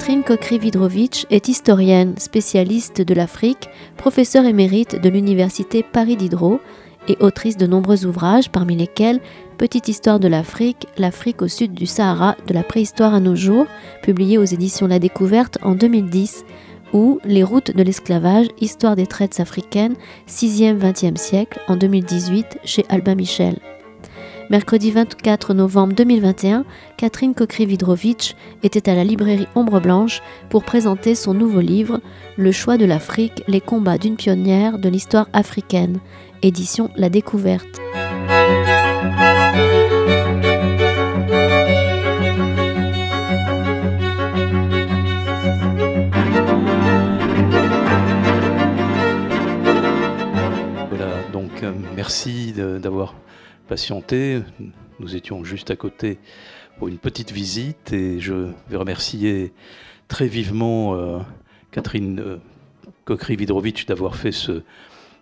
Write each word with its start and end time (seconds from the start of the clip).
Catherine 0.00 0.24
Kokri-Vidrovitch 0.24 1.26
est 1.28 1.48
historienne, 1.48 2.14
spécialiste 2.16 3.02
de 3.02 3.12
l'Afrique, 3.12 3.68
professeure 3.98 4.46
émérite 4.46 4.98
de 4.98 5.10
l'Université 5.10 5.82
Paris 5.82 6.16
Diderot 6.16 6.58
et 7.06 7.18
autrice 7.20 7.58
de 7.58 7.66
nombreux 7.66 8.06
ouvrages, 8.06 8.50
parmi 8.50 8.76
lesquels 8.76 9.20
Petite 9.58 9.88
histoire 9.88 10.18
de 10.18 10.26
l'Afrique, 10.26 10.86
l'Afrique 10.96 11.42
au 11.42 11.48
sud 11.48 11.74
du 11.74 11.84
Sahara, 11.84 12.34
de 12.46 12.54
la 12.54 12.62
préhistoire 12.62 13.12
à 13.12 13.20
nos 13.20 13.36
jours, 13.36 13.66
publié 14.02 14.38
aux 14.38 14.44
éditions 14.44 14.86
La 14.86 15.00
Découverte 15.00 15.58
en 15.60 15.74
2010, 15.74 16.46
ou 16.94 17.20
Les 17.26 17.44
routes 17.44 17.76
de 17.76 17.82
l'esclavage, 17.82 18.46
histoire 18.58 18.96
des 18.96 19.06
traites 19.06 19.38
africaines, 19.38 19.96
6e-20e 20.26 21.18
siècle, 21.18 21.60
en 21.68 21.76
2018, 21.76 22.60
chez 22.64 22.86
Albin 22.88 23.16
Michel. 23.16 23.58
Mercredi 24.50 24.90
24 24.90 25.54
novembre 25.54 25.94
2021, 25.94 26.64
Catherine 26.96 27.34
Kokri-Vidrovitch 27.34 28.34
était 28.64 28.90
à 28.90 28.96
la 28.96 29.04
librairie 29.04 29.46
Ombre 29.54 29.78
Blanche 29.78 30.22
pour 30.48 30.64
présenter 30.64 31.14
son 31.14 31.34
nouveau 31.34 31.60
livre 31.60 32.00
Le 32.36 32.50
choix 32.50 32.76
de 32.76 32.84
l'Afrique, 32.84 33.44
les 33.46 33.60
combats 33.60 33.96
d'une 33.96 34.16
pionnière 34.16 34.80
de 34.80 34.88
l'histoire 34.88 35.28
africaine, 35.32 36.00
édition 36.42 36.90
La 36.96 37.10
Découverte. 37.10 37.80
Voilà, 50.88 51.22
donc 51.32 51.62
euh, 51.62 51.72
merci 51.94 52.52
d'avoir 52.52 53.14
Nous 54.98 55.14
étions 55.14 55.44
juste 55.44 55.70
à 55.70 55.76
côté 55.76 56.18
pour 56.78 56.88
une 56.88 56.98
petite 56.98 57.30
visite 57.30 57.92
et 57.92 58.18
je 58.18 58.48
vais 58.68 58.76
remercier 58.76 59.52
très 60.08 60.26
vivement 60.26 60.96
euh, 60.96 61.18
Catherine 61.70 62.18
euh, 62.18 62.36
Kokri-Vidrovitch 63.04 63.86
d'avoir 63.86 64.16
fait 64.16 64.32
ce, 64.32 64.64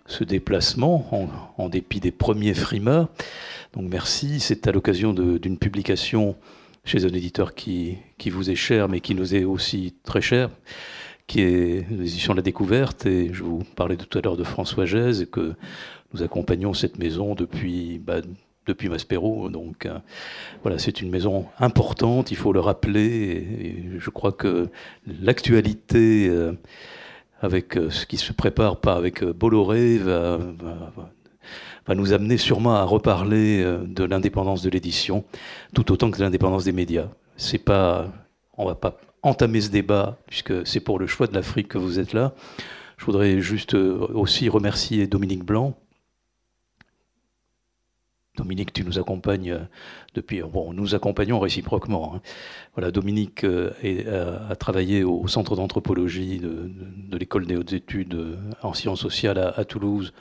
ce 0.07 0.23
déplacement 0.23 1.29
en, 1.59 1.69
dépit 1.69 1.99
des 1.99 2.11
premiers 2.11 2.55
frimeurs. 2.55 3.09
Donc 3.73 3.87
merci, 3.87 4.39
c'est 4.39 4.67
à 4.67 4.71
l'occasion 4.71 5.13
d'une 5.13 5.59
publication 5.59 6.35
chez 6.85 7.05
un 7.05 7.09
éditeur 7.09 7.53
qui, 7.53 7.97
qui, 8.17 8.31
vous 8.31 8.49
est 8.49 8.55
cher 8.55 8.89
mais 8.89 8.99
qui 8.99 9.13
nous 9.13 9.35
est 9.35 9.43
aussi 9.43 9.93
très 10.03 10.21
cher, 10.21 10.49
qui 11.27 11.41
est 11.41 11.85
l'édition 11.91 12.33
La 12.33 12.41
Découverte. 12.41 13.05
Et 13.05 13.29
je 13.31 13.43
vous 13.43 13.63
parlais 13.75 13.95
tout 13.95 14.17
à 14.17 14.21
l'heure 14.21 14.37
de 14.37 14.43
François 14.43 14.85
Gèze 14.85 15.21
et 15.21 15.27
que 15.27 15.53
nous 16.13 16.23
accompagnons 16.23 16.73
cette 16.73 16.97
maison 16.97 17.35
depuis, 17.35 17.99
bah, 17.99 18.21
depuis 18.69 18.89
Maspero. 18.89 19.49
Donc 19.49 19.85
euh, 19.85 19.99
voilà, 20.63 20.79
c'est 20.79 21.01
une 21.01 21.09
maison 21.09 21.45
importante, 21.59 22.31
il 22.31 22.37
faut 22.37 22.53
le 22.53 22.59
rappeler. 22.59 23.85
Je 23.97 24.09
crois 24.09 24.31
que 24.31 24.69
l'actualité, 25.21 26.27
euh, 26.29 26.53
avec 27.41 27.77
euh, 27.77 27.89
ce 27.89 28.05
qui 28.05 28.17
se 28.17 28.31
prépare 28.31 28.79
pas 28.79 28.95
avec 28.95 29.23
Bolloré, 29.23 29.97
va, 29.97 30.37
va, 30.37 30.93
va, 31.87 31.95
nous 31.95 32.13
amener 32.13 32.37
sûrement 32.37 32.75
à 32.75 32.83
reparler 32.83 33.63
de 33.63 34.03
l'indépendance 34.03 34.61
de 34.61 34.69
l'édition, 34.69 35.23
tout 35.73 35.91
autant 35.91 36.11
que 36.11 36.19
de 36.19 36.23
l'indépendance 36.23 36.65
des 36.65 36.71
médias. 36.71 37.07
C'est 37.35 37.57
pas, 37.57 38.13
on 38.57 38.67
va 38.67 38.75
pas 38.75 38.99
entamer 39.23 39.59
ce 39.59 39.71
débat, 39.71 40.19
puisque 40.27 40.67
c'est 40.67 40.81
pour 40.81 40.99
le 40.99 41.07
choix 41.07 41.25
de 41.25 41.33
l'Afrique 41.33 41.69
que 41.69 41.79
vous 41.79 41.97
êtes 41.97 42.13
là. 42.13 42.35
Je 42.97 43.05
voudrais 43.05 43.41
juste 43.41 43.73
aussi 43.73 44.49
remercier 44.49 45.07
Dominique 45.07 45.43
Blanc, 45.43 45.75
Dominique, 48.39 48.71
tu 48.71 48.85
nous 48.85 48.97
accompagnes 48.97 49.51
euh, 49.51 49.65
depuis. 50.15 50.41
Bon, 50.41 50.71
nous 50.71 50.95
accompagnons 50.95 51.39
réciproquement. 51.39 52.15
Hein. 52.15 52.21
Voilà, 52.73 52.89
Dominique 52.89 53.43
euh, 53.43 53.71
euh, 53.83 54.37
a, 54.49 54.55
travaillé 54.55 55.03
au 55.03 55.27
centre 55.27 55.57
d'anthropologie 55.57 56.39
de, 56.39 57.17
l'école 57.17 57.45
des 57.45 57.57
hautes 57.57 57.73
études 57.73 58.37
en 58.63 58.73
sciences 58.73 59.01
sociales 59.01 59.37
à, 59.37 59.65
Toulouse 59.65 60.13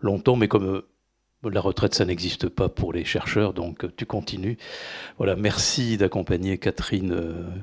longtemps, 0.00 0.36
mais 0.36 0.48
comme 0.48 0.82
la 1.44 1.60
retraite, 1.60 1.94
ça 1.94 2.06
n'existe 2.06 2.48
pas 2.48 2.70
pour 2.70 2.94
les 2.94 3.04
chercheurs, 3.04 3.52
donc 3.52 3.84
tu 3.96 4.06
continues. 4.06 4.56
Voilà, 5.18 5.36
merci 5.36 5.98
d'accompagner 5.98 6.56
Catherine 6.56 7.14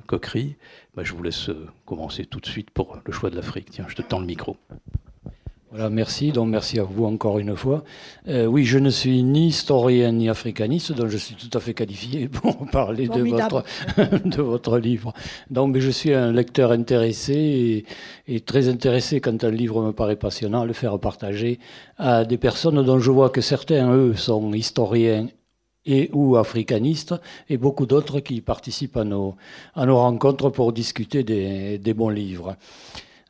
Coquery. 0.06 0.56
Bah, 0.94 1.04
je 1.04 1.14
vous 1.14 1.24
laisse 1.24 1.50
commencer 1.86 2.26
tout 2.26 2.40
de 2.40 2.46
suite 2.46 2.70
pour 2.70 3.00
le 3.04 3.12
choix 3.12 3.32
de 3.32 3.36
l'Afrique. 3.36 3.72
Tiens, 3.72 3.86
je 3.88 3.96
te 3.96 4.04
tends 4.04 4.20
le 4.20 4.28
micro. 4.28 4.58
Voilà, 5.75 5.90
merci. 5.90 6.31
Donc, 6.31 6.47
merci 6.47 6.80
à 6.80 6.84
vous 6.84 7.03
encore 7.03 7.38
une 7.38 7.53
fois. 7.53 7.84
Euh, 8.30 8.46
oui, 8.46 8.63
je 8.63 8.80
ne 8.80 8.90
suis 8.90 9.22
ni 9.24 9.47
historien 9.47 10.13
ni 10.13 10.30
africaniste, 10.30 10.94
donc 10.94 11.08
je 11.08 11.18
suis 11.18 11.36
tout 11.36 11.50
à 11.58 11.59
fait 11.59 11.74
qualifié 11.74 12.30
pour 12.30 12.66
parler 12.68 13.09
de 13.09 13.22
votre, 13.22 13.66
de 14.25 14.41
votre 14.41 14.78
livre. 14.78 15.12
Donc, 15.50 15.78
je 15.78 15.90
suis 15.90 16.14
un 16.14 16.31
lecteur 16.31 16.72
intéressé 16.72 17.84
et, 18.25 18.40
très 18.40 18.69
intéressé 18.69 19.19
quand 19.19 19.44
un 19.44 19.52
livre 19.52 19.81
me 19.81 19.91
paraît 19.91 20.16
passionnant, 20.16 20.64
le 20.64 20.72
faire 20.72 20.97
partager 20.97 21.59
à 21.97 22.24
des 22.24 22.38
personnes 22.38 22.81
dont 22.81 23.00
je 23.00 23.12
vois 23.12 23.30
que 23.30 23.41
certains, 23.41 23.94
eux, 23.94 24.16
sont 24.16 24.53
historiens 24.53 25.28
et 25.85 26.09
ou 26.14 26.38
africanistes, 26.38 27.16
et 27.50 27.58
beaucoup 27.58 27.85
d'autres 27.85 28.22
qui 28.22 28.40
participent 28.40 28.96
à 28.96 29.03
nos, 29.03 29.35
à 29.75 29.85
nos 29.85 29.97
rencontres 29.97 30.52
pour 30.52 30.72
discuter 30.72 31.25
des, 31.25 31.80
des 31.80 31.94
bons 31.94 32.08
livres. 32.08 32.56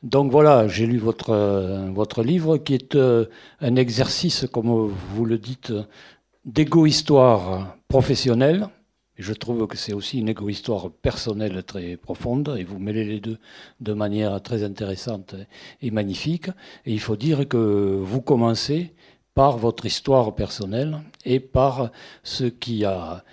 Donc 0.02 0.30
voilà, 0.30 0.68
j'ai 0.68 0.86
lu 0.86 0.98
votre, 0.98 1.30
euh, 1.30 2.22
livre 2.22 2.58
qui 2.58 2.74
est 2.74 2.94
euh, 2.94 3.24
un 3.60 3.76
exercice, 3.76 4.46
comme 4.52 4.68
vous 4.68 5.24
le 5.24 5.38
dites, 5.38 5.72
d'égo-histoire 6.44 7.76
professionnelle. 7.88 8.68
Je 9.16 9.32
trouve 9.32 9.66
que 9.66 9.78
c'est 9.78 9.94
aussi 9.94 10.18
une 10.18 10.28
égo-histoire 10.28 10.90
personnelle 10.90 11.62
très 11.64 11.96
profonde, 11.96 12.54
et 12.58 12.64
vous 12.64 12.78
mêlez 12.78 13.04
les 13.04 13.20
deux 13.20 13.38
de 13.80 13.94
manière 13.94 14.42
très 14.42 14.62
intéressante 14.64 15.34
et 15.80 15.90
magnifique. 15.90 16.48
Et 16.84 16.92
il 16.92 17.00
faut 17.00 17.16
dire 17.16 17.48
que 17.48 17.98
vous 18.02 18.20
commencez 18.20 18.92
par 19.34 19.56
votre 19.56 19.86
histoire 19.86 20.34
personnelle 20.34 21.00
et 21.24 21.40
par 21.40 21.90
ce 22.22 22.44
qui 22.44 22.84
a 22.84 23.24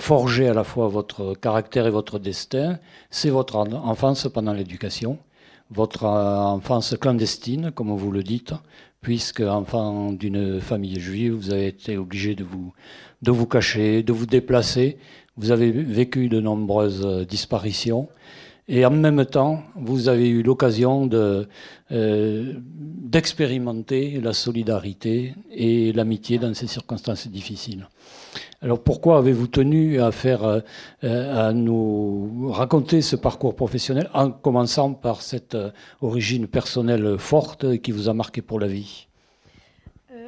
forgé 0.00 0.48
à 0.48 0.54
la 0.54 0.64
fois 0.64 0.86
votre 0.86 1.34
caractère 1.34 1.88
et 1.88 1.90
votre 1.90 2.20
destin, 2.20 2.78
c'est 3.10 3.30
votre 3.30 3.56
enfance 3.56 4.28
pendant 4.32 4.52
l'éducation 4.52 5.18
votre 5.72 6.04
euh, 6.04 6.36
enfance 6.38 6.96
clandestine, 7.00 7.70
comme 7.72 7.96
vous 7.96 8.10
le 8.10 8.22
dites, 8.22 8.54
puisque 9.00 9.40
enfant 9.40 10.12
d'une 10.12 10.60
famille 10.60 11.00
juive, 11.00 11.32
vous 11.32 11.50
avez 11.52 11.66
été 11.66 11.96
obligé 11.96 12.34
de 12.34 12.44
vous, 12.44 13.46
cacher, 13.46 14.02
de 14.02 14.12
vous 14.12 14.26
déplacer. 14.26 14.98
Vous 15.36 15.50
avez 15.50 15.70
vécu 15.70 16.28
de 16.28 16.40
nombreuses 16.40 17.26
disparitions. 17.26 18.08
Et 18.68 18.86
en 18.86 18.90
même 18.90 19.24
temps, 19.26 19.62
vous 19.74 20.08
avez 20.08 20.28
eu 20.28 20.42
l'occasion 20.42 21.10
euh, 21.12 22.54
d'expérimenter 22.62 24.20
la 24.20 24.32
solidarité 24.32 25.34
et 25.50 25.92
l'amitié 25.92 26.38
dans 26.38 26.54
ces 26.54 26.68
circonstances 26.68 27.26
difficiles. 27.26 27.88
Alors 28.62 28.80
pourquoi 28.80 29.18
avez-vous 29.18 29.48
tenu 29.48 30.00
à 30.00 30.12
faire, 30.12 30.44
euh, 30.44 30.60
à 31.02 31.52
nous 31.52 32.48
raconter 32.52 33.02
ce 33.02 33.16
parcours 33.16 33.56
professionnel 33.56 34.08
en 34.14 34.30
commençant 34.30 34.94
par 34.94 35.20
cette 35.20 35.56
euh, 35.56 35.72
origine 36.00 36.46
personnelle 36.46 37.18
forte 37.18 37.78
qui 37.78 37.90
vous 37.90 38.08
a 38.08 38.14
marqué 38.14 38.40
pour 38.40 38.60
la 38.60 38.68
vie? 38.68 39.08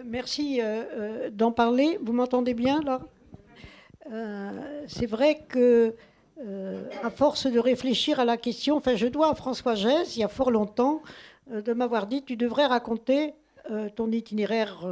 Merci 0.07 0.61
d'en 1.33 1.51
parler. 1.51 1.99
Vous 2.05 2.13
m'entendez 2.13 2.55
bien 2.55 2.81
là? 2.83 3.01
C'est 4.87 5.07
vrai 5.07 5.41
que 5.49 5.95
à 7.03 7.11
force 7.11 7.47
de 7.47 7.59
réfléchir 7.59 8.21
à 8.21 8.25
la 8.25 8.37
question, 8.37 8.83
je 8.85 9.07
dois 9.07 9.31
à 9.31 9.35
François 9.35 9.75
Gès, 9.75 10.05
il 10.15 10.21
y 10.21 10.23
a 10.23 10.29
fort 10.29 10.51
longtemps, 10.51 11.01
de 11.51 11.73
m'avoir 11.73 12.07
dit 12.07 12.23
tu 12.23 12.37
devrais 12.37 12.67
raconter 12.67 13.33
ton 13.97 14.13
itinéraire 14.13 14.87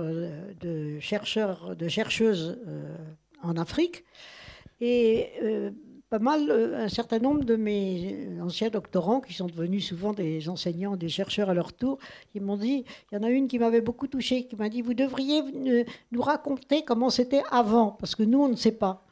de 0.61 0.99
chercheur, 0.99 1.77
de 1.77 1.89
chercheuse 1.89 2.59
en 3.43 3.57
Afrique. 3.57 4.05
Et 4.81 5.29
euh, 5.43 5.71
pas 6.11 6.19
mal, 6.19 6.51
euh, 6.51 6.85
un 6.85 6.89
certain 6.89 7.21
nombre 7.21 7.45
de 7.45 7.55
mes 7.57 8.29
anciens 8.43 8.69
doctorants, 8.69 9.21
qui 9.21 9.33
sont 9.33 9.47
devenus 9.47 9.87
souvent 9.87 10.13
des 10.13 10.49
enseignants, 10.49 10.97
des 10.97 11.09
chercheurs 11.09 11.49
à 11.51 11.55
leur 11.55 11.73
tour, 11.73 11.99
ils 12.35 12.43
m'ont 12.43 12.57
dit, 12.57 12.85
il 13.11 13.15
y 13.15 13.19
en 13.19 13.23
a 13.23 13.31
une 13.31 13.47
qui 13.47 13.61
m'avait 13.61 13.81
beaucoup 13.81 14.09
touché, 14.09 14.45
qui 14.45 14.57
m'a 14.57 14.69
dit, 14.69 14.83
vous 14.83 14.95
devriez 14.95 15.43
nous 16.11 16.21
raconter 16.23 16.83
comment 16.85 17.11
c'était 17.11 17.45
avant, 17.51 17.93
parce 17.93 18.17
que 18.17 18.25
nous, 18.25 18.43
on 18.43 18.49
ne 18.49 18.57
sait 18.57 18.73
pas. 18.73 19.05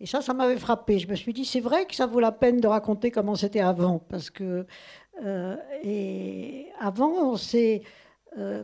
Et 0.00 0.06
ça, 0.06 0.22
ça 0.22 0.32
m'avait 0.32 0.56
frappé. 0.56 0.98
Je 0.98 1.08
me 1.08 1.14
suis 1.14 1.34
dit, 1.34 1.44
c'est 1.44 1.60
vrai 1.60 1.84
que 1.84 1.94
ça 1.94 2.06
vaut 2.06 2.20
la 2.20 2.32
peine 2.32 2.58
de 2.58 2.66
raconter 2.66 3.10
comment 3.10 3.34
c'était 3.34 3.60
avant, 3.60 3.98
parce 3.98 4.30
que 4.30 4.66
euh, 5.22 5.56
et 5.84 6.68
avant, 6.78 7.36
c'est 7.36 7.82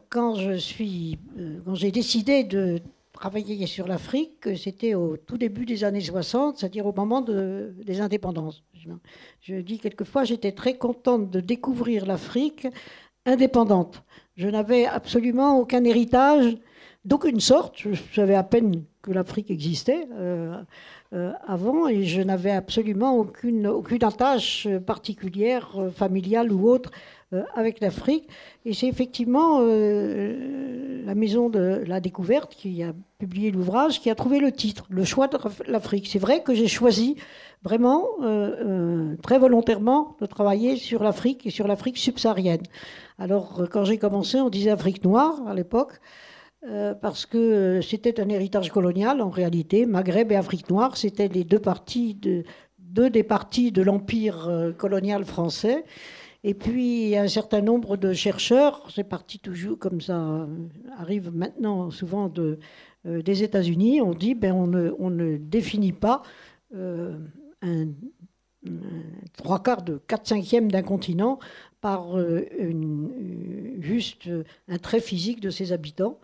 quand 0.08 0.36
je 0.36 0.52
suis, 0.56 1.18
quand 1.64 1.74
j'ai 1.74 1.90
décidé 1.90 2.44
de 2.44 2.80
travailler 3.16 3.66
sur 3.66 3.88
l'Afrique, 3.88 4.56
c'était 4.56 4.94
au 4.94 5.16
tout 5.16 5.38
début 5.38 5.64
des 5.64 5.82
années 5.82 6.00
60, 6.00 6.58
c'est-à-dire 6.58 6.86
au 6.86 6.92
moment 6.92 7.22
de, 7.22 7.74
des 7.84 8.00
indépendances. 8.00 8.62
Je 9.40 9.54
dis 9.56 9.78
quelquefois, 9.78 10.22
j'étais 10.24 10.52
très 10.52 10.74
contente 10.74 11.30
de 11.30 11.40
découvrir 11.40 12.06
l'Afrique 12.06 12.68
indépendante. 13.24 14.02
Je 14.36 14.48
n'avais 14.48 14.86
absolument 14.86 15.58
aucun 15.58 15.82
héritage 15.82 16.56
d'aucune 17.04 17.40
sorte. 17.40 17.78
Je 17.78 17.94
savais 18.14 18.34
à 18.34 18.44
peine 18.44 18.84
que 19.02 19.10
l'Afrique 19.10 19.50
existait 19.50 20.06
avant 21.46 21.88
et 21.88 22.04
je 22.04 22.20
n'avais 22.20 22.50
absolument 22.50 23.16
aucune, 23.16 23.66
aucune 23.66 24.04
attache 24.04 24.68
particulière, 24.86 25.68
familiale 25.94 26.52
ou 26.52 26.68
autre, 26.68 26.90
avec 27.55 27.81
l'Afrique. 27.81 28.28
Et 28.64 28.73
c'est 28.73 28.87
effectivement 28.87 29.61
la 29.61 31.14
maison 31.14 31.49
de 31.49 31.82
la 31.87 32.00
découverte 32.00 32.55
qui 32.55 32.82
a 32.82 32.93
publié 33.19 33.50
l'ouvrage 33.50 34.00
qui 34.00 34.11
a 34.11 34.14
trouvé 34.14 34.38
le 34.38 34.52
titre, 34.52 34.87
Le 34.90 35.05
choix 35.05 35.28
de 35.28 35.38
l'Afrique. 35.67 36.06
C'est 36.08 36.19
vrai 36.19 36.43
que 36.43 36.55
j'ai 36.55 36.69
choisi 36.69 37.17
vraiment 37.62 38.06
très 39.23 39.38
volontairement 39.38 40.17
de 40.20 40.26
travailler 40.26 40.76
sur 40.76 41.02
l'Afrique 41.02 41.46
et 41.46 41.50
sur 41.50 41.67
l'Afrique 41.67 41.99
subsaharienne. 41.99 42.62
Alors, 43.19 43.67
quand 43.70 43.84
j'ai 43.84 43.99
commencé, 43.99 44.40
on 44.40 44.50
disait 44.50 44.70
Afrique 44.70 45.05
noire 45.05 45.43
à 45.49 45.55
l'époque. 45.55 46.00
Euh, 46.69 46.94
parce 46.94 47.26
que 47.26 47.38
euh, 47.38 47.82
c'était 47.82 48.19
un 48.20 48.28
héritage 48.28 48.70
colonial 48.70 49.20
en 49.20 49.31
réalité. 49.31 49.87
Maghreb 49.87 50.32
et 50.32 50.37
Afrique 50.37 50.69
noire, 50.69 50.96
c'était 50.96 51.28
les 51.28 51.44
deux 51.44 51.61
parties 51.61 52.14
de, 52.14 52.43
deux 52.78 53.08
des 53.08 53.23
parties 53.23 53.70
de 53.70 53.82
l'empire 53.82 54.49
euh, 54.49 54.73
colonial 54.73 55.25
français. 55.25 55.84
Et 56.48 56.54
puis 56.54 57.16
un 57.16 57.26
certain 57.26 57.60
nombre 57.60 57.96
de 57.96 58.12
chercheurs, 58.12 58.88
c'est 58.94 59.02
parti 59.02 59.40
toujours 59.40 59.81
comme 59.81 60.00
ça 60.00 60.46
arrive 60.96 61.32
maintenant 61.34 61.90
souvent 61.90 62.28
de, 62.28 62.60
des 63.04 63.43
États-Unis, 63.43 64.00
on 64.00 64.14
dit 64.14 64.37
ben 64.37 64.52
on 64.52 65.10
ne, 65.10 65.37
définit 65.38 65.93
pas 65.93 66.22
un, 66.72 67.88
trois 69.37 69.60
quarts 69.60 69.82
de 69.82 70.00
quatre 70.06 70.28
cinquièmes 70.28 70.70
d'un 70.70 70.84
continent 70.84 71.40
par 71.81 72.16
juste 73.81 74.31
un 74.69 74.78
trait 74.78 75.00
physique 75.00 75.40
de 75.40 75.50
ses 75.50 75.72
habitants. 75.72 76.20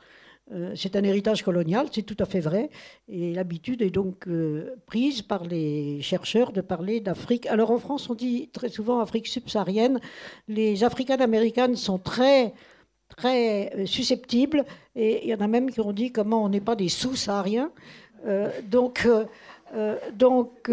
Euh, 0.52 0.72
c'est 0.76 0.96
un 0.96 1.02
héritage 1.02 1.43
colonial, 1.43 1.87
c'est 1.93 2.02
tout 2.02 2.16
à 2.19 2.26
fait 2.26 2.40
vrai. 2.40 2.70
Et 3.08 3.32
l'habitude 3.32 3.82
est 3.82 3.90
donc 3.90 4.26
euh, 4.28 4.75
prise 4.87 5.22
par 5.22 5.44
les 5.44 6.00
chercheurs 6.02 6.52
de 6.52 6.60
parler 6.60 7.00
d'Afrique. 7.00 7.46
Alors 7.46 7.70
en 7.70 7.78
France, 7.78 8.10
on 8.10 8.14
dit 8.14 8.50
très 8.52 8.69
souvent 8.69 9.00
Afrique 9.00 9.26
subsaharienne. 9.26 10.00
Les 10.49 10.84
Africaines-Américaines 10.84 11.76
sont 11.76 11.99
très 11.99 12.52
très 13.08 13.75
euh, 13.76 13.87
susceptibles 13.87 14.64
et 14.94 15.25
il 15.25 15.28
y 15.31 15.34
en 15.34 15.40
a 15.40 15.49
même 15.49 15.70
qui 15.70 15.81
ont 15.81 15.93
dit 15.93 16.12
comment 16.12 16.44
on 16.44 16.49
n'est 16.49 16.60
pas 16.60 16.76
des 16.76 16.88
sous-sahariens. 16.88 17.70
donc 18.70 19.08
donc, 20.19 20.70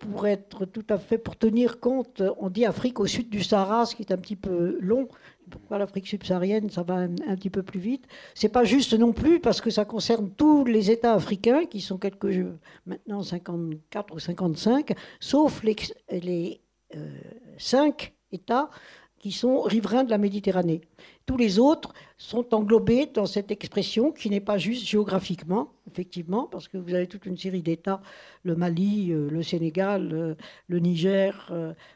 pour 0.00 0.26
être 0.26 0.66
tout 0.66 0.84
à 0.90 0.98
fait, 0.98 1.16
pour 1.16 1.34
tenir 1.34 1.80
compte, 1.80 2.22
on 2.38 2.50
dit 2.50 2.66
Afrique 2.66 3.00
au 3.00 3.06
sud 3.06 3.30
du 3.30 3.42
Sahara, 3.42 3.86
ce 3.86 3.96
qui 3.96 4.02
est 4.02 4.12
un 4.12 4.18
petit 4.18 4.36
peu 4.36 4.76
long 4.82 5.08
pourquoi 5.48 5.78
l'Afrique 5.78 6.06
subsaharienne, 6.06 6.70
ça 6.70 6.82
va 6.82 6.94
un, 6.94 7.36
petit 7.36 7.50
peu 7.50 7.62
plus 7.62 7.80
vite? 7.80 8.06
C'est 8.34 8.48
pas 8.48 8.64
juste 8.64 8.94
non 8.94 9.12
plus 9.12 9.40
parce 9.40 9.60
que 9.60 9.70
ça 9.70 9.84
concerne 9.84 10.30
tous 10.30 10.64
les 10.64 10.90
États 10.90 11.14
africains 11.14 11.64
qui 11.64 11.80
sont 11.80 11.98
quelques 11.98 12.46
maintenant 12.86 13.22
54 13.22 14.14
ou 14.14 14.18
55, 14.18 14.94
sauf 15.20 15.62
les, 15.62 15.76
les 16.10 16.60
euh, 16.94 17.18
cinq 17.58 18.14
États 18.32 18.70
qui 19.18 19.32
sont 19.32 19.62
riverains 19.62 20.04
de 20.04 20.10
la 20.10 20.18
Méditerranée. 20.18 20.80
Tous 21.28 21.36
les 21.36 21.58
autres 21.58 21.92
sont 22.16 22.54
englobés 22.54 23.04
dans 23.04 23.26
cette 23.26 23.50
expression 23.50 24.12
qui 24.12 24.30
n'est 24.30 24.40
pas 24.40 24.56
juste 24.56 24.86
géographiquement, 24.86 25.68
effectivement, 25.86 26.46
parce 26.46 26.68
que 26.68 26.78
vous 26.78 26.94
avez 26.94 27.06
toute 27.06 27.26
une 27.26 27.36
série 27.36 27.60
d'États, 27.60 28.00
le 28.44 28.56
Mali, 28.56 29.12
euh, 29.12 29.28
le 29.30 29.42
Sénégal, 29.42 30.08
euh, 30.12 30.34
le 30.68 30.78
Niger, 30.78 31.52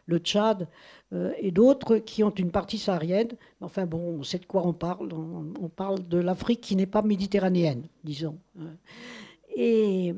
le 0.06 0.18
Tchad, 0.18 0.68
euh, 1.14 1.32
et 1.38 1.50
d'autres 1.50 1.96
qui 1.96 2.22
ont 2.22 2.30
une 2.30 2.50
partie 2.50 2.76
saharienne. 2.76 3.32
Enfin 3.62 3.86
bon, 3.86 4.18
on 4.20 4.22
sait 4.22 4.38
de 4.38 4.44
quoi 4.46 4.66
on 4.66 4.74
parle. 4.74 5.08
On, 5.12 5.68
parle 5.68 6.06
de 6.06 6.18
l'Afrique 6.18 6.60
qui 6.60 6.76
n'est 6.76 6.86
pas 6.86 7.02
méditerranéenne, 7.02 7.86
disons. 8.04 8.36
Et, 9.56 10.14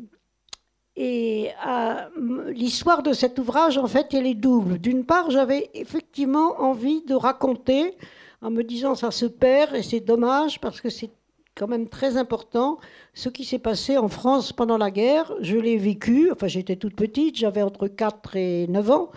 et 0.97 1.51
euh, 1.67 2.53
l'histoire 2.53 3.03
de 3.03 3.13
cet 3.13 3.39
ouvrage, 3.41 3.77
en 3.77 3.89
fait, 3.89 4.15
elle 4.15 4.27
est 4.27 4.35
double. 4.35 4.79
D'une 4.79 5.05
part, 5.05 5.31
j'avais 5.31 5.71
effectivement 5.75 6.61
envie 6.61 7.03
de 7.03 7.15
raconter, 7.15 7.97
en 8.43 8.51
me 8.51 8.63
disant 8.63 8.95
ça 8.95 9.11
se 9.11 9.27
perd 9.27 9.75
et 9.75 9.83
c'est 9.83 10.01
dommage 10.01 10.61
parce 10.61 10.81
que 10.81 10.91
c'est 10.91 11.11
quand 11.55 11.69
même 11.69 11.89
très 11.89 12.17
important 12.17 12.79
ce 13.13 13.29
qui 13.29 13.45
s'est 13.45 13.59
passé 13.59 13.97
en 13.97 14.09
France 14.09 14.53
pendant 14.53 14.79
la 14.79 14.91
guerre. 14.91 15.33
Je 15.41 15.57
l'ai 15.57 15.77
vécu, 15.77 16.31
enfin 16.33 16.49
j'étais 16.49 16.77
toute 16.77 16.97
petite, 16.97 17.37
j'avais 17.37 17.63
entre 17.63 17.89
4 17.89 18.37
et 18.37 18.67
9 18.69 18.91
ans 18.91 19.11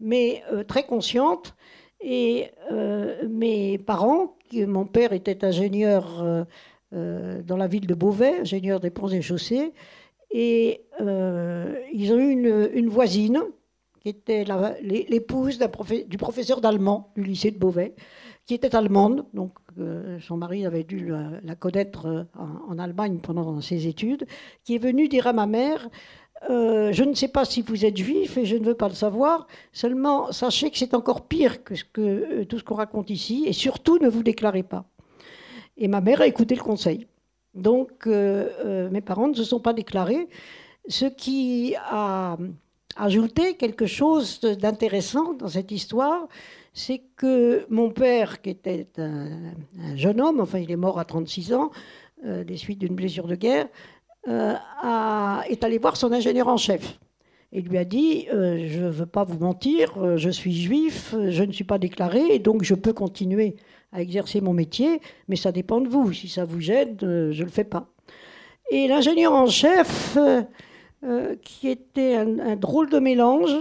mais 0.00 0.42
euh, 0.52 0.64
très 0.64 0.84
consciente. 0.84 1.54
Et 2.00 2.50
euh, 2.70 3.28
mes 3.28 3.78
parents, 3.78 4.36
mon 4.52 4.86
père 4.86 5.12
était 5.12 5.44
ingénieur 5.44 6.22
euh, 6.92 7.42
dans 7.42 7.56
la 7.56 7.66
ville 7.66 7.86
de 7.86 7.94
Beauvais, 7.94 8.40
ingénieur 8.40 8.78
des 8.80 8.90
ponts 8.90 9.08
et 9.08 9.20
chaussées, 9.20 9.72
et 10.30 10.84
ils 11.00 12.12
ont 12.12 12.18
eu 12.18 12.30
une, 12.30 12.88
voisine 12.88 13.40
qui 14.00 14.10
était 14.10 14.44
l'épouse 14.82 15.58
du 16.06 16.18
professeur 16.18 16.60
d'allemand 16.60 17.12
du 17.16 17.22
lycée 17.22 17.50
de 17.50 17.58
Beauvais, 17.58 17.94
qui 18.48 18.54
était 18.54 18.74
allemande, 18.74 19.26
donc 19.34 19.52
son 20.26 20.36
mari 20.38 20.66
avait 20.66 20.82
dû 20.82 21.12
la, 21.44 21.54
connaître 21.54 22.26
en, 22.36 22.72
en, 22.72 22.78
Allemagne 22.80 23.18
pendant 23.22 23.60
ses 23.60 23.86
études, 23.86 24.26
qui 24.64 24.74
est 24.74 24.78
venue 24.78 25.06
dire 25.06 25.28
à 25.28 25.32
ma 25.32 25.46
mère 25.46 25.88
euh, 26.50 26.92
je 26.92 27.02
ne 27.02 27.14
sais 27.14 27.28
pas 27.28 27.44
si 27.44 27.62
vous 27.62 27.84
êtes 27.84 27.96
juif 27.96 28.36
et 28.36 28.44
je 28.44 28.56
ne 28.56 28.64
veux 28.64 28.74
pas 28.74 28.88
le 28.88 28.94
savoir. 28.94 29.46
Seulement, 29.72 30.30
sachez 30.32 30.70
que 30.70 30.78
c'est 30.78 30.94
encore 30.94 31.26
pire 31.26 31.64
que, 31.64 31.74
euh, 31.98 32.44
tout 32.44 32.58
ce 32.58 32.64
qu'on 32.64 32.76
raconte 32.76 33.10
ici. 33.10 33.44
Et 33.46 33.52
surtout, 33.52 33.98
ne 33.98 34.08
vous 34.08 34.22
déclarez 34.22 34.62
pas. 34.62 34.84
Et 35.76 35.88
ma 35.88 36.00
mère 36.00 36.20
a 36.20 36.26
écouté 36.26 36.54
le 36.54 36.62
conseil. 36.62 37.06
Donc, 37.54 38.06
euh, 38.06 38.88
mes 38.90 39.00
parents 39.00 39.28
ne 39.28 39.34
se 39.34 39.44
sont 39.44 39.60
pas 39.60 39.72
déclarés. 39.72 40.28
Ce 40.88 41.06
qui 41.06 41.74
a 41.76 42.36
ajouté 42.96 43.54
quelque 43.54 43.86
chose 43.86 44.40
d'intéressant 44.40 45.34
dans 45.34 45.48
cette 45.48 45.70
histoire, 45.70 46.28
c'est 46.78 47.02
que 47.16 47.66
mon 47.70 47.90
père, 47.90 48.40
qui 48.40 48.50
était 48.50 48.86
un, 48.98 49.96
jeune 49.96 50.20
homme, 50.20 50.40
enfin 50.40 50.58
il 50.58 50.70
est 50.70 50.76
mort 50.76 50.98
à 50.98 51.04
36 51.04 51.52
ans, 51.52 51.70
des 52.24 52.56
suites 52.56 52.78
d'une 52.78 52.94
blessure 52.94 53.26
de 53.26 53.34
guerre, 53.34 53.68
euh, 54.26 54.54
est 55.48 55.64
allé 55.64 55.78
voir 55.78 55.96
son 55.96 56.12
ingénieur 56.12 56.48
en 56.48 56.58
chef 56.58 56.98
et 57.52 57.62
lui 57.62 57.78
a 57.78 57.84
dit 57.84 58.26
euh, 58.32 58.66
Je 58.68 58.80
ne 58.80 58.90
veux 58.90 59.06
pas 59.06 59.24
vous 59.24 59.38
mentir, 59.38 59.96
euh, 59.96 60.16
je 60.18 60.28
suis 60.28 60.54
juif, 60.54 61.14
je 61.28 61.42
ne 61.44 61.52
suis 61.52 61.64
pas 61.64 61.78
déclaré, 61.78 62.34
et 62.34 62.38
donc 62.38 62.62
je 62.62 62.74
peux 62.74 62.92
continuer 62.92 63.56
à 63.92 64.02
exercer 64.02 64.42
mon 64.42 64.52
métier, 64.52 65.00
mais 65.28 65.36
ça 65.36 65.50
dépend 65.50 65.80
de 65.80 65.88
vous. 65.88 66.12
Si 66.12 66.28
ça 66.28 66.44
vous 66.44 66.60
gêne, 66.60 66.96
je 67.00 67.06
ne 67.06 67.44
le 67.44 67.50
fais 67.50 67.64
pas. 67.64 67.86
Et 68.70 68.86
l'ingénieur 68.86 69.32
en 69.32 69.46
chef, 69.46 70.18
qui 71.42 71.68
était 71.68 72.16
un, 72.16 72.56
drôle 72.56 72.90
de 72.90 72.98
mélange, 72.98 73.56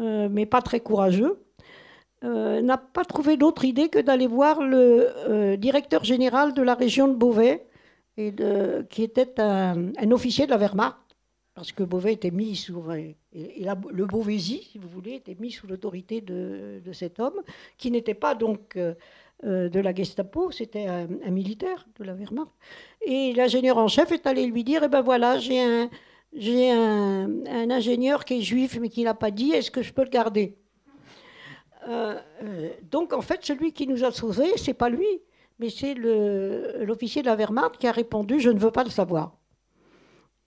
mais 0.00 0.46
pas 0.46 0.62
très 0.62 0.80
courageux, 0.80 1.38
n'a 2.22 2.76
pas 2.76 3.04
trouvé 3.04 3.36
d'autre 3.36 3.64
idée 3.64 3.88
que 3.88 3.98
d'aller 3.98 4.26
voir 4.26 4.62
le 4.62 5.56
directeur 5.56 6.04
général 6.04 6.54
de 6.54 6.62
la 6.62 6.74
région 6.74 7.08
de 7.08 7.14
Beauvais, 7.14 7.66
qui 8.16 9.02
était 9.02 9.40
un, 9.40 10.10
officier 10.10 10.46
de 10.46 10.50
la 10.50 10.58
Wehrmacht, 10.58 10.96
parce 11.54 11.72
que 11.72 11.82
Beauvais 11.82 12.12
était 12.12 12.30
mis 12.30 12.56
sous. 12.56 12.82
Et, 12.92 13.16
le 13.32 14.06
Beauvaisis, 14.06 14.68
si 14.70 14.78
vous 14.78 14.88
voulez, 14.88 15.14
était 15.14 15.36
mis 15.38 15.50
sous 15.50 15.66
l'autorité 15.66 16.20
de, 16.20 16.92
cet 16.92 17.20
homme, 17.20 17.40
qui 17.76 17.90
n'était 17.90 18.14
pas 18.14 18.34
donc 18.34 18.76
euh, 18.76 18.94
euh, 19.44 19.68
de 19.68 19.80
la 19.80 19.94
Gestapo, 19.94 20.50
c'était 20.50 20.86
un, 20.86 21.30
militaire 21.30 21.86
de 21.98 22.04
la 22.04 22.14
Wehrmacht. 22.14 22.50
Et 23.04 23.32
l'ingénieur 23.34 23.78
en 23.78 23.88
chef 23.88 24.12
est 24.12 24.26
allé 24.26 24.46
lui 24.46 24.64
dire 24.64 24.82
Eh 24.84 24.88
ben 24.88 25.00
voilà, 25.00 25.38
j'ai 25.38 25.60
un. 25.60 25.90
Un, 26.34 27.70
ingénieur 27.70 28.24
qui 28.26 28.34
est 28.34 28.42
juif 28.42 28.78
mais 28.80 28.90
qui 28.90 29.02
l'a 29.02 29.14
pas 29.14 29.30
dit, 29.30 29.52
est-ce 29.52 29.70
que 29.70 29.80
je 29.80 29.94
peux 29.94 30.04
le 30.04 30.10
garder? 30.10 30.58
Euh, 31.88 32.20
Donc 32.90 33.12
en 33.12 33.22
fait, 33.22 33.44
celui 33.44 33.72
qui 33.72 33.86
nous 33.86 34.04
a 34.04 34.12
sauvés, 34.12 34.56
c'est 34.56 34.74
pas 34.74 34.88
lui, 34.88 35.22
mais 35.58 35.70
c'est 35.70 35.94
l'officier 35.94 37.22
de 37.22 37.26
la 37.26 37.36
Wehrmacht 37.36 37.78
qui 37.78 37.86
a 37.86 37.92
répondu 37.92 38.40
Je 38.40 38.50
ne 38.50 38.58
veux 38.58 38.70
pas 38.70 38.84
le 38.84 38.90
savoir. 38.90 39.38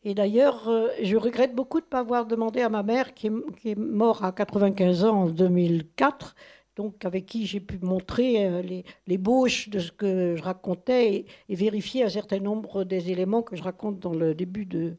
Et 0.04 0.16
d'ailleurs, 0.16 0.68
euh, 0.68 0.88
je 1.02 1.16
regrette 1.16 1.54
beaucoup 1.54 1.80
de 1.80 1.86
ne 1.86 1.90
pas 1.90 2.00
avoir 2.00 2.26
demandé 2.26 2.62
à 2.62 2.70
ma 2.70 2.82
mère, 2.82 3.14
qui 3.14 3.28
est, 3.28 3.76
morte 3.76 4.24
à 4.24 4.32
95 4.32 5.06
ans 5.06 5.24
en 5.24 5.26
2004, 5.28 6.36
donc 6.76 7.06
avec 7.06 7.28
qui 7.28 7.46
j'ai 7.46 7.60
pu 7.60 7.78
montrer 7.82 8.48
euh, 8.48 8.62
les, 9.06 9.18
bauches 9.20 9.70
de 9.70 9.78
ce 9.78 9.92
que 9.92 10.36
je 10.36 10.42
racontais 10.42 11.26
et, 11.50 11.56
vérifier 11.56 12.04
un 12.04 12.10
certain 12.10 12.40
nombre 12.40 12.84
des 12.84 13.12
éléments 13.12 13.44
que 13.44 13.56
je 13.56 13.62
raconte 13.62 14.00
dans 14.00 14.14
le 14.14 14.34
début 14.34 14.66
de, 14.66 14.96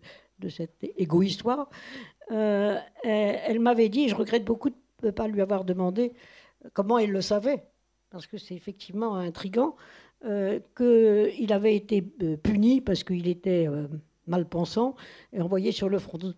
cette 0.48 0.76
égo-histoire. 0.96 1.68
Euh, 2.30 2.78
elle 3.02 3.60
m'avait 3.60 3.88
dit, 3.88 4.08
je 4.08 4.14
regrette 4.14 4.44
beaucoup 4.44 4.70
de 4.70 4.76
ne 5.02 5.10
pas 5.10 5.28
lui 5.28 5.40
avoir 5.40 5.64
demandé 5.64 6.12
comment 6.72 6.98
elle 6.98 7.10
le 7.10 7.20
savait, 7.20 7.64
parce 8.10 8.26
que 8.26 8.38
c'est 8.38 8.54
effectivement 8.54 9.16
intrigant. 9.16 9.76
Euh, 10.24 10.60
qu'il 10.76 11.52
avait 11.52 11.74
été 11.74 12.04
euh, 12.22 12.36
puni 12.36 12.80
parce 12.80 13.02
qu'il 13.02 13.26
était 13.26 13.66
euh, 13.66 13.88
mal 14.28 14.48
pensant 14.48 14.94
et 15.32 15.40
envoyé 15.40 15.72
sur 15.72 15.88
le 15.88 15.98
front 15.98 16.16
de, 16.16 16.36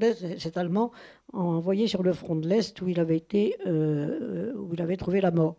l'Est, 0.00 0.38
cet 0.38 0.56
Allemand, 0.56 0.92
envoyé 1.34 1.88
sur 1.88 2.02
le 2.02 2.14
front 2.14 2.36
de 2.36 2.48
l'Est 2.48 2.80
où 2.80 2.88
il 2.88 2.98
avait 2.98 3.18
été, 3.18 3.54
où 3.66 4.72
il 4.72 4.80
avait 4.80 4.96
trouvé 4.96 5.20
la 5.20 5.30
mort. 5.30 5.56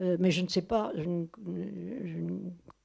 mais 0.00 0.30
je 0.30 0.40
ne 0.40 0.48
sais 0.48 0.62
pas, 0.62 0.90
je 0.96 1.06
ne, 1.06 1.26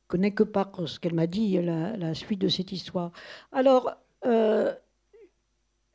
connais 0.10 0.31
que 0.31 0.43
par 0.43 0.71
ce 0.88 1.00
qu'elle 1.00 1.13
m'a 1.13 1.27
dit, 1.27 1.57
la, 1.62 2.13
suite 2.13 2.41
de 2.41 2.50
cette 2.50 2.74
histoire. 2.74 3.13
Alors, 3.53 3.93
euh, 4.25 4.74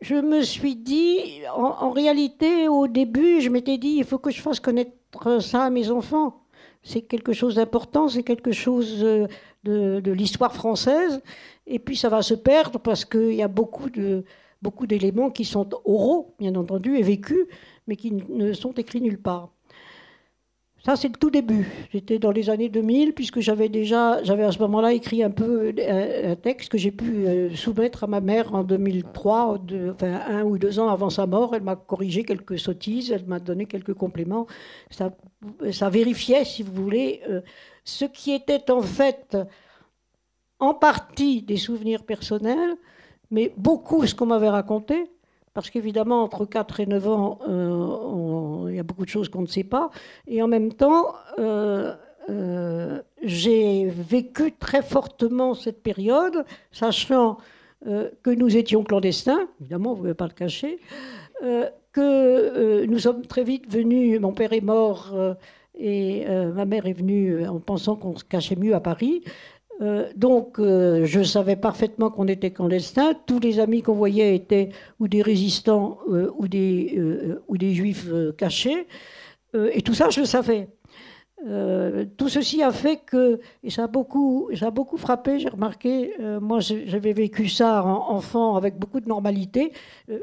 je 0.06 0.14
me 0.14 0.42
suis 0.42 0.76
dit, 0.76 1.18
en, 1.52 1.90
réalité, 1.90 2.68
au 2.68 2.86
début, 2.86 3.40
je 3.40 3.50
m'étais 3.50 3.76
dit, 3.76 3.96
il 3.98 4.04
faut 4.04 4.18
que 4.18 4.30
je 4.30 4.40
fasse 4.40 4.60
connaître 4.60 5.40
ça 5.40 5.64
à 5.64 5.70
mes 5.70 5.90
enfants. 5.90 6.44
C'est 6.84 7.02
quelque 7.02 7.32
chose 7.32 7.56
d'important, 7.56 8.06
c'est 8.06 8.22
quelque 8.22 8.52
chose 8.52 9.00
de, 9.00 9.28
de 10.00 10.12
l'histoire 10.12 10.54
française. 10.54 11.20
Et 11.66 11.80
puis 11.80 11.96
ça 11.96 12.08
va 12.08 12.22
se 12.22 12.34
perdre 12.34 12.78
parce 12.78 13.04
qu'il 13.04 13.34
y 13.34 13.42
a 13.42 13.48
beaucoup 13.48 13.90
de 13.90 14.25
beaucoup 14.62 14.86
d'éléments 14.86 15.30
qui 15.30 15.44
sont 15.44 15.68
oraux, 15.84 16.34
bien 16.38 16.54
entendu, 16.54 16.96
et 16.96 17.02
vécus, 17.02 17.46
mais 17.86 17.96
qui 17.96 18.12
ne 18.12 18.52
sont 18.52 18.72
écrits 18.72 19.00
nulle 19.00 19.20
part. 19.20 19.50
Ça, 20.86 20.94
c'est 20.94 21.08
le 21.08 21.14
tout 21.14 21.30
début. 21.30 21.66
J'étais 21.92 22.20
dans 22.20 22.30
les 22.30 22.48
années 22.48 22.68
2000, 22.68 23.12
puisque 23.12 23.40
j'avais 23.40 23.68
déjà, 23.68 24.22
j'avais 24.22 24.44
à 24.44 24.52
ce 24.52 24.60
moment-là 24.60 24.92
écrit 24.92 25.24
un 25.24 25.32
peu 25.32 25.74
un 25.80 26.36
texte 26.36 26.68
que 26.68 26.78
j'ai 26.78 26.92
pu 26.92 27.26
euh, 27.26 27.52
soumettre 27.56 28.04
à 28.04 28.06
ma 28.06 28.20
mère 28.20 28.54
en 28.54 28.62
2003, 28.62 29.58
enfin 29.90 30.20
un 30.28 30.44
ou 30.44 30.58
deux 30.58 30.78
ans 30.78 30.88
avant 30.88 31.10
sa 31.10 31.26
mort. 31.26 31.56
Elle 31.56 31.64
m'a 31.64 31.74
corrigé 31.74 32.22
quelques 32.22 32.56
sottises, 32.56 33.10
elle 33.10 33.26
m'a 33.26 33.40
donné 33.40 33.66
quelques 33.66 33.94
compléments. 33.94 34.46
Ça, 34.90 35.10
vérifiait, 35.90 36.44
si 36.44 36.62
vous 36.62 36.72
voulez, 36.72 37.20
euh, 37.28 37.40
ce 37.82 38.04
qui 38.04 38.30
était 38.30 38.70
en 38.70 38.82
fait 38.82 39.36
en 40.60 40.72
partie 40.72 41.42
des 41.42 41.56
souvenirs 41.56 42.04
personnels, 42.04 42.76
mais 43.32 43.52
beaucoup 43.56 44.06
ce 44.06 44.14
qu'on 44.14 44.26
m'avait 44.26 44.50
raconté, 44.50 45.10
parce 45.52 45.70
qu'évidemment, 45.70 46.22
entre 46.22 46.44
4 46.44 46.80
et 46.80 46.86
9 46.86 47.08
ans, 47.08 47.38
euh, 47.48 48.05
y 48.76 48.80
a 48.80 48.85
beaucoup 48.85 49.04
de 49.04 49.11
choses 49.11 49.28
qu'on 49.28 49.42
ne 49.42 49.47
sait 49.47 49.64
pas. 49.64 49.90
Et 50.26 50.42
en 50.42 50.49
même 50.49 50.73
temps, 50.73 51.14
euh, 51.38 51.95
euh, 52.28 53.00
j'ai 53.23 53.87
vécu 53.87 54.52
très 54.52 54.83
fortement 54.83 55.54
cette 55.54 55.83
période, 55.83 56.45
sachant 56.73 57.38
que 57.85 58.30
nous 58.30 58.56
étions 58.56 58.83
clandestins, 58.83 59.49
évidemment, 59.61 59.90
vous 59.90 59.99
ne 59.99 60.02
pouvez 60.02 60.14
pas 60.14 60.26
le 60.26 60.33
cacher, 60.33 60.80
que 61.92 62.85
nous 62.87 62.99
sommes 62.99 63.25
très 63.26 63.45
vite 63.45 63.71
venus, 63.71 64.18
mon 64.18 64.33
père 64.33 64.52
est 64.52 64.62
mort 64.62 65.14
et 65.78 66.25
ma 66.26 66.64
mère 66.64 66.87
est 66.87 66.95
venue 66.95 67.47
en 67.47 67.61
pensant 67.61 67.95
qu'on 67.95 68.16
se 68.16 68.25
cachait 68.25 68.56
mieux 68.56 68.75
à 68.75 68.80
Paris. 68.80 69.23
Euh, 69.83 70.09
donc, 70.16 70.59
euh, 70.59 71.04
je 71.04 71.23
savais 71.23 71.56
parfaitement 71.56 72.11
qu'on 72.11 72.28
était 72.28 72.50
clandestins. 72.50 73.12
Tous 73.26 73.40
les 73.40 73.61
amis 73.61 73.83
qu'on 73.83 73.95
voyait 73.95 74.35
étaient 74.35 74.71
ou 75.00 75.09
des 75.09 75.23
résistants 75.23 75.99
euh, 76.09 76.30
ou, 76.37 76.49
des, 76.49 76.99
ou 77.49 77.59
des 77.59 77.75
juifs 77.75 78.09
cachés. 78.38 78.87
et 79.54 79.83
tout 79.83 79.95
ça, 79.95 80.11
je 80.11 80.21
le 80.21 80.26
savais. 80.26 80.68
tout 82.18 82.28
ceci 82.28 82.62
a 82.62 82.73
fait 82.73 82.99
que, 83.11 83.40
et 83.62 83.71
ça 83.71 83.85
a 83.85 83.87
beaucoup, 83.87 84.50
ça 84.59 84.66
a 84.66 84.71
beaucoup 84.71 84.97
frappé, 84.99 85.38
j'ai 85.38 85.49
remarqué, 85.49 86.12
moi 86.40 86.59
j'avais 86.61 87.12
vécu 87.12 87.49
ça 87.49 87.85
en, 87.85 88.16
enfant 88.16 88.56
avec 88.56 88.78
beaucoup 88.78 89.00
de 89.00 89.09
normalité. 89.09 89.73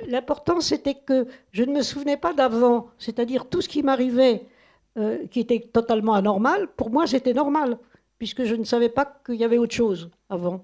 L'important 0.07 0.59
c'était 0.61 0.95
que 0.95 1.27
je 1.51 1.63
ne 1.63 1.71
me 1.73 1.81
souvenais 1.81 2.17
pas 2.17 2.33
d'avant, 2.33 2.87
c'est-à-dire 2.97 3.45
tout 3.47 3.61
ce 3.61 3.69
qui 3.69 3.81
m'arrivait 3.83 4.45
qui 5.31 5.39
était 5.39 5.61
totalement 5.61 6.13
anormal, 6.13 6.67
pour 6.77 6.89
moi 6.91 7.07
c'était 7.07 7.33
normal 7.33 7.77
puisque 8.23 8.45
je 8.45 8.55
ne 8.55 8.63
savais 8.63 8.87
pas 8.87 9.19
qu'il 9.25 9.35
y 9.35 9.43
avait 9.43 9.57
autre 9.57 9.75
chose 9.75 10.09
avant. 10.29 10.63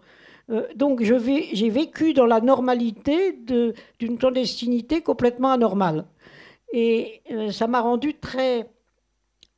Euh, 0.50 0.66
donc 0.78 1.04
j'ai 1.04 1.70
vécu 1.70 2.14
dans 2.14 2.26
la 2.26 2.40
normalité 2.40 3.34
d'une 3.34 4.18
clandestinité 4.18 5.02
complètement 5.02 5.52
anormale. 5.52 6.06
Et 6.72 7.22
euh, 7.34 7.52
ça 7.52 7.68
m'a 7.68 7.82
rendue 7.82 8.14
très, 8.14 8.70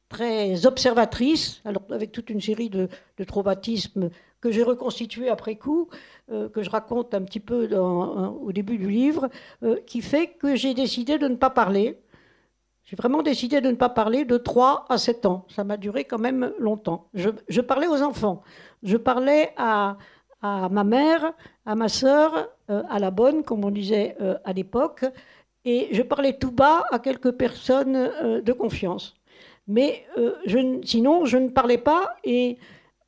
très 0.10 0.65
observatrice, 0.65 1.62
alors 1.63 1.84
avec 1.91 2.12
toute 2.12 2.31
une 2.31 2.41
série 2.41 2.72
de, 2.72 2.89
traumatismes 3.27 4.10
que 4.39 4.50
j'ai 4.50 4.63
reconstitués 4.63 5.29
après 5.29 5.58
coup, 5.58 5.88
euh, 6.31 6.50
que 6.50 6.63
je 6.63 6.72
raconte 6.72 7.13
un 7.13 7.22
petit 7.22 7.39
peu 7.39 7.70
au 7.77 8.51
début 8.51 8.79
du 8.79 8.89
livre, 8.89 9.29
qui 9.86 10.01
fait 10.01 10.25
que 10.39 10.55
j'ai 10.55 10.74
décidé 10.74 11.20
de 11.20 11.27
ne 11.27 11.36
pas 11.36 11.51
parler 11.51 12.00
j'ai 12.91 12.98
vraiment 12.98 13.24
décidé 13.24 13.62
de 13.62 13.69
ne 13.69 13.75
pas 13.75 13.88
parler 13.88 14.25
de 14.25 14.36
3 14.36 14.86
à 14.89 14.98
7 14.98 15.25
ans. 15.25 15.45
Ça 15.48 15.63
m'a 15.63 15.77
duré 15.77 16.03
quand 16.03 16.19
même 16.19 16.51
longtemps. 16.60 17.07
Je, 17.13 17.62
parlais 17.62 17.88
aux 17.88 18.01
enfants. 18.01 18.43
Je 18.83 18.98
parlais 18.98 19.53
à, 19.55 19.95
ma 20.41 20.83
mère, 20.83 21.31
à 21.65 21.75
ma 21.75 21.88
sœur, 21.88 22.50
euh, 22.69 22.83
à 22.89 23.00
la 23.00 23.10
bonne, 23.10 23.43
comme 23.43 23.63
on 23.63 23.71
disait 23.71 24.17
euh, 24.19 24.36
à 24.43 24.51
l'époque. 24.51 25.05
Et 25.63 25.88
je 25.93 26.01
parlais 26.01 26.33
tout 26.33 26.51
bas 26.51 26.83
à 26.91 27.00
quelques 27.00 27.31
personnes 27.31 27.95
euh, 27.95 28.41
de 28.41 28.51
confiance. 28.51 29.15
Mais 29.69 30.05
sinon, 30.83 31.24
je 31.24 31.38
ne 31.38 31.48
parlais 31.48 31.77
pas. 31.77 32.17
Et 32.25 32.57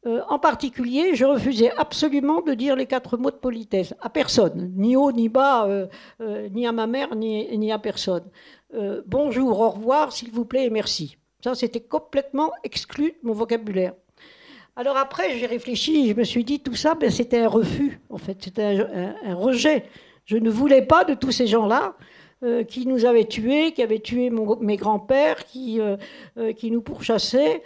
en 0.06 0.40
particulier, 0.40 1.14
je 1.14 1.26
refusais 1.26 1.72
absolument 1.78 2.42
de 2.42 2.54
dire 2.54 2.78
les 2.78 2.86
quatre 2.86 3.18
mots 3.18 3.32
de 3.32 3.36
politesse 3.36 3.94
à 4.00 4.10
personne, 4.10 4.72
ni 4.78 4.96
haut 4.96 5.12
ni 5.12 5.28
bas, 5.30 5.68
ni 6.52 6.68
à 6.68 6.72
ma 6.72 6.88
mère, 6.88 7.16
ni, 7.16 7.58
ni 7.58 7.72
à 7.72 7.80
personne. 7.80 8.24
Euh, 8.76 9.04
bonjour, 9.06 9.60
au 9.60 9.70
revoir, 9.70 10.12
s'il 10.12 10.32
vous 10.32 10.46
plaît 10.46 10.66
et 10.66 10.70
merci. 10.72 11.18
Ça, 11.44 11.54
c'était 11.54 11.82
complètement 11.82 12.52
exclu 12.64 13.12
de 13.12 13.18
mon 13.28 13.34
vocabulaire. 13.34 13.94
Alors 14.76 14.98
après, 14.98 15.38
j'ai 15.38 15.46
réfléchi, 15.46 16.10
je 16.10 16.16
me 16.16 16.24
suis 16.24 16.44
dit, 16.44 16.60
tout 16.60 16.74
ça, 16.74 16.96
ben, 16.96 17.12
c'était 17.12 17.40
un 17.40 17.48
refus, 17.48 18.00
en 18.10 18.18
fait, 18.18 18.38
c'était 18.42 18.80
un, 19.24 19.36
rejet. 19.36 19.84
Je 20.26 20.38
ne 20.38 20.50
voulais 20.50 20.82
pas 20.82 21.04
de 21.04 21.14
tous 21.14 21.32
ces 21.32 21.46
gens-là 21.46 21.96
euh, 22.42 22.64
qui 22.64 22.88
nous 22.88 23.06
avaient 23.06 23.26
tués, 23.26 23.74
qui 23.74 23.84
avaient 23.84 24.00
tué 24.00 24.32
mes 24.32 24.78
grands-pères, 24.78 25.46
qui, 25.46 25.80
euh, 25.80 25.98
qui 26.54 26.72
nous 26.72 26.82
pourchassaient. 26.82 27.62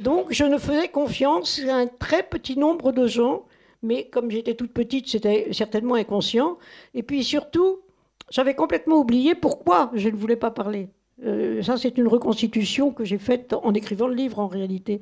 donc 0.00 0.28
je 0.30 0.44
ne 0.44 0.56
faisais 0.56 0.88
confiance 0.88 1.60
à 1.68 1.76
un 1.76 1.86
très 1.86 2.22
petit 2.22 2.56
nombre 2.56 2.92
de 2.92 3.06
gens, 3.06 3.44
mais 3.82 4.08
comme 4.08 4.30
j'étais 4.30 4.54
toute 4.54 4.72
petite, 4.72 5.08
c'était 5.08 5.48
certainement 5.52 5.96
inconscient. 5.96 6.56
Et 6.94 7.02
puis 7.02 7.22
surtout, 7.22 7.80
j'avais 8.32 8.54
complètement 8.54 8.96
oublié 8.96 9.34
pourquoi 9.34 9.90
je 9.94 10.08
ne 10.08 10.16
voulais 10.16 10.36
pas 10.36 10.50
parler. 10.50 10.88
Euh, 11.24 11.62
ça, 11.62 11.76
c'est 11.76 11.98
une 11.98 12.08
reconstitution 12.08 12.90
que 12.90 13.04
j'ai 13.04 13.18
faite 13.18 13.54
en 13.62 13.74
écrivant 13.74 14.08
le 14.08 14.14
livre, 14.14 14.38
en 14.40 14.48
réalité. 14.48 15.00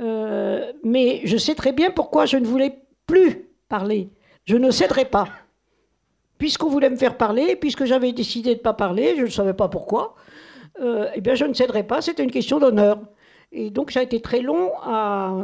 Euh, 0.00 0.72
mais 0.82 1.20
je 1.24 1.36
sais 1.36 1.54
très 1.54 1.72
bien 1.72 1.90
pourquoi 1.90 2.24
je 2.24 2.38
ne 2.38 2.46
voulais 2.46 2.78
plus 3.06 3.50
parler. 3.68 4.08
Je 4.46 4.56
ne 4.56 4.70
céderai 4.70 5.04
pas. 5.04 5.28
Puisqu'on 6.38 6.70
voulait 6.70 6.90
me 6.90 6.96
faire 6.96 7.18
parler, 7.18 7.56
puisque 7.56 7.84
j'avais 7.84 8.12
décidé 8.12 8.54
de 8.54 8.58
ne 8.58 8.62
pas 8.62 8.74
parler, 8.74 9.16
je 9.16 9.22
ne 9.22 9.28
savais 9.28 9.54
pas 9.54 9.68
pourquoi, 9.68 10.14
euh, 10.80 11.08
eh 11.14 11.20
bien, 11.20 11.34
je 11.34 11.44
ne 11.44 11.52
céderai 11.52 11.82
pas. 11.82 12.00
C'était 12.00 12.24
une 12.24 12.30
question 12.30 12.58
d'honneur. 12.58 12.98
Et 13.52 13.68
donc, 13.68 13.90
ça 13.90 14.00
a 14.00 14.02
été 14.02 14.20
très 14.20 14.40
long 14.40 14.70
à 14.82 15.34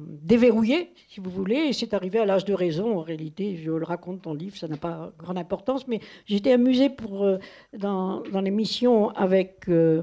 déverrouiller, 0.00 0.92
si 1.08 1.20
vous 1.20 1.30
voulez, 1.30 1.56
et 1.56 1.72
c'est 1.72 1.94
arrivé 1.94 2.18
à 2.18 2.26
l'âge 2.26 2.44
de 2.44 2.54
raison, 2.54 2.98
en 2.98 3.02
réalité, 3.02 3.56
je 3.56 3.70
le 3.70 3.84
raconte 3.84 4.22
dans 4.22 4.32
le 4.32 4.38
livre, 4.38 4.56
ça 4.56 4.68
n'a 4.68 4.76
pas 4.76 5.12
grande 5.18 5.38
importance, 5.38 5.86
mais 5.88 6.00
j'étais 6.26 6.52
amusée 6.52 6.90
pour, 6.90 7.24
euh, 7.24 7.38
dans, 7.76 8.22
l'émission 8.42 9.10
avec, 9.10 9.68
euh, 9.68 10.02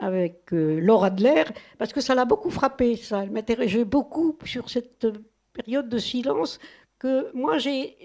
avec 0.00 0.52
euh, 0.52 0.80
Laura 0.80 1.08
Adler, 1.08 1.44
parce 1.78 1.92
que 1.92 2.00
ça 2.00 2.14
l'a 2.14 2.24
beaucoup 2.24 2.50
frappé, 2.50 2.96
ça, 2.96 3.22
elle 3.22 3.30
m'intéressait 3.30 3.84
beaucoup 3.84 4.36
sur 4.44 4.70
cette 4.70 5.06
période 5.52 5.88
de 5.88 5.98
silence 5.98 6.58
que 6.98 7.30
moi 7.34 7.58
j'ai 7.58 7.96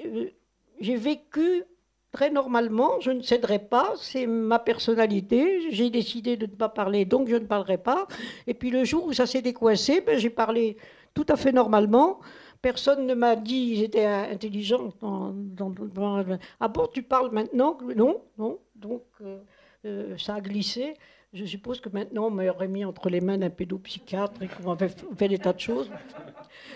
j'ai 0.81 0.95
vécu 0.97 1.63
très 2.11 2.29
normalement, 2.29 2.99
je 2.99 3.11
ne 3.11 3.21
céderai 3.21 3.59
pas, 3.59 3.93
c'est 3.97 4.27
ma 4.27 4.59
personnalité, 4.59 5.71
j'ai 5.71 5.89
décidé 5.89 6.37
de 6.37 6.45
ne 6.45 6.51
pas 6.51 6.69
parler, 6.69 7.05
donc 7.05 7.29
je 7.29 7.35
ne 7.35 7.45
parlerai 7.45 7.77
pas. 7.77 8.07
Et 8.47 8.53
puis 8.53 8.69
le 8.69 8.83
jour 8.83 9.05
où 9.05 9.13
ça 9.13 9.25
s'est 9.25 9.41
décoincé, 9.41 10.01
ben, 10.01 10.17
j'ai 10.17 10.29
parlé 10.29 10.77
tout 11.13 11.25
à 11.29 11.35
fait 11.35 11.51
normalement. 11.51 12.19
Personne 12.61 13.07
ne 13.07 13.15
m'a 13.15 13.35
dit, 13.35 13.77
j'étais 13.77 14.05
intelligent. 14.05 14.93
ah 15.01 16.67
bon, 16.67 16.87
tu 16.93 17.01
parles 17.01 17.31
maintenant? 17.31 17.77
Non, 17.95 18.21
non. 18.37 18.59
Donc 18.75 19.03
euh, 19.21 19.39
euh, 19.85 20.17
ça 20.17 20.35
a 20.35 20.41
glissé. 20.41 20.93
Je 21.33 21.45
suppose 21.45 21.79
que 21.79 21.87
maintenant, 21.89 22.27
on 22.27 22.29
m'aurait 22.29 22.67
mis 22.67 22.83
entre 22.83 23.09
les 23.09 23.21
mains 23.21 23.37
d'un 23.37 23.49
pédopsychiatre 23.49 24.43
et 24.43 24.47
qu'on 24.47 24.71
avait 24.71 24.91
fait 25.15 25.29
des 25.29 25.39
tas 25.39 25.53
de 25.53 25.59
choses. 25.59 25.89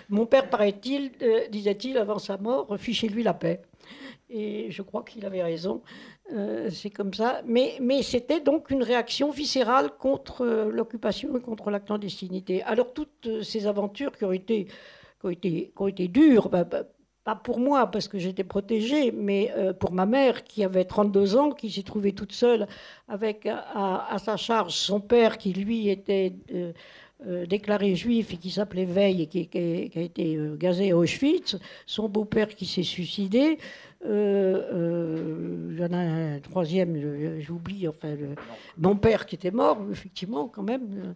Mon 0.10 0.26
père, 0.26 0.50
paraît-il, 0.50 1.12
euh, 1.22 1.48
disait-il 1.50 1.98
avant 1.98 2.20
sa 2.20 2.38
mort, 2.38 2.74
fichez-lui 2.80 3.22
la 3.22 3.34
paix. 3.34 3.62
Et 4.30 4.72
je 4.72 4.82
crois 4.82 5.04
qu'il 5.04 5.26
avait 5.26 5.44
raison. 5.44 5.82
Euh, 6.34 6.70
c'est 6.72 6.90
comme 6.90 7.14
ça. 7.14 7.42
Mais, 7.46 7.78
c'était 8.02 8.40
donc 8.40 8.72
une 8.72 8.84
réaction 8.84 9.30
viscérale 9.30 9.92
contre 10.00 10.42
euh, 10.42 10.72
l'occupation 10.72 11.38
et 11.38 11.42
contre 11.42 11.70
la 11.70 11.80
clandestinité. 11.80 12.64
Alors 12.64 12.94
toutes 12.94 13.28
euh, 13.28 13.44
ces 13.44 13.68
aventures 13.68 14.18
qui 14.18 14.26
ont 14.26 14.32
été, 14.32 14.66
qui 14.66 15.26
ont 15.26 15.30
été, 15.30 15.52
qui 15.76 15.82
ont 15.82 15.88
été 15.88 16.08
dures, 16.08 16.50
bah, 16.50 16.64
bah, 16.64 16.84
pas 17.24 17.36
pour 17.36 17.60
moi 17.60 17.88
parce 17.88 18.08
que 18.08 18.18
j'étais 18.18 18.44
protégée, 18.44 19.12
mais 19.12 19.52
pour 19.80 19.92
ma 19.92 20.06
mère 20.06 20.44
qui 20.44 20.64
avait 20.64 20.86
32 20.86 21.36
ans, 21.36 21.50
qui 21.50 21.72
s'est 21.72 21.82
trouvée 21.82 22.14
toute 22.14 22.34
seule 22.34 22.68
avec 23.08 23.48
à, 23.48 24.16
sa 24.24 24.38
charge 24.38 24.74
son 24.74 25.00
père 25.00 25.40
qui 25.40 25.52
lui 25.52 25.90
était 25.90 26.34
déclaré 27.48 27.96
juif 27.96 28.32
et 28.32 28.38
qui 28.38 28.52
s'appelait 28.52 28.86
Veil 28.86 29.24
et 29.24 29.26
qui, 29.26 29.50
a 29.58 30.02
été 30.02 30.38
gazé 30.56 30.92
à 30.92 30.98
Auschwitz, 30.98 31.58
son 31.88 32.10
beau-père 32.10 32.54
qui 32.54 32.68
s'est 32.68 32.84
suicidé, 32.84 33.58
il 34.08 35.78
y 35.80 35.84
en 35.84 35.94
a 35.94 35.98
un 35.98 36.40
troisième, 36.40 37.40
j'oublie, 37.40 37.88
enfin, 37.88 38.16
mon 38.78 38.96
père 38.96 39.26
qui 39.26 39.36
était 39.36 39.52
mort, 39.52 39.78
effectivement, 39.92 40.48
quand 40.48 40.64
même, 40.64 41.16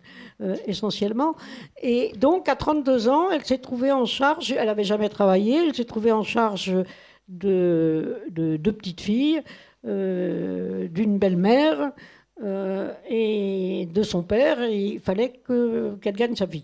essentiellement. 0.66 1.36
Et 1.82 2.14
donc, 2.18 2.50
à 2.50 2.56
32 2.56 3.10
ans, 3.10 3.30
elle 3.32 3.46
s'est 3.46 3.60
trouvée 3.60 3.92
en 3.92 4.06
charge, 4.06 4.52
elle 4.52 4.68
n'avait 4.68 4.84
jamais 4.84 5.10
travaillé, 5.10 5.68
elle 5.68 5.76
s'est 5.76 5.86
trouvée 5.86 6.12
en 6.12 6.24
charge 6.24 6.74
de 7.28 8.22
deux 8.30 8.74
petites 8.74 9.02
filles, 9.02 9.42
d'une 9.84 11.18
belle-mère, 11.18 11.94
euh, 12.42 12.94
et 13.10 13.88
de 13.94 14.02
son 14.02 14.24
père. 14.24 14.64
il 14.64 15.00
fallait 15.02 15.34
qu'elle 15.46 16.16
gagne 16.16 16.36
sa 16.36 16.46
vie. 16.46 16.64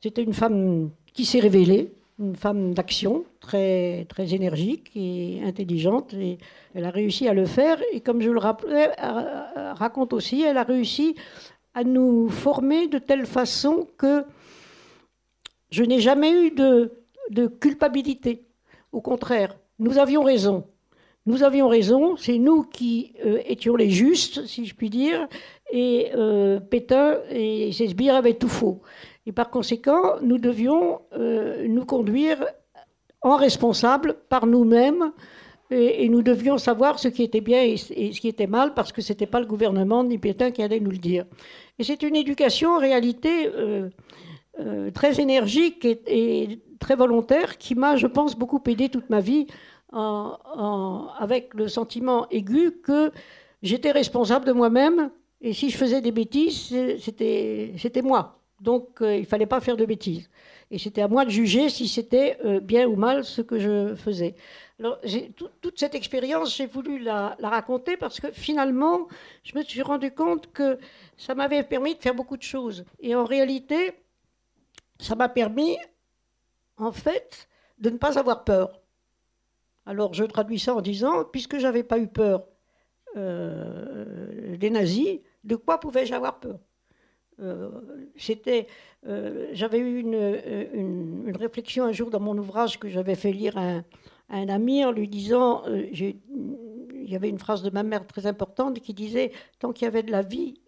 C'était 0.00 0.22
une 0.22 0.32
femme 0.32 0.90
qui 1.12 1.24
s'est 1.24 1.38
révélée, 1.38 1.92
une 2.18 2.34
femme 2.34 2.74
d'action, 2.74 3.24
très, 3.40 4.06
très 4.08 4.34
énergique 4.34 4.90
et 4.96 5.40
intelligente. 5.44 6.14
Et 6.14 6.38
elle 6.74 6.84
a 6.84 6.90
réussi 6.90 7.28
à 7.28 7.34
le 7.34 7.46
faire. 7.46 7.78
Et 7.92 8.00
comme 8.00 8.20
je 8.20 8.30
le 8.30 8.38
rappelais, 8.38 8.90
raconte 9.74 10.12
aussi, 10.12 10.42
elle 10.42 10.56
a 10.56 10.64
réussi 10.64 11.14
à 11.74 11.84
nous 11.84 12.28
former 12.28 12.88
de 12.88 12.98
telle 12.98 13.26
façon 13.26 13.86
que 13.96 14.24
je 15.70 15.84
n'ai 15.84 16.00
jamais 16.00 16.32
eu 16.32 16.50
de, 16.50 17.46
culpabilité. 17.60 18.42
Au 18.90 19.00
contraire, 19.00 19.56
nous 19.78 19.98
avions 19.98 20.22
raison. 20.22 20.64
Nous 21.26 21.42
avions 21.42 21.68
raison, 21.68 22.16
c'est 22.16 22.38
nous 22.38 22.62
qui 22.62 23.12
euh, 23.24 23.38
étions 23.44 23.76
les 23.76 23.90
justes, 23.90 24.46
si 24.46 24.64
je 24.64 24.74
puis 24.74 24.88
dire, 24.88 25.28
et 25.70 26.10
euh, 26.14 26.58
Pétain 26.58 27.18
et 27.30 27.70
ses 27.72 27.88
sbires 27.88 28.14
avaient 28.14 28.38
tout 28.38 28.48
faux. 28.48 28.80
Et 29.28 29.32
par 29.32 29.50
conséquent, 29.50 30.16
nous 30.22 30.38
devions 30.38 31.02
euh, 31.12 31.68
nous 31.68 31.84
conduire 31.84 32.46
en 33.20 33.36
responsable 33.36 34.16
par 34.30 34.46
nous-mêmes 34.46 35.12
et, 35.70 36.08
nous 36.08 36.22
devions 36.22 36.56
savoir 36.56 36.98
ce 36.98 37.08
qui 37.08 37.24
était 37.24 37.42
bien 37.42 37.62
et, 37.62 37.76
ce 37.76 38.18
qui 38.18 38.28
était 38.28 38.46
mal 38.46 38.72
parce 38.72 38.90
que 38.90 39.02
ce 39.02 39.12
n'était 39.12 39.26
pas 39.26 39.38
le 39.38 39.44
gouvernement 39.44 40.02
ni 40.02 40.16
Pétain 40.16 40.50
qui 40.50 40.62
allait 40.62 40.80
nous 40.80 40.90
le 40.90 40.96
dire. 40.96 41.26
Et 41.78 41.84
c'est 41.84 42.02
une 42.02 42.16
éducation 42.16 42.76
en 42.76 42.78
réalité 42.78 43.50
très 44.94 45.20
énergique 45.20 45.84
et, 45.84 46.00
et, 46.06 46.62
très 46.80 46.96
volontaire 46.96 47.58
qui 47.58 47.74
m'a, 47.74 47.96
je 47.96 48.06
pense, 48.06 48.34
beaucoup 48.34 48.62
aidé 48.66 48.88
toute 48.88 49.10
ma 49.10 49.20
vie 49.20 49.46
avec 49.92 51.52
le 51.52 51.68
sentiment 51.68 52.26
aigu 52.30 52.80
que 52.82 53.12
j'étais 53.62 53.90
responsable 53.90 54.46
de 54.46 54.52
moi-même 54.52 55.10
et 55.42 55.52
si 55.52 55.68
je 55.68 55.76
faisais 55.76 56.00
des 56.00 56.12
bêtises, 56.12 56.74
c'était 56.98 58.02
moi. 58.02 58.37
Donc 58.60 59.00
euh, 59.00 59.16
il 59.16 59.20
ne 59.20 59.26
fallait 59.26 59.46
pas 59.46 59.60
faire 59.60 59.76
de 59.76 59.84
bêtises. 59.84 60.28
Et 60.70 60.78
c'était 60.78 61.00
à 61.00 61.08
moi 61.08 61.24
de 61.24 61.30
juger 61.30 61.70
si 61.70 61.88
c'était 61.88 62.38
euh, 62.44 62.60
bien 62.60 62.86
ou 62.86 62.96
mal 62.96 63.24
ce 63.24 63.40
que 63.40 63.58
je 63.58 63.94
faisais. 63.94 64.34
Alors, 64.78 65.00
toute 65.60 65.78
cette 65.78 65.94
expérience, 65.94 66.54
j'ai 66.56 66.66
voulu 66.66 67.00
la, 67.00 67.36
raconter 67.42 67.96
parce 67.96 68.20
que 68.20 68.30
finalement, 68.30 69.08
je 69.42 69.56
me 69.58 69.62
suis 69.64 69.82
rendu 69.82 70.12
compte 70.12 70.52
que 70.52 70.78
ça 71.16 71.34
m'avait 71.34 71.64
permis 71.64 71.96
de 71.96 72.00
faire 72.00 72.14
beaucoup 72.14 72.36
de 72.36 72.42
choses. 72.42 72.84
Et 73.00 73.14
en 73.14 73.24
réalité, 73.24 73.94
ça 75.00 75.16
m'a 75.16 75.28
permis, 75.28 75.78
en 76.76 76.92
fait, 76.92 77.48
de 77.78 77.90
ne 77.90 77.96
pas 77.96 78.18
avoir 78.18 78.44
peur. 78.44 78.80
Alors 79.86 80.12
je 80.12 80.24
traduis 80.24 80.58
ça 80.58 80.74
en 80.74 80.82
disant, 80.82 81.24
puisque 81.24 81.56
je 81.56 81.62
n'avais 81.62 81.82
pas 81.82 81.98
eu 81.98 82.08
peur 82.08 82.46
euh, 83.16 84.56
des 84.58 84.70
nazis, 84.70 85.20
de 85.44 85.56
quoi 85.56 85.80
pouvais-je 85.80 86.12
avoir 86.12 86.38
peur? 86.38 86.58
Euh, 87.40 87.70
euh, 89.06 89.48
j'avais 89.52 89.78
eu 89.78 90.00
une, 90.00 91.36
réflexion 91.36 91.84
un 91.84 91.92
jour 91.92 92.10
dans 92.10 92.20
mon 92.20 92.36
ouvrage 92.36 92.78
que 92.78 92.88
j'avais 92.88 93.14
fait 93.14 93.32
lire 93.32 93.56
à 93.56 93.82
un, 94.30 94.48
ami 94.48 94.84
en 94.84 94.92
lui 94.92 95.08
disant, 95.08 95.64
il 95.66 96.16
y 97.06 97.16
avait 97.16 97.28
une 97.28 97.38
phrase 97.38 97.62
de 97.62 97.70
ma 97.70 97.82
mère 97.82 98.06
très 98.06 98.26
importante 98.26 98.80
qui 98.80 98.94
disait, 98.94 99.32
tant 99.58 99.72
qu'il 99.72 99.84
y 99.84 99.88
avait 99.88 100.02
de 100.02 100.10
la 100.10 100.22
vie, 100.22 100.60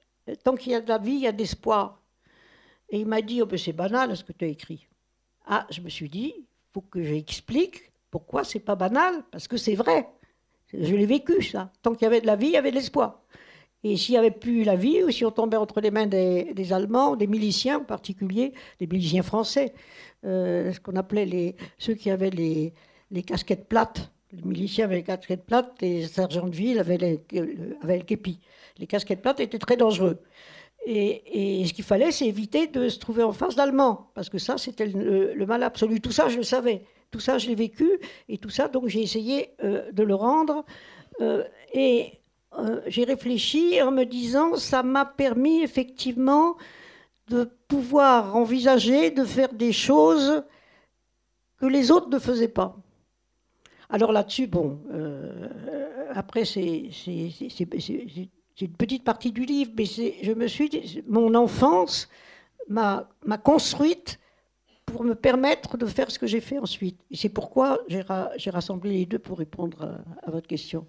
tant 0.44 0.54
qu'il 0.54 0.72
y 0.72 0.74
a 0.74 0.80
de 0.80 0.88
la 0.88 0.98
vie, 0.98 1.12
il 1.12 1.20
y 1.20 1.26
a 1.26 1.32
d'espoir. 1.32 2.00
Et 2.88 3.00
il 3.00 3.06
m'a 3.06 3.22
dit, 3.22 3.42
oh 3.42 3.46
ben 3.46 3.58
c'est 3.58 3.72
banal 3.72 4.16
ce 4.16 4.24
que 4.24 4.32
tu 4.32 4.44
as 4.44 4.48
écrit. 4.48 4.86
Ah, 5.46 5.66
je 5.70 5.80
me 5.80 5.88
suis 5.88 6.08
dit, 6.08 6.34
faut 6.72 6.80
que 6.80 7.02
j'explique 7.02 7.90
pourquoi 8.10 8.44
c'est 8.44 8.60
pas 8.60 8.74
banal 8.74 9.22
Parce 9.30 9.48
que 9.48 9.56
c'est 9.56 9.74
vrai. 9.74 10.08
Je 10.72 10.94
l'ai 10.94 11.06
vécu, 11.06 11.42
ça. 11.42 11.72
Tant 11.82 11.94
qu'il 11.94 12.02
y 12.02 12.06
avait 12.06 12.20
de 12.20 12.26
la 12.26 12.36
vie, 12.36 12.46
il 12.46 12.52
y 12.52 12.56
avait 12.56 12.70
de 12.70 12.76
l'espoir. 12.76 13.22
Et 13.82 13.96
s'il 13.96 14.12
n'y 14.12 14.18
avait 14.18 14.30
plus 14.30 14.64
la 14.64 14.76
vie, 14.76 15.02
ou 15.02 15.10
si 15.10 15.24
on 15.24 15.30
tombait 15.30 15.56
entre 15.56 15.80
les 15.80 15.90
mains 15.90 16.06
des, 16.06 16.72
Allemands, 16.72 17.16
des 17.16 17.26
miliciens 17.26 17.78
en 17.78 17.84
particulier, 17.84 18.52
des 18.78 18.86
miliciens 18.86 19.22
français, 19.22 19.72
euh, 20.24 20.72
ce 20.72 20.80
qu'on 20.80 20.96
appelait 20.96 21.24
les, 21.24 21.56
ceux 21.78 21.94
qui 21.94 22.10
avaient 22.10 22.30
les, 22.30 22.74
casquettes 23.22 23.68
plates, 23.68 24.12
les 24.32 24.42
miliciens 24.42 24.84
avaient 24.84 24.96
les 24.96 25.02
casquettes 25.02 25.44
plates, 25.44 25.72
les 25.80 26.06
sergents 26.06 26.48
de 26.48 26.54
ville 26.54 26.78
avaient, 26.78 27.20
avaient 27.82 27.98
le 27.98 28.04
képi. 28.04 28.38
Les 28.78 28.86
casquettes 28.86 29.22
plates 29.22 29.40
étaient 29.40 29.58
très 29.58 29.76
dangereux. 29.76 30.20
Et, 30.86 31.64
ce 31.66 31.72
qu'il 31.72 31.84
fallait, 31.84 32.10
c'est 32.10 32.26
éviter 32.26 32.66
de 32.66 32.88
se 32.88 32.98
trouver 32.98 33.22
en 33.22 33.32
face 33.32 33.54
d'Allemands, 33.54 34.10
parce 34.14 34.28
que 34.28 34.38
ça, 34.38 34.56
c'était 34.58 34.86
le, 34.86 35.46
mal 35.46 35.62
absolu. 35.62 36.00
Tout 36.00 36.12
ça, 36.12 36.28
je 36.28 36.38
le 36.38 36.42
savais. 36.42 36.84
Tout 37.10 37.20
ça, 37.20 37.38
je 37.38 37.48
l'ai 37.48 37.54
vécu, 37.54 37.90
et 38.28 38.38
tout 38.38 38.50
ça, 38.50 38.68
donc 38.68 38.86
j'ai 38.88 39.02
essayé 39.02 39.50
euh, 39.64 39.90
de 39.92 40.02
le 40.02 40.14
rendre. 40.14 40.64
Euh, 41.20 41.44
et 41.74 42.19
euh, 42.58 42.80
j'ai 42.86 43.04
réfléchi 43.04 43.80
en 43.82 43.90
me 43.90 44.04
disant, 44.04 44.56
ça 44.56 44.82
m'a 44.82 45.04
permis 45.04 45.62
effectivement 45.62 46.56
de 47.28 47.44
pouvoir 47.68 48.36
envisager 48.36 49.10
de 49.10 49.24
faire 49.24 49.52
des 49.52 49.72
choses 49.72 50.42
que 51.58 51.66
les 51.66 51.90
autres 51.90 52.08
ne 52.08 52.18
faisaient 52.18 52.48
pas. 52.48 52.76
Alors 53.88 54.12
là-dessus, 54.12 54.46
bon, 54.46 54.80
après, 56.12 56.44
c'est 56.44 56.90
une 57.06 58.76
petite 58.76 59.04
partie 59.04 59.32
du 59.32 59.44
livre, 59.44 59.72
mais 59.76 59.84
je 59.84 60.32
me 60.32 60.46
suis 60.46 60.68
dit, 60.68 61.02
mon 61.08 61.34
enfance 61.34 62.08
m'a 62.68 63.08
construite 63.42 64.18
pour 64.86 65.04
me 65.04 65.14
permettre 65.14 65.76
de 65.76 65.86
faire 65.86 66.10
ce 66.10 66.18
que 66.18 66.26
j'ai 66.26 66.40
fait 66.40 66.58
ensuite. 66.58 67.00
C'est 67.12 67.28
pourquoi 67.28 67.78
j'ai 67.88 68.50
rassemblé 68.50 68.90
les 68.90 69.06
deux 69.06 69.18
pour 69.18 69.38
répondre 69.38 70.02
à, 70.22 70.30
votre 70.30 70.46
question. 70.46 70.86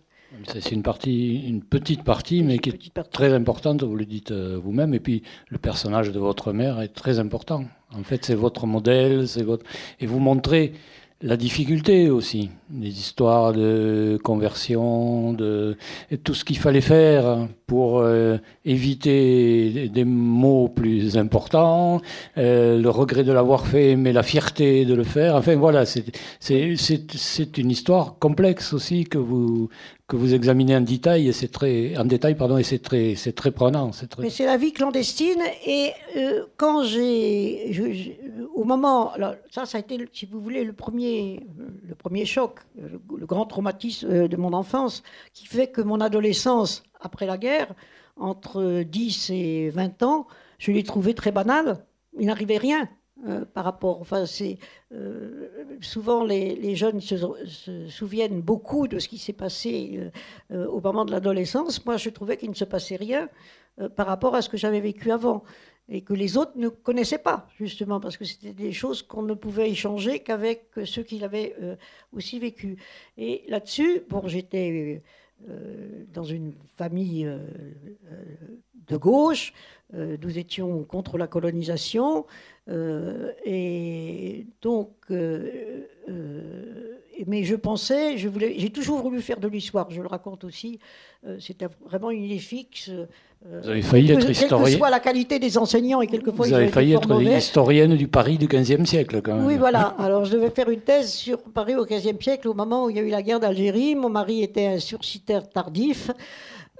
C'est 0.47 0.71
une 0.71 0.81
partie, 0.81 1.47
une 1.47 1.61
petite 1.61 2.03
partie, 2.03 2.41
mais 2.41 2.57
qui 2.57 2.69
est 2.69 3.03
très 3.11 3.33
importante, 3.33 3.83
vous 3.83 3.95
le 3.95 4.05
dites 4.05 4.31
euh, 4.31 4.57
vous-même. 4.61 4.93
Et 4.93 4.99
puis, 4.99 5.23
le 5.49 5.57
personnage 5.57 6.11
de 6.11 6.19
votre 6.19 6.53
mère 6.53 6.79
est 6.81 6.93
très 6.93 7.19
important. 7.19 7.65
En 7.93 8.03
fait, 8.03 8.25
c'est 8.25 8.35
votre 8.35 8.65
modèle, 8.65 9.27
c'est 9.27 9.43
votre... 9.43 9.65
Et 9.99 10.05
vous 10.05 10.19
montrez 10.19 10.73
la 11.23 11.37
difficulté 11.37 12.09
aussi, 12.09 12.49
les 12.73 12.89
histoires 12.89 13.53
de 13.53 14.19
conversion, 14.23 15.33
de 15.33 15.77
et 16.09 16.17
tout 16.17 16.33
ce 16.33 16.43
qu'il 16.43 16.57
fallait 16.57 16.81
faire 16.81 17.47
pour 17.67 17.99
euh, 17.99 18.37
éviter 18.65 19.87
des 19.89 20.03
mots 20.03 20.67
plus 20.67 21.17
importants, 21.17 22.01
euh, 22.37 22.81
le 22.81 22.89
regret 22.89 23.23
de 23.23 23.31
l'avoir 23.31 23.67
fait, 23.67 23.95
mais 23.95 24.13
la 24.13 24.23
fierté 24.23 24.83
de 24.85 24.95
le 24.95 25.03
faire. 25.03 25.35
Enfin 25.35 25.55
voilà, 25.55 25.85
c'est 25.85 27.57
une 27.57 27.69
histoire 27.71 28.17
complexe 28.17 28.73
aussi 28.73 29.03
que 29.03 29.19
vous, 29.19 29.69
que 30.11 30.17
vous 30.17 30.33
examinez 30.33 30.75
en 30.75 30.81
détail 30.81 31.29
et 31.29 31.31
c'est 31.31 31.47
très 31.47 31.97
en 31.97 32.03
détail 32.03 32.35
pardon 32.35 32.57
et 32.57 32.63
c'est 32.63 32.79
très 32.79 33.15
c'est 33.15 33.31
très 33.31 33.51
prenant 33.51 33.93
c'est 33.93 34.19
mais 34.19 34.29
c'est 34.29 34.45
la 34.45 34.57
vie 34.57 34.73
clandestine 34.73 35.41
et 35.65 35.91
euh, 36.17 36.43
quand 36.57 36.83
j'ai 36.83 38.19
au 38.53 38.65
moment 38.65 39.13
alors, 39.13 39.35
ça 39.49 39.65
ça 39.65 39.77
a 39.77 39.81
été 39.81 39.97
si 40.11 40.25
vous 40.25 40.41
voulez 40.41 40.65
le 40.65 40.73
premier 40.73 41.47
le 41.87 41.95
premier 41.95 42.25
choc 42.25 42.59
le, 42.77 43.25
grand 43.25 43.45
traumatisme 43.45 44.09
euh, 44.11 44.27
de 44.27 44.35
mon 44.35 44.51
enfance 44.51 45.01
qui 45.31 45.45
fait 45.45 45.67
que 45.67 45.79
mon 45.79 46.01
adolescence 46.01 46.83
après 46.99 47.25
la 47.25 47.37
guerre 47.37 47.73
entre 48.17 48.83
10 48.83 49.29
et 49.29 49.69
20 49.69 50.03
ans 50.03 50.27
je 50.61 50.71
l'ai 50.71 50.83
trouvé 50.83 51.15
très 51.15 51.31
banal. 51.31 51.83
Il 52.19 52.27
n'arrivait 52.27 52.57
rien 52.57 52.87
euh, 53.27 53.45
par 53.45 53.65
rapport. 53.65 54.01
Enfin, 54.01 54.25
c'est 54.25 54.57
euh, 54.93 55.47
souvent 55.79 56.23
les, 56.23 56.75
jeunes 56.75 57.01
se, 57.01 57.15
souviennent 57.87 58.41
beaucoup 58.41 58.87
de 58.87 58.97
ce 58.97 59.07
qui 59.07 59.19
s'est 59.19 59.31
passé 59.33 60.11
euh, 60.51 60.65
au 60.65 60.81
moment 60.81 61.05
de 61.05 61.11
l'adolescence. 61.11 61.85
Moi, 61.85 61.97
je 61.97 62.09
trouvais 62.09 62.35
qu'il 62.37 62.49
ne 62.49 62.55
se 62.55 62.65
passait 62.65 62.95
rien 62.95 63.29
par 63.95 64.07
rapport 64.07 64.33
à 64.33 64.41
ce 64.41 64.49
que 64.49 64.57
j'avais 64.57 64.79
vécu 64.79 65.11
avant 65.11 65.43
et 65.87 66.01
que 66.01 66.13
les 66.13 66.35
autres 66.35 66.53
ne 66.55 66.69
connaissaient 66.69 67.19
pas, 67.19 67.47
justement, 67.57 67.99
parce 67.99 68.17
que 68.17 68.25
c'était 68.25 68.53
des 68.53 68.71
choses 68.71 69.03
qu'on 69.03 69.21
ne 69.21 69.33
pouvait 69.33 69.69
échanger 69.69 70.19
qu'avec 70.19 70.65
ceux 70.85 71.03
qui 71.03 71.19
l'avaient 71.19 71.55
aussi 72.11 72.39
vécu. 72.39 72.77
Et 73.17 73.43
là-dessus, 73.47 74.03
bon, 74.09 74.27
j'étais 74.27 75.03
dans 76.13 76.23
une 76.23 76.53
famille 76.75 77.29
de 78.87 78.97
gauche, 78.97 79.53
nous 79.93 80.37
étions 80.37 80.83
contre 80.83 81.17
la 81.17 81.27
colonisation, 81.27 82.25
et 82.67 84.45
donc, 84.61 84.89
mais 87.27 87.43
je 87.43 87.55
pensais, 87.55 88.17
je 88.17 88.27
voulais, 88.29 88.55
j'ai 88.57 88.69
toujours 88.69 89.01
voulu 89.01 89.21
faire 89.21 89.39
de 89.39 89.47
l'histoire, 89.47 89.89
je 89.91 90.01
le 90.01 90.07
raconte 90.07 90.43
aussi. 90.43 90.79
C'était 91.39 91.67
vraiment 91.85 92.11
une 92.11 92.23
idée 92.23 92.39
fixe. 92.39 92.89
Vous 93.43 93.69
avez 93.69 93.81
failli 93.81 94.11
être 94.11 94.29
historienne. 94.29 94.63
Quelle 94.63 94.73
que 94.73 94.77
soit 94.77 94.89
la 94.91 94.99
qualité 94.99 95.39
des 95.39 95.57
enseignants 95.57 96.01
et 96.01 96.07
quelquefois 96.07 96.45
Vous 96.45 96.53
avez 96.53 96.67
failli 96.67 96.93
être 96.93 97.21
historienne 97.21 97.95
du 97.95 98.07
Paris 98.07 98.37
du 98.37 98.47
XVe 98.47 98.85
siècle 98.85 99.21
quand 99.23 99.35
même. 99.35 99.45
Oui, 99.45 99.57
voilà. 99.57 99.95
Alors 99.97 100.25
je 100.25 100.33
devais 100.33 100.51
faire 100.51 100.69
une 100.69 100.81
thèse 100.81 101.11
sur 101.11 101.41
Paris 101.41 101.75
au 101.75 101.85
XVe 101.85 102.21
siècle 102.21 102.47
au 102.47 102.53
moment 102.53 102.85
où 102.85 102.91
il 102.91 102.97
y 102.97 102.99
a 102.99 103.03
eu 103.03 103.09
la 103.09 103.23
guerre 103.23 103.39
d'Algérie. 103.39 103.95
Mon 103.95 104.09
mari 104.09 104.43
était 104.43 104.67
un 104.67 104.79
sursitaire 104.79 105.49
tardif. 105.49 106.11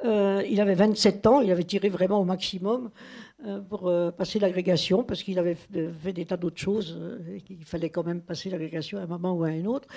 Euh, 0.06 0.44
il 0.50 0.60
avait 0.62 0.74
27 0.74 1.28
ans, 1.28 1.42
il 1.42 1.52
avait 1.52 1.64
tiré 1.64 1.90
vraiment 1.90 2.20
au 2.20 2.24
maximum 2.24 2.86
euh, 2.86 3.31
pour 3.70 3.88
euh, 3.88 4.12
passer 4.12 4.40
l'agrégation, 4.40 5.04
parce 5.04 5.24
qu'il 5.24 5.40
avait 5.40 5.56
fait 5.56 6.14
des 6.14 6.26
tas 6.26 6.38
d'autres 6.38 6.60
choses, 6.60 7.00
et 7.34 7.42
qu'il 7.42 7.64
fallait 7.66 7.90
quand 7.90 8.04
même 8.04 8.22
passer 8.22 8.50
l'agrégation 8.50 9.00
à 9.00 9.02
un 9.02 9.08
moment 9.08 9.34
ou 9.34 9.44
à 9.44 9.48
un 9.48 9.66
autre. 9.66 9.88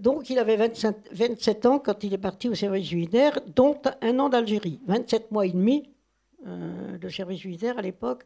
donc 0.00 0.30
il 0.30 0.38
avait 0.38 0.56
27 0.56 1.66
ans 1.66 1.78
quand 1.78 2.04
il 2.04 2.12
est 2.14 2.18
parti 2.18 2.48
au 2.48 2.54
service 2.54 2.92
militaire, 2.92 3.38
dont 3.54 3.80
un 4.02 4.18
an 4.18 4.28
d'Algérie, 4.28 4.80
27 4.86 5.30
mois 5.30 5.46
et 5.46 5.52
demi 5.52 5.90
de 6.46 7.08
service 7.08 7.44
militaire 7.44 7.78
à 7.78 7.82
l'époque. 7.82 8.24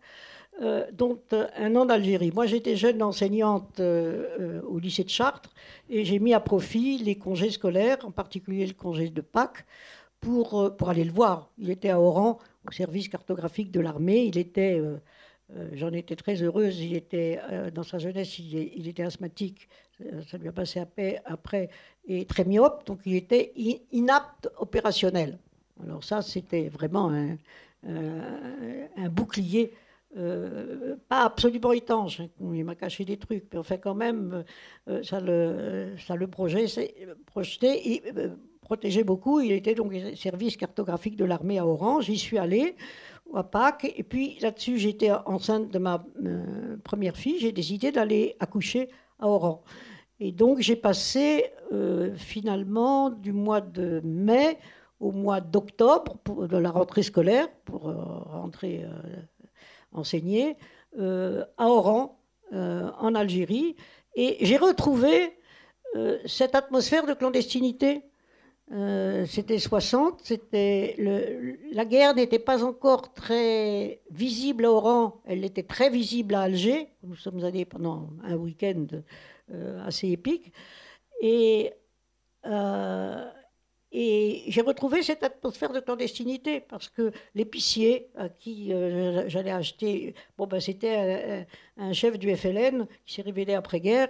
dont 0.92 1.18
un 1.56 1.76
an 1.76 1.86
d'Algérie. 1.86 2.30
Moi, 2.34 2.46
j'étais 2.46 2.76
jeune 2.76 3.02
enseignante 3.02 3.80
au 3.80 4.78
lycée 4.78 5.04
de 5.04 5.08
Chartres 5.08 5.50
et 5.88 6.04
j'ai 6.04 6.18
mis 6.18 6.34
à 6.34 6.40
profit 6.40 6.98
les 6.98 7.16
congés 7.16 7.50
scolaires, 7.50 7.98
en 8.04 8.10
particulier 8.10 8.66
le 8.66 8.74
congé 8.74 9.08
de 9.08 9.22
Pâques, 9.22 9.64
pour, 10.22 10.58
euh, 10.58 10.70
pour 10.70 10.88
aller 10.88 11.04
le 11.04 11.12
voir. 11.12 11.50
Il 11.58 11.68
était 11.68 11.90
à 11.90 12.00
Oran, 12.00 12.38
au 12.66 12.72
service 12.72 13.08
cartographique 13.08 13.70
de 13.70 13.80
l'armée. 13.80 14.24
Il 14.24 14.38
était, 14.38 14.78
euh, 14.78 14.96
euh, 15.56 15.68
j'en 15.74 15.92
étais 15.92 16.16
très 16.16 16.42
heureuse, 16.42 16.80
il 16.80 16.94
était, 16.94 17.40
dans 17.74 17.82
sa 17.82 17.98
jeunesse, 17.98 18.38
il, 18.38 18.88
était 18.88 19.02
asthmatique, 19.02 19.68
ça 20.30 20.38
lui 20.38 20.48
a 20.48 20.52
passé 20.52 20.80
après, 21.24 21.68
et 22.06 22.24
très 22.24 22.44
myope, 22.44 22.86
donc 22.86 23.00
il 23.04 23.14
était 23.14 23.52
inapte 23.92 24.48
opérationnel. 24.58 25.38
Alors 25.82 26.02
ça, 26.04 26.22
c'était 26.22 26.68
vraiment 26.68 27.10
un, 27.10 29.08
bouclier. 29.10 29.72
pas 30.14 31.24
absolument 31.24 31.72
étanche, 31.72 32.20
hein, 32.20 32.28
il 32.40 32.64
m'a 32.64 32.74
caché 32.74 33.04
des 33.04 33.18
trucs, 33.18 33.44
mais 33.52 33.58
enfin 33.58 33.76
quand 33.76 33.94
même, 33.94 34.44
ça, 35.02 35.20
le, 35.20 35.94
ça 35.98 36.16
le 36.16 36.26
projetait, 36.28 36.86
projeté 37.26 38.02
protégeait 38.72 39.04
beaucoup. 39.04 39.40
Il 39.40 39.52
était 39.52 39.74
donc 39.74 39.92
service 40.16 40.56
cartographique 40.56 41.16
de 41.16 41.26
l'armée 41.26 41.58
à 41.58 41.66
Orange. 41.66 42.06
J'y 42.06 42.16
suis 42.16 42.38
allée 42.38 42.74
à 43.34 43.42
Pâques. 43.42 43.92
Et 43.98 44.02
puis 44.02 44.38
là-dessus, 44.40 44.78
j'étais 44.78 45.10
enceinte 45.26 45.70
de 45.70 45.78
ma 45.78 46.02
euh, 46.24 46.78
première 46.82 47.14
fille. 47.14 47.38
J'ai 47.38 47.52
décidé 47.52 47.92
d'aller 47.92 48.34
accoucher 48.40 48.88
à 49.18 49.28
Oran. 49.28 49.62
Et 50.20 50.32
donc 50.32 50.60
j'ai 50.60 50.74
passé 50.74 51.52
euh, 51.72 52.14
finalement 52.16 53.10
du 53.10 53.34
mois 53.34 53.60
de 53.60 54.00
mai 54.04 54.58
au 55.00 55.12
mois 55.12 55.42
d'octobre 55.42 56.16
de 56.48 56.56
la 56.56 56.70
rentrée 56.70 57.02
scolaire 57.02 57.48
pour 57.66 57.90
euh, 57.90 57.94
rentrer 57.94 58.86
enseigner 59.92 60.56
à 60.98 61.66
Oran 61.68 62.18
en 62.52 63.14
Algérie. 63.14 63.76
Et 64.14 64.38
j'ai 64.40 64.56
retrouvé 64.56 65.36
cette 66.24 66.54
atmosphère 66.54 67.04
de 67.06 67.12
clandestinité 67.12 68.02
euh, 68.70 69.26
c'était 69.26 69.58
60, 69.58 70.20
c'était 70.22 70.96
la 71.72 71.84
guerre 71.84 72.14
n'était 72.14 72.38
pas 72.38 72.64
encore 72.64 73.12
très 73.12 74.00
visible 74.10 74.64
à 74.64 74.70
Oran, 74.70 75.20
elle 75.26 75.44
était 75.44 75.64
très 75.64 75.90
visible 75.90 76.34
à 76.34 76.42
Alger. 76.42 76.88
Nous 77.02 77.16
sommes 77.16 77.44
allés 77.44 77.66
pendant 77.66 78.10
un 78.22 78.36
week-end 78.36 78.86
euh, 79.52 79.84
assez 79.86 80.08
épique. 80.08 80.52
Et, 81.20 81.72
euh, 82.46 83.30
et 83.90 84.44
j'ai 84.48 84.62
retrouvé 84.62 85.02
cette 85.02 85.22
atmosphère 85.22 85.72
de 85.72 85.80
clandestinité 85.80 86.60
parce 86.60 86.88
que 86.88 87.12
l'épicier 87.34 88.08
à 88.16 88.30
qui 88.30 88.72
j'allais 89.26 89.50
acheter, 89.50 90.14
bon 90.38 90.46
ben 90.46 90.60
c'était 90.60 91.46
un, 91.76 91.88
un, 91.88 91.92
chef 91.92 92.18
du 92.18 92.34
FLN 92.34 92.86
qui 93.04 93.14
s'est 93.14 93.22
révélé 93.22 93.52
après-guerre, 93.52 94.08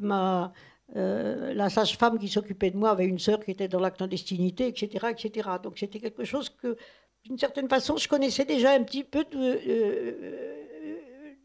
m'a 0.00 0.52
euh, 0.94 1.52
la 1.52 1.68
sage-femme 1.68 2.18
qui 2.18 2.28
s'occupait 2.28 2.70
de 2.70 2.76
moi 2.76 2.90
avait 2.90 3.06
une 3.06 3.18
sœur 3.18 3.44
qui 3.44 3.50
était 3.50 3.66
dans 3.66 3.80
la 3.80 3.90
clandestinité, 3.90 4.68
etc. 4.68 5.08
etc. 5.10 5.48
Donc 5.62 5.78
c'était 5.78 5.98
quelque 5.98 6.24
chose 6.24 6.48
que, 6.48 6.76
d'une 7.24 7.38
certaine 7.38 7.68
façon, 7.68 7.96
je 7.96 8.08
connaissais 8.08 8.44
déjà 8.44 8.72
un 8.72 8.82
petit 8.84 9.02
peu 9.02 9.24
euh, 9.34 10.54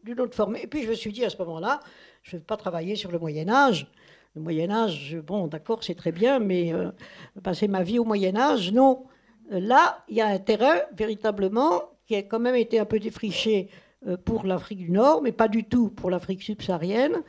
d'une 0.03 0.19
autre 0.19 0.35
forme. 0.35 0.57
Et 0.57 0.67
puis 0.67 0.83
je 0.83 0.89
me 0.89 0.93
suis 0.93 1.11
dit 1.11 1.25
à 1.25 1.29
ce 1.29 1.37
moment-là, 1.37 1.79
je 2.21 2.35
ne 2.35 2.39
vais 2.39 2.45
pas 2.45 2.57
travailler 2.57 2.95
sur 2.95 3.11
le 3.11 3.17
Moyen 3.17 3.49
Âge. 3.49 3.87
Le 4.35 4.41
Moyen 4.41 4.69
Âge, 4.69 5.17
bon, 5.25 5.47
d'accord, 5.47 5.83
c'est 5.83 5.95
très 5.95 6.11
bien, 6.11 6.39
mais 6.39 6.71
euh, 6.71 6.91
passer 7.43 7.67
ma 7.67 7.81
vie 7.83 7.97
au 7.97 8.05
Moyen 8.05 8.37
Âge, 8.37 8.71
non. 8.71 9.05
Là, 9.49 10.05
il 10.07 10.15
y 10.15 10.21
a 10.21 10.27
un 10.27 10.39
terrain, 10.39 10.75
véritablement, 10.93 11.89
qui 12.05 12.15
a 12.15 12.21
quand 12.21 12.39
même 12.39 12.55
été 12.55 12.79
un 12.79 12.85
peu 12.85 12.99
défriché 12.99 13.69
pour 14.23 14.45
l'Afrique 14.45 14.79
du 14.79 14.91
Nord, 14.91 15.21
mais 15.21 15.33
pas 15.33 15.49
du 15.49 15.65
tout 15.65 15.89
pour 15.89 16.09
l'Afrique 16.09 16.41
subsaharienne. 16.41 17.21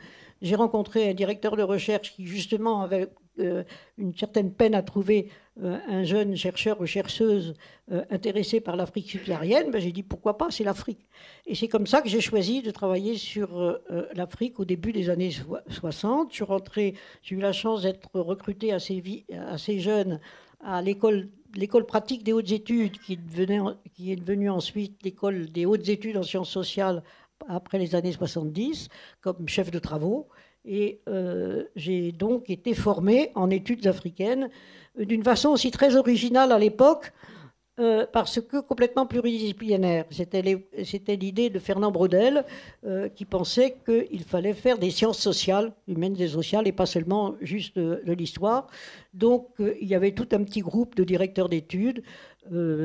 J'ai 0.43 0.55
rencontré 0.55 1.09
un 1.09 1.13
directeur 1.13 1.55
de 1.55 1.63
recherche 1.63 2.13
qui 2.13 2.27
justement 2.27 2.81
avait 2.81 3.07
euh, 3.39 3.63
une 3.97 4.13
certaine 4.13 4.51
peine 4.51 4.75
à 4.75 4.83
trouver 4.83 5.29
euh, 5.63 5.79
un 5.87 6.03
jeune 6.03 6.35
chercheur 6.35 6.81
ou 6.81 6.85
chercheuse 6.85 7.53
euh, 7.93 8.03
intéressé 8.11 8.59
par 8.59 8.75
l'Afrique 8.75 9.09
subsaharienne. 9.09 9.71
Ben, 9.71 9.79
j'ai 9.79 9.93
dit 9.93 10.03
pourquoi 10.03 10.37
pas, 10.37 10.51
c'est 10.51 10.65
l'Afrique. 10.65 11.07
Et 11.47 11.55
c'est 11.55 11.69
comme 11.69 11.87
ça 11.87 12.01
que 12.01 12.09
j'ai 12.09 12.19
choisi 12.19 12.61
de 12.61 12.71
travailler 12.71 13.15
sur 13.15 13.79
l'Afrique 14.13 14.59
au 14.59 14.65
début 14.65 14.91
des 14.91 15.09
années 15.09 15.31
60. 15.69 16.27
Je 16.29 16.35
suis 16.35 16.43
rentré, 16.43 16.95
j'ai 17.21 17.35
eu 17.35 17.39
la 17.39 17.53
chance 17.53 17.83
d'être 17.83 18.09
recruté 18.13 18.73
assez, 18.73 19.79
jeune 19.79 20.19
à 20.61 20.81
l'école 20.81 21.29
pratique 21.87 22.23
des 22.23 22.33
hautes 22.33 22.51
études, 22.51 22.99
qui 22.99 23.13
est 23.13 24.15
devenue 24.15 24.49
ensuite 24.49 25.01
l'école 25.03 25.49
des 25.49 25.65
hautes 25.65 25.87
études 25.87 26.17
en 26.17 26.23
sciences 26.23 26.49
sociales 26.49 27.01
après 27.47 27.77
les 27.77 27.95
années 27.95 28.11
70 28.11 28.89
comme 29.21 29.47
chef 29.47 29.71
de 29.71 29.79
travaux. 29.79 30.27
Et 30.65 31.01
euh, 31.09 31.63
j'ai 31.75 32.11
donc 32.11 32.49
été 32.49 32.73
formé 32.73 33.31
en 33.35 33.49
études 33.49 33.85
africaines 33.87 34.49
d'une 34.97 35.23
façon 35.23 35.49
aussi 35.49 35.71
très 35.71 35.95
originale 35.95 36.51
à 36.51 36.59
l'époque, 36.59 37.11
euh, 37.79 38.05
parce 38.13 38.39
que 38.39 38.61
complètement 38.61 39.07
pluridisciplinaire. 39.07 40.05
C'était 40.11 41.15
l'idée 41.15 41.49
de 41.49 41.57
Fernand 41.57 41.89
Braudel 41.89 42.45
euh, 42.85 43.09
qui 43.09 43.25
pensait 43.25 43.77
qu'il 43.83 44.23
fallait 44.23 44.53
faire 44.53 44.77
des 44.77 44.91
sciences 44.91 45.17
sociales, 45.17 45.73
humaines 45.87 46.15
et 46.19 46.27
sociales, 46.27 46.67
et 46.67 46.71
pas 46.71 46.85
seulement 46.85 47.35
juste 47.41 47.77
de, 47.79 48.13
l'histoire. 48.13 48.67
Donc 49.13 49.47
il 49.59 49.87
y 49.87 49.95
avait 49.95 50.11
tout 50.11 50.27
un 50.33 50.43
petit 50.43 50.61
groupe 50.61 50.95
de 50.95 51.03
directeurs 51.03 51.49
d'études, 51.49 52.03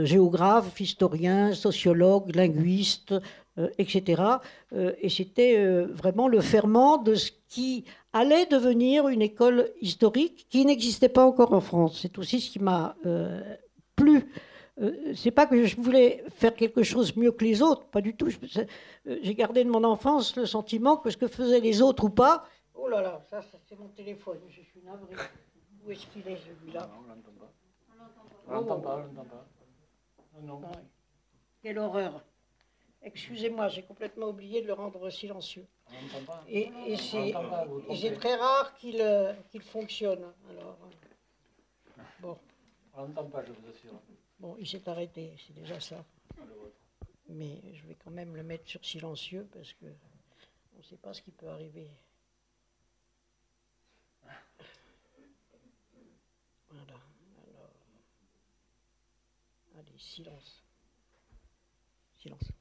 géographes, 0.04 0.80
historiens, 0.80 1.52
sociologues, 1.52 2.34
linguistes, 2.34 3.12
euh, 3.12 3.20
etc. 3.78 4.22
Euh, 4.72 4.92
et 5.00 5.08
c'était 5.08 5.58
euh, 5.58 5.86
vraiment 5.86 6.28
le 6.28 6.40
ferment 6.40 6.98
de 6.98 7.14
ce 7.14 7.30
qui 7.48 7.84
allait 8.12 8.46
devenir 8.46 9.08
une 9.08 9.22
école 9.22 9.70
historique 9.80 10.46
qui 10.48 10.64
n'existait 10.64 11.08
pas 11.08 11.24
encore 11.24 11.52
en 11.52 11.60
France. 11.60 11.98
C'est 12.02 12.18
aussi 12.18 12.40
ce 12.40 12.50
qui 12.50 12.58
m'a 12.58 12.96
plu. 13.96 14.30
c'est 15.14 15.30
pas 15.30 15.46
que 15.46 15.64
je 15.64 15.76
voulais 15.76 16.24
faire 16.30 16.54
quelque 16.54 16.82
chose 16.82 17.16
mieux 17.16 17.32
que 17.32 17.44
les 17.44 17.62
autres, 17.62 17.84
pas 17.86 18.00
du 18.00 18.14
tout. 18.14 18.28
J'ai 18.28 19.34
gardé 19.34 19.64
de 19.64 19.70
mon 19.70 19.84
enfance 19.84 20.36
le 20.36 20.46
sentiment 20.46 20.96
que 20.96 21.10
ce 21.10 21.16
que 21.16 21.26
faisaient 21.26 21.60
les 21.60 21.82
autres 21.82 22.04
ou 22.04 22.10
pas. 22.10 22.44
Oh 22.74 22.88
là 22.88 23.02
là, 23.02 23.20
ça, 23.28 23.40
c'est 23.68 23.78
mon 23.78 23.88
téléphone, 23.88 24.38
je 24.48 24.62
suis 24.62 24.80
navré. 24.84 25.14
Où 25.84 25.90
est-ce 25.90 26.06
qu'il 26.06 26.26
est, 26.28 26.36
celui-là? 26.36 26.88
On 26.96 27.08
l'entend 27.08 27.32
pas. 27.38 27.52
On 28.46 28.52
l'entend 28.52 28.80
pas, 28.80 28.96
on 28.96 29.14
l'entend 29.14 29.28
pas. 29.28 29.46
Non, 30.42 30.60
non. 30.60 30.70
Quelle 31.62 31.78
horreur. 31.78 32.22
Excusez-moi, 33.02 33.68
j'ai 33.68 33.82
complètement 33.82 34.28
oublié 34.28 34.60
de 34.60 34.66
le 34.66 34.72
rendre 34.72 35.08
silencieux. 35.10 35.66
Et, 36.48 36.70
c'est 36.96 38.12
très 38.18 38.34
rare 38.34 38.74
qu'il 38.74 39.00
euh, 39.00 39.32
fonctionne. 39.60 40.32
Alors, 40.50 40.78
euh, 40.82 42.02
bon. 42.20 42.38
On 42.94 43.06
n'entend 43.06 43.24
pas, 43.26 43.44
je 43.44 43.52
vous 43.52 43.68
assure. 43.68 43.92
Bon, 44.40 44.56
il 44.58 44.66
s'est 44.66 44.88
arrêté, 44.88 45.34
c'est 45.46 45.54
déjà 45.54 45.80
ça. 45.80 46.04
Mais 47.28 47.60
je 47.74 47.86
vais 47.86 47.94
quand 47.94 48.10
même 48.10 48.34
le 48.34 48.42
mettre 48.42 48.68
sur 48.68 48.84
silencieux 48.84 49.48
parce 49.52 49.72
que 49.74 49.86
on 50.74 50.78
ne 50.78 50.82
sait 50.82 50.96
pas 50.96 51.12
ce 51.12 51.22
qui 51.22 51.30
peut 51.30 51.48
arriver. 51.48 51.90
Voilà. 56.70 56.94
Alors. 57.54 57.70
Allez, 59.78 59.98
silence. 59.98 60.64
Silence. 62.16 62.57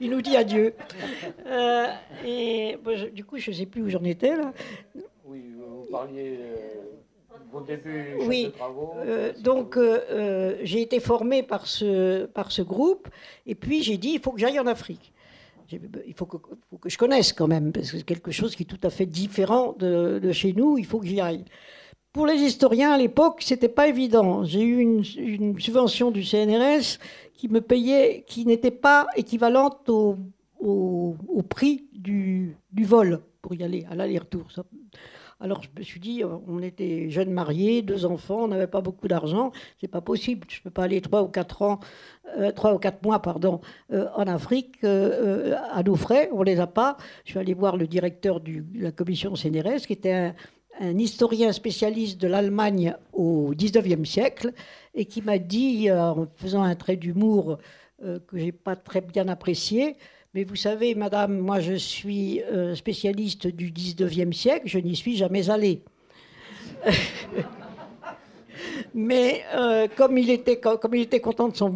Il, 0.00 0.10
nous 0.10 0.22
dit 0.22 0.36
adieu. 0.36 0.74
Euh, 1.46 1.86
et 2.24 2.78
du 3.12 3.24
coup, 3.24 3.38
je 3.38 3.50
ne 3.50 3.56
sais 3.56 3.66
plus 3.66 3.82
où 3.82 3.88
j'en 3.88 4.04
étais 4.04 4.36
là. 4.36 4.52
Oui, 5.24 5.42
vous 5.58 5.86
parliez. 5.90 6.38
Euh, 6.40 6.56
Au 7.52 7.60
début, 7.60 8.16
oui. 8.20 8.52
Euh, 8.98 9.32
donc, 9.40 9.78
j'ai 10.62 10.82
été 10.82 11.00
formée 11.00 11.42
par 11.42 11.66
ce, 11.66 12.26
par 12.26 12.52
ce 12.52 12.62
groupe. 12.62 13.08
Et 13.46 13.54
puis, 13.54 13.82
j'ai 13.82 13.96
dit, 13.96 14.12
il 14.14 14.20
faut 14.20 14.32
que 14.32 14.40
j'aille 14.40 14.58
en 14.60 14.66
Afrique. 14.66 15.12
Il 15.72 16.14
faut 16.14 16.26
que, 16.26 16.36
faut 16.70 16.76
que, 16.78 16.88
je 16.88 16.96
connaisse 16.96 17.32
quand 17.32 17.48
même, 17.48 17.72
parce 17.72 17.90
que 17.90 17.98
c'est 17.98 18.04
quelque 18.04 18.30
chose 18.30 18.54
qui 18.54 18.62
est 18.62 18.66
tout 18.66 18.78
à 18.84 18.90
fait 18.90 19.06
différent 19.06 19.74
de, 19.76 20.20
de 20.20 20.32
chez 20.32 20.52
nous. 20.52 20.78
Il 20.78 20.86
faut 20.86 21.00
que 21.00 21.06
j'y 21.06 21.20
aille. 21.20 21.44
Pour 22.16 22.26
les 22.26 22.36
historiens 22.36 22.92
à 22.92 22.96
l'époque, 22.96 23.42
c'était 23.42 23.68
pas 23.68 23.88
évident. 23.88 24.42
J'ai 24.42 24.62
eu 24.62 24.78
une, 24.78 25.04
subvention 25.04 26.10
du 26.10 26.24
CNRS 26.24 26.96
qui 27.34 27.46
me 27.48 27.60
payait, 27.60 28.24
qui 28.26 28.46
n'était 28.46 28.70
pas 28.70 29.06
équivalente 29.16 29.86
au, 29.90 30.16
prix 31.50 31.84
du, 31.92 32.56
vol 32.72 33.20
pour 33.42 33.54
y 33.54 33.62
aller, 33.62 33.84
à 33.90 33.94
l'aller-retour. 33.94 34.46
Alors 35.40 35.62
je 35.62 35.68
me 35.78 35.84
suis 35.84 36.00
dit, 36.00 36.22
on 36.24 36.62
était 36.62 37.10
jeunes 37.10 37.32
mariés, 37.32 37.82
deux 37.82 38.06
enfants, 38.06 38.44
on 38.44 38.48
n'avait 38.48 38.66
pas 38.66 38.80
beaucoup 38.80 39.06
d'argent, 39.06 39.52
c'est 39.78 39.86
pas 39.86 40.00
possible, 40.00 40.46
je 40.48 40.62
peux 40.62 40.70
pas 40.70 40.84
aller 40.84 41.02
trois 41.02 41.22
ou 41.22 41.28
quatre 41.28 41.60
ans, 41.60 41.80
euh, 42.38 42.50
ou 42.72 42.78
quatre 42.78 43.02
mois, 43.02 43.20
pardon, 43.20 43.60
euh, 43.92 44.08
en 44.16 44.26
Afrique 44.26 44.76
euh, 44.84 45.54
à 45.70 45.82
nos 45.82 45.94
frais, 45.94 46.30
on 46.32 46.42
les 46.42 46.58
a 46.58 46.66
pas. 46.66 46.96
Je 47.26 47.32
suis 47.32 47.38
allé 47.38 47.52
voir 47.52 47.76
le 47.76 47.86
directeur 47.86 48.40
de 48.40 48.64
la 48.74 48.92
commission 48.92 49.34
CNRS, 49.34 49.86
qui 49.86 49.92
était 49.92 50.12
un, 50.12 50.34
un 50.80 50.98
historien 50.98 51.52
spécialiste 51.52 52.20
de 52.20 52.28
l'Allemagne 52.28 52.94
au 53.12 53.52
XIXe 53.54 54.08
siècle 54.08 54.52
et 54.94 55.04
qui 55.04 55.22
m'a 55.22 55.38
dit, 55.38 55.88
euh, 55.88 56.02
en 56.02 56.26
faisant 56.36 56.62
un 56.62 56.74
trait 56.74 56.96
d'humour 56.96 57.58
euh, 58.04 58.18
que 58.26 58.38
j'ai 58.38 58.52
pas 58.52 58.76
très 58.76 59.00
bien 59.00 59.28
apprécié, 59.28 59.96
mais 60.34 60.44
vous 60.44 60.56
savez, 60.56 60.94
madame, 60.94 61.38
moi 61.38 61.60
je 61.60 61.74
suis 61.74 62.42
euh, 62.42 62.74
spécialiste 62.74 63.46
du 63.46 63.70
XIXe 63.70 64.36
siècle, 64.36 64.66
je 64.66 64.78
n'y 64.78 64.96
suis 64.96 65.16
jamais 65.16 65.48
allé. 65.50 65.82
mais 68.94 69.44
comme, 69.96 70.18
il 70.18 70.30
était, 70.30 70.60
comme 70.60 70.94
il 70.94 71.02
était 71.02 71.20
content 71.20 71.48
de 71.48 71.56
son, 71.56 71.74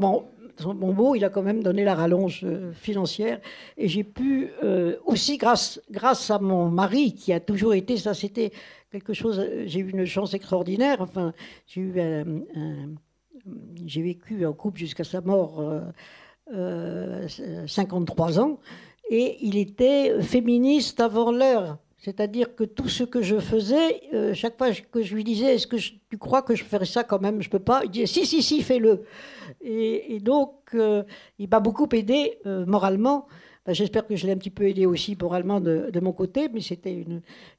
son 0.58 0.74
bon 0.74 1.14
il 1.14 1.24
a 1.24 1.30
quand 1.30 1.42
même 1.42 1.62
donné 1.62 1.84
la 1.84 1.94
rallonge 1.94 2.44
financière. 2.74 3.40
Et 3.78 3.88
j'ai 3.88 4.04
pu, 4.04 4.50
aussi 5.06 5.38
grâce, 5.38 5.80
grâce 5.90 6.30
à 6.30 6.38
mon 6.38 6.68
mari, 6.68 7.14
qui 7.14 7.32
a 7.32 7.40
toujours 7.40 7.74
été, 7.74 7.96
ça 7.96 8.14
c'était 8.14 8.52
quelque 8.90 9.12
chose. 9.12 9.38
Euh, 9.38 9.64
j'ai 9.66 9.81
eu 9.81 9.90
une 9.90 10.05
chance 10.05 10.35
extraordinaire. 10.35 11.00
Enfin, 11.00 11.33
j'ai 11.66 11.81
eu 11.81 11.94
j'ai 13.87 14.03
vécu 14.03 14.44
en 14.44 14.53
couple 14.53 14.81
jusqu'à 14.81 15.05
sa 15.05 15.20
mort 15.22 15.62
euh, 16.53 17.29
53 17.66 18.38
euh, 18.38 18.42
ans, 18.42 18.59
et 19.09 19.37
il 19.40 19.57
était 19.57 20.20
féministe 20.20 20.98
avant 20.98 21.31
l'heure. 21.31 21.79
C'est-à-dire 21.98 22.57
que 22.57 22.64
tout 22.64 22.88
ce 22.88 23.05
que 23.05 23.22
je 23.22 23.38
faisais, 23.38 24.00
euh, 24.14 24.35
chaque 24.35 24.59
fois 24.59 24.72
que 24.72 25.03
je 25.03 25.14
lui 25.14 25.22
disais, 25.22 25.55
est-ce 25.55 25.68
que 25.68 25.76
tu 25.76 26.18
crois 26.18 26.42
que 26.42 26.57
je 26.57 26.64
ferais 26.64 26.87
ça 26.87 27.05
quand 27.05 27.20
même? 27.20 27.40
Je 27.40 27.50
peux 27.50 27.61
pas. 27.61 27.83
Il 27.85 27.90
disait, 27.90 28.07
si, 28.07 28.26
si, 28.26 28.42
si, 28.42 28.62
fais-le. 28.62 29.05
Et, 29.61 30.16
et, 30.16 30.20
donc, 30.20 30.74
il 31.38 31.48
m'a 31.48 31.61
beaucoup 31.61 31.88
aidé 31.92 32.38
moralement. 32.44 33.29
J'espère 33.68 34.06
que 34.06 34.16
je 34.16 34.26
l'ai 34.26 34.32
un 34.32 34.38
petit 34.38 34.50
peu 34.50 34.68
aidé 34.68 34.86
aussi 34.86 35.16
moralement 35.20 35.60
de, 35.60 35.90
de 35.92 36.00
mon 36.00 36.12
côté, 36.12 36.48
mais 36.48 36.60
c'était 36.60 37.04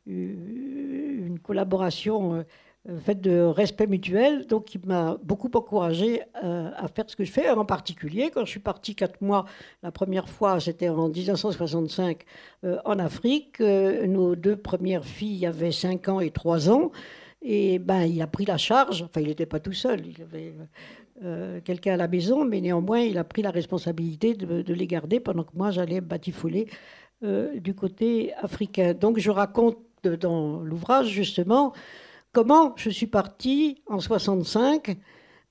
une, 0.07 1.39
collaboration 1.43 2.43
euh, 2.89 2.99
faite 2.99 3.21
de 3.21 3.41
respect 3.41 3.85
mutuel, 3.85 4.47
donc 4.47 4.65
qui 4.65 4.79
m'a 4.83 5.17
beaucoup 5.23 5.51
encouragé 5.53 6.23
euh, 6.43 6.71
à 6.75 6.87
faire 6.87 7.05
ce 7.07 7.15
que 7.15 7.23
je 7.23 7.31
fais. 7.31 7.49
En 7.51 7.65
particulier, 7.65 8.31
quand 8.33 8.43
je 8.43 8.49
suis 8.49 8.59
partie 8.59 8.95
quatre 8.95 9.21
mois, 9.21 9.45
la 9.83 9.91
première 9.91 10.27
fois, 10.27 10.59
c'était 10.59 10.89
en 10.89 11.07
1965 11.07 12.23
euh, 12.63 12.79
en 12.83 12.97
Afrique. 12.97 13.59
nos 13.59 14.35
deux 14.35 14.55
premières 14.55 15.05
filles 15.05 15.45
avaient 15.45 15.71
5 15.71 16.09
ans 16.09 16.19
et 16.19 16.31
3 16.31 16.69
ans. 16.71 16.91
Et 17.41 17.79
ben, 17.79 18.03
il 18.03 18.21
a 18.21 18.27
pris 18.27 18.45
la 18.45 18.57
charge, 18.57 19.01
enfin 19.01 19.21
il 19.21 19.27
n'était 19.27 19.47
pas 19.47 19.59
tout 19.59 19.73
seul, 19.73 20.05
il 20.05 20.21
avait 20.21 20.53
euh, 21.23 21.59
quelqu'un 21.63 21.93
à 21.93 21.97
la 21.97 22.07
maison, 22.07 22.45
mais 22.45 22.61
néanmoins, 22.61 23.01
il 23.01 23.17
a 23.19 23.23
pris 23.23 23.43
la 23.43 23.51
responsabilité 23.51 24.33
de, 24.33 24.73
les 24.73 24.87
garder 24.87 25.19
pendant 25.19 25.43
que 25.43 25.55
moi, 25.55 25.69
j'allais 25.69 26.01
batifoler 26.01 26.67
euh, 27.23 27.59
du 27.59 27.75
côté 27.75 28.33
africain. 28.35 28.93
Donc, 28.93 29.19
je 29.19 29.29
raconte 29.29 29.77
dans 30.03 30.61
l'ouvrage, 30.61 31.09
justement, 31.09 31.73
comment 32.31 32.73
je 32.75 32.89
suis 32.89 33.05
partie 33.05 33.83
en 33.85 33.99
65, 33.99 34.97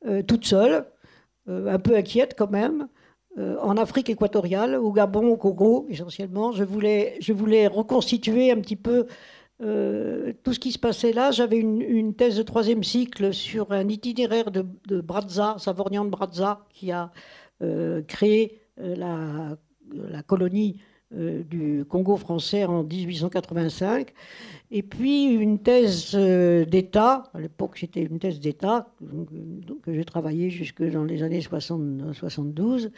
euh, 0.07 0.22
toute 0.22 0.44
seule, 0.44 0.87
un 1.46 1.79
peu 1.81 1.96
inquiète 1.96 2.35
quand 2.38 2.50
même, 2.50 2.87
en 3.37 3.76
Afrique 3.76 4.11
équatoriale, 4.11 4.76
au 4.76 4.92
Gabon, 4.92 5.29
au 5.29 5.37
Congo, 5.37 5.87
essentiellement. 5.88 6.53
Je 6.53 6.62
voulais, 6.62 7.16
je 7.20 7.33
voulais 7.33 7.66
reconstituer 7.66 8.53
un 8.53 8.61
petit 8.61 8.76
peu 8.76 9.07
euh, 9.62 10.33
tout 10.42 10.55
ce 10.55 10.59
qui 10.59 10.73
se 10.73 10.79
passait 10.79 11.12
là. 11.12 11.31
J'avais 11.31 11.59
une, 11.59 12.14
thèse 12.14 12.37
de 12.37 12.42
troisième 12.42 12.83
cycle 12.83 13.33
sur 13.35 13.73
un 13.73 13.88
itinéraire 13.88 14.51
de, 14.51 14.64
de 14.87 15.01
Brazza, 15.01 15.57
Savornian 15.59 16.05
de 16.05 16.11
Brazza, 16.11 16.64
qui 16.70 16.92
a 16.92 17.11
euh, 17.62 18.03
créé 18.03 18.61
euh, 18.81 18.96
la, 18.96 20.23
colonie 20.23 20.81
du 21.12 21.85
Congo 21.88 22.16
français 22.16 22.64
en 22.64 22.85
1885. 22.85 24.12
Et 24.70 24.85
puis 24.85 25.25
une 25.25 25.59
thèse 25.59 26.14
d'État, 26.14 27.25
à 27.35 27.40
l'époque 27.40 27.79
c'était 27.79 28.03
une 28.03 28.20
thèse 28.20 28.38
d'État, 28.38 28.94
que 29.83 29.92
j'ai 29.92 30.05
travaillé 30.05 30.51
jusque 30.51 30.85
dans 30.85 31.03
les 31.03 31.25
années 31.25 31.40
60, 31.40 32.14
72. 32.14 32.92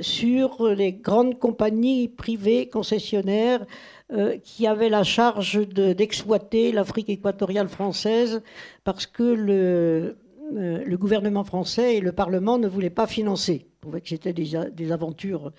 Sur 0.00 0.68
les 0.68 0.92
grandes 0.92 1.38
compagnies 1.38 2.08
privées 2.08 2.68
concessionnaires 2.68 3.66
euh, 4.10 4.38
qui 4.42 4.66
avait 4.66 4.88
la 4.88 5.04
charge 5.04 5.68
d'exploiter 5.68 6.72
l'Afrique 6.72 7.10
équatoriale 7.10 7.68
française 7.68 8.40
parce 8.82 9.04
que 9.04 9.22
le, 9.22 10.16
euh, 10.56 10.82
le, 10.82 10.96
gouvernement 10.96 11.44
français 11.44 11.96
et 11.96 12.00
le 12.00 12.12
Parlement 12.12 12.56
ne 12.56 12.68
voulaient 12.68 12.88
pas 12.88 13.06
financer. 13.06 13.66
Ils 13.66 13.80
trouvaient 13.82 14.00
que 14.00 14.08
c'était 14.08 14.32
des, 14.32 14.58
des, 14.72 14.92
aventures 14.92 15.52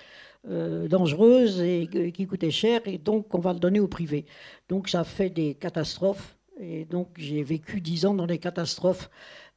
euh, 0.50 0.88
dangereuses 0.88 1.62
et 1.62 2.12
qui 2.12 2.26
coûtaient 2.26 2.50
cher, 2.50 2.82
et 2.86 2.98
donc 2.98 3.36
on 3.36 3.40
va 3.40 3.54
le 3.54 3.60
donner 3.60 3.80
au 3.80 3.88
privé. 3.88 4.26
Donc 4.68 4.90
ça 4.90 5.04
fait 5.04 5.30
des 5.30 5.54
catastrophes, 5.54 6.36
et 6.60 6.86
donc 6.86 7.10
j'ai 7.18 7.44
vécu 7.44 7.82
dix 7.82 8.08
ans 8.08 8.16
dans 8.16 8.26
les 8.26 8.40
catastrophes 8.40 9.12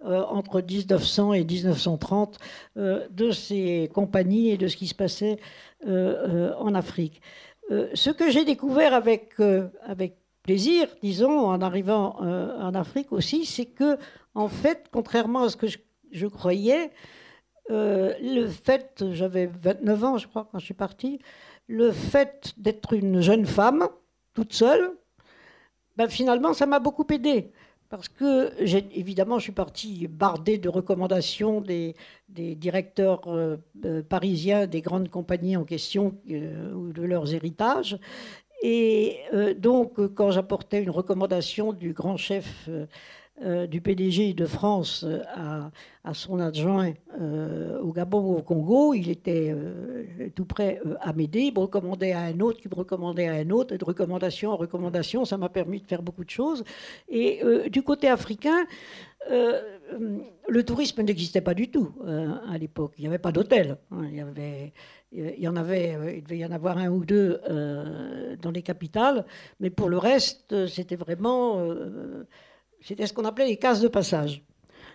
entre 0.05 0.61
1900 0.61 1.33
et 1.35 1.45
1930 1.45 2.38
de 2.77 3.31
ces 3.31 3.91
compagnies 3.95 4.51
et 4.51 4.57
de 4.57 4.69
ce 4.69 4.77
qui 4.77 4.88
se 4.88 4.95
passait 4.95 5.38
en 5.87 6.75
Afrique. 6.75 7.21
Euh, 7.71 7.88
ce 7.95 8.11
que 8.11 8.31
j'ai 8.31 8.45
découvert 8.45 8.93
avec, 8.93 9.33
euh, 9.41 9.69
avec 9.83 10.17
plaisir, 10.43 10.88
disons, 11.03 11.47
en 11.47 11.61
arrivant 11.62 12.17
euh, 12.23 12.59
en 12.61 12.75
Afrique 12.75 13.12
aussi, 13.12 13.47
c'est 13.47 13.67
que, 13.67 13.99
en 14.35 14.49
fait, 14.49 14.87
contrairement 14.93 15.45
à 15.45 15.49
ce 15.49 15.57
que 15.57 15.67
je, 16.11 16.27
croyais, 16.27 16.91
le 17.71 18.49
fait, 18.49 19.05
j'avais 19.12 19.47
29 19.47 20.05
ans, 20.05 20.19
je 20.19 20.27
crois, 20.27 20.49
quand 20.51 20.59
je 20.59 20.65
suis 20.65 20.75
partie, 20.75 21.21
le 21.69 21.93
fait 21.93 22.53
d'être 22.59 22.93
une 22.93 23.21
jeune 23.23 23.47
femme, 23.47 23.88
toute 24.35 24.53
seule, 24.53 24.91
ben, 25.97 26.09
finalement, 26.09 26.53
ça 26.53 26.67
m'a 26.67 26.81
beaucoup 26.81 27.07
aidé. 27.11 27.53
Parce 27.92 28.09
que, 28.09 28.50
évidemment, 28.96 29.38
je 29.38 29.42
suis 29.42 29.52
partie 29.52 30.09
bardée 30.09 30.57
de 30.57 30.70
recommandations 30.70 31.61
des, 31.61 31.94
directeurs 32.31 33.20
euh, 33.26 33.59
euh, 33.85 34.02
parisiens 34.02 34.66
des 34.66 34.81
grandes 34.81 35.11
compagnies 35.11 35.59
en 35.59 35.64
question 35.64 36.14
euh, 36.31 36.72
ou 36.72 36.94
de 36.94 37.02
leurs 37.02 37.35
héritages. 37.35 37.98
Et 38.62 39.18
donc, 39.59 40.00
quand 40.14 40.31
j'apportais 40.31 40.83
une 40.83 40.88
recommandation 40.88 41.74
du 41.74 41.92
grand 41.92 42.16
chef 42.16 42.70
euh, 43.44 43.66
du 43.66 43.81
PDG 43.81 44.35
de 44.35 44.46
France 44.46 45.05
euh, 45.05 45.20
à, 46.05 46.14
son 46.14 46.38
adjoint 46.38 46.92
euh, 47.20 47.81
au 47.81 47.92
Gabon 47.92 48.20
ou 48.20 48.37
au 48.37 48.42
Congo, 48.42 48.94
il 48.94 49.11
était 49.11 49.55
tout 50.35 50.44
prêt 50.44 50.81
à 51.00 51.12
m'aider. 51.12 51.40
Il 51.40 51.55
me 51.55 51.61
recommandait 51.61 52.12
à 52.12 52.20
un 52.20 52.38
autre, 52.40 52.61
qui 52.61 52.68
me 52.68 52.74
recommandait 52.74 53.28
à 53.28 53.35
un 53.35 53.50
autre, 53.50 53.74
de 53.76 53.85
recommandation 53.85 54.50
en 54.50 54.57
recommandation. 54.57 55.24
Ça 55.24 55.38
m'a 55.38 55.48
permis 55.48 55.81
de 55.81 55.87
faire 55.87 56.02
beaucoup 56.02 56.24
de 56.24 56.31
choses. 56.31 56.64
Et 57.09 57.40
du 57.70 57.83
côté 57.83 58.09
africain, 58.09 58.66
le 59.28 60.62
tourisme 60.64 61.02
n'existait 61.02 61.40
pas 61.40 61.55
du 61.55 61.70
tout 61.70 61.92
à 62.05 62.59
l'époque. 62.59 62.94
Il 62.98 63.02
n'y 63.02 63.07
avait 63.07 63.18
pas 63.18 63.33
d'hôtel. 63.33 63.76
Hein. 63.92 64.02
Il 64.11 64.16
y 64.16 64.22
en 64.22 64.28
avait, 64.28 64.72
il 65.12 66.22
devait 66.24 66.38
y 66.38 66.44
en 66.44 66.50
avoir 66.50 66.78
un 66.78 66.90
ou 66.90 67.05
deux 67.05 67.40
dans 68.42 68.50
les 68.50 68.62
capitales, 68.62 69.24
mais 69.61 69.70
pour 69.70 69.88
le 69.88 69.98
reste, 69.98 70.66
c'était 70.66 70.96
vraiment 70.96 71.64
c'était 72.85 73.07
ce 73.07 73.12
qu'on 73.12 73.25
appelait 73.25 73.47
les 73.47 73.57
cases 73.57 73.81
de 73.81 73.88
passage. 73.88 74.42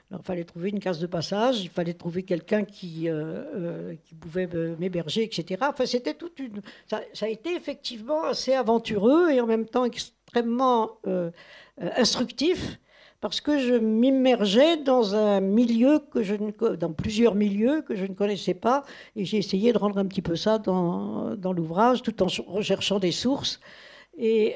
Alors, 0.09 0.21
il 0.23 0.25
fallait 0.25 0.43
trouver 0.45 0.69
une 0.69 0.79
case 0.79 0.99
de 0.99 1.07
passage, 1.07 1.61
il 1.61 1.69
fallait 1.69 1.93
trouver 1.93 2.23
quelqu'un 2.23 2.63
qui, 2.63 3.09
euh, 3.09 3.43
euh, 3.55 3.95
pouvait 4.21 4.47
m'héberger, 4.79 5.23
etc. 5.23 5.61
Enfin, 5.67 5.85
c'était 5.85 6.13
toute 6.13 6.39
une. 6.39 6.61
Ça, 6.89 7.01
a 7.21 7.27
été 7.27 7.53
effectivement 7.55 8.23
assez 8.23 8.53
aventureux 8.53 9.29
et 9.31 9.41
en 9.41 9.45
même 9.45 9.65
temps 9.65 9.83
extrêmement 9.83 10.91
euh, 11.07 11.29
instructif 11.77 12.79
parce 13.19 13.41
que 13.41 13.59
je 13.59 13.73
m'immergeais 13.73 14.77
dans 14.77 15.15
un 15.15 15.41
milieu 15.41 15.99
que 15.99 16.23
je 16.23 16.35
ne, 16.35 16.75
dans 16.75 16.93
plusieurs 16.93 17.35
milieux 17.35 17.81
que 17.81 17.95
je 17.95 18.05
ne 18.05 18.13
connaissais 18.13 18.53
pas 18.53 18.83
et 19.15 19.25
j'ai 19.25 19.37
essayé 19.37 19.73
de 19.73 19.77
rendre 19.77 19.97
un 19.97 20.05
petit 20.05 20.21
peu 20.21 20.35
ça 20.35 20.59
dans, 20.59 21.35
dans 21.35 21.51
l'ouvrage 21.51 22.03
tout 22.03 22.21
en 22.21 22.27
recherchant 22.47 22.99
des 22.99 23.11
sources 23.11 23.59
Et, 24.19 24.55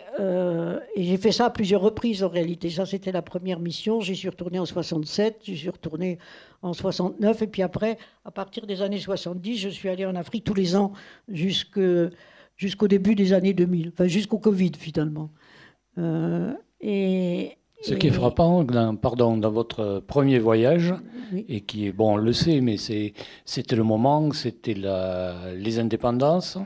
et 0.95 1.03
j'ai 1.03 1.17
fait 1.17 1.31
ça 1.31 1.45
à 1.45 1.49
plusieurs 1.51 1.81
reprises 1.81 2.23
en 2.23 2.29
réalité. 2.29 2.69
Ça, 2.71 2.85
c'était 2.85 3.11
la 3.11 3.21
première 3.21 3.59
mission. 3.59 4.01
J'y 4.01 4.15
suis 4.15 4.29
retourné 4.29 4.57
en 4.57 4.65
67, 4.65 5.41
j'y 5.43 5.55
suis 5.55 5.69
retourné 5.69 6.17
en 6.63 6.73
69, 6.73 7.43
et 7.43 7.47
puis 7.47 7.61
après, 7.61 7.97
à 8.25 8.31
partir 8.31 8.65
des 8.65 8.81
années 8.81 8.99
70, 8.99 9.57
je 9.57 9.69
suis 9.69 9.89
allé 9.89 10.05
en 10.05 10.15
Afrique 10.15 10.43
tous 10.43 10.53
les 10.53 10.75
ans 10.75 10.93
jusqu'au 11.27 12.87
début 12.87 13.15
des 13.15 13.33
années 13.33 13.53
2000, 13.53 13.89
enfin 13.93 14.07
jusqu'au 14.07 14.39
Covid 14.39 14.71
finalement. 14.77 15.29
et, 16.81 17.57
ce 17.81 17.95
qui 17.95 18.07
est 18.07 18.11
frappant, 18.11 18.63
dans, 18.63 18.95
pardon, 18.95 19.37
dans 19.37 19.49
votre 19.49 20.03
premier 20.05 20.37
voyage, 20.37 20.93
et 21.47 21.61
qui 21.61 21.87
est, 21.87 21.91
bon, 21.91 22.13
on 22.13 22.17
le 22.17 22.33
sait, 22.33 22.61
mais 22.61 22.77
c'était 22.77 23.75
le 23.75 23.83
moment, 23.83 24.31
c'était 24.33 24.75
les 24.75 25.79
indépendances. 25.79 26.57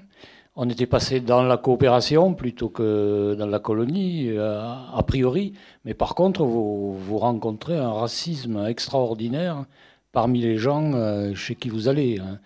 On 0.57 0.69
était 0.69 0.85
passé 0.85 1.19
dans 1.19 1.43
la 1.43 1.57
coopération 1.57 2.33
plutôt 2.33 2.69
que 2.69 3.35
dans 3.37 3.45
la 3.45 3.59
colonie, 3.59 4.29
euh, 4.29 4.61
a 4.61 5.03
priori. 5.03 5.51
Mais 5.83 5.93
par 5.93 6.15
contre, 6.15 6.45
vous, 6.45 7.17
rencontrez 7.17 7.77
un 7.77 7.91
racisme 7.91 8.65
extraordinaire 8.65 9.65
parmi 10.13 10.39
les 10.39 10.57
gens 10.57 10.93
euh, 10.93 11.35
chez 11.35 11.55
qui 11.55 11.67
vous 11.67 11.89
allez. 11.89 12.21
Hein. 12.21 12.39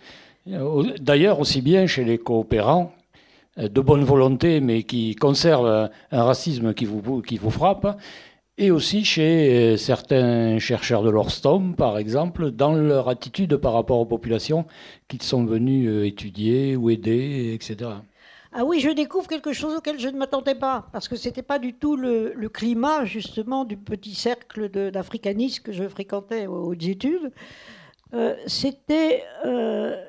D'ailleurs, 0.99 1.39
aussi 1.39 1.61
bien 1.61 1.85
chez 1.85 2.03
les 2.03 2.17
coopérants, 2.17 2.93
euh, 3.59 3.69
de 3.69 3.79
bonne 3.79 4.03
volonté, 4.03 4.59
mais 4.59 4.81
qui 4.81 5.13
conservent 5.15 5.91
un 6.11 6.23
racisme 6.23 6.73
qui 6.73 6.85
vous 6.85 7.51
frappe, 7.51 7.95
et 8.59 8.71
aussi 8.71 9.05
chez 9.05 9.73
euh, 9.73 9.77
certains 9.77 10.59
chercheurs 10.59 11.01
de 11.01 11.09
l'Orstom, 11.09 11.75
par 11.75 11.97
exemple, 11.97 12.51
dans 12.51 12.73
leur 12.73 13.07
attitude 13.07 13.55
par 13.55 13.71
rapport 13.71 13.99
aux 13.99 14.05
populations 14.05 14.65
qu'ils 15.07 15.23
sont 15.23 15.45
venus 15.45 15.89
euh, 15.89 16.05
étudier 16.05 16.75
ou 16.75 16.89
aider, 16.89 17.51
etc. 17.53 17.89
Ah 18.51 18.65
oui, 18.65 18.81
je 18.81 18.89
découvre 18.89 19.27
quelque 19.27 19.53
chose 19.53 19.75
auquel 19.75 19.97
je 19.97 20.09
ne 20.09 20.17
m'attendais 20.17 20.55
pas, 20.55 20.87
parce 20.91 21.07
que 21.07 21.15
ce 21.15 21.29
n'était 21.29 21.41
pas 21.41 21.57
du 21.57 21.73
tout 21.73 21.95
le, 21.95 22.33
climat, 22.49 23.05
justement, 23.05 23.63
du 23.63 23.77
petit 23.77 24.13
cercle 24.13 24.69
d'africanistes 24.91 25.61
que 25.61 25.71
je 25.71 25.87
fréquentais 25.87 26.47
aux, 26.47 26.73
études. 26.73 27.31
Euh, 28.13 28.35
c'était 28.47 29.23
le 29.45 30.05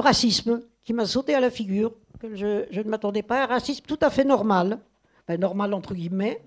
racisme 0.00 0.60
qui 0.84 0.92
m'a 0.92 1.06
sauté 1.06 1.34
à 1.34 1.40
la 1.40 1.50
figure, 1.50 1.94
que 2.20 2.36
je, 2.36 2.66
je 2.70 2.80
ne 2.82 2.88
m'attendais 2.88 3.22
pas, 3.22 3.44
un 3.44 3.46
racisme 3.46 3.84
tout 3.86 3.98
à 4.02 4.10
fait 4.10 4.24
normal, 4.24 4.78
ben, 5.28 5.40
normal 5.40 5.74
entre 5.74 5.94
guillemets. 5.94 6.40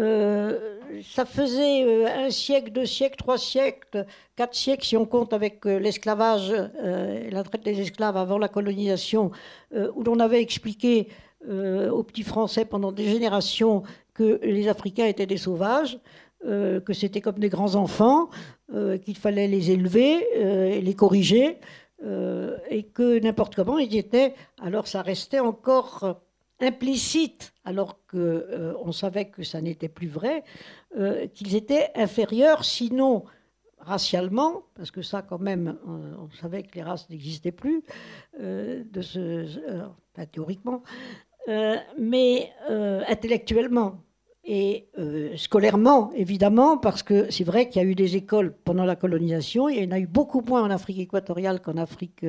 Euh, 0.00 0.80
ça 1.04 1.24
faisait 1.24 1.84
euh, 1.84 2.06
un 2.26 2.30
siècle, 2.30 2.72
deux 2.72 2.86
siècles, 2.86 3.16
trois 3.16 3.38
siècles, 3.38 4.06
quatre 4.34 4.54
siècles 4.54 4.84
si 4.84 4.96
on 4.96 5.06
compte 5.06 5.32
avec 5.32 5.64
euh, 5.66 5.78
l'esclavage 5.78 6.50
et 6.50 7.30
la 7.30 7.44
traite 7.44 7.64
des 7.64 7.80
esclaves 7.80 8.16
avant 8.16 8.38
la 8.38 8.48
colonisation, 8.48 9.30
où 9.94 10.02
l'on 10.02 10.18
avait 10.20 10.40
expliqué 10.40 11.08
aux 11.46 12.02
petits 12.02 12.22
Français 12.22 12.64
pendant 12.64 12.90
des 12.90 13.04
générations 13.04 13.82
que 14.14 14.40
les 14.42 14.68
Africains 14.68 15.06
étaient 15.06 15.26
des 15.26 15.36
sauvages, 15.36 15.98
que 16.42 16.92
c'était 16.92 17.20
comme 17.20 17.38
des 17.38 17.48
grands 17.48 17.74
enfants, 17.74 18.30
qu'il 19.04 19.16
fallait 19.16 19.48
les 19.48 19.70
élever 19.70 20.26
et 20.76 20.80
les 20.80 20.94
corriger, 20.94 21.58
et 22.70 22.82
que 22.84 23.18
n'importe 23.18 23.54
comment 23.54 23.78
ils 23.78 23.96
étaient. 23.96 24.34
Alors 24.62 24.86
ça 24.86 25.02
restait 25.02 25.40
encore 25.40 26.20
implicite, 26.64 27.52
alors 27.64 27.98
qu'on 28.06 28.18
euh, 28.18 28.92
savait 28.92 29.26
que 29.26 29.42
ça 29.42 29.60
n'était 29.60 29.88
plus 29.88 30.08
vrai, 30.08 30.44
euh, 30.96 31.26
qu'ils 31.28 31.54
étaient 31.54 31.90
inférieurs, 31.94 32.64
sinon 32.64 33.24
racialement, 33.78 34.62
parce 34.74 34.90
que 34.90 35.02
ça 35.02 35.22
quand 35.22 35.38
même, 35.38 35.76
on, 35.86 36.30
savait 36.40 36.62
que 36.62 36.74
les 36.74 36.82
races 36.82 37.08
n'existaient 37.10 37.52
plus, 37.52 37.82
euh, 38.40 38.82
ce, 39.02 39.46
théoriquement, 40.32 40.82
mais 41.98 42.50
intellectuellement 43.06 43.98
et 44.46 44.88
euh, 44.98 45.34
scolairement, 45.36 46.12
évidemment, 46.14 46.76
parce 46.76 47.02
que 47.02 47.30
c'est 47.30 47.44
vrai 47.44 47.68
qu'il 47.68 47.80
y 47.80 47.84
a 47.84 47.88
eu 47.88 47.94
des 47.94 48.16
écoles 48.16 48.54
pendant 48.64 48.84
la 48.84 48.94
colonisation, 48.94 49.70
il 49.70 49.82
y 49.82 49.86
en 49.86 49.90
a 49.90 49.98
eu 49.98 50.06
beaucoup 50.06 50.42
moins 50.42 50.62
en 50.62 50.70
Afrique 50.70 50.98
équatoriale 50.98 51.62
qu'en 51.62 51.78
Afrique 51.78 52.24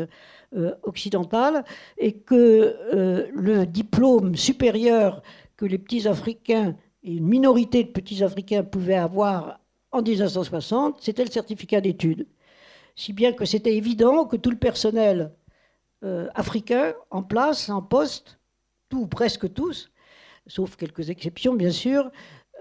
euh, 0.56 0.73
occidentale, 0.84 1.65
et 1.97 2.13
que 2.13 2.78
euh, 2.93 3.28
le 3.34 3.65
diplôme 3.65 4.38
supérieur 4.38 5.21
que 5.58 5.65
les 5.65 5.78
petits 5.78 6.08
Africains 6.08 6.75
et 7.04 7.15
une 7.15 7.28
minorité 7.28 7.84
de 7.84 7.89
petits 7.89 8.23
Africains 8.23 8.63
pouvaient 8.63 8.95
avoir 8.95 9.60
en 9.91 10.01
1960, 10.01 10.97
c'était 11.01 11.25
le 11.25 11.32
certificat 11.32 11.82
d'études. 11.82 12.28
Si 12.95 13.12
bien 13.12 13.34
que 13.34 13.43
c'était 13.43 13.75
évident 13.75 14.25
que 14.25 14.38
tout 14.38 14.51
le 14.51 14.58
personnel 14.58 15.32
africain 16.36 16.93
en 17.10 17.23
place, 17.23 17.69
en 17.69 17.82
poste, 17.82 18.38
tout, 18.89 19.08
presque 19.08 19.51
tous, 19.54 19.89
sauf 20.47 20.75
quelques 20.75 21.10
exceptions 21.10 21.53
bien 21.55 21.71
sûr, 21.71 22.12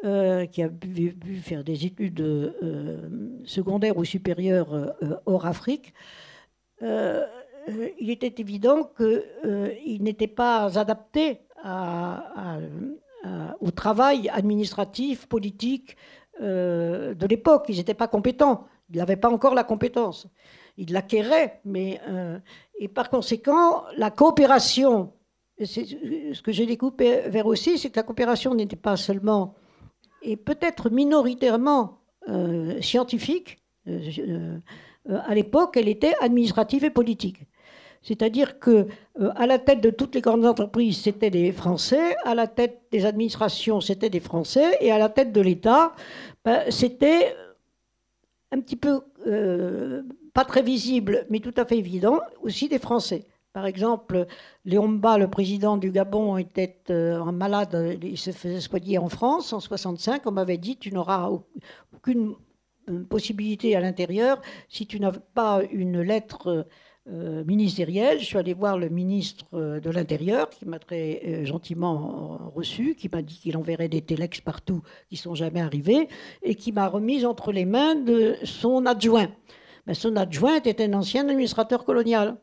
euh, 0.04 0.44
qui 0.44 0.62
a 0.62 0.68
pu, 0.68 1.16
faire 1.42 1.64
des 1.64 1.86
études 1.86 2.20
euh, 2.20 3.08
secondaires 3.46 3.96
ou 3.96 4.04
supérieures 4.04 4.74
euh, 4.74 5.16
hors 5.24 5.46
Afrique, 5.46 5.94
il 6.82 8.10
était 8.10 8.34
évident 8.36 8.90
qu'il 8.98 10.02
n'était 10.02 10.26
pas 10.26 10.78
adapté 10.78 11.40
au 13.60 13.70
travail 13.70 14.28
administratif, 14.28 15.26
politique 15.26 15.96
de 16.38 17.26
l'époque. 17.26 17.64
Ils 17.70 17.78
n'étaient 17.78 17.94
pas 17.94 18.08
compétents. 18.08 18.66
Ils 18.90 18.98
n'avaient 18.98 19.16
pas 19.16 19.30
encore 19.30 19.54
la 19.54 19.64
compétence. 19.64 20.26
Ils 20.76 20.92
l'acquéraient, 20.92 21.62
mais 21.64 21.98
et 22.78 22.88
par 22.88 23.08
conséquent, 23.08 23.84
la 23.96 24.10
coopération 24.10 25.14
ce 25.60 26.42
que 26.42 26.52
j'ai 26.52 26.66
découvert 26.66 27.46
aussi, 27.46 27.78
c'est 27.78 27.90
que 27.90 27.96
la 27.96 28.02
coopération 28.02 28.54
n'était 28.54 28.76
pas 28.76 28.96
seulement, 28.96 29.54
et 30.22 30.36
peut-être 30.36 30.90
minoritairement 30.90 32.00
euh, 32.28 32.80
scientifique, 32.80 33.58
euh, 33.86 34.00
euh, 35.10 35.18
à 35.26 35.34
l'époque, 35.34 35.76
elle 35.76 35.88
était 35.88 36.14
administrative 36.20 36.84
et 36.84 36.90
politique. 36.90 37.42
C'est-à-dire 38.00 38.58
que 38.58 38.86
à 39.34 39.46
la 39.46 39.58
tête 39.58 39.80
de 39.80 39.88
toutes 39.88 40.14
les 40.14 40.20
grandes 40.20 40.44
entreprises, 40.44 41.00
c'était 41.02 41.30
des 41.30 41.52
Français, 41.52 42.16
à 42.24 42.34
la 42.34 42.46
tête 42.46 42.82
des 42.90 43.06
administrations, 43.06 43.80
c'était 43.80 44.10
des 44.10 44.20
Français, 44.20 44.76
et 44.80 44.90
à 44.92 44.98
la 44.98 45.08
tête 45.08 45.32
de 45.32 45.40
l'État, 45.40 45.94
ben, 46.44 46.70
c'était 46.70 47.34
un 48.52 48.60
petit 48.60 48.76
peu 48.76 49.00
pas 50.34 50.44
très 50.44 50.62
visible, 50.62 51.26
mais 51.30 51.40
tout 51.40 51.54
à 51.56 51.64
fait 51.64 51.78
évident, 51.78 52.20
aussi 52.42 52.68
des 52.68 52.78
Français. 52.78 53.24
Par 53.54 53.66
exemple, 53.66 54.26
Léon 54.64 54.88
Mba, 54.88 55.16
le 55.16 55.30
président 55.30 55.76
du 55.76 55.92
Gabon, 55.92 56.36
était 56.38 56.76
euh, 56.90 57.22
un 57.22 57.30
malade, 57.30 58.00
il 58.02 58.18
se 58.18 58.32
faisait 58.32 58.60
soigner 58.60 58.98
en 58.98 59.08
France 59.08 59.52
en 59.52 59.60
65. 59.60 60.22
On 60.26 60.32
m'avait 60.32 60.58
dit 60.58 60.76
tu 60.76 60.90
n'auras 60.90 61.30
aucune 61.94 62.34
euh, 62.90 63.04
possibilité 63.04 63.76
à 63.76 63.80
l'intérieur 63.80 64.42
si 64.68 64.88
tu 64.88 64.98
n'as 64.98 65.12
pas 65.12 65.62
une 65.70 66.00
lettre 66.00 66.66
euh, 67.08 67.44
ministérielle. 67.44 68.18
Je 68.18 68.24
suis 68.24 68.38
allé 68.38 68.54
voir 68.54 68.76
le 68.76 68.88
ministre 68.88 69.46
de 69.52 69.90
l'Intérieur 69.90 70.50
qui 70.50 70.66
m'a 70.66 70.80
très 70.80 71.44
gentiment 71.44 72.50
reçu, 72.56 72.96
qui 72.96 73.08
m'a 73.08 73.22
dit 73.22 73.38
qu'il 73.38 73.56
enverrait 73.56 73.88
des 73.88 74.02
téléx 74.02 74.40
partout 74.40 74.82
qui 75.08 75.16
sont 75.16 75.36
jamais 75.36 75.60
arrivés 75.60 76.08
et 76.42 76.56
qui 76.56 76.72
m'a 76.72 76.88
remise 76.88 77.24
entre 77.24 77.52
les 77.52 77.66
mains 77.66 77.94
de 77.94 78.34
son 78.42 78.84
adjoint. 78.84 79.28
Mais 79.86 79.94
son 79.94 80.16
adjoint 80.16 80.56
était 80.56 80.82
un 80.82 80.94
ancien 80.94 81.28
administrateur 81.28 81.84
colonial. 81.84 82.36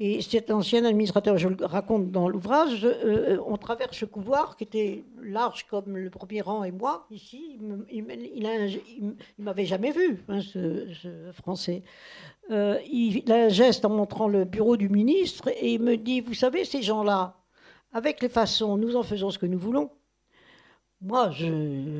Et 0.00 0.22
cet 0.22 0.50
ancien 0.50 0.84
administrateur, 0.84 1.38
je 1.38 1.48
le 1.48 1.64
raconte 1.64 2.10
dans 2.10 2.28
l'ouvrage, 2.28 2.84
euh, 2.84 3.36
euh, 3.36 3.38
on 3.46 3.56
traverse 3.56 3.96
ce 3.96 4.04
couloir 4.04 4.56
qui 4.56 4.64
était 4.64 5.04
large 5.22 5.68
comme 5.68 5.96
le 5.96 6.10
premier 6.10 6.40
rang 6.40 6.64
et 6.64 6.72
moi, 6.72 7.06
ici. 7.12 7.60
Il 7.92 8.04
ne 8.04 9.14
m'avait 9.38 9.66
jamais 9.66 9.92
vu, 9.92 10.24
hein, 10.28 10.40
ce, 10.40 11.30
Français. 11.34 11.84
Euh, 12.50 12.80
il, 12.90 13.30
a 13.30 13.44
un 13.44 13.48
geste 13.48 13.84
en 13.84 13.90
montrant 13.90 14.26
le 14.26 14.44
bureau 14.44 14.76
du 14.76 14.88
ministre 14.88 15.48
et 15.48 15.74
il 15.74 15.80
me 15.80 15.96
dit, 15.96 16.20
vous 16.20 16.34
savez, 16.34 16.64
ces 16.64 16.82
gens-là, 16.82 17.36
avec 17.92 18.20
les 18.20 18.28
façons, 18.28 18.76
nous 18.76 18.96
en 18.96 19.04
faisons 19.04 19.30
ce 19.30 19.38
que 19.38 19.46
nous 19.46 19.60
voulons. 19.60 19.90
Moi, 21.02 21.30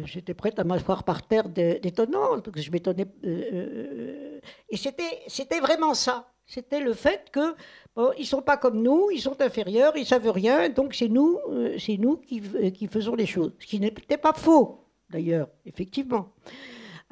j'étais 0.05 0.35
prête 0.35 0.59
à 0.59 0.65
m'asseoir 0.65 1.05
par 1.05 1.23
terre 1.25 1.49
d'étonnant, 1.49 2.41
parce 2.41 2.51
que 2.51 2.61
je 2.61 2.73
m'étonnais. 2.73 3.07
et 3.23 4.77
c'était 4.77 5.61
vraiment 5.61 5.95
ça. 5.95 6.35
C'était 6.47 6.81
le 6.81 6.93
fait 6.93 7.31
que 7.31 7.55
bon, 7.97 8.11
ils 8.19 8.27
sont 8.27 8.43
pas 8.43 8.57
comme 8.57 8.83
nous, 8.83 9.11
ils 9.13 9.21
sont 9.21 9.41
inférieurs, 9.41 9.97
ils 9.97 10.07
savent 10.07 10.31
rien, 10.31 10.69
donc 10.69 10.95
c'est 10.95 11.09
nous, 11.09 11.39
euh, 11.51 11.77
c'est 11.79 11.97
nous 11.97 12.17
qui, 12.17 12.43
euh, 12.55 12.71
qui, 12.71 12.87
faisons 12.87 13.15
les 13.15 13.27
choses. 13.27 13.53
Ce 13.59 13.67
qui 13.67 13.81
n'était 13.81 14.19
pas 14.19 14.33
faux, 14.33 14.85
d'ailleurs, 15.11 15.49
effectivement. 15.67 16.29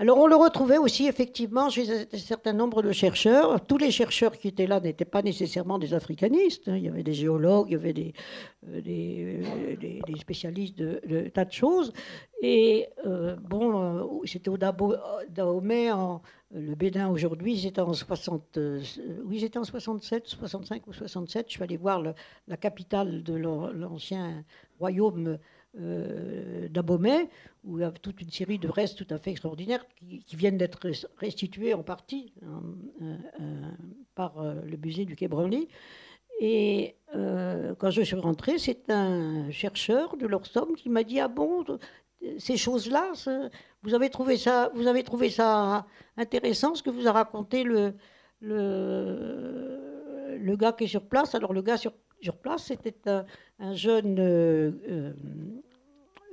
Alors 0.02 0.18
on 0.18 0.26
le 0.26 0.34
retrouvait 0.34 0.78
aussi 0.78 1.06
effectivement 1.06 1.70
chez 1.70 1.88
un 1.88 2.18
certain 2.18 2.52
nombre 2.52 2.82
de 2.82 2.90
chercheurs. 2.90 3.64
Tous 3.64 3.78
les 3.78 3.92
chercheurs 3.92 4.36
qui 4.36 4.48
étaient 4.48 4.66
là 4.66 4.80
n'étaient 4.80 5.04
pas 5.04 5.22
nécessairement 5.22 5.78
des 5.78 5.94
africanistes. 5.94 6.66
Hein. 6.66 6.76
Il 6.76 6.82
y 6.82 6.88
avait 6.88 7.04
des 7.04 7.14
géologues, 7.14 7.68
il 7.68 7.74
y 7.74 7.76
avait 7.76 7.92
des, 7.92 8.12
euh, 8.66 8.80
euh, 8.84 10.16
spécialistes 10.18 10.76
de, 10.76 11.28
tas 11.28 11.44
de 11.44 11.52
choses. 11.52 11.92
Et 12.42 12.88
euh, 13.06 13.36
bon, 13.36 14.20
c'était 14.24 14.48
au 14.48 14.56
Dahomey, 14.56 15.90
le 16.50 16.74
Bénin 16.74 17.08
aujourd'hui, 17.08 17.54
j'étais 17.54 17.80
en 17.80 17.92
60, 17.92 18.58
oui, 19.24 19.48
en 19.54 19.62
67, 19.62 20.26
65 20.26 20.84
ou 20.88 20.92
67. 20.92 21.46
Je 21.46 21.52
suis 21.52 21.62
allé 21.62 21.76
voir 21.76 22.02
la 22.48 22.56
capitale 22.56 23.22
de 23.22 23.34
l'ancien 23.36 24.42
royaume 24.80 25.38
euh, 25.80 26.68
d'Abomey, 26.68 27.30
où 27.64 27.78
il 27.78 27.80
y 27.80 27.84
a 27.84 27.90
toute 27.90 28.20
une 28.20 28.30
série 28.30 28.58
de 28.58 28.68
restes 28.68 29.02
tout 29.02 29.14
à 29.14 29.18
fait 29.18 29.30
extraordinaires 29.30 29.86
qui, 29.96 30.36
viennent 30.36 30.58
d'être 30.58 30.90
restitués 31.16 31.72
en 31.72 31.82
partie 31.82 32.34
hein, 32.44 32.62
euh, 33.00 33.16
euh, 33.40 33.70
par 34.14 34.34
le 34.42 34.76
musée 34.76 35.06
du 35.06 35.16
Quai 35.16 35.28
Branly. 35.28 35.68
Et 36.40 36.96
quand 37.12 37.90
je 37.90 38.02
suis 38.02 38.16
rentrée, 38.16 38.58
c'est 38.58 38.90
un 38.90 39.50
chercheur 39.50 40.16
de 40.18 40.26
l'Orstom 40.26 40.74
qui 40.74 40.90
m'a 40.90 41.04
dit 41.04 41.20
Ah 41.20 41.28
bon, 41.28 41.64
ces 42.38 42.56
choses-là, 42.58 43.12
vous 43.82 43.94
avez 43.94 44.10
trouvé 44.10 44.36
ça, 44.36 44.70
vous 44.74 44.86
avez 44.86 45.04
trouvé 45.04 45.30
ça 45.30 45.86
intéressant 46.18 46.74
ce 46.74 46.82
que 46.82 46.90
vous 46.90 47.06
a 47.06 47.12
raconté 47.12 47.64
le, 47.64 47.94
le, 48.40 50.38
le 50.38 50.56
gars 50.56 50.72
qui 50.72 50.84
est 50.84 50.88
sur 50.88 51.06
place. 51.06 51.34
Alors 51.34 51.52
le 51.52 51.62
gars 51.62 51.76
sur 51.76 51.92
sur 52.22 52.36
place. 52.36 52.64
C'était 52.66 52.94
un, 53.58 53.74
jeune 53.74 54.18
euh, 54.18 54.70
euh, 54.88 55.12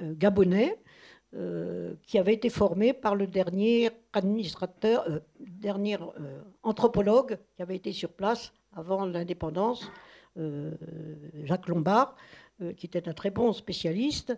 euh, 0.01 0.13
Gabonais 0.15 0.77
qui 2.07 2.17
avait 2.17 2.33
été 2.33 2.49
formé 2.49 2.91
par 2.91 3.13
le 3.13 3.27
dernier 3.27 3.91
administrateur, 4.13 5.07
dernier 5.39 5.99
anthropologue 6.63 7.37
qui 7.55 7.61
avait 7.61 7.75
été 7.75 7.91
sur 7.91 8.09
place 8.09 8.51
avant 8.75 9.05
l'indépendance, 9.05 9.91
Jacques 11.43 11.67
Lombard, 11.67 12.15
qui 12.77 12.87
était 12.87 13.07
un 13.07 13.13
très 13.13 13.29
bon 13.29 13.53
spécialiste. 13.53 14.35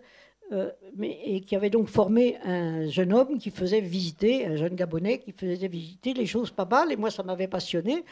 mais, 0.94 1.18
et 1.24 1.40
qui 1.40 1.56
avait 1.56 1.70
donc 1.70 1.88
formé 1.88 2.36
un 2.44 2.86
jeune 2.90 3.14
homme 3.14 3.38
qui 3.38 3.48
faisait 3.48 3.80
visiter, 3.80 4.44
un 4.44 4.56
jeune 4.56 4.74
Gabonais 4.74 5.20
qui 5.20 5.32
faisait 5.32 5.68
visiter 5.68 6.12
les 6.12 6.26
choses 6.26 6.50
pas 6.50 6.66
mal, 6.66 6.92
et 6.92 6.96
moi 6.96 7.10
ça 7.10 7.22
m'avait 7.22 7.48
passionné. 7.48 8.04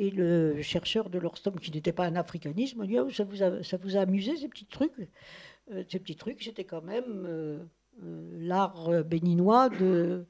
Et 0.00 0.10
le 0.12 0.62
chercheur 0.62 1.10
de 1.10 1.18
l'Orstom, 1.18 1.58
qui 1.58 1.72
n'était 1.72 1.92
pas 1.92 2.04
un 2.04 2.14
africanisme, 2.14 2.78
m'a 2.78 2.86
dit 2.86 2.96
ça, 3.12 3.24
vous 3.24 3.96
a, 3.96 4.00
amusé 4.00 4.36
ces 4.36 4.46
petits 4.46 4.66
trucs? 4.66 4.92
Euh, 5.72 5.82
Ces 5.88 5.98
petits 5.98 6.14
trucs, 6.14 6.40
c'était 6.40 6.62
quand 6.62 6.82
même 6.82 7.26
euh, 7.26 7.58
euh, 8.04 8.30
l'art 8.38 9.02
béninois 9.04 9.68
de, 9.70 10.24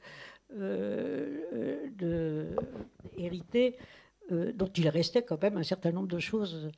dont 4.55 4.73
il 4.75 4.89
restait 4.89 5.23
quand 5.23 5.43
même 5.43 5.59
un 5.59 5.63
certain 5.63 5.93
nombre 5.93 6.09
de 6.09 6.19
choses. 6.19 6.71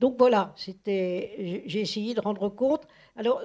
Donc 0.00 0.16
voilà, 0.16 0.54
j'ai 0.56 1.80
essayé 1.80 2.14
de 2.14 2.20
rendre 2.20 2.48
compte. 2.48 2.86
Alors, 3.16 3.42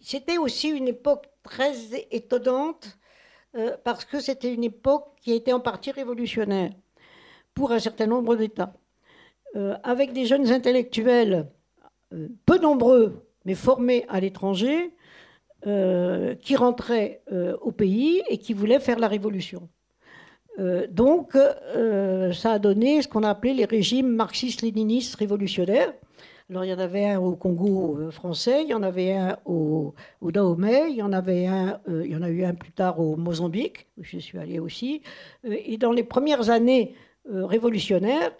c'était 0.00 0.36
aussi 0.36 0.68
une 0.68 0.88
époque 0.88 1.26
très 1.42 1.74
étonnante, 2.10 2.98
parce 3.82 4.04
que 4.04 4.20
c'était 4.20 4.52
une 4.52 4.64
époque 4.64 5.06
qui 5.22 5.32
était 5.32 5.54
en 5.54 5.60
partie 5.60 5.90
révolutionnaire 5.90 6.72
pour 7.56 7.72
un 7.72 7.80
certain 7.80 8.06
nombre 8.06 8.36
d'États. 8.36 8.74
Euh, 9.56 9.74
avec 9.82 10.12
des 10.12 10.26
jeunes 10.26 10.52
intellectuels, 10.52 11.48
euh, 12.12 12.28
peu 12.44 12.58
nombreux, 12.58 13.26
mais 13.46 13.54
formés 13.54 14.04
à 14.08 14.20
l'étranger, 14.20 14.92
euh, 15.66 16.34
qui 16.34 16.54
rentraient 16.54 17.22
au 17.62 17.72
pays 17.72 18.22
et 18.28 18.38
qui 18.38 18.52
voulaient 18.52 18.78
faire 18.78 19.00
la 19.00 19.08
révolution. 19.08 19.68
donc, 20.90 21.36
ça 22.32 22.52
a 22.52 22.58
donné 22.58 23.02
ce 23.02 23.08
qu'on 23.08 23.24
a 23.24 23.30
appelé 23.30 23.52
les 23.52 23.66
régimes 23.66 24.08
marxistes-léninistes 24.08 25.16
révolutionnaires. 25.16 25.92
Alors, 26.48 26.64
il 26.64 26.70
y 26.70 26.74
en 26.74 26.78
avait 26.78 27.06
un 27.06 27.18
au 27.18 27.36
Congo 27.36 28.10
français, 28.10 28.62
il 28.62 28.68
y 28.68 28.74
en 28.74 28.82
avait 28.82 29.12
un 29.12 29.36
au, 29.44 29.94
au 30.20 30.30
Dahomey, 30.30 30.90
il 30.90 30.96
y 30.96 31.02
en 31.02 31.12
avait 31.12 31.46
un, 31.46 31.80
il 31.88 32.10
y 32.10 32.16
en 32.16 32.22
a 32.22 32.30
eu 32.30 32.44
un 32.44 32.54
plus 32.54 32.72
tard 32.72 33.00
au 33.00 33.16
Mozambique, 33.16 33.86
où 33.98 34.04
je 34.04 34.18
suis 34.18 34.38
allé 34.38 34.58
aussi. 34.58 35.02
et 35.44 35.76
dans 35.76 35.92
les 35.92 36.04
premières 36.04 36.48
années 36.48 36.94
révolutionnaire. 37.28 38.32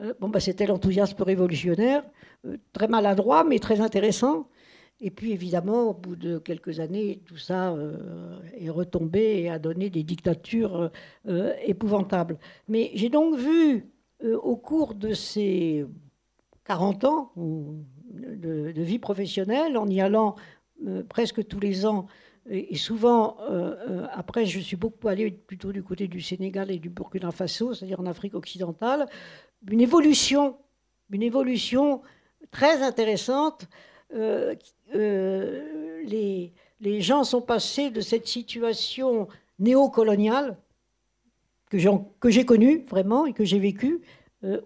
Euh, 0.00 0.12
bon, 0.20 0.28
bah, 0.28 0.40
c'était 0.40 0.66
l'enthousiasme 0.66 1.22
révolutionnaire, 1.22 2.04
euh, 2.46 2.56
très 2.72 2.88
maladroit, 2.88 3.44
mais 3.44 3.58
très 3.58 3.80
intéressant. 3.80 4.48
Et 5.00 5.10
puis 5.10 5.32
évidemment, 5.32 5.90
au 5.90 5.94
bout 5.94 6.16
de 6.16 6.38
quelques 6.38 6.80
années, 6.80 7.20
tout 7.26 7.36
ça 7.36 7.76
est 8.56 8.70
retombé 8.70 9.42
et 9.42 9.50
a 9.50 9.58
donné 9.58 9.90
des 9.90 10.04
dictatures 10.04 10.92
épouvantables. 11.64 12.38
Mais 12.68 12.92
j'ai 12.94 13.08
donc 13.08 13.36
vu 13.36 13.90
au 14.22 14.56
cours 14.56 14.94
de 14.94 15.12
ces 15.12 15.84
40 16.64 17.04
ans 17.04 17.32
de, 17.36 18.72
vie 18.76 19.00
professionnelle, 19.00 19.76
en 19.76 19.88
y 19.88 20.00
allant 20.00 20.36
presque 21.08 21.44
tous 21.44 21.60
les 21.60 21.86
ans 21.86 22.06
et, 22.50 22.76
souvent, 22.76 23.38
euh, 23.40 23.74
euh, 23.88 24.06
après, 24.12 24.44
je 24.44 24.60
suis 24.60 24.76
beaucoup 24.76 25.08
allé 25.08 25.30
plutôt 25.30 25.72
du 25.72 25.82
côté 25.82 26.08
du 26.08 26.20
Sénégal 26.20 26.70
et 26.70 26.78
du 26.78 26.90
Burkina 26.90 27.30
Faso, 27.30 27.72
c'est-à-dire 27.72 28.00
en 28.00 28.06
Afrique 28.06 28.34
occidentale, 28.34 29.06
une 29.70 29.80
évolution, 29.80 30.56
une 31.10 31.22
évolution 31.22 32.02
très 32.50 32.82
intéressante. 32.82 33.66
Euh, 34.14 34.54
les, 36.04 36.52
gens 37.00 37.24
sont 37.24 37.40
passés 37.40 37.88
de 37.88 38.02
cette 38.02 38.26
situation 38.28 39.26
néocoloniale 39.58 40.58
que 41.70 42.28
j'ai 42.28 42.44
connue 42.44 42.82
vraiment 42.82 43.24
et 43.24 43.32
que 43.32 43.44
j'ai 43.44 43.58
vécue 43.58 44.02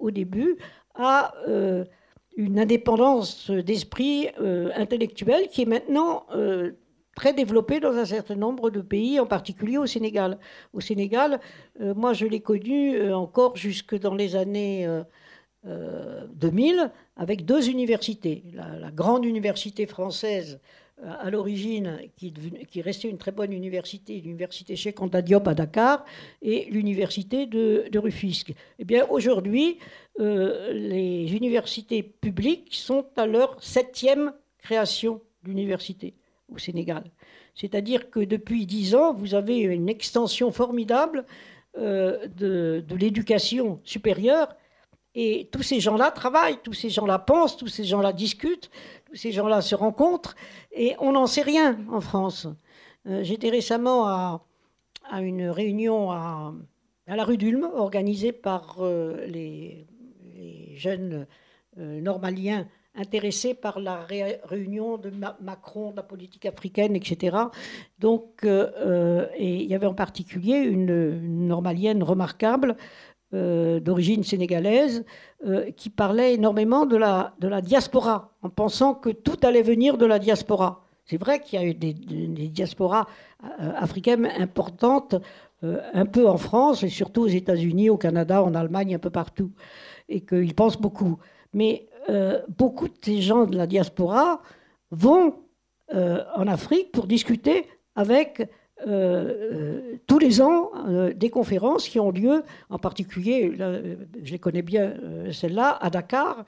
au 0.01 0.11
début 0.11 0.57
à 0.95 1.33
une 2.37 2.59
indépendance 2.59 3.51
d'esprit 3.51 4.29
intellectuel 4.75 5.49
qui 5.49 5.63
est 5.63 5.67
maintenant 5.67 6.27
très 7.19 7.33
développé 7.33 7.81
dans 7.81 7.97
un 7.97 8.05
certain 8.05 8.37
nombre 8.37 8.71
de 8.71 8.81
pays, 8.81 9.19
en 9.19 9.27
particulier 9.27 9.77
au 9.77 9.87
Sénégal. 9.87 10.39
Au 10.73 10.81
Sénégal, 10.81 11.41
euh, 11.81 11.93
moi 11.93 12.13
je 12.13 12.27
l'ai 12.27 12.39
connu 12.39 12.95
euh, 12.95 13.17
encore 13.17 13.57
jusque 13.57 13.99
dans 13.99 14.15
les 14.15 14.37
années 14.37 14.89
2000 15.65 16.79
euh, 16.79 16.87
avec 17.17 17.45
deux 17.45 17.69
universités. 17.69 18.45
La, 18.55 18.93
grande 18.93 19.25
université 19.25 19.85
française 19.87 20.61
à 21.25 21.31
l'origine, 21.31 21.99
qui, 22.17 22.83
restait 22.83 23.09
une 23.09 23.19
très 23.19 23.33
bonne 23.33 23.53
université, 23.53 24.21
l'université 24.21 24.75
Cheikh 24.77 25.01
Anta 25.01 25.21
Diop 25.23 25.47
à 25.49 25.55
Dakar, 25.55 26.05
et 26.43 26.67
l'université 26.71 27.47
de, 27.47 27.85
de, 27.91 27.99
Rufisque. 28.01 28.53
Eh 28.81 28.85
bien, 28.85 29.07
aujourd'hui, 29.09 29.79
les 30.19 31.33
universités 31.41 32.03
publiques 32.03 32.75
sont 32.75 33.07
à 33.17 33.27
leur 33.27 33.63
septième 33.63 34.33
création 34.59 35.21
d'université 35.45 36.15
au 36.53 36.59
Sénégal. 36.59 37.05
C'est-à-dire 37.55 38.11
que 38.11 38.21
depuis 38.21 38.67
dix 38.67 38.95
ans, 38.95 39.13
vous 39.13 39.35
avez 39.35 39.59
une 39.59 39.89
extension 39.89 40.51
formidable 40.51 41.25
euh, 41.77 42.27
de, 42.29 42.85
l'éducation 42.97 43.81
supérieure. 43.85 44.49
Et 45.15 45.49
tous 45.53 45.63
ces 45.63 45.81
gens-là 45.81 46.11
travaillent, 46.11 46.59
tous 46.63 46.73
ces 46.73 46.91
gens-là 46.91 47.19
pensent, 47.19 47.57
tous 47.57 47.69
ces 47.69 47.85
gens-là 47.85 48.13
discutent, 48.13 48.71
tous 49.07 49.17
ces 49.17 49.33
gens-là 49.33 49.61
se 49.61 49.75
rencontrent. 49.75 50.35
Et 50.73 50.95
on 50.99 51.13
n'en 51.13 51.27
sait 51.27 51.43
rien 51.43 51.79
en 51.91 52.01
France. 52.01 52.47
Euh, 53.07 53.23
j'étais 53.23 53.51
récemment 53.51 54.07
à, 54.07 54.43
une 55.21 55.49
réunion 55.49 56.11
à, 56.11 56.53
la 57.07 57.25
rue 57.25 57.37
d'Ulm, 57.37 57.65
organisée 57.75 58.33
par 58.33 58.77
euh, 58.81 59.27
les, 59.27 59.87
jeunes 60.77 61.27
normaliens 61.77 62.67
intéressé 62.95 63.55
par 63.55 63.79
la 63.79 64.07
réunion 64.45 64.99
de 64.99 65.13
Macron, 65.41 65.93
de 65.93 65.97
la 65.97 66.03
politique 66.03 66.47
africaine, 66.47 66.97
etc. 66.97 67.37
Donc, 67.99 68.45
euh, 68.45 68.71
euh, 68.79 69.27
il 69.39 69.65
y 69.65 69.75
avait 69.75 69.87
en 69.87 69.95
particulier 69.95 70.57
une, 70.57 71.47
normalienne 71.47 72.03
remarquable 72.03 72.77
euh, 73.35 73.79
d'origine 73.81 74.25
sénégalaise 74.25 75.05
qui 75.77 75.89
parlait 75.89 76.35
énormément 76.35 76.85
de 76.85 76.97
la, 76.97 77.61
diaspora, 77.63 78.33
en 78.43 78.51
pensant 78.51 78.95
que 78.95 79.11
tout 79.11 79.39
allait 79.45 79.63
venir 79.63 79.97
de 79.97 80.05
la 80.05 80.19
diaspora. 80.19 80.85
C'est 81.05 81.17
vrai 81.17 81.41
qu'il 81.41 81.61
y 81.61 81.63
a 81.63 81.67
eu 81.67 81.75
des 81.75 81.93
diasporas 81.93 83.07
africaines 83.77 84.27
importantes, 84.27 85.15
un 85.63 86.07
peu 86.07 86.29
en 86.29 86.39
France, 86.39 86.83
et 86.83 86.89
surtout 86.89 87.23
aux 87.23 87.29
États-Unis, 87.29 87.89
au 87.89 87.97
Canada, 87.97 88.43
en 88.43 88.55
Allemagne, 88.57 88.97
un 88.97 88.99
peu 88.99 89.11
partout, 89.11 89.53
et 90.09 90.23
qu'ils 90.23 90.57
pensent 90.57 90.81
beaucoup. 90.81 91.19
Mais 91.53 91.88
euh, 92.09 92.41
beaucoup 92.49 92.89
de 92.89 92.95
ces 93.03 93.21
gens 93.21 93.45
de 93.45 93.57
la 93.57 93.67
diaspora 93.67 94.41
vont 94.91 95.35
euh, 95.95 96.25
en 96.37 96.47
Afrique 96.47 96.91
pour 96.91 97.07
discuter 97.07 97.67
avec 97.97 98.49
euh, 98.87 99.97
tous 100.07 100.19
les 100.19 100.41
ans 100.41 100.71
des 101.15 101.31
conférences 101.31 101.89
qui 101.89 101.99
ont 101.99 102.11
lieu, 102.11 102.45
en 102.71 102.79
particulier, 102.79 103.53
je 104.23 104.33
les 104.33 104.39
connais 104.39 104.63
bien, 104.63 104.95
celle-là, 105.33 105.77
à 105.81 105.91
Dakar, 105.91 106.45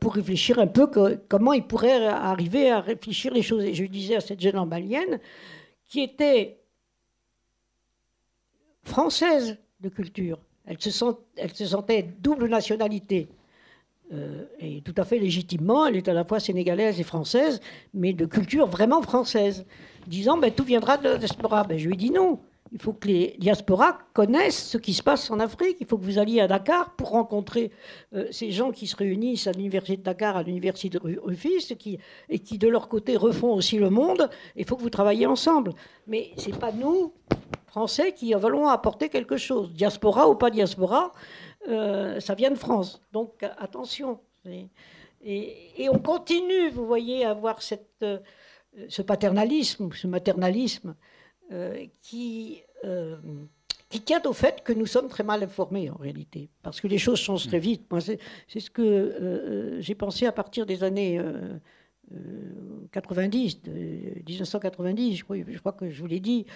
pour 0.00 0.14
réfléchir 0.14 0.58
un 0.58 0.66
peu 0.66 0.88
comment 1.28 1.52
ils 1.52 1.62
pourraient 1.62 2.08
arriver 2.08 2.70
à 2.70 2.80
réfléchir 2.80 3.32
les 3.32 3.42
choses. 3.42 3.64
Et 3.64 3.74
je 3.74 3.84
disais 3.84 4.16
à 4.16 4.20
cette 4.20 4.40
jeune 4.40 4.62
malienne 4.68 5.20
qui 5.88 6.00
était 6.00 6.58
française 8.82 9.56
de 9.80 9.88
culture. 9.88 10.40
Elle 10.66 10.80
se, 10.80 10.90
sent, 10.90 11.14
elle 11.36 11.54
se 11.54 11.66
sentait 11.66 12.02
double 12.02 12.48
nationalité. 12.48 13.28
Euh, 14.12 14.44
et 14.60 14.82
tout 14.82 14.94
à 14.96 15.04
fait 15.04 15.18
légitimement, 15.18 15.86
elle 15.86 15.96
est 15.96 16.08
à 16.08 16.12
la 16.12 16.24
fois 16.24 16.40
sénégalaise 16.40 17.00
et 17.00 17.04
française, 17.04 17.60
mais 17.94 18.12
de 18.12 18.26
culture 18.26 18.66
vraiment 18.66 19.02
française. 19.02 19.64
Disant, 20.06 20.36
ben, 20.36 20.50
tout 20.50 20.64
viendra 20.64 20.96
de 20.98 21.04
la 21.04 21.18
diaspora. 21.18 21.64
Ben, 21.64 21.78
je 21.78 21.86
lui 21.86 21.94
ai 21.94 21.96
dit 21.96 22.10
non. 22.10 22.40
Il 22.74 22.80
faut 22.80 22.94
que 22.94 23.06
les 23.06 23.36
diasporas 23.38 23.98
connaissent 24.14 24.70
ce 24.70 24.78
qui 24.78 24.94
se 24.94 25.02
passe 25.02 25.30
en 25.30 25.38
Afrique. 25.40 25.76
Il 25.80 25.86
faut 25.86 25.98
que 25.98 26.04
vous 26.04 26.18
alliez 26.18 26.40
à 26.40 26.48
Dakar 26.48 26.96
pour 26.96 27.10
rencontrer 27.10 27.70
euh, 28.14 28.26
ces 28.30 28.50
gens 28.50 28.70
qui 28.70 28.86
se 28.86 28.96
réunissent 28.96 29.46
à 29.46 29.52
l'université 29.52 29.98
de 29.98 30.02
Dakar, 30.02 30.38
à 30.38 30.42
l'université 30.42 30.98
de 30.98 31.20
Rufis, 31.22 31.76
qui, 31.78 31.98
et 32.30 32.38
qui 32.38 32.56
de 32.56 32.68
leur 32.68 32.88
côté 32.88 33.16
refont 33.16 33.52
aussi 33.52 33.78
le 33.78 33.90
monde. 33.90 34.30
Il 34.56 34.64
faut 34.64 34.76
que 34.76 34.82
vous 34.82 34.90
travailliez 34.90 35.26
ensemble. 35.26 35.74
Mais 36.06 36.30
ce 36.38 36.48
n'est 36.48 36.56
pas 36.56 36.72
nous, 36.72 37.12
Français, 37.66 38.12
qui 38.12 38.32
allons 38.32 38.68
apporter 38.68 39.10
quelque 39.10 39.36
chose. 39.36 39.70
Diaspora 39.74 40.30
ou 40.30 40.34
pas 40.34 40.48
diaspora, 40.48 41.12
euh, 41.68 42.20
ça 42.20 42.34
vient 42.34 42.50
de 42.50 42.58
France. 42.58 43.00
Donc 43.12 43.42
attention. 43.58 44.20
Et, 45.24 45.88
on 45.88 45.98
continue, 45.98 46.70
vous 46.70 46.86
voyez, 46.86 47.24
à 47.24 47.30
avoir 47.30 47.60
euh, 48.02 48.18
ce 48.88 49.02
paternalisme, 49.02 49.90
ce 49.92 50.06
maternalisme 50.06 50.96
euh, 51.52 51.86
qui, 52.00 52.62
tient 54.04 54.22
au 54.24 54.32
fait 54.32 54.62
que 54.64 54.72
nous 54.72 54.86
sommes 54.86 55.08
très 55.08 55.22
mal 55.22 55.42
informés 55.44 55.90
en 55.90 55.96
réalité, 55.96 56.48
parce 56.62 56.80
que 56.80 56.88
les 56.88 56.98
choses 56.98 57.20
changent 57.20 57.46
très 57.46 57.60
vite. 57.60 57.84
C'est, 58.48 58.60
ce 58.60 58.70
que 58.70 59.78
j'ai 59.80 59.94
pensé 59.94 60.26
à 60.26 60.32
partir 60.32 60.66
des 60.66 60.82
années 60.82 61.20
90, 62.90 63.60
1990, 64.26 65.16
je 65.16 65.24
crois, 65.24 65.36
je 65.46 65.58
crois, 65.58 65.72
que 65.72 65.90
je 65.90 66.00
vous 66.00 66.06
l'ai 66.06 66.20
dit. 66.20 66.46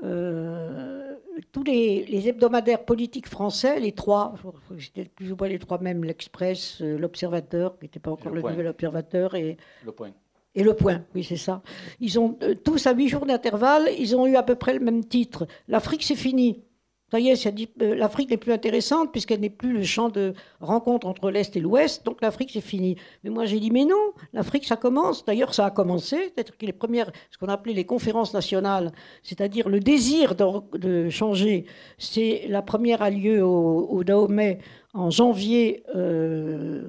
Tous 0.00 1.64
les, 1.64 2.28
hebdomadaires 2.28 2.84
politiques 2.84 3.28
français, 3.28 3.80
les 3.80 3.92
trois, 3.92 4.34
c'était 4.78 5.08
plus 5.08 5.32
ou 5.32 5.36
moins 5.36 5.48
les 5.48 5.58
trois 5.58 5.78
mêmes, 5.78 6.04
l'Express, 6.04 6.80
l'Observateur, 6.80 7.78
qui 7.78 7.84
n'était 7.84 8.00
pas 8.00 8.10
encore 8.10 8.32
le, 8.32 8.40
le 8.40 8.48
Nouvel 8.48 8.66
Observateur, 8.68 9.34
et 9.34 9.56
le 9.84 9.92
Point 9.92 10.12
et 10.58 10.64
le 10.64 10.74
point, 10.74 11.04
oui, 11.14 11.22
c'est 11.22 11.36
ça. 11.36 11.62
Ils 12.00 12.18
ont 12.18 12.36
euh, 12.42 12.54
tous 12.54 12.88
à 12.88 12.92
huit 12.92 13.08
jours 13.08 13.26
d'intervalle, 13.26 13.88
ils 13.96 14.16
ont 14.16 14.26
eu 14.26 14.34
à 14.34 14.42
peu 14.42 14.56
près 14.56 14.74
le 14.74 14.80
même 14.80 15.04
titre. 15.04 15.46
L'Afrique, 15.68 16.02
c'est 16.02 16.16
fini. 16.16 16.64
Ça 17.10 17.18
y 17.18 17.30
est, 17.30 17.46
euh, 17.80 17.94
l'Afrique 17.94 18.28
n'est 18.30 18.36
plus 18.36 18.52
intéressante 18.52 19.10
puisqu'elle 19.12 19.40
n'est 19.40 19.48
plus 19.48 19.72
le 19.72 19.82
champ 19.82 20.10
de 20.10 20.34
rencontre 20.60 21.06
entre 21.06 21.30
l'Est 21.30 21.56
et 21.56 21.60
l'Ouest, 21.60 22.04
donc 22.04 22.20
l'Afrique 22.20 22.50
c'est 22.52 22.60
fini. 22.60 22.96
Mais 23.24 23.30
moi 23.30 23.46
j'ai 23.46 23.60
dit 23.60 23.70
mais 23.70 23.86
non, 23.86 24.12
l'Afrique 24.34 24.66
ça 24.66 24.76
commence. 24.76 25.24
D'ailleurs 25.24 25.54
ça 25.54 25.64
a 25.64 25.70
commencé, 25.70 26.16
c'est-à-dire 26.34 26.58
que 26.58 26.66
les 26.66 26.72
premières, 26.72 27.10
ce 27.30 27.38
qu'on 27.38 27.48
appelait 27.48 27.72
les 27.72 27.86
conférences 27.86 28.34
nationales, 28.34 28.92
c'est-à-dire 29.22 29.70
le 29.70 29.80
désir 29.80 30.34
de, 30.34 31.08
changer, 31.08 31.64
c'est 31.96 32.44
la 32.48 32.60
première 32.60 33.00
a 33.00 33.08
lieu 33.08 33.42
au, 33.42 34.04
Dahomey 34.04 34.58
en 34.92 35.10
janvier 35.10 35.82
90, 35.94 35.94
euh, 35.96 36.88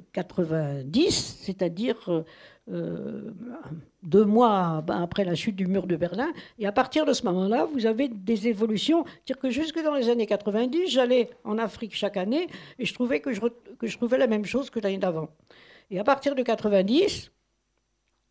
c'est-à-dire 1.44 2.24
euh, 2.70 3.32
deux 4.02 4.24
mois 4.24 4.84
après 4.88 5.24
la 5.24 5.34
chute 5.34 5.56
du 5.56 5.66
mur 5.66 5.86
de 5.86 5.96
Berlin. 5.96 6.32
Et 6.58 6.66
à 6.66 6.72
partir 6.72 7.04
de 7.04 7.12
ce 7.12 7.24
moment-là, 7.24 7.66
vous 7.72 7.86
avez 7.86 8.08
des 8.08 8.48
évolutions. 8.48 9.04
C'est-à-dire 9.04 9.38
que 9.38 9.50
jusque 9.50 9.82
dans 9.82 9.94
les 9.94 10.08
années 10.08 10.26
90, 10.26 10.88
j'allais 10.88 11.30
en 11.44 11.58
Afrique 11.58 11.94
chaque 11.94 12.16
année 12.16 12.48
et 12.78 12.84
je 12.84 12.94
trouvais 12.94 13.20
que 13.20 13.32
je, 13.32 13.40
que 13.78 13.86
je 13.86 13.96
trouvais 13.96 14.18
la 14.18 14.26
même 14.26 14.44
chose 14.44 14.70
que 14.70 14.80
l'année 14.80 14.98
d'avant. 14.98 15.28
Et 15.90 15.98
à 15.98 16.04
partir 16.04 16.34
de 16.34 16.42
90, 16.42 17.30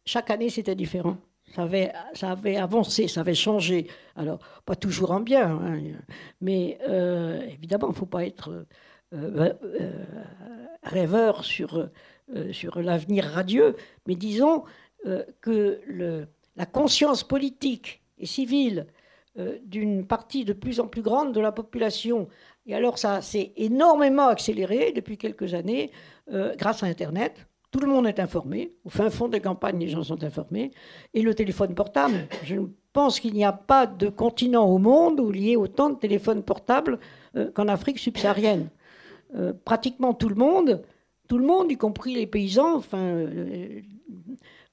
chaque 0.05 0.29
année, 0.29 0.49
c'était 0.49 0.75
différent. 0.75 1.17
Ça 1.53 1.63
avait, 1.63 1.91
ça 2.13 2.31
avait 2.31 2.57
avancé, 2.57 3.07
ça 3.07 3.21
avait 3.21 3.33
changé. 3.33 3.87
Alors, 4.15 4.39
pas 4.65 4.75
toujours 4.75 5.11
en 5.11 5.19
bien, 5.19 5.49
hein, 5.49 5.79
mais 6.41 6.77
euh, 6.87 7.41
évidemment, 7.41 7.87
il 7.87 7.91
ne 7.91 7.95
faut 7.95 8.05
pas 8.05 8.25
être 8.25 8.65
euh, 9.13 9.53
rêveur 10.83 11.43
sur 11.43 11.89
euh, 12.35 12.53
sur 12.53 12.79
l'avenir 12.79 13.23
radieux, 13.23 13.75
mais 14.05 14.13
disons 14.13 14.63
euh, 15.07 15.23
que 15.41 15.81
la 16.55 16.65
conscience 16.67 17.23
politique 17.23 18.03
et 18.19 18.27
civile 18.27 18.85
euh, 19.39 19.57
d'une 19.65 20.05
partie 20.05 20.45
de 20.45 20.53
plus 20.53 20.79
en 20.79 20.85
plus 20.85 21.01
grande 21.01 21.33
de 21.33 21.39
la 21.39 21.51
population, 21.51 22.27
et 22.67 22.75
alors 22.75 22.99
ça 22.99 23.23
s'est 23.23 23.51
énormément 23.55 24.27
accéléré 24.27 24.91
depuis 24.91 25.17
quelques 25.17 25.55
années 25.55 25.91
grâce 26.57 26.83
à 26.83 26.85
Internet. 26.85 27.47
Tout 27.71 27.79
le 27.79 27.87
monde 27.87 28.05
est 28.05 28.19
informé. 28.19 28.75
Au 28.85 28.91
fin 28.91 29.09
fond 29.09 29.27
des 29.27 29.39
campagnes, 29.39 29.79
les 29.79 29.87
gens 29.87 30.03
sont 30.03 30.23
informés. 30.23 30.69
Et 31.15 31.23
le 31.23 31.33
téléphone 31.33 31.73
portable, 31.73 32.27
je 32.43 32.57
pense 32.93 33.19
qu'il 33.19 33.33
n'y 33.33 33.43
a 33.43 33.53
pas 33.53 33.87
de 33.87 34.09
continent 34.09 34.67
au 34.67 34.77
monde 34.77 35.19
où 35.19 35.31
il 35.31 35.41
y 35.41 35.53
ait 35.53 35.55
autant 35.55 35.89
de 35.89 35.95
téléphones 35.95 36.43
portables 36.43 36.99
qu'en 37.55 37.67
Afrique 37.67 37.97
subsaharienne. 37.97 38.69
pratiquement 39.65 40.13
tout 40.13 40.29
le 40.29 40.35
monde 40.35 40.83
tout 41.29 41.37
le 41.37 41.45
monde, 41.45 41.71
y 41.71 41.77
compris 41.77 42.15
les 42.15 42.25
paysans, 42.25 42.75
enfin, 42.75 42.97
euh, 42.97 43.81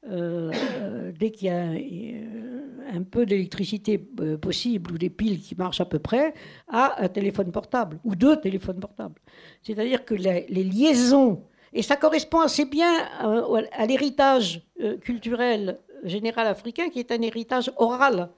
euh, 0.09 1.13
dès 1.19 1.31
qu'il 1.31 1.49
y 1.49 1.51
a 1.51 1.67
euh, 1.67 2.95
un 2.95 3.03
peu 3.03 3.27
d'électricité 3.27 3.99
possible 3.99 4.93
ou 4.93 4.99
des 4.99 5.11
piles 5.11 5.41
qui 5.41 5.55
marchent 5.55 5.83
à 5.83 5.85
peu 5.85 5.99
près, 5.99 6.33
a 6.69 7.03
un 7.03 7.09
téléphone 7.09 7.53
portable 7.53 7.99
ou 8.05 8.17
deux 8.17 8.41
téléphones 8.41 8.81
portables. 8.81 9.21
C'est-à-dire 9.63 10.07
que 10.07 10.15
les, 10.15 10.47
liaisons, 10.49 11.43
et 11.75 11.83
ça 11.83 11.97
correspond 11.97 12.41
assez 12.41 12.65
bien 12.65 12.91
à, 13.19 13.87
l'héritage 13.87 14.63
culturel 15.03 15.79
général 16.05 16.47
africain 16.47 16.89
qui 16.89 17.01
est 17.01 17.13
un 17.13 17.21
héritage 17.21 17.71
oral. 17.77 18.31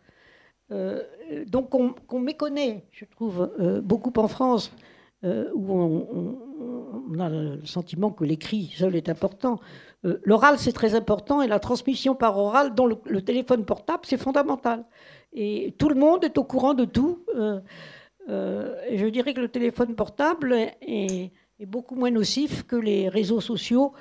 donc 1.47 1.71
qu'on 1.71 2.21
méconnaît, 2.21 2.85
je 2.91 3.05
trouve, 3.05 3.49
beaucoup 3.85 4.13
en 4.17 4.27
France. 4.27 4.73
Euh, 5.25 5.51
où 5.53 5.73
on, 5.73 7.19
a 7.19 7.29
le 7.29 7.61
sentiment 7.65 8.13
que 8.13 8.23
l'écrit 8.23 8.71
seul 8.77 8.95
est 8.95 9.09
important. 9.09 9.59
Euh, 10.05 10.21
l'oral, 10.23 10.59
c'est 10.59 10.71
très 10.71 10.95
important, 10.95 11.43
et 11.43 11.49
la 11.49 11.59
transmission 11.59 12.15
par 12.15 12.39
oral, 12.39 12.73
dont 12.77 12.87
le, 12.87 13.23
téléphone 13.23 13.65
portable, 13.65 14.03
c'est 14.05 14.17
fondamental. 14.17 14.85
Et 15.33 15.75
tout 15.77 15.89
le 15.89 15.97
monde 15.97 16.23
est 16.23 16.39
au 16.39 16.45
courant 16.45 16.75
de 16.75 16.85
tout. 16.85 17.25
Euh, 17.37 17.61
je 18.29 19.07
dirais 19.07 19.35
que 19.35 19.41
le 19.41 19.49
téléphone 19.49 19.97
portable 19.97 20.55
est, 20.83 21.33
beaucoup 21.67 21.97
moins 21.97 22.13
nocif 22.13 22.63
que 22.63 22.77
les 22.77 23.09
réseaux 23.09 23.41
sociaux 23.41 23.93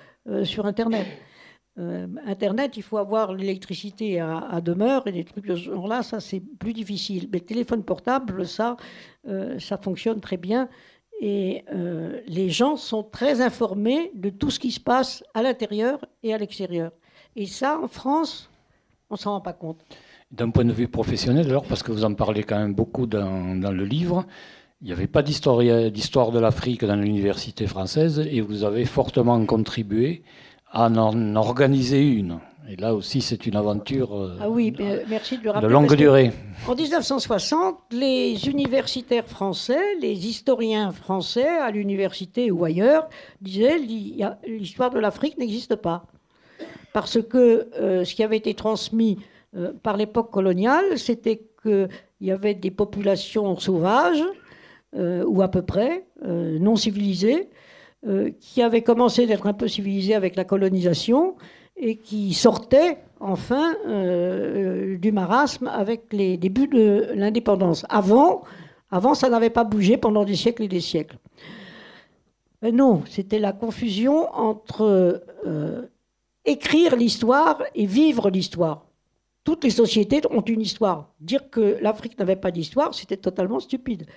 sur 0.43 0.68
Internet. 0.68 1.07
Internet, 2.26 2.78
il 2.78 2.84
faut 2.84 2.97
avoir 2.97 3.34
l'électricité 3.34 4.20
à, 4.20 4.38
à, 4.38 4.61
demeure 4.61 5.07
et 5.07 5.11
des 5.11 5.24
trucs 5.24 5.47
de 5.47 5.55
ce 5.55 5.72
genre-là, 5.72 6.03
ça 6.03 6.20
c'est 6.20 6.39
plus 6.39 6.74
difficile. 6.74 7.30
Mais 7.32 7.39
le 7.39 7.45
téléphone 7.45 7.84
portable, 7.84 8.45
ça, 8.45 8.78
ça 9.57 9.78
fonctionne 9.78 10.20
très 10.20 10.38
bien. 10.38 10.70
Et 11.20 11.63
euh, 11.74 12.22
les 12.28 12.49
gens 12.49 12.76
sont 12.76 13.03
très 13.03 13.41
informés 13.41 14.11
de 14.13 14.30
tout 14.30 14.51
ce 14.51 14.59
qui 14.59 14.72
se 14.72 14.80
passe 14.80 15.24
à 15.34 15.41
l'intérieur 15.41 16.05
et 16.24 16.34
à 16.34 16.38
l'extérieur. 16.38 16.91
Et 17.36 17.45
ça, 17.45 17.80
en 17.82 17.88
France, 17.88 18.49
on 19.09 19.15
ne 19.15 19.20
s'en 19.20 19.32
rend 19.32 19.41
pas 19.41 19.53
compte. 19.53 19.80
D'un 20.32 20.49
point 20.49 20.65
de 20.65 20.74
vue 20.74 20.88
professionnel, 20.88 21.49
alors, 21.49 21.63
parce 21.63 21.82
que 21.84 21.91
vous 21.91 22.03
en 22.03 22.13
parlez 22.13 22.43
quand 22.43 22.57
même 22.57 22.74
beaucoup 22.74 23.07
dans, 23.07 23.55
dans 23.55 23.72
le 23.72 23.86
livre, 23.86 24.26
il 24.82 24.88
n'y 24.88 24.93
avait 24.93 25.07
pas 25.07 25.24
d'histoire 25.24 25.57
de 26.32 26.39
l'Afrique 26.39 26.86
dans 26.86 26.95
l'université 26.95 27.65
française 27.65 28.20
et 28.20 28.41
vous 28.41 28.63
avez 28.63 28.86
fortement 28.86 29.43
contribué 29.45 30.22
à 30.72 30.88
en 30.88 31.36
organiser 31.36 32.05
une. 32.07 32.39
Et 32.70 32.76
là 32.76 32.93
aussi, 32.93 33.22
c'est 33.22 33.45
une 33.45 33.55
aventure 33.55 34.13
euh, 34.13 34.38
ah 34.41 34.49
oui, 34.49 34.74
merci 35.07 35.38
de, 35.38 35.43
le 35.45 35.51
rappeler, 35.51 35.68
de 35.70 35.74
longue 35.74 35.95
durée. 35.95 36.34
En 36.68 36.76
1960, 36.76 37.78
les 37.91 38.49
universitaires 38.49 39.26
français, 39.26 39.95
les 40.01 40.28
historiens 40.28 40.91
français 40.91 41.47
à 41.47 41.72
l'université 41.72 42.51
ou 42.51 42.65
ailleurs, 42.65 43.07
disaient 43.39 43.78
l'histoire 44.45 44.89
de 44.89 44.99
l'Afrique 44.99 45.38
n'existe 45.38 45.78
pas. 45.78 46.07
Parce 46.91 47.22
que 47.22 47.70
euh, 47.80 48.03
ce 48.03 48.13
qui 48.13 48.22
avait 48.22 48.36
été 48.36 48.53
transmis 48.53 49.18
euh, 49.55 49.72
par 49.82 49.95
l'époque 49.95 50.30
coloniale, 50.30 50.97
c'était 50.97 51.43
qu'il 51.63 51.88
y 52.20 52.32
avait 52.32 52.53
des 52.53 52.72
populations 52.72 53.57
sauvages, 53.57 54.24
ou 54.93 55.43
à 55.43 55.47
peu 55.47 55.61
près, 55.61 56.07
non 56.26 56.76
civilisées, 56.76 57.49
qui 58.39 58.63
avaient 58.63 58.82
commencé 58.82 59.28
d'être 59.28 59.45
un 59.45 59.53
peu 59.53 59.68
civilisées 59.68 60.15
avec 60.15 60.36
la 60.36 60.43
colonisation 60.43 61.36
et 61.78 61.97
qui 61.97 62.34
sortait 62.34 62.97
enfin 63.19 63.75
euh, 63.88 64.97
du 64.97 65.11
marasme 65.11 65.67
avec 65.67 66.11
les 66.11 66.38
débuts 66.38 66.67
de 66.67 67.11
l'indépendance. 67.13 67.86
Avant, 67.89 68.43
ça 69.13 69.30
n'avait 69.30 69.49
pas 69.49 69.63
bougé 69.63 69.97
pendant 69.97 70.23
des 70.23 70.36
siècles 70.36 70.63
et 70.63 70.67
des 70.67 70.82
siècles. 70.82 71.17
Mais 72.61 72.71
non, 72.71 73.03
c'était 73.07 73.39
la 73.39 73.53
confusion 73.53 74.34
entre 74.34 75.21
euh, 75.45 75.86
écrire 76.45 76.95
l'histoire 76.95 77.61
et 77.75 77.86
vivre 77.86 78.30
l'histoire. 78.30 78.86
Toutes 79.43 79.63
les 79.63 79.69
sociétés 79.69 80.21
ont 80.32 80.41
une 80.41 80.61
histoire. 80.61 81.13
Dire 81.19 81.49
que 81.49 81.78
l'Afrique 81.82 82.17
n'avait 82.19 82.36
pas 82.36 82.51
d'histoire, 82.51 82.93
c'était 82.93 83.17
totalement 83.17 83.59
stupide. 83.59 84.07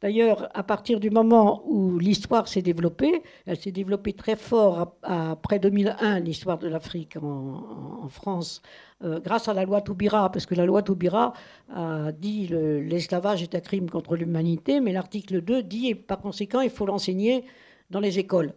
D'ailleurs, 0.00 0.48
à 0.54 0.62
partir 0.62 0.98
du 0.98 1.10
moment 1.10 1.62
où 1.66 1.98
l'histoire 1.98 2.48
s'est 2.48 2.62
développée, 2.62 3.22
elle 3.44 3.58
s'est 3.58 3.70
développée 3.70 4.14
très 4.14 4.34
fort 4.34 4.96
après 5.02 5.58
2001, 5.58 6.20
l'histoire 6.20 6.58
de 6.58 6.68
l'Afrique 6.68 7.18
en, 7.22 8.08
France, 8.08 8.62
euh, 9.04 9.20
grâce 9.20 9.48
à 9.48 9.54
la 9.54 9.64
loi 9.64 9.82
Toubira, 9.82 10.32
parce 10.32 10.46
que 10.46 10.54
la 10.54 10.64
loi 10.64 10.82
Toubira 10.82 11.34
a 11.74 12.12
dit 12.12 12.48
l'esclavage 12.48 13.42
est 13.42 13.54
un 13.54 13.60
crime 13.60 13.90
contre 13.90 14.16
l'humanité, 14.16 14.80
mais 14.80 14.92
l'article 14.92 15.42
2 15.42 15.62
dit, 15.62 15.88
et 15.88 15.94
par 15.94 16.20
conséquent, 16.20 16.62
il 16.62 16.70
faut 16.70 16.86
l'enseigner 16.86 17.44
dans 17.90 18.00
les 18.00 18.18
écoles. 18.18 18.54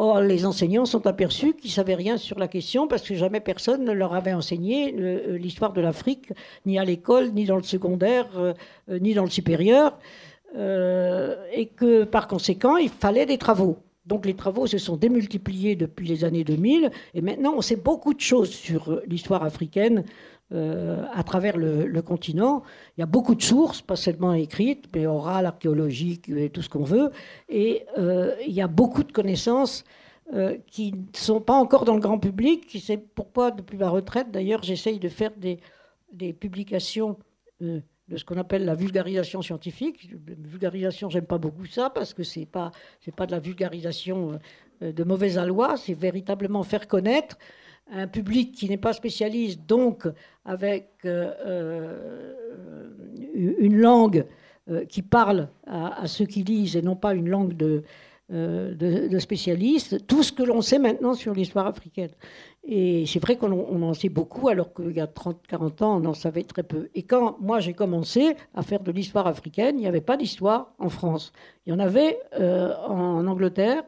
Or, 0.00 0.20
les 0.20 0.46
enseignants 0.46 0.84
sont 0.84 1.08
aperçus 1.08 1.54
qu'ils 1.54 1.70
ne 1.70 1.74
savaient 1.74 1.96
rien 1.96 2.18
sur 2.18 2.38
la 2.38 2.46
question 2.46 2.86
parce 2.86 3.02
que 3.02 3.16
jamais 3.16 3.40
personne 3.40 3.84
ne 3.84 3.90
leur 3.90 4.14
avait 4.14 4.32
enseigné 4.32 4.94
euh, 4.96 5.36
l'histoire 5.36 5.72
de 5.72 5.80
l'Afrique, 5.80 6.32
ni 6.66 6.78
à 6.78 6.84
l'école, 6.84 7.32
ni 7.32 7.46
dans 7.46 7.56
le 7.56 7.64
secondaire, 7.64 8.28
euh, 8.36 8.54
euh, 8.90 9.00
ni 9.00 9.12
dans 9.14 9.24
le 9.24 9.30
supérieur. 9.30 9.98
et 10.56 11.66
que 11.76 12.04
par 12.04 12.28
conséquent, 12.28 12.76
il 12.76 12.88
fallait 12.88 13.26
des 13.26 13.38
travaux. 13.38 13.78
Donc 14.06 14.24
les 14.24 14.34
travaux 14.34 14.66
se 14.66 14.78
sont 14.78 14.96
démultipliés 14.96 15.74
depuis 15.74 16.06
les 16.06 16.24
années 16.24 16.44
2000 16.44 16.90
et 17.12 17.20
maintenant 17.20 17.52
on 17.56 17.60
sait 17.60 17.76
beaucoup 17.76 18.14
de 18.14 18.20
choses 18.20 18.50
sur 18.50 19.02
l'histoire 19.06 19.42
africaine 19.42 20.04
euh, 20.54 21.04
à 21.12 21.22
travers 21.24 21.58
le, 21.58 22.00
continent. 22.00 22.62
Il 22.96 23.00
y 23.00 23.02
a 23.02 23.06
beaucoup 23.06 23.34
de 23.34 23.42
sources, 23.42 23.82
pas 23.82 23.96
seulement 23.96 24.32
écrites, 24.32 24.86
mais 24.94 25.06
orales, 25.06 25.44
archéologiques, 25.44 26.32
tout 26.54 26.62
ce 26.62 26.70
qu'on 26.70 26.84
veut. 26.84 27.10
Et 27.50 27.84
euh, 27.98 28.34
il 28.46 28.54
y 28.54 28.62
a 28.62 28.66
beaucoup 28.66 29.02
de 29.02 29.12
connaissances 29.12 29.84
euh, 30.32 30.56
qui 30.66 30.92
ne 30.92 31.04
sont 31.12 31.42
pas 31.42 31.52
encore 31.52 31.84
dans 31.84 31.92
le 31.92 32.00
grand 32.00 32.18
public. 32.18 32.78
C'est 32.82 32.96
pourquoi, 32.96 33.50
depuis 33.50 33.76
ma 33.76 33.90
retraite, 33.90 34.30
d'ailleurs, 34.30 34.62
j'essaye 34.62 34.98
de 34.98 35.10
faire 35.10 35.32
des, 35.36 36.32
publications 36.32 37.18
de 37.60 37.82
ce 38.16 38.24
qu'on 38.24 38.38
appelle 38.38 38.64
la 38.64 38.74
vulgarisation 38.74 39.42
scientifique. 39.42 40.08
Vulgarisation, 40.26 41.10
j'aime 41.10 41.26
pas 41.26 41.36
beaucoup 41.36 41.66
ça 41.66 41.90
parce 41.90 42.14
que 42.14 42.22
c'est 42.22 42.46
pas 42.46 42.72
pas 43.16 43.26
de 43.26 43.32
la 43.32 43.38
vulgarisation 43.38 44.38
de 44.80 45.04
mauvaise 45.04 45.36
aloi, 45.36 45.76
c'est 45.76 45.92
véritablement 45.92 46.62
faire 46.62 46.88
connaître 46.88 47.36
un 47.90 48.06
public 48.06 48.52
qui 48.52 48.68
n'est 48.68 48.76
pas 48.76 48.92
spécialiste, 48.92 49.60
donc 49.66 50.06
avec 50.44 50.90
euh, 51.04 51.32
euh, 51.46 52.88
une 53.34 53.76
langue 53.78 54.26
euh, 54.70 54.84
qui 54.84 55.02
parle 55.02 55.48
à, 55.66 56.06
ceux 56.06 56.26
qui 56.26 56.42
lisent 56.42 56.76
et 56.76 56.82
non 56.82 56.96
pas 56.96 57.14
une 57.14 57.28
langue 57.28 57.54
de, 57.54 57.82
de, 58.30 59.18
spécialistes, 59.18 60.06
tout 60.06 60.22
ce 60.22 60.32
que 60.32 60.42
l'on 60.42 60.60
sait 60.60 60.78
maintenant 60.78 61.14
sur 61.14 61.34
l'histoire 61.34 61.66
africaine. 61.66 62.10
Et 62.64 63.06
c'est 63.06 63.20
vrai 63.20 63.36
qu'on 63.36 63.82
en 63.82 63.94
sait 63.94 64.10
beaucoup, 64.10 64.48
alors 64.48 64.74
qu'il 64.74 64.92
y 64.92 65.00
a 65.00 65.06
30-40 65.06 65.84
ans, 65.84 66.02
on 66.02 66.04
en 66.04 66.14
savait 66.14 66.42
très 66.42 66.62
peu. 66.62 66.90
Et 66.94 67.02
quand 67.02 67.38
moi 67.40 67.60
j'ai 67.60 67.72
commencé 67.72 68.36
à 68.54 68.62
faire 68.62 68.80
de 68.80 68.92
l'histoire 68.92 69.26
africaine, 69.26 69.78
il 69.78 69.82
n'y 69.82 69.86
avait 69.86 70.02
pas 70.02 70.18
d'histoire 70.18 70.74
en 70.78 70.90
France. 70.90 71.32
Il 71.66 71.70
y 71.70 71.72
en 71.72 71.78
avait 71.78 72.18
en 72.38 73.26
Angleterre. 73.26 73.84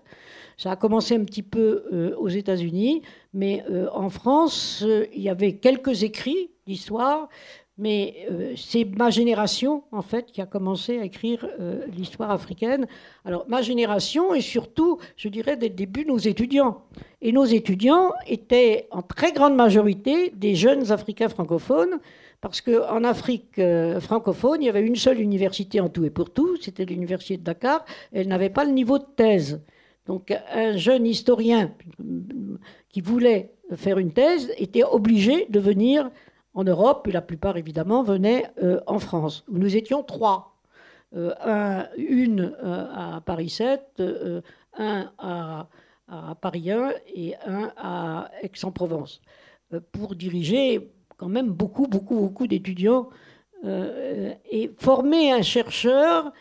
Ça 0.61 0.73
a 0.73 0.77
commencé 0.77 1.15
un 1.15 1.25
petit 1.25 1.43
peu 1.43 1.85
euh, 1.91 2.15
aux 2.19 2.29
États-Unis, 2.29 3.01
mais 3.33 3.65
euh, 3.71 3.89
en 3.95 4.11
France, 4.11 4.83
euh, 4.87 5.07
il 5.15 5.23
y 5.23 5.31
avait 5.31 5.55
quelques 5.55 6.03
écrits 6.03 6.51
d'histoire, 6.67 7.31
mais 7.79 8.29
c'est 8.59 8.85
ma 8.85 9.09
génération, 9.09 9.85
en 9.91 10.03
fait, 10.03 10.27
qui 10.27 10.43
a 10.43 10.47
commencé 10.47 10.99
à 10.99 11.05
écrire 11.05 11.49
l'histoire 11.97 12.31
africaine. 12.31 12.87
Alors, 13.25 13.47
ma 13.49 13.63
génération, 13.63 14.35
et 14.35 14.43
surtout, 14.43 14.99
je 15.17 15.31
dirais, 15.31 15.57
dès 15.57 15.71
le 15.71 15.75
début, 15.75 16.05
nos 16.05 16.19
étudiants. 16.19 16.83
Et 17.23 17.33
nos 17.33 17.47
étudiants 17.47 18.13
étaient 18.27 18.87
en 18.91 19.01
très 19.01 19.33
grande 19.33 19.57
majorité 19.57 20.29
des 20.37 20.55
jeunes 20.57 20.93
Africains 20.93 21.31
francophones, 21.31 22.01
parce 22.43 22.61
qu'en 22.61 23.03
Afrique 23.03 23.59
francophone, 24.01 24.61
il 24.61 24.67
y 24.67 24.69
avait 24.69 24.87
une 24.87 24.97
seule 24.97 25.19
université 25.19 25.81
en 25.81 25.89
tout 25.89 26.05
et 26.05 26.11
pour 26.11 26.29
tout, 26.29 26.59
c'était 26.61 26.85
l'université 26.85 27.39
de 27.39 27.45
Dakar, 27.45 27.87
elle 28.13 28.29
n'avait 28.29 28.51
pas 28.51 28.65
le 28.67 28.73
niveau 28.73 28.99
de 28.99 29.07
thèse. 29.17 29.59
Donc 30.11 30.37
un 30.53 30.77
jeune 30.77 31.07
historien 31.07 31.71
qui 32.89 33.01
voulait 33.01 33.53
faire 33.77 33.97
une 33.99 34.13
thèse 34.13 34.53
était 34.59 34.83
obligé 34.83 35.47
de 35.51 35.61
venir 35.61 36.11
en 36.53 36.65
Europe, 36.65 37.07
et 37.07 37.13
la 37.13 37.23
plupart 37.23 37.57
évidemment 37.57 38.03
venaient 38.03 38.43
euh, 38.61 38.81
en 38.89 38.99
France. 38.99 39.45
Nous 39.49 39.77
étions 39.77 40.03
trois. 40.03 40.57
Euh, 41.15 41.85
une 41.97 42.53
euh, 42.61 42.87
à 42.93 43.21
Paris 43.25 43.51
7, 43.51 44.03
un 44.77 45.13
à, 45.17 45.69
Paris 46.41 46.73
1 46.73 46.91
et 47.15 47.37
un 47.47 47.71
à 47.77 48.33
Aix-en-Provence, 48.43 49.21
pour 49.93 50.17
diriger 50.17 50.91
quand 51.19 51.29
même 51.29 51.51
beaucoup, 51.51 51.87
beaucoup, 51.87 52.17
beaucoup 52.17 52.49
d'étudiants 52.49 53.11
et 53.65 54.73
former 54.77 55.31
un 55.31 55.43
chercheur 55.43 56.33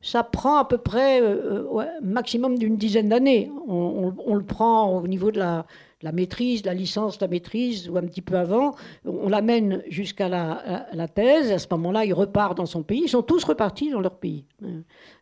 ça 0.00 0.22
prend 0.22 0.58
à 0.58 0.64
peu 0.64 0.78
près 0.78 1.20
euh, 1.20 1.66
euh, 1.74 1.86
maximum 2.02 2.56
d'une 2.58 2.76
dizaine 2.76 3.08
d'années. 3.08 3.50
On, 3.66 4.34
le 4.34 4.44
prend 4.44 4.96
au 4.96 5.08
niveau 5.08 5.32
de 5.32 5.38
la, 5.38 5.66
maîtrise, 6.12 6.62
de 6.62 6.68
la 6.68 6.74
licence, 6.74 7.18
de 7.18 7.24
la 7.24 7.28
maîtrise, 7.28 7.88
ou 7.88 7.96
un 7.96 8.02
petit 8.02 8.22
peu 8.22 8.36
avant. 8.36 8.76
On 9.04 9.28
l'amène 9.28 9.82
jusqu'à 9.88 10.28
la, 10.28 11.08
thèse. 11.08 11.50
À 11.50 11.58
ce 11.58 11.66
moment-là, 11.72 12.04
il 12.04 12.14
repart 12.14 12.56
dans 12.56 12.66
son 12.66 12.84
pays. 12.84 13.02
Ils 13.04 13.08
sont 13.08 13.22
tous 13.22 13.42
repartis 13.42 13.90
dans 13.90 14.00
leur 14.00 14.18
pays. 14.18 14.44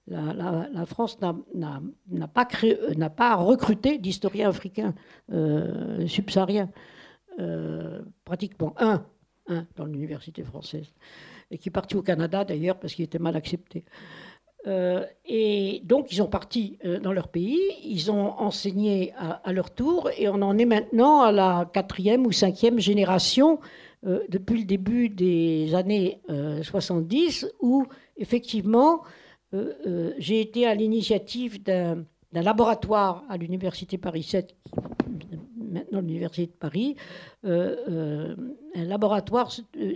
La, 0.06 0.84
France 0.84 1.18
n'a 1.22 2.28
pas, 2.28 2.48
euh, 2.62 3.36
recruté 3.36 3.98
d'historiens 3.98 4.50
africains 4.50 4.94
subsahariens. 6.06 6.68
pratiquement 8.24 8.74
un, 8.78 9.06
un 9.48 9.66
dans 9.76 9.86
l'université 9.86 10.42
française. 10.42 10.92
Et 11.50 11.58
qui 11.58 11.68
est 11.68 11.72
parti 11.72 11.96
au 11.96 12.02
Canada 12.02 12.44
d'ailleurs 12.44 12.78
parce 12.78 12.94
qu'il 12.94 13.04
était 13.04 13.20
mal 13.20 13.36
accepté. 13.36 13.84
Euh, 14.66 15.04
et 15.24 15.80
donc, 15.84 16.10
ils 16.10 16.16
sont 16.16 16.26
partis 16.26 16.78
euh, 16.84 16.98
dans 16.98 17.12
leur 17.12 17.28
pays, 17.28 17.60
ils 17.84 18.10
ont 18.10 18.32
enseigné 18.38 19.12
à, 19.16 19.52
leur 19.52 19.70
tour, 19.70 20.10
et 20.16 20.28
on 20.28 20.42
en 20.42 20.58
est 20.58 20.64
maintenant 20.64 21.22
à 21.22 21.30
la 21.30 21.70
quatrième 21.72 22.26
ou 22.26 22.32
cinquième 22.32 22.80
génération 22.80 23.60
euh, 24.06 24.20
depuis 24.28 24.58
le 24.58 24.64
début 24.64 25.08
des 25.08 25.74
années 25.74 26.20
70, 26.62 27.46
où 27.60 27.86
effectivement, 28.16 29.02
j'ai 30.18 30.40
été 30.40 30.66
à 30.66 30.74
l'initiative 30.74 31.62
d'un 31.62 32.04
laboratoire 32.32 33.24
à 33.28 33.36
l'Université 33.36 33.96
Paris 33.98 34.24
7, 34.24 34.54
maintenant 35.76 36.00
l'Université 36.00 36.46
de 36.46 36.58
Paris, 36.58 36.96
un 37.44 38.34
laboratoire 38.74 39.50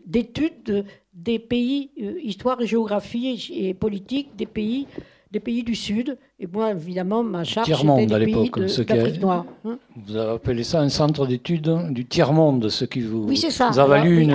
d'études 0.06 0.84
des 1.14 1.38
pays, 1.38 1.90
euh, 2.00 2.14
histoire 2.22 2.60
et 2.60 2.66
géographie 2.66 3.50
et, 3.52 3.74
politique 3.74 4.36
des 4.36 4.46
pays, 4.46 4.86
des 5.30 5.40
pays 5.40 5.62
du 5.62 5.74
Sud. 5.74 6.16
Et 6.38 6.46
moi, 6.46 6.70
évidemment, 6.70 7.22
ma 7.22 7.44
charge 7.44 7.68
était 7.68 8.06
des 8.06 8.24
pays 8.24 8.50
d'Afrique 8.86 9.20
noire. 9.20 9.44
Hein. 9.64 9.78
vous 9.96 10.16
avez 10.16 10.32
appelé 10.32 10.64
ça 10.64 10.80
un 10.80 10.88
centre 10.88 11.26
d'études 11.26 11.92
du 11.92 12.06
tiers-monde, 12.06 12.68
ce 12.68 12.84
qui 12.84 13.00
vous, 13.00 13.24
oui, 13.24 13.36
ça. 13.36 13.70
vous 13.70 13.78
a 13.78 13.86
valu 13.86 14.20
une, 14.20 14.32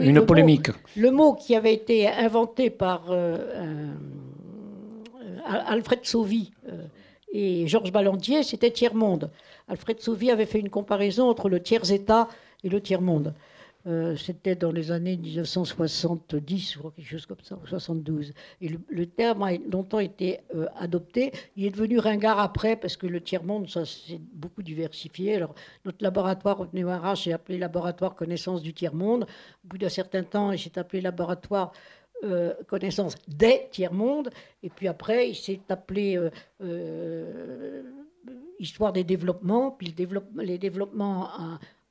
une 0.00 0.24
polémique. 0.24 0.68
le 0.96 1.10
mot 1.10 1.34
qui 1.34 1.54
avait 1.54 1.74
été 1.74 2.08
inventé 2.08 2.70
par 2.70 3.06
euh, 3.10 3.92
Alfred 5.44 6.00
Sauvy 6.02 6.52
euh, 6.68 6.84
et 7.32 7.66
Georges 7.66 7.92
Ballandier, 7.92 8.42
c'était 8.42 8.70
tiers-monde. 8.70 9.30
Alfred 9.68 10.00
Sauvy 10.00 10.30
avait 10.30 10.46
fait 10.46 10.60
une 10.60 10.70
comparaison 10.70 11.28
entre 11.28 11.48
le 11.48 11.60
tiers-État 11.60 12.28
et 12.62 12.68
le 12.68 12.80
tiers-monde. 12.80 13.34
Euh, 13.88 14.14
c'était 14.16 14.54
dans 14.54 14.70
les 14.70 14.92
années 14.92 15.16
1970 15.16 16.76
ou 16.76 16.90
quelque 16.90 17.04
chose 17.04 17.26
comme 17.26 17.40
ça, 17.42 17.58
72. 17.64 18.32
Et 18.60 18.68
le, 18.88 19.06
terme 19.06 19.42
a 19.42 19.52
longtemps 19.56 19.98
été 19.98 20.40
euh, 20.54 20.66
adopté. 20.78 21.32
Il 21.56 21.64
est 21.64 21.70
devenu 21.70 21.98
ringard 21.98 22.38
après 22.38 22.76
parce 22.76 22.96
que 22.96 23.08
le 23.08 23.20
tiers-monde, 23.20 23.68
ça 23.68 23.84
s'est 23.84 24.20
beaucoup 24.34 24.62
diversifié. 24.62 25.34
Alors, 25.34 25.54
notre 25.84 25.98
laboratoire 26.00 26.60
au 26.60 26.66
Pneumarach 26.66 27.24
s'est 27.24 27.32
appelé 27.32 27.58
Laboratoire 27.58 28.14
Connaissance 28.14 28.62
du 28.62 28.72
Tiers-Monde. 28.72 29.24
Au 29.64 29.68
bout 29.68 29.78
d'un 29.78 29.88
certain 29.88 30.22
temps, 30.22 30.52
il 30.52 30.60
s'est 30.60 30.78
appelé 30.78 31.00
Laboratoire 31.00 31.72
euh, 32.22 32.54
Connaissance 32.66 33.16
des 33.28 33.68
Tiers-Mondes. 33.70 34.30
Et 34.62 34.70
puis 34.70 34.88
après, 34.88 35.30
il 35.30 35.34
s'est 35.34 35.60
appelé 35.68 36.18
Histoire 38.58 38.92
des 38.92 39.04
développements. 39.04 39.72
Puis 39.72 39.94
les 40.36 40.58
développements 40.58 41.28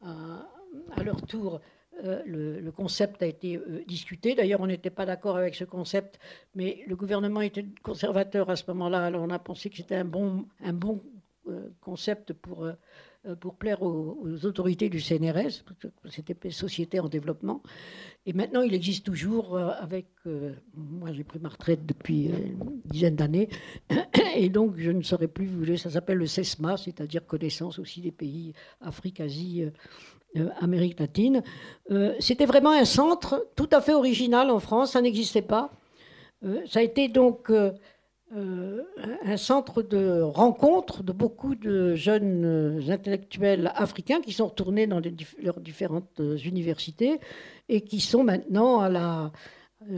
à, 0.01 1.03
leur 1.03 1.21
tour 1.23 1.59
euh, 2.03 2.21
le, 2.25 2.71
concept 2.71 3.21
a 3.21 3.27
été 3.27 3.57
euh, 3.57 3.83
discuté. 3.87 4.33
D'ailleurs, 4.33 4.61
on 4.61 4.67
n'était 4.67 4.89
pas 4.89 5.05
d'accord 5.05 5.37
avec 5.37 5.55
ce 5.55 5.65
concept, 5.65 6.19
mais 6.55 6.83
le 6.87 6.95
gouvernement 6.95 7.41
était 7.41 7.65
conservateur 7.83 8.49
à 8.49 8.55
ce 8.55 8.63
moment-là. 8.69 9.05
Alors, 9.05 9.23
on 9.23 9.29
a 9.29 9.37
pensé 9.37 9.69
que 9.69 9.77
c'était 9.77 9.95
un 9.95 10.05
bon, 10.05 10.45
un 10.63 10.73
bon 10.73 11.01
euh, 11.47 11.69
concept 11.79 12.33
pour, 12.33 12.67
pour 13.39 13.55
plaire 13.55 13.83
aux, 13.83 14.17
autorités 14.45 14.89
du 14.89 14.99
CNRS, 14.99 15.63
c'était 16.09 16.49
société 16.49 16.99
en 16.99 17.07
développement. 17.07 17.61
Et 18.25 18.33
maintenant, 18.33 18.61
il 18.61 18.73
existe 18.73 19.05
toujours 19.05 19.57
avec. 19.57 20.07
moi, 20.75 21.11
j'ai 21.11 21.23
pris 21.23 21.39
ma 21.39 21.49
retraite 21.49 21.85
depuis 21.85 22.25
une 22.27 22.81
dizaine 22.85 23.15
d'années, 23.15 23.49
et 24.35 24.49
donc 24.49 24.77
je 24.77 24.91
ne 24.91 25.01
saurais 25.01 25.27
plus 25.27 25.45
vous 25.45 25.77
Ça 25.77 25.89
s'appelle 25.89 26.17
le 26.17 26.27
CESMA, 26.27 26.77
c'est-à-dire 26.77 27.25
connaissance 27.25 27.79
aussi 27.79 28.01
des 28.01 28.11
pays 28.11 28.53
Afrique, 28.79 29.19
Asie 29.19 29.65
euh, 30.37 30.49
Amérique 30.59 30.99
latine. 30.99 31.43
Euh, 31.91 32.15
c'était 32.19 32.45
vraiment 32.45 32.71
un 32.71 32.85
centre 32.85 33.45
tout 33.55 33.69
à 33.71 33.81
fait 33.81 33.93
original 33.93 34.49
en 34.49 34.59
France, 34.59 34.91
ça 34.91 35.01
n'existait 35.01 35.41
pas. 35.41 35.71
ça 36.65 36.79
a 36.79 36.81
été 36.81 37.07
donc 37.07 37.51
un 38.33 39.37
centre 39.37 39.81
de 39.81 40.21
rencontre 40.21 41.03
de 41.03 41.11
beaucoup 41.11 41.55
de 41.55 41.95
jeunes 41.95 42.81
intellectuels 42.89 43.71
africains 43.75 44.21
qui 44.21 44.31
sont 44.31 44.47
retournés 44.47 44.87
dans 44.87 45.01
leurs 45.41 45.59
différentes 45.59 46.21
universités 46.45 47.19
et 47.67 47.81
qui 47.81 47.99
sont 47.99 48.23
maintenant 48.23 48.79
à 48.79 48.89
la, 48.89 49.31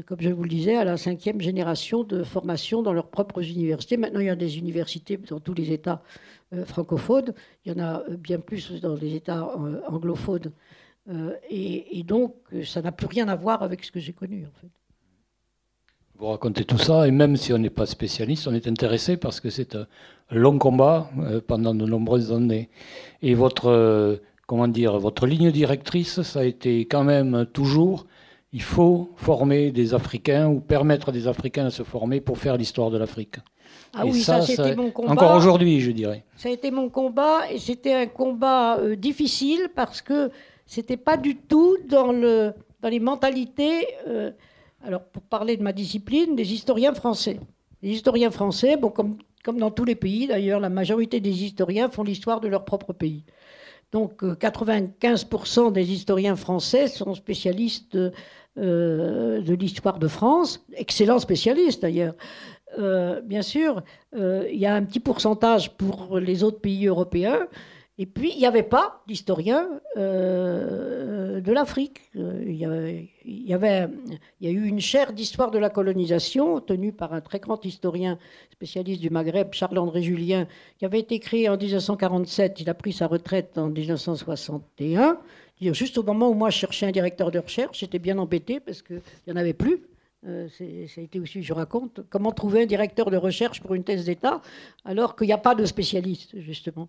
comme 0.07 0.19
je 0.19 0.29
vous 0.29 0.43
le 0.43 0.49
disais, 0.49 0.75
à 0.75 0.84
la 0.84 0.97
cinquième 0.97 1.41
génération 1.41 2.03
de 2.03 2.23
formation 2.23 2.81
dans 2.81 2.93
leurs 2.93 3.09
propres 3.09 3.41
universités. 3.41 3.97
Maintenant, 3.97 4.19
il 4.19 4.27
y 4.27 4.29
a 4.29 4.36
des 4.36 4.57
universités 4.57 5.17
dans 5.17 5.39
tous 5.39 5.53
les 5.53 5.71
États 5.71 6.01
francophones. 6.65 7.34
Il 7.65 7.71
y 7.71 7.75
en 7.79 7.84
a 7.84 8.03
bien 8.09 8.39
plus 8.39 8.81
dans 8.81 8.95
les 8.95 9.15
États 9.15 9.45
anglophones 9.88 10.51
euh, 11.09 11.36
et, 11.49 12.03
donc, 12.03 12.36
ça 12.63 12.81
n'a 12.81 12.91
plus 12.91 13.07
rien 13.07 13.27
à 13.27 13.36
voir 13.36 13.63
avec 13.63 13.84
ce 13.84 13.91
que 13.91 13.99
j'ai 13.99 14.13
connu, 14.13 14.45
en 14.45 14.59
fait. 14.59 14.69
Vous 16.24 16.30
racontez 16.30 16.63
tout 16.63 16.78
ça, 16.78 17.05
et 17.05 17.11
même 17.11 17.36
si 17.36 17.51
on 17.51 17.57
n'est 17.57 17.69
pas 17.69 17.86
spécialiste, 17.86 18.47
on 18.47 18.53
est 18.53 18.69
intéressé 18.69 19.17
parce 19.17 19.41
que 19.41 19.49
c'est 19.49 19.76
un 19.76 19.86
long 20.32 20.57
combat 20.57 21.09
euh, 21.19 21.41
pendant 21.45 21.76
de 21.76 21.86
nombreuses 21.86 22.32
années. 22.32 22.69
Et 23.21 23.34
votre, 23.34 23.65
euh, 23.67 24.15
comment 24.47 24.69
dire, 24.69 24.97
votre 24.99 25.28
ligne 25.28 25.51
directrice, 25.51 26.21
ça 26.21 26.39
a 26.39 26.43
été 26.45 26.86
quand 26.86 27.03
même 27.03 27.45
toujours, 27.51 28.05
il 28.53 28.61
faut 28.61 29.09
former 29.17 29.71
des 29.71 29.93
Africains 29.93 30.47
ou 30.47 30.61
permettre 30.61 31.11
des 31.11 31.28
Africains 31.28 31.65
de 31.65 31.71
se 31.71 31.84
former 31.84 32.21
pour 32.21 32.38
faire 32.38 32.55
l'histoire 32.55 32.89
de 32.89 32.97
l'Afrique. 32.97 33.36
Ah 33.93 34.05
oui, 34.05 34.21
ça, 34.21 34.41
c'était 34.41 34.78
mon 34.78 34.91
combat. 34.91 35.11
Encore 35.11 35.36
aujourd'hui, 35.36 35.82
je 35.82 35.91
dirais. 35.91 36.24
Ça 36.38 36.47
a 36.47 36.53
été 36.53 36.71
mon 36.71 36.88
combat, 36.88 37.51
et 37.51 37.57
c'était 37.57 37.95
un 37.95 38.07
combat 38.07 38.80
difficile 38.95 39.67
parce 39.76 40.01
que 40.01 40.32
c'était 40.67 40.95
pas 40.95 41.17
du 41.17 41.36
tout 41.36 41.76
dans, 41.89 42.13
le, 42.13 42.53
dans 42.82 42.88
les 42.88 43.01
mentalités, 43.01 43.88
euh, 44.07 44.32
alors 44.84 45.03
pour 45.03 45.23
parler 45.23 45.57
de 45.57 45.63
ma 45.63 45.73
discipline, 45.73 46.36
des 46.36 46.53
historiens 46.53 46.93
français. 46.93 47.39
Les 47.81 47.89
historiens 47.89 48.31
français, 48.31 48.77
comme, 48.93 49.17
comme 49.43 49.57
dans 49.57 49.71
tous 49.71 49.86
les 49.86 49.95
pays 49.95 50.27
d'ailleurs, 50.27 50.59
la 50.59 50.69
majorité 50.69 51.19
des 51.19 51.43
historiens 51.43 51.89
font 51.89 52.03
l'histoire 52.03 52.41
de 52.41 52.47
leur 52.47 52.65
propre 52.65 52.93
pays. 52.93 53.23
Donc 53.91 54.23
95% 54.23 55.67
euh, 55.67 55.71
des 55.71 55.91
historiens 55.91 56.36
français 56.36 56.88
sont 56.88 57.13
spécialistes 57.13 57.97
euh, 58.57 59.41
de 59.41 59.53
l'histoire 59.53 59.99
de 59.99 60.07
France, 60.07 60.65
excellents 60.73 61.19
spécialistes 61.19 61.81
d'ailleurs. 61.81 62.15
bien 63.23 63.43
sûr, 63.43 63.84
il 64.15 64.59
y 64.59 64.65
a 64.65 64.73
un 64.73 64.84
petit 64.84 64.99
pourcentage 64.99 65.77
pour 65.77 66.19
les 66.19 66.43
autres 66.43 66.59
pays 66.59 66.88
européens, 66.88 67.47
et 67.99 68.07
puis, 68.07 68.31
il 68.33 68.39
n'y 68.39 68.47
avait 68.47 68.63
pas 68.63 69.03
d'historien 69.07 69.69
euh, 69.97 71.41
de 71.41 71.51
l'Afrique. 71.51 72.01
Euh, 72.15 72.41
il, 72.43 72.55
y 73.45 73.53
a 73.53 74.49
eu 74.49 74.65
une 74.65 74.79
chaire 74.79 75.13
d'histoire 75.13 75.51
de 75.51 75.59
la 75.59 75.69
colonisation 75.69 76.59
tenue 76.59 76.91
par 76.91 77.13
un 77.13 77.21
très 77.21 77.39
grand 77.39 77.63
historien 77.63 78.17
spécialiste 78.51 78.99
du 78.99 79.11
Maghreb, 79.11 79.53
Charles-André 79.53 80.01
Julien, 80.01 80.47
qui 80.79 80.85
avait 80.85 80.99
été 80.99 81.19
créé 81.19 81.49
en 81.49 81.57
1947. 81.57 82.61
Il 82.61 82.69
a 82.69 82.73
pris 82.73 82.93
sa 82.93 83.05
retraite 83.05 83.59
en 83.59 83.67
1961. 83.67 85.19
Juste 85.61 85.99
au 85.99 86.03
moment 86.03 86.29
où 86.29 86.33
moi 86.33 86.49
je 86.49 86.57
cherchais 86.57 86.87
un 86.87 86.91
directeur 86.91 87.29
de 87.29 87.39
recherche, 87.39 87.79
j'étais 87.79 87.99
bien 87.99 88.17
embêté 88.17 88.59
parce 88.59 88.81
qu'il 88.81 89.01
n'y 89.27 89.33
en 89.33 89.37
avait 89.37 89.53
plus. 89.53 89.83
Euh, 90.25 90.47
ça 90.49 91.01
a 91.01 91.03
été 91.03 91.19
aussi, 91.19 91.43
je 91.43 91.53
raconte, 91.53 92.01
comment 92.09 92.31
trouver 92.31 92.63
un 92.63 92.65
directeur 92.65 93.11
de 93.11 93.17
recherche 93.17 93.61
pour 93.61 93.75
une 93.75 93.83
thèse 93.83 94.05
d'État 94.05 94.41
alors 94.85 95.15
qu'il 95.15 95.27
n'y 95.27 95.33
a 95.33 95.37
pas 95.37 95.53
de 95.53 95.65
spécialiste, 95.65 96.39
justement. 96.39 96.87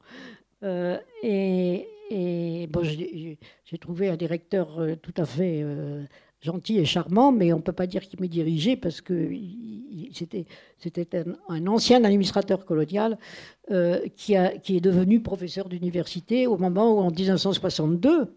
Euh, 0.64 0.98
et, 1.22 2.66
bon, 2.70 2.82
j'ai 2.82 3.78
trouvé 3.78 4.08
un 4.08 4.16
directeur 4.16 4.78
euh, 4.78 4.94
tout 4.96 5.14
à 5.16 5.24
fait 5.24 5.60
euh, 5.62 6.04
gentil 6.40 6.78
et 6.78 6.84
charmant, 6.84 7.32
mais 7.32 7.52
on 7.52 7.58
ne 7.58 7.62
peut 7.62 7.72
pas 7.72 7.86
dire 7.86 8.02
qu'il 8.02 8.20
m'ait 8.20 8.28
dirigé 8.28 8.76
parce 8.76 9.00
que 9.00 9.30
c'était 10.12 11.24
un, 11.48 11.66
ancien 11.66 12.04
administrateur 12.04 12.64
colonial 12.64 13.18
qui, 14.16 14.34
est 14.34 14.80
devenu 14.80 15.20
professeur 15.20 15.68
d'université 15.68 16.46
au 16.46 16.56
moment 16.58 16.94
où, 16.94 16.98
en 16.98 17.10
1962, 17.10 18.34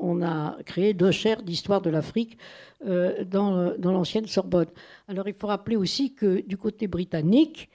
on 0.00 0.22
a 0.22 0.56
créé 0.64 0.92
deux 0.92 1.12
chaires 1.12 1.42
d'histoire 1.42 1.80
de 1.80 1.90
l'Afrique 1.90 2.36
dans, 2.84 3.74
l'ancienne 3.80 4.26
Sorbonne. 4.26 4.66
Alors 5.06 5.28
il 5.28 5.34
faut 5.34 5.46
rappeler 5.46 5.76
aussi 5.76 6.14
que 6.14 6.44
du 6.44 6.56
côté 6.56 6.88
britannique, 6.88 7.70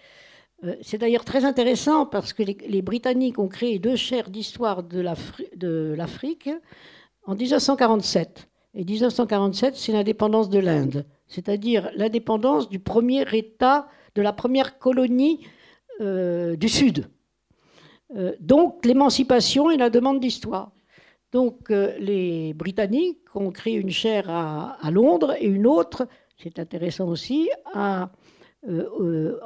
c'est 0.82 0.98
d'ailleurs 0.98 1.26
très 1.26 1.46
intéressant 1.46 2.06
parce 2.06 2.34
que 2.34 2.44
les, 2.44 2.82
Britanniques 2.82 3.40
ont 3.40 3.48
créé 3.48 3.80
deux 3.80 3.96
chaires 3.96 4.30
d'histoire 4.30 4.84
de 4.84 5.02
l'Afrique 5.96 6.50
en 7.26 7.36
1947. 7.36 8.48
Et 8.74 8.86
1947, 8.86 9.76
c'est 9.76 9.92
l'indépendance 9.92 10.50
de 10.50 10.60
l'Inde, 10.60 11.06
c'est-à-dire 11.28 11.92
l'indépendance 11.96 12.70
du 12.70 12.80
premier 12.80 13.26
État, 13.36 13.88
de 14.16 14.22
la 14.22 14.32
première 14.32 14.80
colonie 14.80 15.46
euh, 16.00 16.56
du 16.56 16.70
Sud. 16.70 17.10
Euh, 18.16 18.34
donc 18.40 18.86
l'émancipation 18.86 19.72
et 19.72 19.78
la 19.78 19.90
demande 19.90 20.20
d'histoire. 20.20 20.72
Donc 21.34 21.70
les 21.70 22.54
Britanniques 22.54 23.36
ont 23.36 23.52
créé 23.52 23.76
une 23.76 23.90
chaire 23.90 24.30
à, 24.30 24.78
à 24.82 24.92
Londres 24.92 25.34
et 25.40 25.48
une 25.48 25.66
autre, 25.66 26.08
c'est 26.38 26.60
intéressant 26.60 27.08
aussi, 27.08 27.50
à 27.74 28.12
euh, 28.68 28.88
euh, 29.00 29.40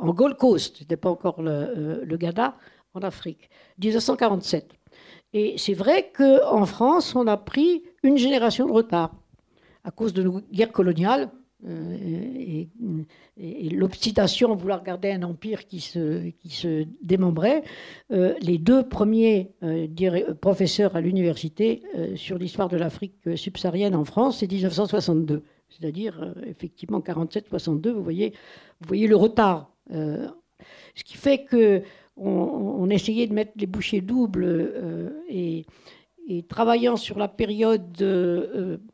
en 0.00 0.12
Gold 0.12 0.36
Coast, 0.36 0.78
c'était 0.78 0.96
pas 0.96 1.10
encore 1.10 1.42
le, 1.42 1.50
euh, 1.50 2.04
le, 2.04 2.16
Ghana, 2.16 2.56
en 2.94 3.00
Afrique, 3.00 3.50
1947. 3.80 4.72
Et 5.32 5.54
c'est 5.58 5.74
vrai 5.74 6.10
qu'en 6.16 6.66
France, 6.66 7.14
on 7.14 7.26
a 7.26 7.36
pris 7.36 7.84
une 8.02 8.16
génération 8.16 8.66
de 8.66 8.72
retard 8.72 9.14
à 9.84 9.90
cause 9.90 10.12
de 10.12 10.22
nos 10.22 10.40
guerres 10.52 10.72
coloniales 10.72 11.30
et, 11.64 12.68
l'obstination 13.72 14.52
à 14.52 14.54
vouloir 14.54 14.82
garder 14.82 15.10
un 15.10 15.22
empire 15.24 15.66
qui 15.66 15.80
se, 15.80 16.30
qui 16.30 16.50
se 16.50 16.84
démembrait. 17.02 17.64
les 18.10 18.58
deux 18.58 18.88
premiers 18.88 19.52
professeurs 20.40 20.94
à 20.94 21.00
l'université 21.00 21.82
sur 22.14 22.38
l'histoire 22.38 22.68
de 22.68 22.76
l'Afrique 22.76 23.36
subsaharienne 23.36 23.96
en 23.96 24.04
France, 24.04 24.38
c'est 24.38 24.50
1962 24.50 25.42
c'est-à-dire 25.68 26.20
euh, 26.22 26.32
effectivement 26.46 27.00
47-62, 27.00 27.90
vous 27.90 28.02
voyez, 28.02 28.30
vous 28.80 28.88
voyez 28.88 29.06
le 29.06 29.16
retard. 29.16 29.70
Euh, 29.92 30.28
ce 30.94 31.04
qui 31.04 31.16
fait 31.16 31.44
que 31.44 31.82
on, 32.16 32.90
essayait 32.90 33.28
de 33.28 33.32
mettre 33.32 33.52
les 33.54 33.66
bouchées 33.66 34.00
doubles 34.00 34.44
euh, 34.44 35.10
et, 35.28 35.64
travaillant 36.48 36.96
sur 36.96 37.16
la 37.16 37.28
période 37.28 37.96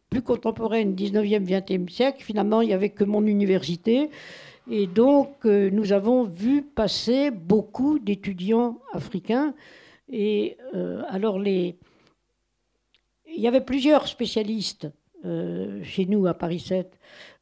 plus 0.09 0.22
contemporaine, 0.22 0.95
19e, 0.95 1.45
20e 1.45 1.89
siècle, 1.89 2.22
finalement, 2.22 2.61
il 2.61 2.68
n'y 2.68 2.75
avait 2.75 2.91
que 2.91 3.03
mon 3.03 3.27
université. 3.27 4.11
Et 4.70 4.87
donc, 4.87 5.45
nous 5.45 5.93
avons 5.93 6.22
vu 6.22 6.62
passer 6.62 7.33
beaucoup 7.33 7.99
d'étudiants 7.99 8.79
africains. 8.93 9.53
Et 10.12 10.57
alors, 11.09 11.41
les... 11.41 11.77
il 13.27 13.41
y 13.41 13.49
avait 13.49 13.64
plusieurs 13.64 14.07
spécialistes 14.07 14.87
euh, 15.25 15.83
chez 15.83 16.07
nous 16.07 16.27
à 16.27 16.35
Paris 16.35 16.61
7. 16.61 16.99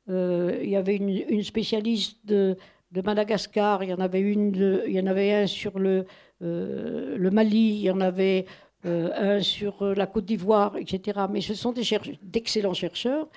Euh, 0.09 0.59
il 0.62 0.70
y 0.70 0.76
avait 0.76 0.97
une, 0.97 1.43
spécialiste 1.43 2.18
de, 2.24 2.57
Madagascar, 3.05 3.83
il 3.83 3.91
y 3.91 3.95
en 3.95 4.01
avait 4.01 4.20
une, 4.20 4.83
il 4.87 4.93
y 4.93 5.01
en 5.01 5.07
avait 5.07 5.33
un 5.33 5.47
sur 5.47 5.78
le, 5.78 6.05
euh, 6.43 7.30
Mali, 7.30 7.76
il 7.76 7.80
y 7.80 7.91
en 7.91 8.01
avait 8.01 8.47
un 8.85 9.41
sur 9.41 9.95
la 9.95 10.07
Côte 10.09 10.24
d'Ivoire, 10.24 10.76
etc. 10.76 11.20
Mais 11.30 11.41
ce 11.41 11.55
sont 11.55 11.70
des 11.70 11.83
d'excellents 12.20 12.74
chercheurs, 12.74 13.28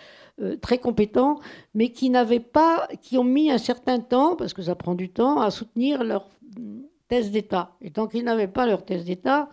très 0.59 0.79
compétents, 0.79 1.39
mais 1.75 1.89
qui 1.89 2.09
n'avaient 2.09 2.39
pas, 2.39 2.87
qui 3.03 3.19
ont 3.19 3.23
mis 3.23 3.51
un 3.51 3.59
certain 3.59 3.99
temps, 3.99 4.35
parce 4.35 4.55
que 4.55 4.63
ça 4.63 4.73
prend 4.73 4.95
du 4.95 5.09
temps, 5.09 5.39
à 5.39 5.51
soutenir 5.51 6.03
leur 6.03 6.27
thèse 7.07 7.29
d'État. 7.29 7.75
Et 7.81 7.91
tant 7.91 8.07
qu'ils 8.07 8.23
n'avaient 8.23 8.47
pas 8.47 8.65
leur 8.65 8.83
thèse 8.83 9.05
d'État, 9.05 9.49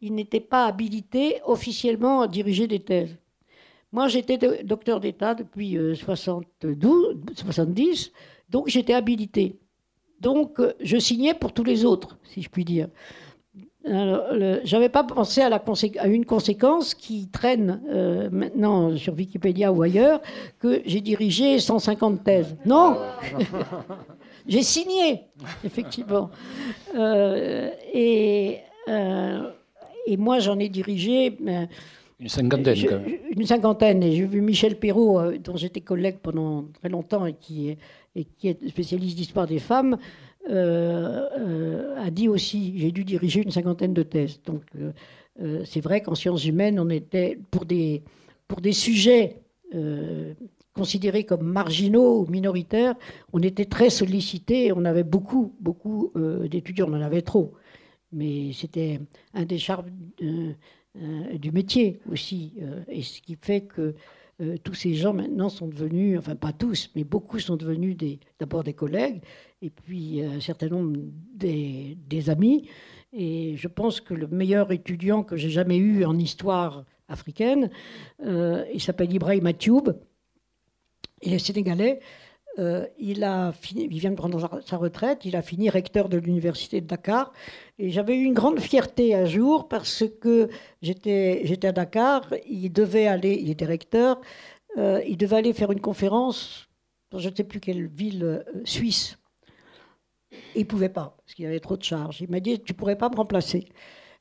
ils 0.00 0.14
n'étaient 0.14 0.40
pas 0.40 0.64
habilités 0.64 1.40
officiellement 1.44 2.22
à 2.22 2.28
diriger 2.28 2.66
des 2.66 2.80
thèses. 2.80 3.16
Moi, 3.92 4.08
j'étais 4.08 4.38
docteur 4.64 5.00
d'État 5.00 5.34
depuis 5.34 5.78
72, 5.94 7.16
euh, 7.16 7.34
70, 7.34 8.12
donc 8.50 8.68
j'étais 8.68 8.94
habilité. 8.94 9.58
Donc, 10.20 10.58
euh, 10.60 10.72
je 10.80 10.96
signais 10.96 11.34
pour 11.34 11.52
tous 11.52 11.64
les 11.64 11.84
autres, 11.84 12.18
si 12.24 12.42
je 12.42 12.48
puis 12.48 12.64
dire. 12.64 12.88
Je 13.84 14.72
n'avais 14.72 14.88
pas 14.88 15.04
pensé 15.04 15.42
à, 15.42 15.48
la 15.48 15.62
à, 15.98 16.08
une 16.08 16.24
conséquence 16.24 16.92
qui 16.92 17.28
traîne 17.28 17.80
euh, 17.88 18.28
maintenant 18.32 18.96
sur 18.96 19.14
Wikipédia 19.14 19.70
ou 19.70 19.80
ailleurs, 19.82 20.20
que 20.58 20.82
j'ai 20.84 21.00
dirigé 21.00 21.60
150 21.60 22.24
thèses. 22.24 22.56
Non 22.66 22.98
J'ai 24.48 24.62
signé, 24.62 25.22
effectivement. 25.64 26.30
et, 27.94 28.58
et 30.06 30.16
moi, 30.16 30.38
j'en 30.40 30.58
ai 30.58 30.68
dirigé. 30.68 31.36
Une 32.18 32.28
cinquantaine. 32.28 32.76
une 33.30 33.46
cinquantaine. 33.46 34.02
Et 34.02 34.12
j'ai 34.12 34.26
vu 34.26 34.40
Michel 34.40 34.78
Perrault, 34.78 35.20
euh, 35.20 35.38
dont 35.38 35.56
j'étais 35.56 35.82
collègue 35.82 36.16
pendant 36.22 36.64
très 36.80 36.88
longtemps 36.88 37.26
et 37.26 37.34
qui 37.34 37.68
est, 37.68 37.78
et 38.14 38.24
qui 38.24 38.48
est 38.48 38.68
spécialiste 38.68 39.16
d'histoire 39.16 39.46
des 39.46 39.58
femmes, 39.58 39.98
euh, 40.48 41.28
euh, 41.38 42.02
a 42.02 42.10
dit 42.10 42.28
aussi 42.28 42.78
j'ai 42.78 42.90
dû 42.90 43.04
diriger 43.04 43.42
une 43.42 43.50
cinquantaine 43.50 43.92
de 43.92 44.02
thèses. 44.02 44.40
Donc 44.44 44.62
c'est 45.64 45.82
vrai 45.82 46.00
qu'en 46.00 46.14
sciences 46.14 46.46
humaines, 46.46 46.80
on 46.80 46.88
était 46.88 47.38
pour 47.50 47.66
des, 47.66 48.02
pour 48.48 48.62
des 48.62 48.72
sujets 48.72 49.42
considérés 50.72 51.24
comme 51.24 51.42
marginaux 51.42 52.22
ou 52.22 52.30
minoritaires, 52.30 52.94
on 53.34 53.42
était 53.42 53.66
très 53.66 53.90
sollicités. 53.90 54.72
On 54.72 54.86
avait 54.86 55.02
beaucoup, 55.02 55.52
beaucoup 55.60 56.12
d'étudiants. 56.48 56.86
On 56.88 56.94
en 56.94 57.02
avait 57.02 57.20
trop. 57.20 57.52
Mais 58.12 58.52
c'était 58.54 59.00
un 59.34 59.44
des 59.44 59.58
charmes 59.58 59.90
du 61.38 61.52
métier 61.52 62.00
aussi. 62.10 62.54
et 62.88 63.02
ce 63.02 63.20
qui 63.20 63.36
fait 63.36 63.62
que 63.62 63.94
tous 64.62 64.74
ces 64.74 64.94
gens 64.94 65.14
maintenant 65.14 65.48
sont 65.48 65.66
devenus, 65.66 66.18
enfin 66.18 66.36
pas 66.36 66.52
tous, 66.52 66.90
mais 66.94 67.04
beaucoup 67.04 67.38
sont 67.38 67.56
devenus 67.56 67.96
d'abord 68.38 68.64
des, 68.64 68.74
collègues 68.74 69.22
et 69.62 69.70
puis 69.70 70.22
un 70.22 70.40
certain 70.40 70.68
nombre 70.68 70.96
des, 71.34 71.96
des 72.06 72.30
amis. 72.30 72.68
Et 73.12 73.56
je 73.56 73.68
pense 73.68 74.00
que 74.00 74.12
le 74.12 74.26
meilleur 74.26 74.72
étudiant 74.72 75.22
que 75.22 75.36
j'ai 75.36 75.48
jamais 75.48 75.78
eu 75.78 76.04
en 76.04 76.18
histoire 76.18 76.84
africaine, 77.08 77.70
euh, 78.24 78.64
il 78.72 78.80
s'appelle 78.80 79.12
Ibrahim 79.12 79.46
Atioub, 79.46 79.94
il 81.22 81.32
est 81.32 81.38
sénégalais. 81.38 82.00
Euh, 82.58 82.86
il, 82.98 83.18
vient 83.90 84.10
de 84.10 84.16
prendre 84.16 84.62
sa 84.64 84.76
retraite, 84.78 85.26
il 85.26 85.36
a 85.36 85.42
fini 85.42 85.68
recteur 85.68 86.08
de 86.08 86.16
l'université 86.16 86.80
de 86.80 86.86
Dakar. 86.86 87.32
Et 87.78 87.90
j'avais 87.90 88.16
eu 88.16 88.24
une 88.24 88.32
grande 88.32 88.60
fierté 88.60 89.14
un 89.14 89.26
jour 89.26 89.68
parce 89.68 90.04
que 90.20 90.48
j'étais, 90.80 91.42
à 91.64 91.72
Dakar, 91.72 92.32
il 92.48 92.70
devait 92.72 93.06
aller, 93.06 93.34
il 93.34 93.50
était 93.50 93.66
recteur, 93.66 94.20
euh, 94.78 95.02
il 95.06 95.18
devait 95.18 95.36
aller 95.36 95.52
faire 95.52 95.70
une 95.70 95.80
conférence 95.80 96.68
dans 97.10 97.18
je 97.18 97.28
ne 97.28 97.34
sais 97.34 97.44
plus 97.44 97.60
quelle 97.60 97.86
ville 97.88 98.44
suisse. 98.64 99.18
Et 100.32 100.60
il 100.60 100.62
ne 100.62 100.66
pouvait 100.68 100.88
pas, 100.88 101.16
parce 101.18 101.34
qu'il 101.34 101.44
y 101.44 101.48
avait 101.48 101.60
trop 101.60 101.76
de 101.76 101.82
charges. 101.82 102.20
Il 102.20 102.30
m'a 102.30 102.40
dit, 102.40 102.58
tu 102.60 102.72
ne 102.72 102.76
pourrais 102.76 102.96
pas 102.96 103.08
me 103.08 103.16
remplacer. 103.16 103.68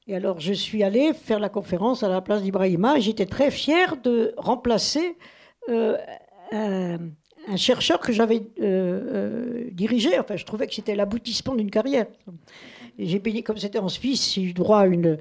Et 0.07 0.15
alors, 0.15 0.39
je 0.39 0.53
suis 0.53 0.83
allée 0.83 1.13
faire 1.13 1.39
la 1.39 1.49
conférence 1.49 2.03
à 2.03 2.09
la 2.09 2.21
place 2.21 2.43
d'Ibrahima. 2.43 2.99
J'étais 2.99 3.25
très 3.25 3.49
fière 3.49 3.97
de 3.97 4.33
remplacer 4.37 5.17
euh, 5.69 5.97
un, 7.47 7.55
chercheur 7.57 7.99
que 7.99 8.11
j'avais 8.13 8.41
euh, 8.59 8.61
euh, 8.61 9.69
dirigé. 9.71 10.17
Enfin, 10.19 10.35
je 10.35 10.45
trouvais 10.45 10.67
que 10.67 10.73
c'était 10.73 10.95
l'aboutissement 10.95 11.55
d'une 11.55 11.71
carrière. 11.71 12.07
J'ai 12.97 13.19
payé, 13.19 13.43
comme 13.43 13.57
c'était 13.57 13.79
en 13.79 13.89
Suisse, 13.89 14.33
j'ai 14.33 14.41
eu 14.41 14.53
droit 14.53 14.79
à 14.79 14.85
une, 14.85 15.17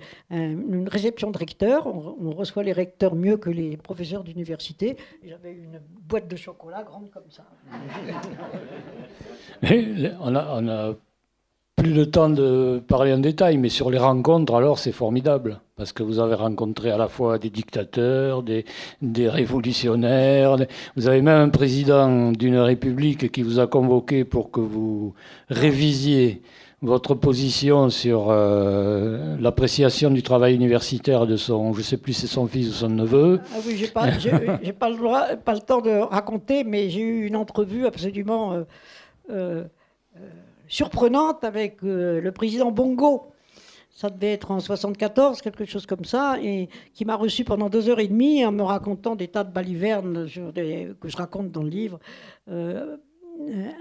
réception 0.88 1.30
de 1.30 1.38
recteur. 1.38 1.86
On, 1.86 2.30
reçoit 2.30 2.62
les 2.62 2.72
recteurs 2.72 3.16
mieux 3.16 3.36
que 3.36 3.50
les 3.50 3.76
professeurs 3.76 4.22
d'université. 4.22 4.96
J'avais 5.24 5.52
une 5.52 5.80
boîte 6.08 6.28
de 6.28 6.36
chocolat 6.36 6.84
grande 6.84 7.10
comme 7.10 7.30
ça. 7.30 7.44
a, 10.34 10.58
on 10.58 10.68
a 10.68 10.94
plus 11.76 11.92
le 11.92 12.10
temps 12.10 12.30
de 12.30 12.82
parler 12.86 13.12
en 13.12 13.18
détail, 13.18 13.58
mais 13.58 13.68
sur 13.68 13.90
les 13.90 13.98
rencontres, 13.98 14.54
alors 14.54 14.78
c'est 14.78 14.92
formidable, 14.92 15.60
parce 15.76 15.92
que 15.92 16.02
vous 16.02 16.18
avez 16.18 16.34
rencontré 16.34 16.90
à 16.90 16.96
la 16.96 17.08
fois 17.08 17.38
des 17.38 17.50
dictateurs, 17.50 18.42
des, 18.42 18.64
révolutionnaires, 19.28 20.56
vous 20.96 21.08
avez 21.08 21.20
même 21.20 21.40
un 21.40 21.48
président 21.48 22.32
d'une 22.32 22.58
république 22.58 23.30
qui 23.32 23.42
vous 23.42 23.58
a 23.58 23.66
convoqué 23.66 24.24
pour 24.24 24.50
que 24.50 24.60
vous 24.60 25.14
révisiez 25.48 26.42
votre 26.80 27.14
position 27.14 27.88
sur 27.88 28.26
euh, 28.28 29.36
l'appréciation 29.40 30.10
du 30.10 30.22
travail 30.22 30.54
universitaire 30.54 31.26
de 31.26 31.36
son, 31.36 31.72
je 31.72 31.78
ne 31.78 31.82
sais 31.82 31.96
plus 31.96 32.12
si 32.12 32.22
c'est 32.22 32.26
son 32.34 32.46
fils 32.46 32.68
ou 32.68 32.72
son 32.72 32.90
neveu. 32.90 33.40
Ah 33.52 33.58
oui, 33.66 33.76
j'ai 33.76 33.88
pas, 33.88 34.10
j'ai, 34.18 34.72
pas 34.72 34.90
le 34.90 34.96
droit, 34.96 35.26
pas 35.36 35.54
le 35.54 35.60
temps 35.60 35.80
de 35.80 35.90
raconter, 35.90 36.62
mais 36.62 36.90
j'ai 36.90 37.00
eu 37.00 37.26
une 37.26 37.36
entrevue 37.36 37.86
absolument 37.86 38.52
euh, 38.52 38.64
euh, 39.30 39.64
surprenante 40.68 41.44
avec 41.44 41.82
euh, 41.82 42.20
le 42.20 42.32
président 42.32 42.70
Bongo. 42.70 43.32
Ça 43.90 44.10
devait 44.10 44.32
être 44.32 44.50
en 44.50 44.58
74, 44.58 45.40
quelque 45.40 45.64
chose 45.64 45.86
comme 45.86 46.04
ça, 46.04 46.36
et 46.42 46.68
qui 46.94 47.04
m'a 47.04 47.14
reçu 47.14 47.44
pendant 47.44 47.68
deux 47.68 47.88
heures 47.88 48.00
et 48.00 48.08
demie 48.08 48.44
en 48.44 48.50
me 48.50 48.62
racontant 48.62 49.14
des 49.14 49.28
tas 49.28 49.44
de 49.44 49.52
balivernes 49.52 50.26
que 50.26 51.08
je 51.08 51.16
raconte 51.16 51.52
dans 51.52 51.62
le 51.62 51.68
livre, 51.68 52.00
euh, 52.48 52.96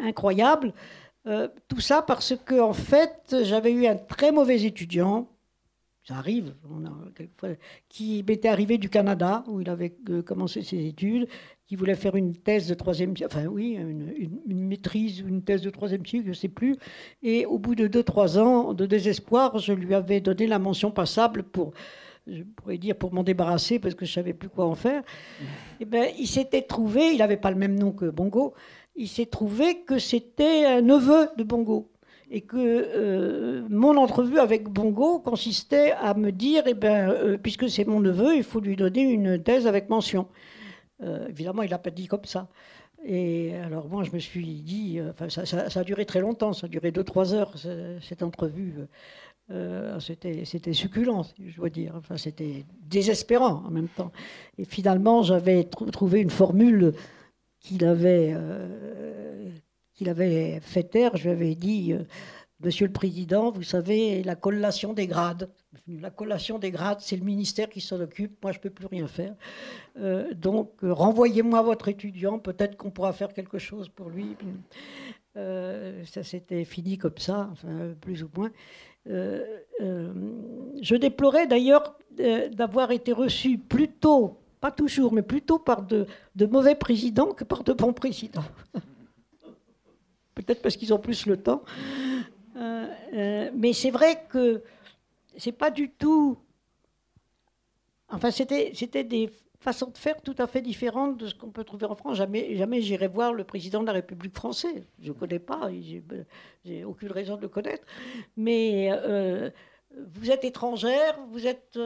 incroyables. 0.01 0.71
Euh, 1.25 1.47
tout 1.67 1.79
ça 1.79 2.01
parce 2.01 2.35
que, 2.45 2.59
en 2.59 2.73
fait, 2.73 3.35
j'avais 3.43 3.71
eu 3.71 3.87
un 3.87 3.95
très 3.95 4.31
mauvais 4.31 4.61
étudiant, 4.63 5.29
ça 6.03 6.15
arrive, 6.15 6.53
qui 7.87 8.25
m'était 8.27 8.49
arrivé 8.49 8.77
du 8.77 8.89
Canada, 8.89 9.43
où 9.47 9.61
il 9.61 9.69
avait 9.69 9.95
commencé 10.25 10.61
ses 10.61 10.85
études, 10.85 11.29
qui 11.73 11.77
voulait 11.77 11.95
faire 11.95 12.15
une 12.15 12.35
thèse 12.35 12.67
de 12.67 12.75
troisième 12.75 13.15
enfin 13.25 13.45
oui, 13.45 13.71
une, 13.71 14.67
maîtrise 14.67 15.23
ou 15.23 15.27
une 15.27 15.41
thèse 15.41 15.63
de 15.63 15.71
troisième 15.71 16.05
cycle, 16.05 16.25
je 16.25 16.29
ne 16.29 16.35
sais 16.35 16.47
plus. 16.47 16.75
Et 17.23 17.47
au 17.47 17.57
bout 17.57 17.73
de 17.73 17.87
deux, 17.87 18.03
trois 18.03 18.37
ans 18.37 18.75
de 18.75 18.85
désespoir, 18.85 19.57
je 19.57 19.73
lui 19.73 19.95
avais 19.95 20.21
donné 20.21 20.45
la 20.45 20.59
mention 20.59 20.91
passable 20.91 21.41
pour, 21.41 21.73
je 22.27 22.43
pourrais 22.43 22.77
dire 22.77 22.95
pour 22.95 23.11
m'en 23.11 23.23
débarrasser 23.23 23.79
parce 23.79 23.95
que 23.95 24.05
je 24.05 24.13
savais 24.13 24.33
plus 24.33 24.49
quoi 24.49 24.65
en 24.65 24.75
faire. 24.75 25.01
Et 25.41 25.45
eh 25.79 25.85
ben, 25.85 26.09
il 26.19 26.27
s'était 26.27 26.61
trouvé, 26.61 27.07
il 27.11 27.17
n'avait 27.17 27.37
pas 27.37 27.49
le 27.49 27.57
même 27.57 27.73
nom 27.73 27.91
que 27.91 28.05
Bongo, 28.05 28.53
il 28.95 29.07
s'est 29.07 29.25
trouvé 29.25 29.79
que 29.79 29.97
c'était 29.97 30.65
un 30.65 30.81
neveu 30.81 31.29
de 31.37 31.43
Bongo 31.43 31.89
et 32.29 32.41
que 32.41 32.55
euh, 32.55 33.63
mon 33.67 33.97
entrevue 33.97 34.37
avec 34.37 34.69
Bongo 34.69 35.17
consistait 35.17 35.93
à 35.99 36.13
me 36.13 36.31
dire, 36.31 36.65
eh 36.67 36.75
ben, 36.75 37.09
euh, 37.09 37.37
puisque 37.41 37.67
c'est 37.67 37.87
mon 37.87 37.99
neveu, 37.99 38.35
il 38.35 38.43
faut 38.43 38.59
lui 38.59 38.75
donner 38.75 39.01
une 39.01 39.41
thèse 39.41 39.65
avec 39.65 39.89
mention. 39.89 40.27
Euh, 41.01 41.27
évidemment, 41.27 41.63
il 41.63 41.69
l'a 41.69 41.79
pas 41.79 41.89
dit 41.89 42.07
comme 42.07 42.25
ça. 42.25 42.47
Et 43.05 43.55
alors 43.55 43.89
moi, 43.89 44.03
je 44.03 44.11
me 44.11 44.19
suis 44.19 44.61
dit, 44.61 44.99
euh, 44.99 45.11
ça, 45.29 45.79
a 45.79 45.83
duré 45.83 46.05
très 46.05 46.21
longtemps, 46.21 46.53
ça 46.53 46.67
a 46.67 46.69
duré 46.69 46.91
2-3 46.91 47.33
heures, 47.33 47.53
cette 48.01 48.23
entrevue. 48.23 48.75
Euh, 49.51 49.99
c'était 49.99 50.73
succulent, 50.73 51.23
je 51.45 51.55
dois 51.55 51.69
dire. 51.69 51.93
Enfin, 51.97 52.17
c'était 52.17 52.65
désespérant 52.81 53.63
en 53.65 53.71
même 53.71 53.89
temps. 53.89 54.11
Et 54.57 54.65
finalement, 54.65 55.21
j'avais 55.21 55.65
trouvé 55.65 56.21
une 56.21 56.29
formule 56.29 56.93
qu'il 57.59 57.83
avait, 57.85 58.35
qu'il 59.93 60.07
avait 60.09 60.59
fait 60.61 60.83
taire. 60.83 61.17
Je 61.17 61.23
lui 61.23 61.31
avais 61.31 61.55
dit, 61.55 61.93
Monsieur 62.63 62.87
le 62.87 62.93
Président, 62.93 63.51
vous 63.51 63.63
savez, 63.63 64.23
la 64.23 64.35
collation 64.35 64.93
des 64.93 65.05
grades. 65.05 65.49
La 65.85 66.09
collation 66.09 66.59
des 66.59 66.71
grades, 66.71 67.01
c'est 67.01 67.17
le 67.17 67.25
ministère 67.25 67.67
qui 67.67 67.81
s'en 67.81 67.99
occupe. 67.99 68.41
Moi, 68.41 68.53
je 68.53 68.59
ne 68.59 68.61
peux 68.61 68.69
plus 68.69 68.85
rien 68.85 69.05
faire. 69.07 69.35
Euh, 69.99 70.33
donc, 70.33 70.71
euh, 70.83 70.93
renvoyez-moi 70.93 71.61
votre 71.61 71.89
étudiant. 71.89 72.39
Peut-être 72.39 72.77
qu'on 72.77 72.89
pourra 72.89 73.11
faire 73.11 73.33
quelque 73.33 73.57
chose 73.57 73.89
pour 73.89 74.09
lui. 74.09 74.37
Euh, 75.35 76.05
ça 76.05 76.23
s'était 76.23 76.63
fini 76.63 76.97
comme 76.97 77.17
ça, 77.17 77.49
plus 77.99 78.23
ou 78.23 78.29
moins. 78.33 78.51
je 79.05 80.95
déplorais 80.95 81.47
d'ailleurs 81.47 81.97
d'avoir 82.11 82.91
été 82.91 83.11
reçu 83.11 83.57
plutôt, 83.57 84.37
pas 84.61 84.71
toujours, 84.71 85.11
mais 85.11 85.23
plutôt 85.23 85.59
par 85.59 85.81
de 85.81 86.07
mauvais 86.45 86.75
présidents 86.75 87.33
que 87.33 87.43
par 87.43 87.65
de 87.65 87.73
bons 87.73 87.93
présidents. 87.93 88.45
Peut-être 90.35 90.61
parce 90.61 90.77
qu'ils 90.77 90.93
ont 90.93 90.99
plus 90.99 91.25
le 91.25 91.37
temps. 91.37 91.63
Euh, 93.13 93.17
euh, 93.17 93.51
mais 93.53 93.73
c'est 93.73 93.91
vrai 93.91 94.23
que 94.29 94.63
c'est 95.37 95.51
pas 95.51 95.71
du 95.71 95.89
tout. 95.89 96.37
Enfin, 98.09 98.31
c'était, 98.31 98.71
des 99.03 99.31
façons 99.59 99.89
de 99.89 99.97
faire 99.97 100.21
tout 100.21 100.35
à 100.37 100.45
fait 100.45 100.61
différentes 100.61 101.17
de 101.17 101.27
ce 101.27 101.35
qu'on 101.35 101.49
peut 101.49 101.63
trouver 101.63 101.85
en 101.85 101.95
France. 101.95 102.17
Jamais, 102.17 102.55
jamais 102.55 102.81
j'irai 102.81 103.07
voir 103.07 103.33
le 103.33 103.43
président 103.43 103.81
de 103.81 103.87
la 103.87 103.93
République 103.93 104.35
française. 104.35 104.83
Je 105.01 105.09
ne 105.09 105.13
connais 105.13 105.39
pas, 105.39 105.69
j'ai, 106.63 106.83
aucune 106.83 107.11
raison 107.11 107.37
de 107.37 107.41
le 107.41 107.47
connaître. 107.47 107.85
Mais 108.37 108.89
euh, 108.91 109.49
vous 110.15 110.29
êtes 110.29 110.43
étrangère, 110.43 111.17
vous 111.29 111.47
êtes 111.47 111.79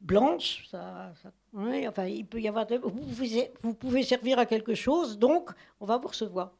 blanche, 0.00 0.66
ça, 0.70 1.12
enfin, 1.54 2.06
il 2.06 2.24
peut 2.24 2.40
y 2.40 2.48
avoir. 2.48 2.66
Vous 2.82 2.90
pouvez, 2.90 3.52
vous 3.62 3.74
pouvez 3.74 4.02
servir 4.02 4.38
à 4.38 4.46
quelque 4.46 4.74
chose, 4.74 5.18
donc 5.18 5.50
on 5.80 5.86
va 5.86 5.98
vous 5.98 6.08
recevoir. 6.08 6.52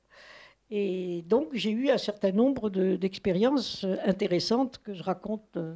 Et 0.71 1.23
donc, 1.29 1.49
j'ai 1.53 1.71
eu 1.71 1.91
un 1.91 1.99
certain 1.99 2.33
nombre 2.33 2.71
d'expériences 2.71 3.85
euh, 3.85 3.97
intéressantes 4.05 4.79
que 4.83 4.95
je 4.95 5.03
raconte 5.03 5.57
euh, 5.57 5.75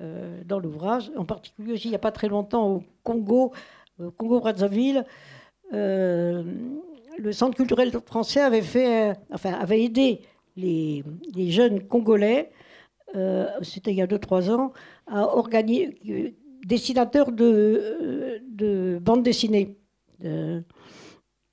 euh, 0.00 0.42
dans 0.46 0.58
l'ouvrage. 0.58 1.10
En 1.16 1.26
particulier 1.26 1.74
aussi, 1.74 1.88
il 1.88 1.90
n'y 1.90 1.96
a 1.96 2.00
pas 2.00 2.12
très 2.12 2.28
longtemps, 2.28 2.76
au 2.76 2.84
Congo, 3.02 3.52
au 3.98 4.10
Congo-Brazzaville, 4.10 5.04
le 5.72 7.32
Centre 7.32 7.54
culturel 7.54 7.92
français 8.06 8.40
avait, 8.40 9.84
aidé 9.84 10.22
les, 10.56 11.04
jeunes 11.50 11.86
Congolais, 11.86 12.50
c'était 13.62 13.90
il 13.92 13.98
y 13.98 14.02
a 14.02 14.06
2-3 14.06 14.50
ans, 14.50 14.72
à 15.06 15.36
organiser, 15.36 16.34
dessinateurs 16.66 17.30
de, 17.30 18.40
de 18.48 18.98
bande 19.00 19.22
dessinée. 19.22 19.76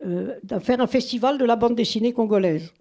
Euh, 0.08 0.40
d'en 0.44 0.60
faire 0.60 0.80
un 0.80 0.88
festival 0.88 1.38
de 1.38 1.44
la 1.44 1.58
bande 1.58 1.76
dessinée 1.76 2.14
congolaise. 2.14 2.72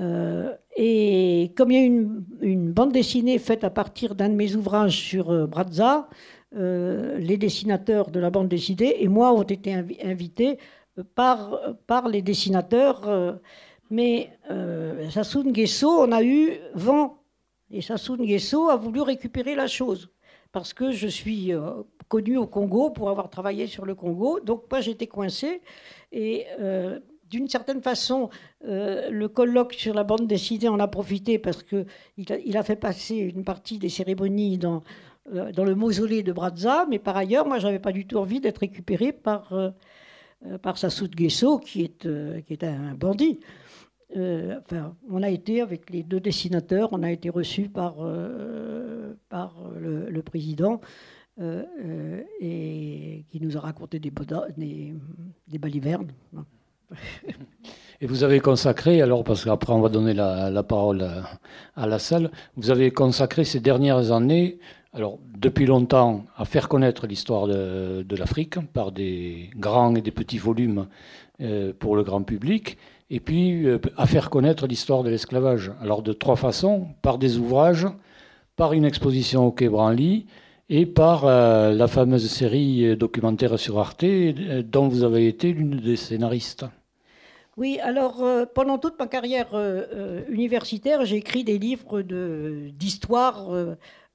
Euh, 0.00 0.54
et 0.76 1.52
comme 1.56 1.72
il 1.72 1.74
y 1.74 1.82
a 1.82 1.86
une, 1.86 2.72
bande 2.72 2.92
dessinée 2.92 3.38
faite 3.38 3.64
à 3.64 3.70
partir 3.70 4.14
d'un 4.14 4.28
de 4.28 4.34
mes 4.34 4.54
ouvrages 4.54 4.96
sur 4.96 5.30
euh, 5.30 5.46
Brazza, 5.46 6.08
les 6.52 7.36
dessinateurs 7.36 8.10
de 8.10 8.18
la 8.18 8.30
bande 8.30 8.48
dessinée 8.48 9.02
et 9.04 9.06
moi 9.06 9.32
ont 9.32 9.44
été 9.44 9.72
invités 10.02 10.58
par, 11.14 11.76
par 11.86 12.08
les 12.08 12.22
dessinateurs. 12.22 13.08
mais 13.88 14.30
Sassoon 15.10 15.52
Guesso 15.52 15.88
on 15.88 16.10
a 16.10 16.24
eu 16.24 16.58
vent. 16.74 17.22
Et 17.70 17.80
Sassoon 17.82 18.24
Guesso 18.24 18.68
a 18.68 18.74
voulu 18.74 19.00
récupérer 19.00 19.54
la 19.54 19.68
chose. 19.68 20.10
Parce 20.50 20.74
que 20.74 20.90
je 20.90 21.06
suis 21.06 21.52
connu 22.08 22.36
au 22.36 22.48
Congo 22.48 22.90
pour 22.90 23.10
avoir 23.10 23.30
travaillé 23.30 23.68
sur 23.68 23.86
le 23.86 23.94
Congo. 23.94 24.40
Donc 24.40 24.64
moi 24.68 24.80
j'étais 24.80 25.06
coincée 25.06 25.62
et 26.12 26.46
d'une 27.28 27.48
certaine 27.48 27.82
façon, 27.82 28.30
le 28.62 29.26
colloque 29.26 29.74
sur 29.74 29.94
la 29.94 30.04
bande 30.04 30.26
dessinée 30.26 30.68
en 30.68 30.80
a 30.80 30.88
profité 30.88 31.38
parce 31.38 31.62
qu'il 31.62 32.56
a, 32.56 32.62
fait 32.62 32.76
passer 32.76 33.16
une 33.16 33.44
partie 33.44 33.78
des 33.78 33.88
cérémonies 33.88 34.58
dans, 34.58 34.82
dans 35.32 35.64
le 35.64 35.74
mausolée 35.74 36.22
de 36.22 36.32
Brazza, 36.32 36.86
mais 36.90 36.98
par 36.98 37.16
ailleurs, 37.16 37.46
moi, 37.46 37.58
j'avais 37.58 37.78
pas 37.78 37.92
du 37.92 38.06
tout 38.06 38.16
envie 38.16 38.40
d'être 38.40 38.58
récupéré 38.58 39.12
par, 39.12 39.54
par 40.62 40.78
Sassou 40.78 41.06
Nguesso, 41.06 41.58
qui 41.58 41.82
est, 41.82 42.08
qui 42.46 42.52
est 42.52 42.64
un 42.64 42.94
bandit. 42.94 43.38
Euh, 44.16 44.58
enfin, 44.58 44.96
on 45.08 45.22
a 45.22 45.28
été 45.28 45.60
avec 45.60 45.90
les 45.90 46.02
deux 46.02 46.20
dessinateurs, 46.20 46.88
on 46.92 47.02
a 47.02 47.10
été 47.10 47.30
reçus 47.30 47.68
par, 47.68 47.96
euh, 48.00 49.14
par 49.28 49.54
le, 49.78 50.22
président 50.22 50.80
euh, 51.40 52.22
et 52.40 53.24
qui 53.30 53.40
nous 53.40 53.56
a 53.56 53.60
raconté 53.60 53.98
des, 53.98 54.12
balivernes. 55.58 56.12
Et 58.00 58.06
vous 58.06 58.24
avez 58.24 58.40
consacré, 58.40 59.00
alors 59.00 59.24
parce 59.24 59.44
qu'après 59.44 59.72
on 59.72 59.80
va 59.80 59.88
donner 59.88 60.12
la, 60.12 60.62
parole 60.62 61.06
à, 61.76 61.86
la 61.86 61.98
salle, 61.98 62.30
vous 62.56 62.70
avez 62.70 62.90
consacré 62.90 63.44
ces 63.44 63.60
dernières 63.60 64.12
années, 64.12 64.58
alors 64.92 65.18
depuis 65.38 65.66
longtemps, 65.66 66.24
à 66.36 66.44
faire 66.44 66.68
connaître 66.68 67.06
l'histoire 67.06 67.46
de, 67.46 68.16
l'Afrique 68.16 68.58
par 68.72 68.92
des 68.92 69.50
grands 69.56 69.94
et 69.94 70.02
des 70.02 70.10
petits 70.10 70.38
volumes 70.38 70.88
pour 71.78 71.96
le 71.96 72.02
grand 72.02 72.22
public, 72.22 72.76
et 73.10 73.20
puis 73.20 73.66
euh, 73.66 73.78
à 73.96 74.06
faire 74.06 74.30
connaître 74.30 74.66
l'histoire 74.66 75.02
de 75.02 75.10
l'esclavage. 75.10 75.72
Alors 75.80 76.02
de 76.02 76.12
trois 76.12 76.36
façons, 76.36 76.88
par 77.02 77.18
des 77.18 77.38
ouvrages, 77.38 77.86
par 78.56 78.72
une 78.72 78.84
exposition 78.84 79.46
au 79.46 79.52
Quai 79.52 79.68
Branly 79.68 80.26
et 80.70 80.86
par 80.86 81.26
euh, 81.26 81.74
la 81.74 81.86
fameuse 81.88 82.30
série 82.30 82.96
documentaire 82.96 83.58
sur 83.58 83.78
Arte 83.78 84.04
euh, 84.04 84.62
dont 84.62 84.88
vous 84.88 85.04
avez 85.04 85.28
été 85.28 85.52
l'une 85.52 85.76
des 85.76 85.96
scénaristes. 85.96 86.64
Oui, 87.58 87.78
alors 87.82 88.24
pendant 88.54 88.78
toute 88.78 88.98
ma 88.98 89.06
carrière 89.06 89.48
universitaire, 90.30 91.04
j'ai 91.04 91.16
écrit 91.16 91.44
des 91.44 91.58
livres 91.58 92.00
d'histoire 92.00 93.50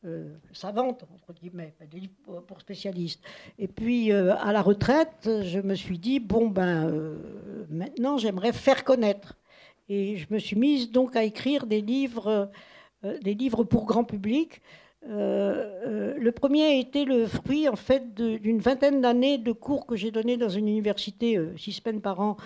euh, 0.05 0.27
savante, 0.53 1.03
entre 1.11 1.33
guillemets, 1.33 1.73
des 1.89 2.01
livres 2.01 2.41
pour 2.47 2.61
spécialistes. 2.61 3.23
Et 3.57 3.67
puis, 3.67 4.11
euh, 4.11 4.35
à 4.35 4.51
la 4.51 4.61
retraite, 4.61 5.27
je 5.43 5.59
me 5.59 5.73
suis 5.73 5.97
dit, 5.97 6.19
bon, 6.19 6.47
ben, 6.47 6.87
euh, 6.87 7.17
maintenant, 7.71 8.17
j'aimerais 8.17 8.53
faire 8.53 8.83
connaître. 8.83 9.35
Et 9.89 10.17
je 10.17 10.27
me 10.31 10.37
suis 10.37 10.55
mise 10.55 10.91
donc 10.91 11.15
à 11.15 11.23
écrire 11.23 11.65
des 11.65 11.81
livres, 11.81 12.51
des 13.03 13.33
livres 13.33 13.63
pour 13.63 13.85
grand 13.85 14.03
public. 14.03 14.61
Le 15.07 16.29
premier 16.31 16.63
a 16.63 16.73
été 16.73 17.05
le 17.05 17.27
fruit, 17.27 17.69
en 17.69 17.75
fait, 17.75 18.13
d'une 18.13 18.59
vingtaine 18.59 19.01
d'années 19.01 19.37
de 19.37 19.51
cours 19.51 19.85
que 19.85 19.95
j'ai 19.95 20.11
donnés 20.11 20.37
dans 20.37 20.49
une 20.49 20.67
université, 20.67 21.39
six 21.57 21.73
semaines 21.73 22.01
par 22.01 22.19
an, 22.19 22.37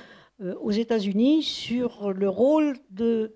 aux 0.61 0.71
États-Unis, 0.71 1.43
sur 1.43 2.11
le 2.11 2.29
rôle 2.29 2.77
de 2.91 3.33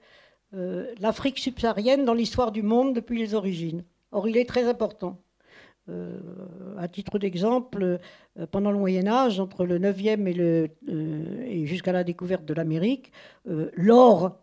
l'Afrique 1.00 1.40
subsaharienne 1.40 2.06
dans 2.06 2.14
l'histoire 2.14 2.52
du 2.52 2.64
monde 2.64 2.94
depuis 2.94 3.18
les 3.18 3.34
origines. 3.34 3.84
Or, 4.12 4.28
il 4.28 4.38
est 4.38 4.48
très 4.48 4.68
important. 4.68 5.24
Euh, 5.90 6.18
à 6.78 6.88
titre 6.88 7.20
d'exemple, 7.20 8.00
euh, 8.40 8.48
pendant 8.50 8.72
le 8.72 8.78
Moyen 8.78 9.06
Âge, 9.06 9.42
entre 9.42 9.66
le 9.66 9.80
9e 9.80 10.28
et, 10.28 10.34
le, 10.34 10.70
euh, 10.88 11.44
et 11.46 11.66
jusqu'à 11.66 11.92
la 11.92 12.06
découverte 12.06 12.46
de 12.46 12.54
l'Amérique, 12.54 13.12
l'or, 13.46 14.40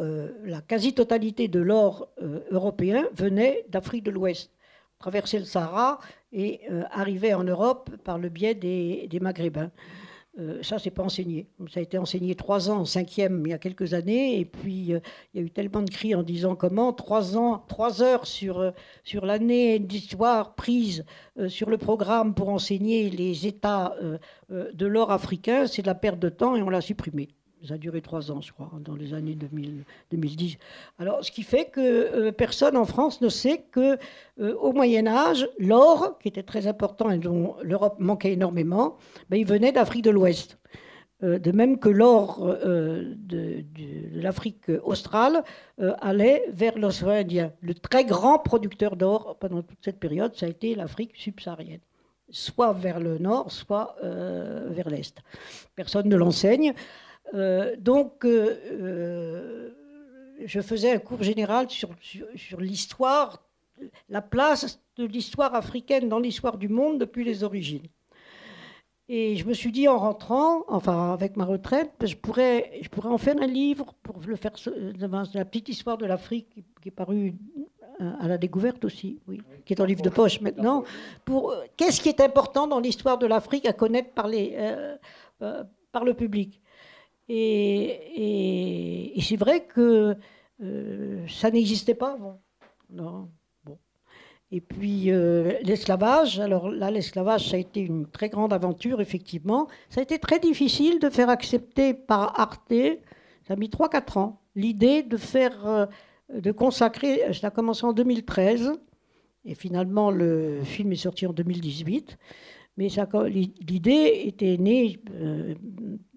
la 0.00 0.60
quasi-totalité 0.62 1.48
de 1.48 1.60
l'or 1.60 2.08
européen 2.50 3.06
venait 3.12 3.64
d'Afrique 3.68 4.04
de 4.04 4.10
l'Ouest, 4.10 4.50
traversait 4.98 5.38
le 5.38 5.44
Sahara 5.44 5.98
et 6.32 6.60
arrivait 6.90 7.34
en 7.34 7.44
Europe 7.44 7.90
par 8.02 8.18
le 8.18 8.30
biais 8.30 8.54
des 8.54 9.18
Maghrébins. 9.20 9.70
Euh, 10.38 10.62
ça, 10.62 10.78
c'est 10.78 10.90
pas 10.90 11.02
enseigné. 11.02 11.48
Ça 11.72 11.80
a 11.80 11.82
été 11.82 11.98
enseigné 11.98 12.34
trois 12.36 12.70
ans 12.70 12.84
cinquième 12.84 13.42
il 13.46 13.50
y 13.50 13.52
a 13.52 13.58
quelques 13.58 13.94
années, 13.94 14.38
et 14.38 14.44
puis 14.44 14.94
euh, 14.94 15.00
il 15.34 15.40
y 15.40 15.42
a 15.42 15.46
eu 15.46 15.50
tellement 15.50 15.82
de 15.82 15.90
cris 15.90 16.14
en 16.14 16.22
disant 16.22 16.54
comment 16.54 16.92
trois 16.92 17.36
ans, 17.36 17.64
trois 17.68 18.00
heures 18.02 18.26
sur 18.26 18.60
euh, 18.60 18.70
sur 19.02 19.26
l'année 19.26 19.78
d'histoire 19.80 20.54
prise 20.54 21.04
sur 21.48 21.68
le 21.68 21.78
programme 21.78 22.34
pour 22.34 22.48
enseigner 22.50 23.10
les 23.10 23.46
États 23.46 23.94
de 24.50 24.86
l'or 24.86 25.10
africain, 25.10 25.66
c'est 25.66 25.80
de 25.80 25.86
la 25.86 25.94
perte 25.94 26.18
de 26.18 26.28
temps 26.28 26.54
et 26.54 26.62
on 26.62 26.68
l'a 26.68 26.82
supprimé. 26.82 27.28
Ça 27.66 27.74
a 27.74 27.78
duré 27.78 28.00
trois 28.00 28.30
ans, 28.30 28.40
je 28.40 28.52
crois, 28.52 28.70
dans 28.80 28.94
les 28.94 29.12
années 29.12 29.34
2000, 29.34 29.84
2010. 30.10 30.56
Alors, 30.98 31.22
ce 31.22 31.30
qui 31.30 31.42
fait 31.42 31.66
que 31.66 31.80
euh, 31.80 32.32
personne 32.32 32.74
en 32.74 32.86
France 32.86 33.20
ne 33.20 33.28
sait 33.28 33.64
que 33.70 33.98
euh, 34.40 34.54
au 34.56 34.72
Moyen 34.72 35.06
Âge, 35.06 35.46
l'or, 35.58 36.18
qui 36.20 36.28
était 36.28 36.42
très 36.42 36.66
important 36.66 37.10
et 37.10 37.18
dont 37.18 37.56
l'Europe 37.62 37.96
manquait 37.98 38.32
énormément, 38.32 38.96
ben, 39.28 39.36
il 39.36 39.46
venait 39.46 39.72
d'Afrique 39.72 40.04
de 40.04 40.10
l'Ouest. 40.10 40.58
Euh, 41.22 41.38
de 41.38 41.52
même 41.52 41.78
que 41.78 41.90
l'or 41.90 42.46
de, 42.46 43.14
de, 43.26 43.64
l'Afrique 44.14 44.70
australe 44.82 45.42
allait 46.00 46.44
vers 46.50 46.78
l'océan 46.78 47.10
Indien. 47.10 47.52
Le 47.60 47.74
très 47.74 48.06
grand 48.06 48.38
producteur 48.38 48.96
d'or 48.96 49.36
pendant 49.38 49.62
toute 49.62 49.84
cette 49.84 50.00
période, 50.00 50.34
ça 50.34 50.46
a 50.46 50.48
été 50.48 50.74
l'Afrique 50.74 51.12
subsaharienne 51.14 51.80
soit 52.32 52.72
vers 52.72 53.00
le 53.00 53.18
nord, 53.18 53.50
soit 53.50 53.96
vers 54.00 54.88
l'est. 54.88 55.18
Personne 55.74 56.08
ne 56.08 56.14
l'enseigne. 56.14 56.74
Euh, 57.34 57.76
donc, 57.78 58.24
euh, 58.24 58.56
euh, 58.70 59.70
je 60.44 60.60
faisais 60.60 60.92
un 60.92 60.98
cours 60.98 61.22
général 61.22 61.70
sur, 61.70 61.90
sur, 62.34 62.60
l'histoire, 62.60 63.42
la 64.08 64.22
place 64.22 64.80
de 64.96 65.04
l'histoire 65.04 65.54
africaine 65.54 66.08
dans 66.08 66.18
l'histoire 66.18 66.58
du 66.58 66.68
monde 66.68 66.98
depuis 66.98 67.24
les 67.24 67.44
origines. 67.44 67.86
Et 69.08 69.36
je 69.36 69.44
me 69.44 69.54
suis 69.54 69.72
dit 69.72 69.88
en 69.88 69.98
rentrant, 69.98 70.64
enfin 70.68 71.12
avec 71.12 71.36
ma 71.36 71.44
retraite, 71.44 71.90
je 72.06 72.14
pourrais, 72.14 72.78
je 72.80 72.88
pourrais 72.88 73.08
en 73.08 73.18
faire 73.18 73.36
un 73.40 73.46
livre 73.46 73.92
pour 74.04 74.20
le 74.24 74.36
faire, 74.36 74.52
la 75.34 75.44
petite 75.44 75.68
histoire 75.68 75.98
de 75.98 76.06
l'Afrique 76.06 76.48
qui 76.80 76.88
est 76.88 76.92
parue 76.92 77.34
à 77.98 78.28
la 78.28 78.38
découverte 78.38 78.84
aussi, 78.84 79.18
oui, 79.26 79.42
qui 79.66 79.72
est 79.72 79.80
en 79.80 79.84
livre 79.84 80.00
de 80.00 80.10
poche 80.10 80.40
maintenant. 80.40 80.84
Pour 81.24 81.52
qu'est-ce 81.76 82.00
qui 82.00 82.08
est 82.08 82.20
important 82.20 82.68
dans 82.68 82.78
l'histoire 82.78 83.18
de 83.18 83.26
l'Afrique 83.26 83.66
à 83.66 83.72
connaître 83.72 84.10
par 84.10 84.28
les, 84.28 84.56
par 85.90 86.04
le 86.04 86.14
public? 86.14 86.60
Et, 87.32 89.14
c'est 89.20 89.36
vrai 89.36 89.64
que 89.64 90.16
euh, 90.62 91.26
ça 91.28 91.50
n'existait 91.50 91.94
pas 91.94 92.14
avant. 92.14 92.40
Non. 92.90 93.28
Bon. 93.64 93.78
Et 94.50 94.60
puis 94.60 95.12
euh, 95.12 95.52
l'esclavage, 95.62 96.40
alors 96.40 96.68
là 96.68 96.90
l'esclavage 96.90 97.50
ça 97.50 97.56
a 97.56 97.60
été 97.60 97.80
une 97.80 98.06
très 98.08 98.28
grande 98.30 98.52
aventure 98.52 99.00
effectivement. 99.00 99.68
Ça 99.90 100.00
a 100.00 100.02
été 100.02 100.18
très 100.18 100.40
difficile 100.40 100.98
de 100.98 101.08
faire 101.08 101.30
accepter 101.30 101.94
par 101.94 102.40
Arte, 102.40 102.74
ça 103.46 103.54
a 103.54 103.56
mis 103.56 103.68
3-4 103.68 104.18
ans, 104.18 104.40
l'idée 104.56 105.04
de 105.04 105.16
faire, 105.16 105.66
euh, 105.68 105.86
de 106.34 106.50
consacrer, 106.50 107.32
ça 107.32 107.46
a 107.46 107.50
commencé 107.50 107.86
en 107.86 107.92
2013 107.92 108.72
et 109.44 109.54
finalement 109.54 110.10
le 110.10 110.64
film 110.64 110.92
est 110.92 110.96
sorti 110.96 111.28
en 111.28 111.32
2018. 111.32 112.18
Mais 112.76 112.88
l'idée 113.28 114.22
était 114.24 114.56
née 114.56 114.98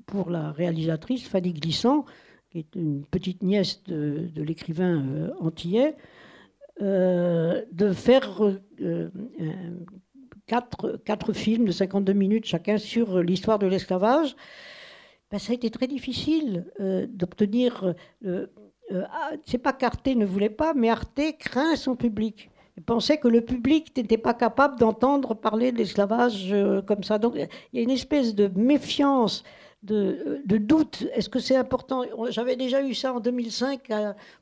pour 0.06 0.30
la 0.30 0.52
réalisatrice 0.52 1.28
Fanny 1.28 1.54
Glissant, 1.54 2.06
qui 2.54 2.60
est 2.60 2.76
une 2.76 3.04
petite 3.06 3.42
nièce 3.42 3.84
de, 3.86 4.30
l'écrivain 4.36 5.04
euh, 5.04 5.32
antillais, 5.40 5.96
euh, 6.82 7.64
de 7.72 7.92
faire 7.92 8.44
euh, 8.82 9.10
quatre, 10.46 11.34
films 11.34 11.66
de 11.66 11.72
52 11.72 12.14
minutes 12.14 12.46
chacun 12.46 12.78
sur 12.78 13.24
l'histoire 13.24 13.58
de 13.58 13.66
l'esclavage. 13.66 14.36
Ben, 15.32 15.40
ça 15.40 15.52
a 15.52 15.56
été 15.56 15.72
très 15.72 15.88
difficile 15.88 16.66
d'obtenir. 17.10 17.96
Ah, 18.92 19.32
c'est 19.48 19.58
pas 19.58 19.74
qu'Arte 19.74 20.06
ne 20.06 20.26
voulait 20.26 20.52
pas, 20.52 20.76
mais 20.76 20.90
Arte 20.90 21.22
craint 21.40 21.76
son 21.76 21.96
public. 21.96 22.52
Pensait 22.86 23.18
que 23.18 23.28
le 23.28 23.42
public 23.42 23.96
n'était 23.98 24.20
pas 24.20 24.36
capable 24.36 24.78
d'entendre 24.78 25.34
parler 25.34 25.72
de 25.72 25.80
l'esclavage 25.80 26.54
comme 26.86 27.04
ça. 27.04 27.18
Donc 27.18 27.34
il 27.36 27.48
y 27.74 27.80
a 27.80 27.82
une 27.82 27.90
espèce 27.90 28.36
de 28.36 28.48
méfiance 28.56 29.44
de, 29.84 30.58
doute. 30.58 31.06
Est-ce 31.14 31.30
que 31.30 31.40
c'est 31.40 31.56
important? 31.56 32.04
J'avais 32.30 32.56
déjà 32.56 32.82
eu 32.82 32.94
ça 32.94 33.14
en 33.14 33.20
2005 33.20 33.90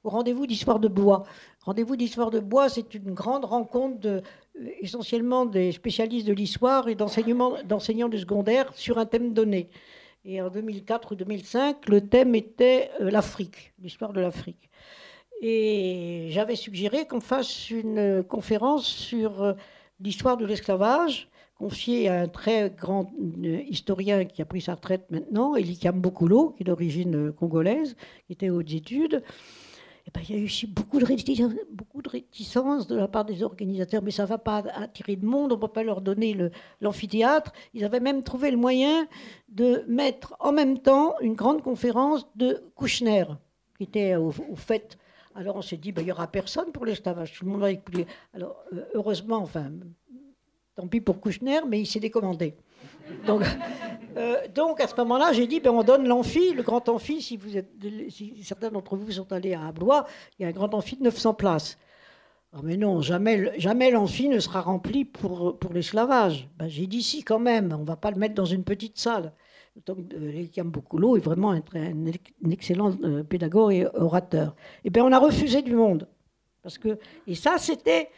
au 0.03 0.09
rendez-vous 0.09 0.45
d'histoire 0.47 0.79
de 0.79 0.87
bois. 0.87 1.23
Rendez-vous 1.61 1.95
d'histoire 1.95 2.31
de 2.31 2.39
bois, 2.39 2.69
c'est 2.69 2.93
une 2.93 3.13
grande 3.13 3.45
rencontre 3.45 3.99
de, 3.99 4.21
essentiellement 4.81 5.45
des 5.45 5.71
spécialistes 5.71 6.27
de 6.27 6.33
l'histoire 6.33 6.87
et 6.87 6.95
d'enseignants 6.95 8.09
du 8.09 8.19
secondaire 8.19 8.71
sur 8.75 8.97
un 8.97 9.05
thème 9.05 9.33
donné. 9.33 9.69
Et 10.23 10.41
en 10.41 10.49
2004 10.49 11.13
ou 11.13 11.15
2005, 11.15 11.89
le 11.89 12.01
thème 12.01 12.35
était 12.35 12.91
euh, 13.01 13.09
l'Afrique, 13.09 13.73
l'histoire 13.81 14.13
de 14.13 14.21
l'Afrique. 14.21 14.69
Et 15.41 16.27
j'avais 16.29 16.55
suggéré 16.55 17.07
qu'on 17.07 17.21
fasse 17.21 17.71
une 17.71 18.23
conférence 18.23 18.85
sur 18.85 19.41
euh, 19.41 19.53
l'histoire 19.99 20.37
de 20.37 20.45
l'esclavage 20.45 21.27
confié 21.61 22.09
à 22.09 22.21
un 22.21 22.27
très 22.27 22.71
grand 22.71 23.11
euh, 23.19 23.61
historien 23.69 24.25
qui 24.25 24.41
a 24.41 24.45
pris 24.45 24.61
sa 24.61 24.73
retraite 24.73 25.05
maintenant, 25.11 25.55
Elikam 25.55 26.01
Bokulo, 26.01 26.49
qui 26.57 26.63
est 26.63 26.65
d'origine 26.65 27.15
euh, 27.15 27.31
congolaise, 27.31 27.95
qui 28.25 28.33
était 28.33 28.49
aux 28.49 28.61
études. 28.61 29.21
Et 30.07 30.11
ben, 30.11 30.21
il 30.27 30.35
y 30.35 30.39
a 30.39 30.41
eu 30.41 30.45
aussi 30.45 30.65
beaucoup 30.65 30.97
de, 30.97 31.05
beaucoup 31.71 32.01
de 32.01 32.09
réticence 32.09 32.87
de 32.87 32.95
la 32.95 33.07
part 33.07 33.25
des 33.25 33.43
organisateurs, 33.43 34.01
mais 34.01 34.09
ça 34.09 34.23
ne 34.23 34.29
va 34.29 34.39
pas 34.39 34.63
attirer 34.73 35.15
de 35.15 35.25
monde, 35.25 35.51
on 35.51 35.55
ne 35.55 35.61
peut 35.61 35.67
pas 35.67 35.83
leur 35.83 36.01
donner 36.01 36.35
l'amphithéâtre. 36.81 37.53
Ils 37.75 37.85
avaient 37.85 37.99
même 37.99 38.23
trouvé 38.23 38.49
le 38.49 38.57
moyen 38.57 39.07
de 39.49 39.85
mettre 39.87 40.35
en 40.39 40.51
même 40.51 40.79
temps 40.79 41.13
une 41.21 41.35
grande 41.35 41.61
conférence 41.61 42.27
de 42.35 42.63
Kouchner, 42.73 43.25
qui 43.77 43.83
était 43.83 44.15
au, 44.15 44.31
fait. 44.55 44.97
Alors 45.35 45.57
on 45.57 45.61
s'est 45.61 45.77
dit, 45.77 45.91
ben, 45.91 46.01
il 46.01 46.05
n'y 46.05 46.11
aura 46.11 46.25
personne 46.25 46.71
pour 46.71 46.85
l'esclavage, 46.85 47.33
tout 47.33 47.45
le 47.45 47.51
monde 47.51 47.61
va 47.61 47.71
écouter. 47.71 48.07
Alors 48.33 48.55
euh, 48.73 48.83
heureusement, 48.95 49.37
enfin, 49.37 49.69
tant 50.75 50.87
pis 50.87 51.01
pour 51.01 51.19
Kouchner, 51.19 51.59
mais 51.67 51.81
il 51.81 51.85
s'est 51.85 51.99
décommandé. 51.99 52.55
Donc, 53.25 53.43
euh, 54.17 54.37
à 54.79 54.87
ce 54.87 54.95
moment-là, 54.95 55.33
j'ai 55.33 55.47
dit, 55.47 55.59
ben, 55.59 55.71
on 55.71 55.83
donne 55.83 56.07
l'amphi, 56.07 56.53
le 56.53 56.63
grand 56.63 56.87
amphi, 56.89 57.21
si, 57.21 57.39
certains 58.43 58.69
d'entre 58.69 58.95
vous 58.95 59.11
sont 59.11 59.31
allés 59.31 59.53
à 59.53 59.71
Blois, 59.71 60.05
il 60.37 60.43
y 60.43 60.45
a 60.45 60.49
un 60.49 60.51
grand 60.51 60.73
amphi 60.73 60.95
de 60.95 61.03
900 61.03 61.33
places. 61.33 61.77
Ah, 62.53 62.59
mais 62.63 62.75
non, 62.75 63.01
jamais, 63.01 63.91
l'amphi 63.91 64.27
ne 64.27 64.39
sera 64.39 64.61
rempli 64.61 65.05
pour, 65.05 65.57
l'esclavage. 65.73 66.49
Ben, 66.57 66.67
j'ai 66.67 66.87
dit 66.87 67.01
si 67.01 67.23
quand 67.23 67.39
même, 67.39 67.73
on 67.73 67.81
ne 67.81 67.85
va 67.85 67.95
pas 67.95 68.11
le 68.11 68.17
mettre 68.17 68.35
dans 68.35 68.45
une 68.45 68.63
petite 68.63 68.97
salle. 68.97 69.33
Donc, 69.85 69.99
euh, 70.13 70.45
l'eau 70.93 71.15
est 71.15 71.21
vraiment 71.21 71.51
un, 71.51 71.61
un, 71.75 72.51
excellent 72.51 72.93
euh, 73.03 73.23
pédagogue 73.23 73.73
et 73.73 73.87
orateur. 73.93 74.53
Et 74.83 74.89
bien, 74.89 75.05
on 75.05 75.11
a 75.13 75.19
refusé 75.19 75.61
du 75.61 75.75
monde. 75.75 76.09
Parce 76.61 76.77
que, 76.77 76.99
et 77.25 77.35
ça, 77.35 77.57
c'était 77.57 78.09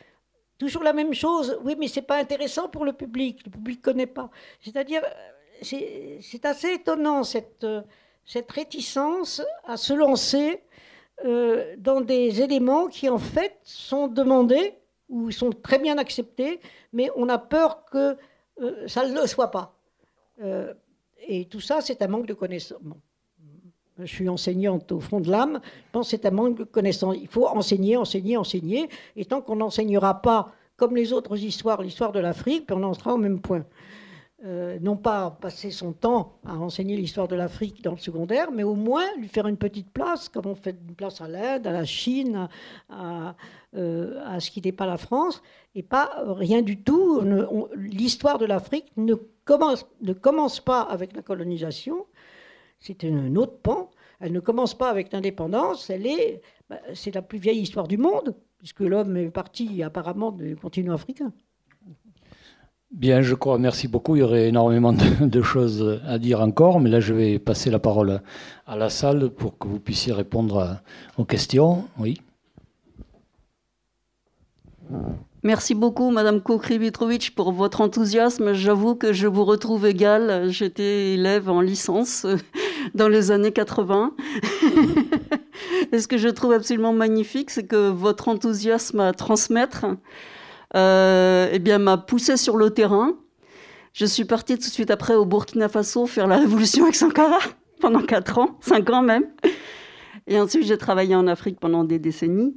Toujours 0.58 0.84
la 0.84 0.94
même 0.94 1.14
chose. 1.14 1.60
Oui, 1.64 1.76
mais 1.78 1.88
c'est 1.88 2.02
pas 2.04 2.18
intéressant 2.18 2.70
pour 2.70 2.86
le 2.86 2.94
public. 2.94 3.42
Le 3.46 3.52
public 3.52 3.80
ne 3.80 3.84
connaît 3.84 4.08
pas. 4.08 4.30
C'est-à-dire, 4.62 5.02
c'est 5.62 6.46
assez 6.46 6.74
étonnant 6.74 7.24
cette, 7.24 7.66
cette 8.26 8.52
réticence 8.52 9.42
à 9.66 9.78
se 9.78 9.94
lancer 9.94 10.62
euh, 11.26 11.76
dans 11.78 12.02
des 12.02 12.42
éléments 12.42 12.88
qui 12.88 13.08
en 13.08 13.18
fait 13.18 13.58
sont 13.64 14.08
demandés 14.08 14.76
ou 15.10 15.32
sont 15.32 15.52
très 15.52 15.80
bien 15.80 15.98
acceptés, 15.98 16.60
mais 16.92 17.10
on 17.16 17.30
a 17.30 17.38
peur 17.38 17.86
que 17.86 18.18
euh, 18.62 18.88
ça 18.88 19.08
ne 19.08 19.14
le 19.14 19.28
soit 19.28 19.52
pas. 19.52 19.78
Euh, 20.42 20.74
et 21.28 21.46
tout 21.46 21.60
ça, 21.60 21.82
c'est 21.82 22.02
un 22.02 22.08
manque 22.08 22.26
de 22.26 22.34
connaissance 22.34 22.80
je 24.00 24.06
suis 24.06 24.30
enseignante 24.30 24.92
au 24.92 25.00
fond 25.00 25.20
de 25.20 25.30
l'âme, 25.30 25.60
je 25.64 25.92
pense 25.92 26.08
que 26.08 26.12
c'est 26.12 26.26
un 26.26 26.32
manque 26.32 26.58
de 26.58 26.64
connaissance. 26.64 27.16
Il 27.22 27.28
faut 27.28 27.48
enseigner, 27.48 27.98
enseigner, 27.98 28.38
enseigner, 28.38 28.90
et 29.16 29.26
tant 29.26 29.42
qu'on 29.42 29.58
n'enseignera 29.58 30.22
pas, 30.22 30.52
comme 30.78 30.96
les 30.96 31.14
autres 31.14 31.38
histoires, 31.38 31.82
l'histoire 31.82 32.12
de 32.12 32.20
l'Afrique, 32.20 32.68
on 32.72 32.84
en 32.84 32.94
sera 32.94 33.14
au 33.14 33.18
même 33.18 33.40
point. 33.40 33.66
Euh, 34.46 34.78
non 34.82 34.98
pas 34.98 35.38
passer 35.40 35.72
son 35.72 35.94
temps 35.94 36.34
à 36.46 36.58
enseigner 36.58 36.98
l'histoire 36.98 37.30
de 37.30 37.36
l'Afrique 37.36 37.82
dans 37.82 37.92
le 37.92 37.98
secondaire, 37.98 38.52
mais 38.52 38.64
au 38.64 38.76
moins 38.76 39.06
lui 39.18 39.30
faire 39.30 39.48
une 39.48 39.56
petite 39.56 39.90
place, 39.90 40.28
comme 40.28 40.48
on 40.48 40.56
fait 40.56 40.76
une 40.86 40.96
place 40.96 41.22
à 41.22 41.30
l'Inde, 41.30 41.66
à 41.66 41.72
la 41.72 41.86
Chine, 41.86 42.50
à, 42.90 43.36
euh, 43.78 44.40
ce 44.40 44.52
qui 44.52 44.62
n'est 44.62 44.74
pas 44.74 44.86
la 44.86 44.98
France, 44.98 45.42
et 45.76 45.82
pas 45.82 46.12
rien 46.28 46.62
du 46.62 46.78
tout. 46.78 47.22
L'histoire 47.78 48.38
de 48.38 48.46
l'Afrique 48.46 48.92
ne 48.98 49.14
commence 49.46 50.60
pas 50.60 50.82
avec 50.82 51.16
la 51.16 51.22
colonisation, 51.22 52.06
c'est 52.84 53.06
un 53.06 53.36
autre 53.38 53.58
pan. 53.64 53.90
Elle 54.20 54.34
ne 54.34 54.42
commence 54.42 54.78
pas 54.78 54.90
avec 54.90 55.12
l'indépendance, 55.12 55.90
elle 55.90 56.06
est, 56.06 56.42
bah, 56.70 56.80
c'est 56.94 57.16
la 57.16 57.22
plus 57.22 57.40
vieille 57.40 57.62
histoire 57.62 57.88
du 57.88 57.98
monde, 57.98 58.36
puisque 58.58 58.82
l'homme 58.82 59.18
est 59.18 59.30
parti 59.30 59.82
apparemment 59.84 60.32
du 60.32 60.56
continent 60.56 60.94
africain. 60.94 61.32
Bien, 62.92 63.22
je 63.22 63.34
crois, 63.34 63.58
merci 63.58 63.88
beaucoup. 63.88 64.16
Il 64.16 64.20
y 64.20 64.22
aurait 64.22 64.50
énormément 64.50 64.94
de, 64.94 65.42
choses 65.42 66.00
à 66.06 66.20
dire 66.20 66.42
encore, 66.42 66.80
mais 66.80 66.90
là, 66.90 67.00
je 67.00 67.14
vais 67.14 67.40
passer 67.40 67.72
la 67.72 67.80
parole 67.80 68.22
à 68.68 68.78
la 68.78 68.90
salle 68.90 69.30
pour 69.30 69.58
que 69.58 69.68
vous 69.68 69.80
puissiez 69.80 70.14
répondre 70.14 70.80
aux 71.18 71.26
questions. 71.26 71.86
Oui. 71.98 72.22
Merci 75.46 75.76
beaucoup, 75.76 76.10
Madame 76.10 76.40
Kokrivitrovic, 76.40 77.36
pour 77.36 77.52
votre 77.52 77.82
enthousiasme. 77.82 78.54
J'avoue 78.54 78.96
que 78.96 79.12
je 79.12 79.28
vous 79.28 79.44
retrouve 79.44 79.86
égale. 79.86 80.50
J'étais 80.50 81.16
élève 81.16 81.50
en 81.50 81.60
licence 81.60 82.24
euh, 82.24 82.38
dans 82.94 83.08
les 83.08 83.32
années 83.32 83.52
80. 83.52 84.14
Et 85.92 86.00
ce 86.00 86.08
que 86.08 86.18
je 86.18 86.30
trouve 86.30 86.54
absolument 86.54 86.94
magnifique, 86.94 87.50
c'est 87.50 87.66
que 87.66 87.90
votre 87.90 88.28
enthousiasme 88.28 89.00
à 89.00 89.14
transmettre 89.14 89.86
euh, 90.76 91.50
eh 91.52 91.60
bien, 91.60 91.78
m'a 91.78 91.98
poussé 91.98 92.38
sur 92.38 92.58
le 92.58 92.72
terrain. 92.72 93.14
Je 93.94 94.06
suis 94.06 94.26
partie 94.26 94.56
tout 94.56 94.68
de 94.68 94.74
suite 94.74 94.92
après 94.92 95.16
au 95.16 95.26
Burkina 95.26 95.70
Faso 95.70 96.08
faire 96.08 96.28
la 96.28 96.38
révolution 96.38 96.84
avec 96.84 96.96
Sankara 96.96 97.40
pendant 97.80 98.02
4 98.02 98.40
ans, 98.40 98.58
5 98.62 98.90
ans 98.90 99.02
même. 99.02 99.26
Et 100.26 100.40
ensuite, 100.40 100.66
j'ai 100.66 100.78
travaillé 100.78 101.16
en 101.16 101.28
Afrique 101.28 101.60
pendant 101.60 101.84
des 101.84 102.00
décennies 102.00 102.56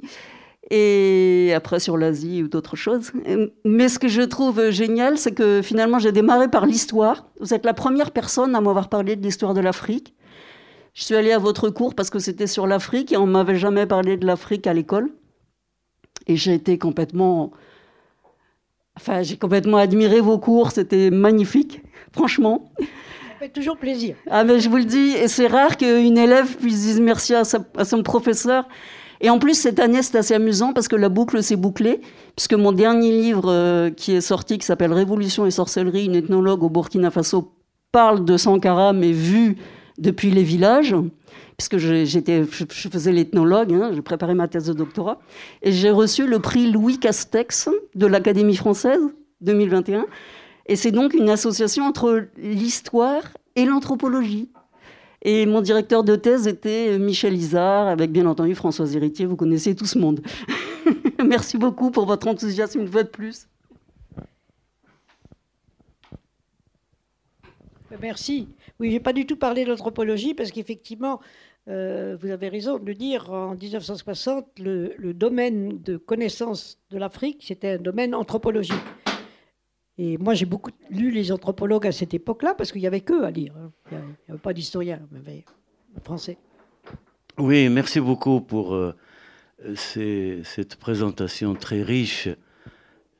et 0.69 1.53
après 1.55 1.79
sur 1.79 1.97
l'Asie 1.97 2.43
ou 2.43 2.47
d'autres 2.47 2.75
choses. 2.75 3.11
Mais 3.63 3.89
ce 3.89 3.99
que 3.99 4.07
je 4.07 4.21
trouve 4.21 4.69
génial, 4.69 5.17
c'est 5.17 5.31
que 5.31 5.61
finalement 5.61 5.99
j'ai 5.99 6.11
démarré 6.11 6.49
par 6.49 6.65
l'histoire. 6.65 7.27
Vous 7.39 7.53
êtes 7.53 7.65
la 7.65 7.73
première 7.73 8.11
personne 8.11 8.55
à 8.55 8.61
m'avoir 8.61 8.89
parlé 8.89 9.15
de 9.15 9.23
l'histoire 9.23 9.53
de 9.53 9.61
l'Afrique. 9.61 10.13
Je 10.93 11.03
suis 11.03 11.15
allée 11.15 11.31
à 11.31 11.37
votre 11.37 11.69
cours 11.69 11.95
parce 11.95 12.09
que 12.09 12.19
c'était 12.19 12.47
sur 12.47 12.67
l'Afrique 12.67 13.11
et 13.13 13.17
on 13.17 13.27
m'avait 13.27 13.55
jamais 13.55 13.85
parlé 13.85 14.17
de 14.17 14.25
l'Afrique 14.25 14.67
à 14.67 14.73
l'école. 14.73 15.09
Et 16.25 16.35
j'ai 16.35 16.55
été 16.55 16.77
complètement, 16.77 17.51
enfin 18.97 19.21
j'ai 19.21 19.37
complètement 19.37 19.77
admiré 19.77 20.19
vos 20.19 20.39
cours. 20.39 20.71
C'était 20.71 21.11
magnifique, 21.11 21.81
franchement. 22.11 22.71
Ça 22.79 22.85
fait 23.39 23.49
toujours 23.49 23.77
plaisir. 23.77 24.15
Ah 24.29 24.43
mais 24.43 24.59
je 24.59 24.67
vous 24.67 24.77
le 24.77 24.85
dis, 24.85 25.11
et 25.11 25.27
c'est 25.27 25.47
rare 25.47 25.77
qu'une 25.77 26.17
élève 26.17 26.57
puisse 26.57 26.81
dire 26.81 27.01
merci 27.01 27.35
à, 27.35 27.43
à 27.77 27.85
son 27.85 28.03
professeur. 28.03 28.67
Et 29.21 29.29
en 29.29 29.39
plus, 29.39 29.55
cette 29.55 29.79
année, 29.79 30.01
c'est 30.03 30.17
assez 30.17 30.33
amusant 30.33 30.73
parce 30.73 30.87
que 30.87 30.95
la 30.95 31.09
boucle 31.09 31.41
s'est 31.41 31.55
bouclée, 31.55 32.01
puisque 32.35 32.53
mon 32.53 32.71
dernier 32.71 33.11
livre 33.11 33.49
euh, 33.51 33.89
qui 33.89 34.13
est 34.13 34.21
sorti, 34.21 34.57
qui 34.57 34.65
s'appelle 34.65 34.93
Révolution 34.93 35.45
et 35.45 35.51
sorcellerie, 35.51 36.05
une 36.05 36.15
ethnologue 36.15 36.63
au 36.63 36.69
Burkina 36.69 37.11
Faso, 37.11 37.53
parle 37.91 38.25
de 38.25 38.37
Sankara, 38.37 38.93
mais 38.93 39.11
vu 39.11 39.57
depuis 39.97 40.29
les 40.29 40.43
villages, 40.43 40.95
puisque 41.57 41.77
j'étais, 41.77 42.43
je, 42.43 42.89
faisais 42.89 43.11
l'ethnologue, 43.11 43.73
hein, 43.73 43.91
j'ai 43.93 44.01
préparé 44.01 44.35
ma 44.35 44.47
thèse 44.47 44.67
de 44.67 44.73
doctorat, 44.73 45.19
et 45.63 45.71
j'ai 45.71 45.89
reçu 45.89 46.27
le 46.27 46.39
prix 46.39 46.69
Louis 46.69 46.99
Castex 46.99 47.69
de 47.95 48.05
l'Académie 48.05 48.55
française 48.55 49.01
2021. 49.41 50.05
Et 50.67 50.75
c'est 50.75 50.91
donc 50.91 51.13
une 51.13 51.29
association 51.29 51.85
entre 51.85 52.27
l'histoire 52.37 53.23
et 53.55 53.65
l'anthropologie. 53.65 54.49
Et 55.29 55.45
mon 55.45 55.59
directeur 55.59 56.05
de 56.05 56.15
thèse 56.15 56.47
était 56.47 56.97
Michel 56.97 57.33
Isard, 57.33 57.87
avec 57.89 58.13
bien 58.13 58.25
entendu 58.27 58.55
Françoise 58.55 58.95
Héritier. 58.95 59.25
Vous 59.25 59.35
connaissez 59.35 59.75
tout 59.75 59.85
ce 59.85 59.99
monde. 59.99 60.21
Merci 61.27 61.57
beaucoup 61.57 61.91
pour 61.91 62.05
votre 62.05 62.29
enthousiasme 62.29 62.79
une 62.79 62.87
fois 62.87 63.03
de 63.03 63.09
plus. 63.09 63.45
Merci. 67.99 68.47
Oui, 68.79 68.89
j'ai 68.89 69.01
pas 69.01 69.11
du 69.11 69.25
tout 69.25 69.35
parlé 69.35 69.65
d'anthropologie 69.65 70.33
parce 70.33 70.49
qu'effectivement, 70.49 71.19
euh, 71.67 72.15
vous 72.21 72.29
avez 72.29 72.47
raison 72.47 72.79
de 72.79 72.85
le 72.85 72.95
dire, 72.95 73.29
en 73.29 73.53
1960, 73.53 74.59
le, 74.59 74.93
le 74.97 75.13
domaine 75.13 75.81
de 75.81 75.97
connaissance 75.97 76.79
de 76.89 76.97
l'Afrique, 76.99 77.43
c'était 77.45 77.71
un 77.71 77.79
domaine 77.79 78.15
anthropologique. 78.15 78.75
Et 79.97 80.17
moi, 80.17 80.33
j'ai 80.35 80.45
beaucoup 80.45 80.71
lu 80.91 81.09
les 81.09 81.31
anthropologues 81.31 81.87
à 81.87 81.91
cette 81.91 82.13
époque-là, 82.13 82.53
parce 82.53 82.71
qu'il 82.71 82.81
n'y 82.81 82.87
avait 82.87 83.01
qu'eux 83.01 83.23
à 83.23 83.31
lire. 83.31 83.53
Hein. 83.57 83.71
Il 83.91 83.97
n'y 83.97 84.03
avait, 84.29 84.39
pas 84.39 84.53
d'historiens 84.53 84.99
français. 86.03 86.37
Oui, 87.39 87.67
merci 87.69 87.99
beaucoup 87.99 88.41
pour 88.41 88.75
euh, 88.75 88.93
cette 89.75 90.75
présentation 90.75 91.55
très 91.55 91.81
riche 91.81 92.29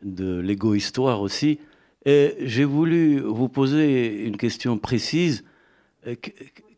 de 0.04 0.40
l'égo-histoire 0.40 1.22
aussi. 1.22 1.60
Et 2.06 2.36
j'ai 2.42 2.64
voulu 2.64 3.20
vous 3.20 3.50
poser 3.50 4.24
une 4.24 4.38
question 4.38 4.78
précise. 4.78 5.44
Euh, 6.06 6.16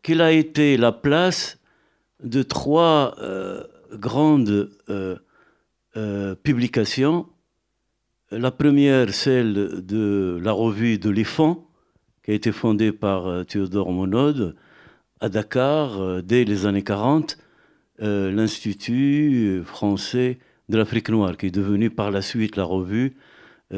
quelle 0.02 0.22
a 0.22 0.32
été 0.32 0.78
la 0.78 0.92
place 0.92 1.58
de 2.22 2.42
trois 2.42 3.16
euh, 3.18 3.64
grandes 3.92 4.70
publications 6.42 7.26
la 8.32 8.50
première, 8.50 9.12
celle 9.12 9.84
de 9.84 10.38
la 10.42 10.52
revue 10.52 10.98
de 10.98 11.10
l'IFAN, 11.10 11.66
qui 12.24 12.30
a 12.30 12.34
été 12.34 12.52
fondée 12.52 12.92
par 12.92 13.26
euh, 13.26 13.44
Théodore 13.44 13.90
Monod 13.90 14.54
à 15.20 15.28
Dakar 15.28 16.00
euh, 16.00 16.22
dès 16.22 16.44
les 16.44 16.64
années 16.64 16.84
40, 16.84 17.38
euh, 18.02 18.30
l'Institut 18.30 19.62
français 19.64 20.38
de 20.68 20.76
l'Afrique 20.76 21.10
noire, 21.10 21.36
qui 21.36 21.46
est 21.46 21.50
devenu 21.50 21.90
par 21.90 22.10
la 22.10 22.22
suite 22.22 22.56
la 22.56 22.64
revue, 22.64 23.16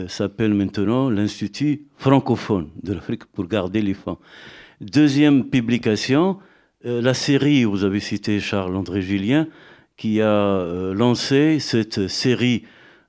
s'appelle 0.09 0.55
maintenant 0.55 1.11
l'Institut 1.11 1.87
francophone 1.99 2.71
de 2.83 2.95
l'Afrique 2.95 3.27
pour 3.27 3.47
garder 3.47 3.83
l'IFAN. 3.83 4.19
Deuxième 4.81 5.51
publication, 5.51 6.39
la 6.83 7.13
série, 7.13 7.65
vous 7.65 7.85
avez 7.85 8.01
cité 8.01 8.41
Charles-André 8.41 9.03
Julien, 9.03 9.49
qui 9.99 10.23
a 10.23 10.95
lancé 10.95 11.59
cette 11.61 12.09
série 12.09 12.65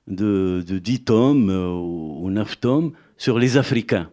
de, 0.06 0.62
de 0.66 0.78
10 0.78 1.04
tomes 1.04 1.50
euh, 1.50 1.70
ou 1.70 2.30
9 2.30 2.60
tomes 2.60 2.92
sur 3.16 3.38
les 3.38 3.56
Africains. 3.56 4.10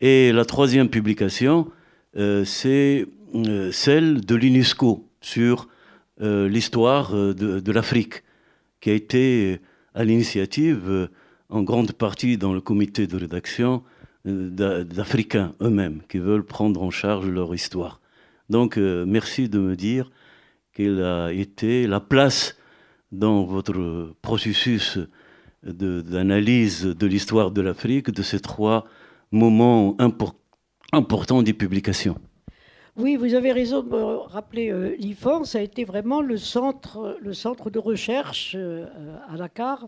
Et 0.00 0.32
la 0.32 0.44
troisième 0.44 0.88
publication, 0.88 1.70
euh, 2.16 2.44
c'est 2.44 3.06
euh, 3.34 3.70
celle 3.72 4.24
de 4.24 4.34
l'UNESCO 4.34 5.08
sur 5.20 5.68
l'histoire 6.22 7.14
de, 7.14 7.72
l'Afrique, 7.72 8.24
qui 8.82 8.90
a 8.90 8.92
été 8.92 9.58
à 9.94 10.04
l'initiative, 10.04 11.08
en 11.48 11.62
grande 11.62 11.92
partie 11.92 12.36
dans 12.36 12.52
le 12.52 12.60
comité 12.60 13.06
de 13.06 13.16
rédaction, 13.16 13.82
d'Africains 14.26 15.54
eux-mêmes 15.62 16.02
qui 16.10 16.18
veulent 16.18 16.44
prendre 16.44 16.82
en 16.82 16.90
charge 16.90 17.26
leur 17.26 17.54
histoire. 17.54 18.02
Donc, 18.50 18.76
merci 18.76 19.48
de 19.48 19.58
me 19.58 19.76
dire 19.76 20.10
quelle 20.74 21.02
a 21.02 21.32
été 21.32 21.86
la 21.86 22.00
place 22.00 22.59
dans 23.12 23.44
votre 23.44 24.14
processus 24.22 24.98
d'analyse 25.62 26.84
de, 26.84 27.06
l'histoire 27.06 27.50
de 27.50 27.60
l'Afrique 27.60 28.10
de 28.10 28.22
ces 28.22 28.40
trois 28.40 28.86
moments 29.30 29.96
importants 30.92 31.42
des 31.42 31.52
publications. 31.52 32.16
Oui, 32.96 33.16
vous 33.16 33.34
avez 33.34 33.52
raison 33.52 33.82
de 33.82 33.88
me 33.88 34.16
rappeler 34.16 34.70
euh. 34.70 35.44
Ça 35.44 35.58
a 35.58 35.60
été 35.62 35.84
vraiment 35.84 36.20
le 36.20 36.36
centre, 36.36 37.18
le 37.20 37.32
centre 37.32 37.70
de 37.70 37.78
recherche 37.78 38.54
euh, 38.56 38.86
à 39.28 39.36
Dakar 39.36 39.86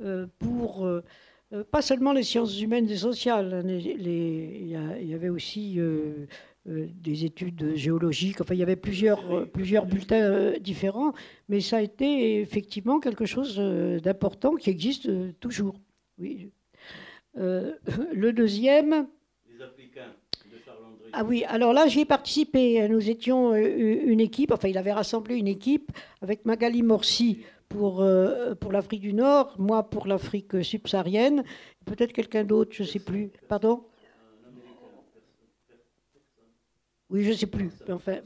euh, 0.00 0.26
pour 0.38 0.86
pas 1.70 1.82
seulement 1.82 2.12
les 2.12 2.22
sciences 2.22 2.60
humaines 2.60 2.88
et 2.90 2.96
sociales. 2.96 3.64
Il 3.66 4.68
y, 4.68 5.14
avait 5.14 5.28
aussi 5.28 5.76
euh, 5.78 6.26
des 6.68 7.24
études 7.24 7.74
géologiques. 7.74 8.40
Enfin, 8.40 8.54
il 8.54 8.60
y 8.60 8.62
avait 8.62 8.76
plusieurs, 8.76 9.30
euh, 9.32 9.44
plusieurs 9.46 9.86
bulletins 9.86 10.22
euh, 10.22 10.58
différents, 10.58 11.12
mais 11.48 11.60
ça 11.60 11.78
a 11.78 11.80
été 11.80 12.40
effectivement 12.40 13.00
quelque 13.00 13.24
chose 13.24 13.58
d'important 14.02 14.54
qui 14.54 14.70
existe 14.70 15.10
toujours. 15.40 15.76
Oui. 16.18 16.50
le 17.34 18.30
deuxième. 18.32 19.06
Les 19.48 19.62
Africains. 19.62 20.12
Ah 21.12 21.24
oui, 21.24 21.44
alors 21.46 21.72
là, 21.72 21.86
j'y 21.86 22.00
ai 22.00 22.04
participé. 22.04 22.86
Nous 22.88 23.08
étions 23.08 23.54
une 23.54 24.20
équipe, 24.20 24.50
enfin, 24.52 24.68
il 24.68 24.76
avait 24.76 24.92
rassemblé 24.92 25.36
une 25.36 25.46
équipe 25.46 25.90
avec 26.20 26.44
Magali 26.44 26.82
Morsi 26.82 27.38
pour, 27.68 28.04
pour 28.60 28.72
l'Afrique 28.72 29.00
du 29.00 29.14
Nord, 29.14 29.54
moi 29.58 29.88
pour 29.88 30.06
l'Afrique 30.06 30.62
subsaharienne, 30.62 31.44
peut-être 31.86 32.12
quelqu'un 32.12 32.44
d'autre, 32.44 32.72
je 32.74 32.82
ne 32.82 32.88
sais 32.88 32.98
plus. 32.98 33.30
Pardon? 33.48 33.84
Oui, 37.10 37.24
je 37.24 37.30
ne 37.30 37.34
sais 37.34 37.46
plus. 37.46 37.70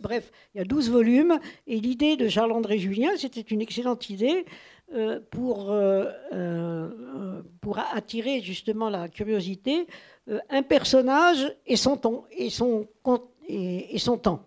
Bref, 0.01 0.33
il 0.55 0.59
y 0.59 0.61
a 0.61 0.65
12 0.65 0.91
volumes. 0.91 1.39
Et 1.67 1.79
l'idée 1.79 2.17
de 2.17 2.29
Charles-André 2.29 2.79
Julien, 2.79 3.11
c'était 3.17 3.41
une 3.41 3.61
excellente 3.61 4.11
idée 4.11 4.45
euh, 4.95 5.21
pour, 5.31 5.71
euh, 5.71 6.11
euh, 6.33 7.43
pour 7.61 7.79
attirer 7.79 8.41
justement 8.41 8.91
la 8.91 9.09
curiosité. 9.09 9.87
un 10.51 10.63
personnage 10.63 11.55
et 11.67 11.77
son 11.77 11.97
temps. 11.97 12.27
Et 12.33 12.51
son, 12.51 12.89
temps. 14.19 14.45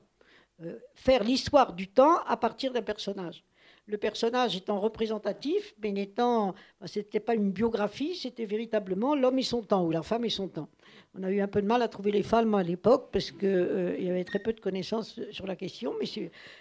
faire 0.94 1.24
l'histoire 1.24 1.74
du 1.74 1.88
temps 1.88 2.18
à 2.28 2.38
partir 2.38 2.74
d'un 2.74 2.82
personnage 2.82 3.44
le 3.88 3.98
personnage 3.98 4.56
étant 4.56 4.80
représentatif, 4.80 5.76
mais 5.80 5.92
n'étant, 5.92 6.56
c'était 6.86 7.20
pas 7.20 7.36
une 7.36 7.52
biographie, 7.52 8.16
c'était 8.16 8.46
véritablement 8.46 9.16
l'homme 9.16 9.38
et 9.38 9.44
son 9.44 9.62
temps 9.62 9.86
ou 9.86 9.92
la 9.92 10.02
femme 10.02 10.26
et 10.26 10.30
son 10.30 10.48
temps. 10.48 10.70
On 11.18 11.24
a 11.24 11.32
eu 11.32 11.40
un 11.40 11.48
peu 11.48 11.62
de 11.62 11.68
mal 11.68 11.82
à 11.82 11.88
trouver 11.88 12.12
les 12.12 12.24
femmes 12.24 12.54
à 12.56 12.64
l'époque 12.64 13.10
parce 13.12 13.32
qu'il 13.32 13.48
euh, 13.48 13.98
y 13.98 14.10
avait 14.10 14.26
très 14.26 14.40
peu 14.40 14.52
de 14.52 14.60
connaissances 14.60 15.20
sur 15.32 15.48
la 15.48 15.56
question, 15.56 15.94
mais 16.00 16.06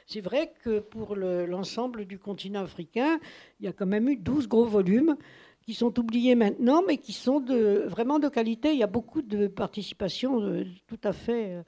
c'est 0.06 0.20
vrai 0.20 0.52
que 0.62 0.78
pour 0.78 1.16
l'ensemble 1.16 2.04
du 2.04 2.18
continent 2.18 2.62
africain, 2.62 3.18
il 3.58 3.66
y 3.66 3.68
a 3.68 3.72
quand 3.72 3.86
même 3.86 4.08
eu 4.08 4.16
12 4.16 4.46
gros 4.48 4.66
volumes 4.66 5.16
qui 5.64 5.74
sont 5.74 5.98
oubliés 5.98 6.34
maintenant, 6.34 6.82
mais 6.86 6.98
qui 6.98 7.12
sont 7.12 7.40
vraiment 7.86 8.18
de 8.18 8.28
qualité. 8.28 8.72
Il 8.72 8.78
y 8.78 8.82
a 8.82 8.88
beaucoup 8.88 9.22
de 9.22 9.46
participation 9.46 10.40
euh, 10.40 10.64
tout, 10.86 11.00
à 11.02 11.12
fait, 11.12 11.64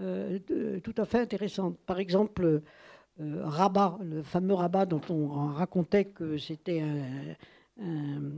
euh. 0.00 0.80
Par 1.86 1.98
exemple, 1.98 2.62
euh, 3.20 3.42
Rabat, 3.44 3.98
le 4.02 4.22
fameux 4.22 4.54
Rabat 4.54 4.86
dont 4.86 5.02
on 5.10 5.28
racontait 5.28 6.06
que 6.06 6.38
c'était 6.38 6.82
un, 7.80 8.30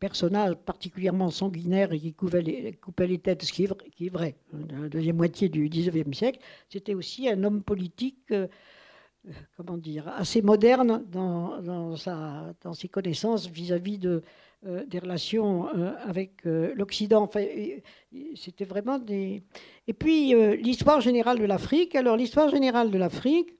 personnage 0.00 0.54
particulièrement 0.54 1.30
sanguinaire 1.30 1.92
et 1.92 2.00
qui 2.00 2.14
coupait 2.14 2.42
les, 2.42 2.72
coupait 2.72 3.06
les 3.06 3.18
têtes, 3.18 3.42
ce 3.42 3.52
qui 3.52 3.64
est, 3.64 4.08
vrai, 4.08 4.36
dans 4.52 4.82
la 4.82 4.88
deuxième 4.88 5.16
moitié 5.16 5.48
du 5.48 5.68
XIXe 5.68 6.16
siècle, 6.16 6.40
c'était 6.68 6.94
aussi 6.94 7.28
un 7.28 7.44
homme 7.44 7.62
politique, 7.62 8.24
euh, 8.32 8.48
comment 9.56 9.76
dire, 9.76 10.08
assez 10.08 10.40
moderne 10.40 11.04
dans, 11.12 11.60
dans, 11.60 11.96
sa, 11.96 12.54
dans 12.62 12.72
ses 12.72 12.88
connaissances 12.88 13.46
vis-à-vis 13.46 13.98
de, 13.98 14.22
euh, 14.66 14.84
des 14.86 14.98
relations 14.98 15.68
avec 16.06 16.44
l'Occident. 16.44 17.22
Enfin, 17.22 17.44
c'était 18.34 18.64
vraiment 18.64 18.98
des. 18.98 19.42
Et 19.86 19.92
puis, 19.92 20.34
euh, 20.34 20.56
l'histoire 20.56 21.00
générale 21.00 21.38
de 21.38 21.44
l'Afrique. 21.44 21.94
Alors, 21.94 22.16
l'histoire 22.16 22.48
générale 22.48 22.90
de 22.90 22.98
l'Afrique, 22.98 23.50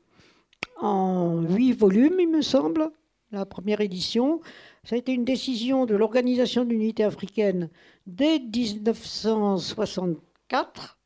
en 0.81 1.43
huit 1.43 1.73
volumes, 1.73 2.21
il 2.21 2.29
me 2.29 2.41
semble, 2.43 2.91
la 3.31 3.45
première 3.45 3.81
édition, 3.81 4.41
ça 4.85 4.97
a 4.97 4.99
été 4.99 5.13
une 5.13 5.25
décision 5.25 5.87
de 5.87 5.95
l'Organisation 5.95 6.65
de 6.65 6.71
l'Unité 6.71 7.05
africaine 7.05 7.69
dès 8.07 8.39
1964. 8.39 10.99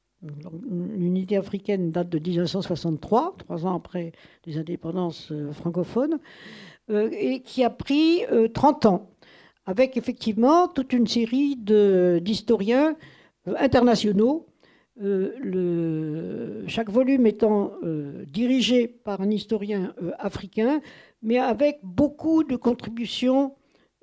L'unité 0.70 1.36
africaine 1.36 1.90
date 1.90 2.08
de 2.08 2.18
1963, 2.18 3.34
trois 3.38 3.66
ans 3.66 3.76
après 3.76 4.12
les 4.46 4.56
indépendances 4.56 5.30
euh, 5.32 5.52
francophones, 5.52 6.18
euh, 6.90 7.10
et 7.12 7.42
qui 7.42 7.62
a 7.62 7.68
pris 7.68 8.22
30 8.54 8.86
ans, 8.86 9.10
avec 9.66 9.98
effectivement 9.98 10.66
toute 10.68 10.94
une 10.94 11.06
série 11.06 11.56
d'historiens 11.56 12.96
internationaux 13.46 14.46
euh, 15.02 16.62
chaque 16.68 16.88
volume 16.88 17.26
étant 17.26 17.72
euh, 17.82 18.24
dirigé 18.28 18.86
par 18.86 19.20
un 19.20 19.30
historien 19.30 19.92
euh, 20.02 20.12
africain, 20.18 20.80
mais 21.22 21.38
avec 21.38 21.80
beaucoup 21.82 22.44
de 22.44 22.54
contributions 22.54 23.54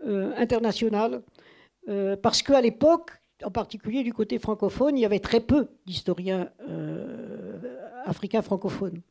internationales, 0.05 1.21
parce 2.21 2.41
qu'à 2.43 2.61
l'époque, 2.61 3.11
en 3.43 3.51
particulier 3.51 4.03
du 4.03 4.13
côté 4.13 4.39
francophone, 4.39 4.97
il 4.97 5.01
y 5.01 5.05
avait 5.05 5.19
très 5.19 5.39
peu 5.39 5.67
d'historiens 5.85 6.49
africains 8.05 8.41
francophones. 8.41 9.01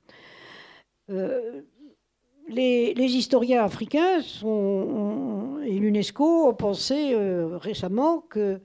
Les, 1.08 2.94
les, 2.94 3.16
historiens 3.16 3.62
africains 3.62 4.22
sont, 4.22 5.60
et 5.64 5.78
l'UNESCO 5.78 6.48
ont 6.48 6.54
pensé 6.54 7.14
récemment 7.14 8.20
que 8.20 8.60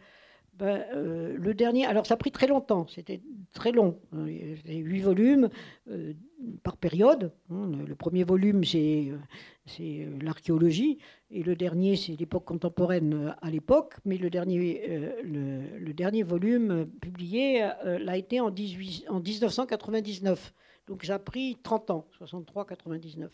ben, 0.57 0.85
euh, 0.93 1.35
le 1.37 1.53
dernier, 1.53 1.85
alors 1.85 2.05
ça 2.05 2.13
a 2.13 2.17
pris 2.17 2.31
très 2.31 2.47
longtemps, 2.47 2.87
c'était 2.87 3.19
très 3.53 3.73
long, 3.73 3.99
hein, 4.13 4.25
huit 4.25 5.01
volumes 5.01 5.49
euh, 5.89 6.13
par 6.63 6.77
période. 6.77 7.33
Hein. 7.49 7.71
le 7.85 7.93
premier 7.95 8.23
volume, 8.23 8.63
c'est, 8.63 9.11
c'est 9.65 10.07
l'archéologie, 10.21 10.97
et 11.29 11.43
le 11.43 11.57
dernier, 11.57 11.97
c'est 11.97 12.17
l'époque 12.17 12.45
contemporaine 12.45 13.13
euh, 13.13 13.31
à 13.41 13.51
l'époque, 13.51 13.95
mais 14.05 14.17
le 14.17 14.29
dernier, 14.29 15.11
le, 15.25 15.93
dernier 15.93 16.23
volume 16.23 16.87
publié 17.01 17.69
l'a 17.83 18.15
été 18.15 18.39
en, 18.39 18.49
18, 18.49 19.07
en 19.09 19.19
1999. 19.19 20.53
Donc 20.87 21.03
ça 21.03 21.15
a 21.15 21.19
pris 21.19 21.57
30 21.63 21.91
ans, 21.91 22.07
63-99. 22.21 23.27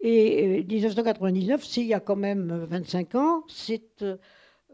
Et 0.00 0.64
1999, 0.64 1.64
c'est 1.64 1.80
il 1.80 1.86
y 1.86 1.94
a 1.94 2.00
quand 2.00 2.16
même 2.16 2.66
25 2.68 3.14
ans, 3.14 3.44
c'est 3.48 4.04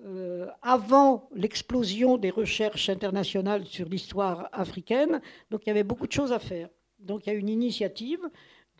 euh, 0.06 0.46
avant 0.62 1.28
l'explosion 1.34 2.18
des 2.18 2.30
recherches 2.30 2.88
internationales 2.88 3.64
sur 3.66 3.88
l'histoire 3.88 4.48
africaine. 4.52 5.20
Donc 5.50 5.62
il 5.66 5.68
y 5.68 5.70
avait 5.70 5.82
beaucoup 5.82 6.06
de 6.06 6.12
choses 6.12 6.32
à 6.32 6.38
faire. 6.38 6.68
Donc 7.00 7.26
il 7.26 7.30
y 7.30 7.32
a 7.32 7.36
une 7.36 7.48
initiative 7.48 8.20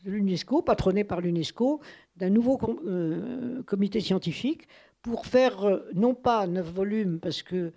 de 0.05 0.11
l'UNESCO, 0.13 0.63
patronnée 0.63 1.03
par 1.03 1.21
l'UNESCO, 1.21 1.81
d'un 2.17 2.31
nouveau 2.31 2.59
euh, 2.87 3.63
comité 3.65 4.01
scientifique 4.01 4.69
pour 5.03 5.27
faire 5.27 5.65
euh, 5.65 5.89
non 5.93 6.15
pas 6.15 6.47
neuf 6.47 6.71
volumes 6.73 7.19
parce 7.19 7.43
que 7.43 7.73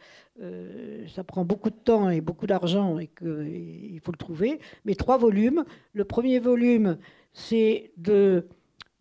ça 1.14 1.24
prend 1.24 1.46
beaucoup 1.46 1.70
de 1.70 1.76
temps 1.76 2.10
et 2.10 2.20
beaucoup 2.20 2.48
d'argent 2.48 2.98
et 2.98 3.06
qu'il 3.06 4.00
faut 4.04 4.12
le 4.12 4.18
trouver, 4.18 4.60
mais 4.86 4.96
trois 4.96 5.20
volumes. 5.20 5.66
Le 5.94 6.04
premier 6.04 6.40
volume, 6.40 6.98
c'est 7.32 7.92
de, 7.98 8.48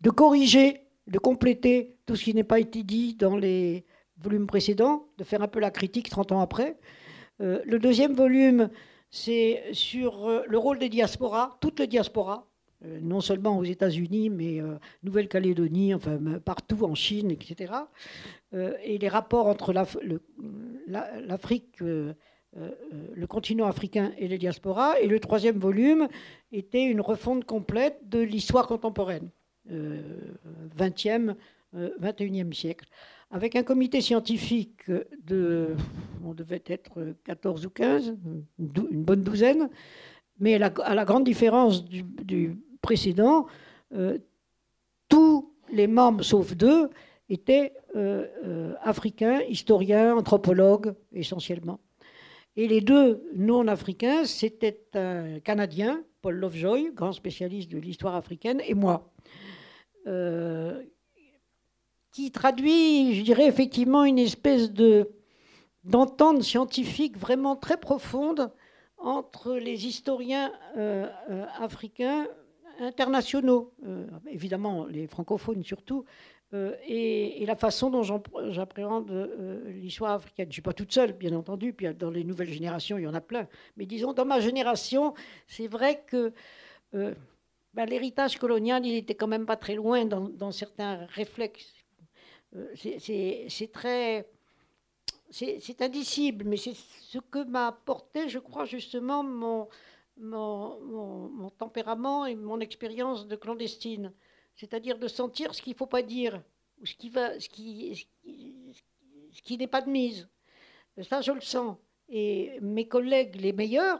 de 0.01 0.09
corriger, 0.11 0.81
de 1.07 1.17
compléter 1.17 1.95
tout 2.05 2.15
ce 2.15 2.25
qui 2.25 2.35
n'est 2.35 2.43
pas 2.43 2.59
été 2.59 2.83
dit 2.83 3.15
dans 3.15 3.37
les 3.37 3.85
volume 4.21 4.47
précédent, 4.47 5.05
de 5.17 5.23
faire 5.23 5.41
un 5.41 5.47
peu 5.47 5.59
la 5.59 5.71
critique 5.71 6.09
30 6.09 6.31
ans 6.31 6.41
après. 6.41 6.77
Euh, 7.41 7.61
le 7.65 7.79
deuxième 7.79 8.13
volume, 8.13 8.69
c'est 9.09 9.63
sur 9.73 10.27
euh, 10.27 10.43
le 10.47 10.57
rôle 10.57 10.79
des 10.79 10.89
diasporas, 10.89 11.57
toutes 11.59 11.79
les 11.79 11.87
diasporas, 11.87 12.45
euh, 12.85 12.99
non 13.01 13.21
seulement 13.21 13.57
aux 13.57 13.63
États-Unis, 13.63 14.29
mais 14.29 14.61
Nouvelle-Calédonie, 15.03 15.93
enfin 15.93 16.19
partout 16.43 16.83
en 16.83 16.95
Chine, 16.95 17.31
etc. 17.31 17.73
et 18.53 18.97
les 18.97 19.07
rapports 19.07 19.47
entre 19.47 19.73
l'Afrique, 19.73 21.79
le 21.79 23.25
continent 23.27 23.65
africain 23.65 24.11
et 24.17 24.27
les 24.27 24.37
diasporas. 24.37 24.99
Et 24.99 25.07
le 25.07 25.19
troisième 25.19 25.57
volume 25.57 26.07
était 26.51 26.83
une 26.83 27.01
refonte 27.01 27.45
complète 27.45 28.09
de 28.09 28.19
l'histoire 28.19 28.67
contemporaine, 28.67 29.29
20e, 29.69 31.35
21e 31.73 32.53
siècle 32.53 32.85
avec 33.29 33.55
un 33.55 33.63
comité 33.63 34.01
scientifique 34.01 34.91
de, 35.25 35.75
on 36.25 36.33
devait 36.33 36.63
être 36.65 37.15
14 37.23 37.65
ou 37.65 37.69
15, 37.69 38.17
une 38.59 39.03
bonne 39.03 39.23
douzaine, 39.23 39.69
mais 40.39 40.55
à 40.55 40.93
la, 40.93 41.05
grande 41.05 41.23
différence 41.23 41.85
du, 41.85 42.57
précédent, 42.81 43.45
euh, 43.93 44.17
tous 45.07 45.53
les 45.71 45.87
membres, 45.87 46.23
sauf 46.23 46.55
deux, 46.55 46.89
étaient 47.29 47.73
africains, 48.83 49.39
historiens, 49.47 50.17
anthropologues 50.17 50.93
essentiellement. 51.13 51.79
Et 52.57 52.67
les 52.67 52.81
deux 52.81 53.23
non-africains, 53.33 54.25
c'était 54.25 54.81
un 54.93 55.39
Canadien, 55.39 56.03
Paul 56.21 56.35
Lovejoy, 56.35 56.91
grand 56.93 57.13
spécialiste 57.13 57.71
de 57.71 57.77
l'histoire 57.77 58.15
africaine, 58.15 58.61
et 58.67 58.73
moi, 58.73 59.09
euh, 60.07 60.83
qui 62.11 62.31
traduit, 62.31 63.15
je 63.15 63.23
dirais, 63.23 63.47
effectivement 63.47 64.03
une 64.03 64.19
espèce 64.19 64.71
de 64.71 65.11
d'entente 65.83 66.43
scientifique 66.43 67.17
vraiment 67.17 67.55
très 67.55 67.77
profonde 67.77 68.51
entre 68.99 69.55
les 69.55 69.87
historiens 69.87 70.51
euh, 70.77 71.07
euh, 71.31 71.45
africains 71.57 72.27
internationaux, 72.79 73.73
évidemment 74.27 74.85
les 74.85 75.07
francophones 75.07 75.63
surtout, 75.63 76.05
euh, 76.53 76.75
et, 76.85 77.45
la 77.45 77.55
façon 77.55 77.89
dont 77.89 78.03
j'appréhende 78.03 79.09
euh, 79.09 79.71
l'histoire 79.71 80.11
africaine. 80.11 80.45
Je 80.45 80.49
ne 80.49 80.53
suis 80.53 80.61
pas 80.61 80.73
toute 80.73 80.91
seule, 80.91 81.13
bien 81.13 81.33
entendu, 81.33 81.71
puis 81.71 81.87
dans 81.93 82.09
les 82.09 82.25
nouvelles 82.25 82.51
générations, 82.51 82.97
il 82.97 83.03
y 83.03 83.07
en 83.07 83.13
a 83.13 83.21
plein. 83.21 83.47
Mais 83.77 83.85
disons, 83.85 84.11
dans 84.11 84.25
ma 84.25 84.41
génération, 84.41 85.13
c'est 85.47 85.67
vrai 85.67 86.03
que 86.05 86.33
euh, 86.93 87.13
ben, 87.73 87.85
l'héritage 87.85 88.37
colonial, 88.37 88.85
il 88.85 88.95
était 88.95 89.15
quand 89.15 89.27
même 89.27 89.45
pas 89.45 89.55
très 89.55 89.75
loin 89.75 90.03
dans, 90.05 90.51
certains 90.51 91.05
réflexes. 91.05 91.80
C'est 92.75 93.71
très... 93.71 94.27
C'est 95.29 95.81
indicible, 95.81 96.43
mais 96.45 96.57
c'est 96.57 96.75
ce 96.75 97.17
que 97.19 97.43
m'a 97.45 97.67
apporté, 97.67 98.27
je 98.27 98.39
crois, 98.39 98.65
justement, 98.65 99.23
mon, 99.23 99.69
mon, 100.17 100.77
mon 101.29 101.49
tempérament 101.51 102.25
et 102.25 102.35
mon 102.35 102.59
expérience 102.59 103.27
de 103.27 103.37
clandestine 103.37 104.11
c'est-à-dire 104.55 104.99
de 104.99 105.07
sentir 105.07 105.53
ce 105.55 105.61
qu'il 105.61 105.73
ne 105.73 105.77
faut 105.77 105.87
pas 105.87 106.01
dire, 106.01 106.41
ou 106.79 106.85
ce 106.85 106.95
qui, 106.95 107.09
va, 107.09 107.39
ce 107.39 107.49
qui, 107.49 108.07
ce 109.31 109.41
qui, 109.41 109.57
n'est 109.57 109.67
pas 109.67 109.81
de 109.81 109.89
mise. 109.89 110.27
Ça, 111.01 111.21
je 111.21 111.31
le 111.31 111.41
sens. 111.41 111.77
Et 112.09 112.59
mes 112.61 112.87
collègues, 112.87 113.39
les 113.39 113.53
meilleurs, 113.53 113.99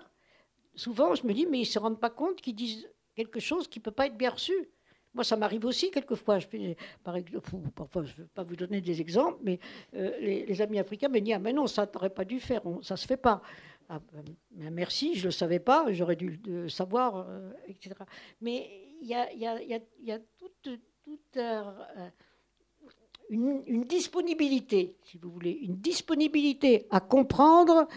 souvent, 0.76 1.16
je 1.16 1.26
me 1.26 1.34
dis, 1.34 1.46
mais 1.46 1.60
ils 1.60 1.62
ne 1.62 1.66
se 1.66 1.80
rendent 1.80 2.00
pas 2.00 2.10
compte 2.10 2.42
qu'ils 2.42 2.56
disent 2.56 2.90
quelque 3.16 3.40
chose 3.40 3.68
qui 3.68 3.80
ne 3.80 3.84
peut 3.84 3.92
pas 3.92 4.08
être 4.08 4.18
bien 4.18 4.32
reçu. 4.32 4.70
Moi, 5.14 5.24
ça 5.24 5.36
m'arrive 5.36 5.66
aussi 5.66 5.92
quelquefois. 5.92 6.40
Je, 6.40 6.48
par 7.04 7.18
exemple, 7.18 7.50
parfois, 7.76 8.04
je 8.04 8.14
ne 8.14 8.18
vais 8.18 8.30
pas 8.34 8.44
vous 8.44 8.56
donner 8.56 8.80
des 8.80 9.02
exemples, 9.02 9.40
mais 9.44 9.60
euh, 9.96 10.18
les, 10.20 10.62
amis 10.62 10.80
africains 10.80 11.10
me 11.10 11.20
disent 11.20 11.36
Ah, 11.36 11.40
mais 11.40 11.54
non, 11.54 11.68
ça 11.68 11.90
n'aurait 11.94 12.10
pas 12.10 12.24
dû 12.24 12.40
faire, 12.40 12.62
ça 12.82 12.94
ne 12.94 12.98
se 12.98 13.08
fait 13.08 13.18
pas. 13.18 13.42
Ah, 13.90 14.00
ben, 14.14 14.70
merci, 14.72 15.16
je 15.16 15.22
ne 15.22 15.26
le 15.26 15.32
savais 15.32 15.60
pas, 15.60 15.92
j'aurais 15.92 16.16
dû 16.16 16.40
le 16.46 16.70
savoir, 16.70 17.28
euh, 17.28 17.52
etc. 17.68 17.96
Mais 18.40 18.92
il 19.02 19.10
y 19.10 20.12
a, 20.12 20.20
toute, 20.38 21.38
euh, 21.38 21.62
une, 23.30 23.84
disponibilité, 23.84 24.98
si 25.04 25.18
vous 25.18 25.32
voulez, 25.32 25.52
une 25.52 25.76
disponibilité 25.76 26.88
à 26.90 27.00
comprendre, 27.00 27.88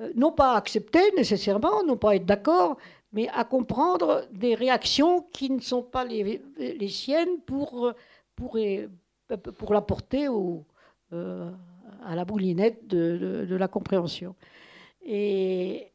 euh, 0.00 0.12
non 0.14 0.32
pas 0.32 0.56
accepter 0.56 1.12
nécessairement, 1.16 1.82
non 1.84 1.96
pas 1.96 2.16
être 2.16 2.26
d'accord, 2.26 2.76
mais 3.12 3.28
à 3.28 3.44
comprendre 3.44 4.26
des 4.32 4.54
réactions 4.54 5.22
qui 5.32 5.50
ne 5.50 5.60
sont 5.60 5.82
pas 5.82 6.04
les, 6.04 6.40
siennes 6.88 7.40
pour, 7.46 7.92
pour, 8.36 8.58
pour 9.56 9.72
l'apporter 9.72 10.28
au, 10.28 10.66
à 12.04 12.14
la 12.14 12.24
boulinette 12.24 12.86
de, 12.86 13.54
la 13.54 13.68
compréhension. 13.68 14.34
Et, 15.04 15.92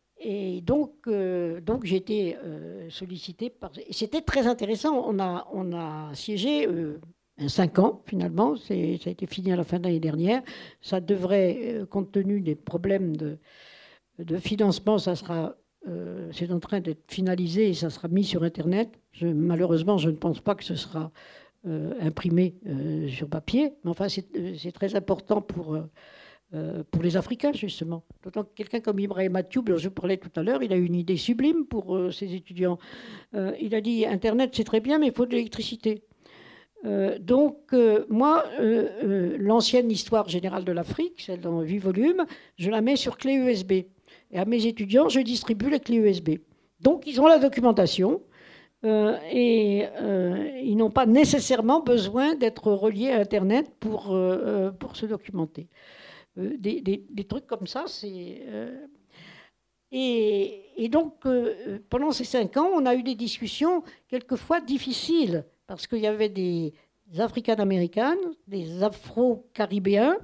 donc, 0.61 0.93
euh, 1.07 1.59
donc 1.59 1.83
j'ai 1.83 1.97
été 1.97 2.37
euh, 2.37 2.89
sollicité 2.89 3.49
par. 3.49 3.71
C'était 3.91 4.21
très 4.21 4.47
intéressant. 4.47 5.03
On 5.05 5.19
a, 5.19 5.47
on 5.51 5.73
a 5.73 6.15
siégé 6.15 6.65
euh, 6.65 7.01
cinq 7.47 7.77
ans 7.79 8.01
finalement. 8.05 8.55
Ça 8.55 8.73
a 8.73 8.77
été 8.77 9.25
fini 9.25 9.51
à 9.51 9.57
la 9.57 9.65
fin 9.65 9.79
de 9.79 9.83
l'année 9.83 9.99
dernière. 9.99 10.41
Ça 10.81 11.01
devrait, 11.01 11.81
compte 11.89 12.11
tenu 12.11 12.39
des 12.39 12.55
problèmes 12.55 13.17
de, 13.17 13.37
de 14.19 14.37
financement, 14.37 14.97
ça 14.97 15.15
sera. 15.15 15.55
C'est 16.31 16.51
en 16.51 16.59
train 16.59 16.79
d'être 16.79 17.11
finalisé 17.11 17.69
et 17.69 17.73
ça 17.73 17.89
sera 17.89 18.07
mis 18.07 18.23
sur 18.23 18.43
Internet. 18.43 18.89
Malheureusement, 19.21 19.97
je 19.97 20.09
ne 20.09 20.15
pense 20.15 20.39
pas 20.39 20.55
que 20.55 20.63
ce 20.63 20.75
sera 20.75 21.11
imprimé 21.65 22.55
sur 23.09 23.27
papier. 23.27 23.73
Mais 23.83 23.91
enfin, 23.91 24.07
c'est 24.09 24.71
très 24.71 24.95
important 24.95 25.41
pour 25.41 25.77
euh, 26.55 26.83
pour 26.91 27.01
les 27.01 27.17
Africains, 27.17 27.51
justement. 27.51 28.03
D'autant 28.21 28.43
que 28.43 28.53
quelqu'un 28.53 28.79
comme 28.79 28.99
Ibrahim 28.99 29.31
Mathieu, 29.31 29.63
dont 29.63 29.77
je 29.77 29.89
parlais 29.89 30.17
tout 30.17 30.29
à 30.35 30.43
l'heure, 30.43 30.61
il 30.61 30.71
a 30.71 30.75
une 30.75 30.93
idée 30.93 31.17
sublime 31.17 31.65
pour 31.65 31.95
euh, 31.95 32.11
ses 32.11 32.35
étudiants. 32.35 32.77
Euh, 33.33 33.53
il 33.59 33.73
a 33.73 33.81
dit 33.81 34.05
Internet, 34.05 34.51
c'est 34.53 34.63
très 34.63 34.79
bien, 34.79 34.99
mais 34.99 35.07
il 35.07 35.13
faut 35.13 35.25
de 35.25 35.31
l'électricité. 35.31 36.03
donc, 37.19 37.73
moi, 38.09 38.43
l'ancienne 39.39 39.89
histoire 39.89 40.27
générale 40.27 40.65
de 40.65 40.73
l'Afrique, 40.73 41.21
celle 41.21 41.39
dans 41.39 41.61
8 41.61 41.79
volumes, 41.79 42.25
je 42.57 42.69
la 42.69 42.81
mets 42.81 42.97
sur 42.97 43.17
clé 43.17 43.35
USB. 43.35 43.85
Et 44.33 44.39
à 44.39 44.45
mes 44.45 44.65
étudiants, 44.65 45.07
je 45.07 45.21
distribue 45.21 45.69
la 45.69 45.79
clé 45.79 45.97
USB. 45.97 46.31
Donc, 46.81 47.07
ils 47.07 47.21
ont 47.21 47.27
la 47.27 47.39
documentation. 47.39 48.21
et 48.83 49.85
ils 50.61 50.75
n'ont 50.75 50.91
pas 50.91 51.05
nécessairement 51.05 51.79
besoin 51.79 52.35
d'être 52.35 52.69
reliés 52.73 53.11
à 53.11 53.19
Internet 53.19 53.71
pour, 53.79 54.13
pour 54.79 54.95
se 54.97 55.05
documenter. 55.05 55.69
Euh, 56.37 56.57
des, 56.57 57.23
trucs 57.25 57.47
comme 57.47 57.67
ça. 57.67 57.85
C'est, 57.87 58.41
euh, 58.47 58.85
et, 59.91 60.89
donc, 60.89 61.25
euh, 61.25 61.79
pendant 61.89 62.11
ces 62.11 62.23
cinq 62.23 62.57
ans, 62.57 62.69
on 62.73 62.85
a 62.85 62.95
eu 62.95 63.03
des 63.03 63.15
discussions 63.15 63.83
quelquefois 64.07 64.59
difficiles, 64.59 65.45
parce 65.67 65.85
qu'il 65.85 65.99
y 65.99 66.07
avait 66.07 66.29
des 66.29 66.73
Africaines-Américaines, 67.17 68.33
des 68.47 68.81
Afro-Caribéens, 68.81 70.17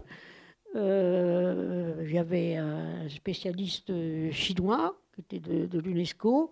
y 0.75 2.17
avait 2.17 2.55
un 2.55 3.09
spécialiste 3.09 3.91
chinois 4.31 4.99
qui 5.13 5.21
était 5.21 5.39
de, 5.39 5.79
l'UNESCO, 5.79 6.51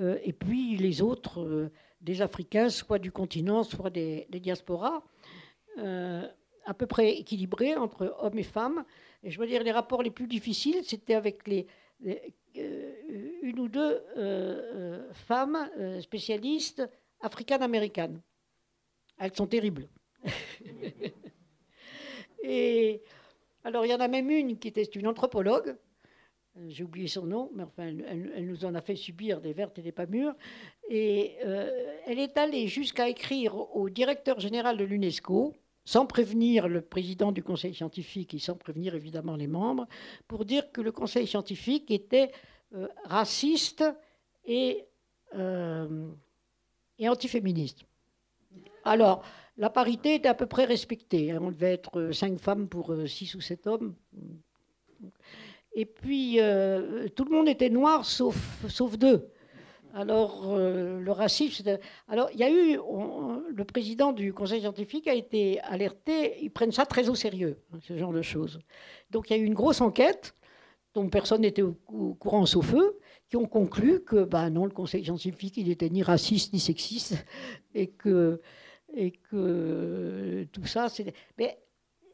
et 0.00 0.32
puis 0.32 0.76
les 0.76 1.02
autres, 1.02 1.70
des 2.00 2.22
Africains, 2.22 2.68
soit 2.68 2.98
du 2.98 3.12
continent, 3.12 3.62
soit 3.62 3.90
des, 3.90 4.26
diasporas 4.30 5.02
à 6.64 6.74
peu 6.74 6.86
près 6.86 7.12
équilibré 7.14 7.74
entre 7.76 8.16
hommes 8.20 8.38
et 8.38 8.44
femmes. 8.44 8.84
Et 9.24 9.30
je 9.30 9.38
veux 9.38 9.46
dire, 9.46 9.62
les 9.62 9.72
rapports 9.72 10.02
les 10.02 10.10
plus 10.10 10.26
difficiles, 10.26 10.82
c'était 10.84 11.14
avec 11.14 11.46
les, 11.46 11.66
euh, 12.56 12.92
une 13.42 13.60
ou 13.60 13.68
deux 13.68 13.80
euh, 13.80 14.02
euh, 14.16 15.12
femmes 15.12 15.70
spécialistes 16.00 16.82
africaines-américaines. 17.20 18.20
Elles 19.18 19.34
sont 19.34 19.46
terribles. 19.46 19.88
et 22.42 23.02
alors, 23.64 23.86
il 23.86 23.90
y 23.90 23.94
en 23.94 24.00
a 24.00 24.08
même 24.08 24.30
une 24.30 24.58
qui 24.58 24.68
était 24.68 24.82
une 24.82 25.06
anthropologue. 25.06 25.76
J'ai 26.68 26.84
oublié 26.84 27.08
son 27.08 27.24
nom, 27.24 27.50
mais 27.54 27.62
enfin, 27.62 27.84
elle, 27.84 28.46
nous 28.46 28.64
en 28.64 28.74
a 28.74 28.82
fait 28.82 28.96
subir 28.96 29.40
des 29.40 29.52
vertes 29.52 29.78
et 29.78 29.82
des 29.82 29.92
pas 29.92 30.06
mûres. 30.06 30.34
Et 30.90 31.36
elle 32.06 32.18
est 32.18 32.36
allée 32.36 32.66
jusqu'à 32.68 33.08
écrire 33.08 33.54
au 33.74 33.88
directeur 33.88 34.38
général 34.38 34.76
de 34.76 34.84
l'UNESCO, 34.84 35.54
sans 35.84 36.06
prévenir 36.06 36.68
le 36.68 36.80
président 36.80 37.32
du 37.32 37.42
conseil 37.42 37.74
scientifique 37.74 38.34
et 38.34 38.38
sans 38.38 38.54
prévenir 38.54 38.94
évidemment 38.94 39.36
les 39.36 39.46
membres, 39.46 39.86
pour 40.28 40.44
dire 40.44 40.70
que 40.70 40.80
le 40.80 40.92
conseil 40.92 41.26
scientifique 41.26 41.90
était 41.90 42.30
euh, 42.74 42.88
raciste 43.04 43.84
et, 44.44 44.84
euh, 45.34 46.08
et 46.98 47.08
antiféministe. 47.08 47.84
Alors, 48.84 49.24
la 49.56 49.70
parité 49.70 50.14
était 50.14 50.28
à 50.28 50.34
peu 50.34 50.46
près 50.46 50.64
respectée. 50.64 51.30
Hein. 51.30 51.38
On 51.42 51.50
devait 51.50 51.74
être 51.74 51.98
euh, 51.98 52.12
cinq 52.12 52.38
femmes 52.38 52.68
pour 52.68 52.94
six 53.06 53.34
ou 53.34 53.40
sept 53.40 53.66
hommes. 53.66 53.94
Et 55.74 55.86
puis, 55.86 56.38
tout 57.16 57.24
le 57.24 57.30
monde 57.30 57.48
était 57.48 57.70
noir 57.70 58.04
sauf, 58.04 58.98
deux. 58.98 59.32
Alors, 59.94 60.44
euh, 60.46 61.00
le 61.00 61.12
racisme. 61.12 61.78
Alors, 62.08 62.30
il 62.32 62.38
y 62.38 62.44
a 62.44 62.50
eu. 62.50 62.78
le 63.54 63.64
président 63.64 64.12
du 64.12 64.32
conseil 64.32 64.60
scientifique 64.60 65.06
a 65.06 65.14
été 65.14 65.60
alerté. 65.60 66.42
Ils 66.42 66.50
prennent 66.50 66.72
ça 66.72 66.86
très 66.86 67.08
au 67.10 67.14
sérieux, 67.14 67.58
hein, 67.72 67.78
ce 67.82 67.96
genre 67.98 68.12
de 68.12 68.22
choses. 68.22 68.60
Donc, 69.10 69.28
il 69.28 69.36
y 69.36 69.40
a 69.40 69.42
eu 69.42 69.44
une 69.44 69.54
grosse 69.54 69.80
enquête 69.80 70.34
dont 70.94 71.08
personne 71.08 71.42
n'était 71.42 71.62
au, 71.62 71.74
courant 72.18 72.46
sauf 72.46 72.74
eux, 72.74 72.98
qui 73.28 73.36
ont 73.36 73.46
conclu 73.46 74.02
que, 74.02 74.24
ben 74.24 74.50
non, 74.50 74.64
le 74.64 74.72
conseil 74.72 75.04
scientifique, 75.04 75.56
il 75.56 75.68
n'était 75.68 75.88
ni 75.88 76.02
raciste 76.02 76.52
ni 76.52 76.60
sexiste, 76.60 77.24
et 77.74 77.86
que, 77.86 78.40
et 78.94 79.12
que 79.12 80.46
tout 80.52 80.66
ça, 80.66 80.88
c'est. 80.88 81.12
Mais 81.38 81.58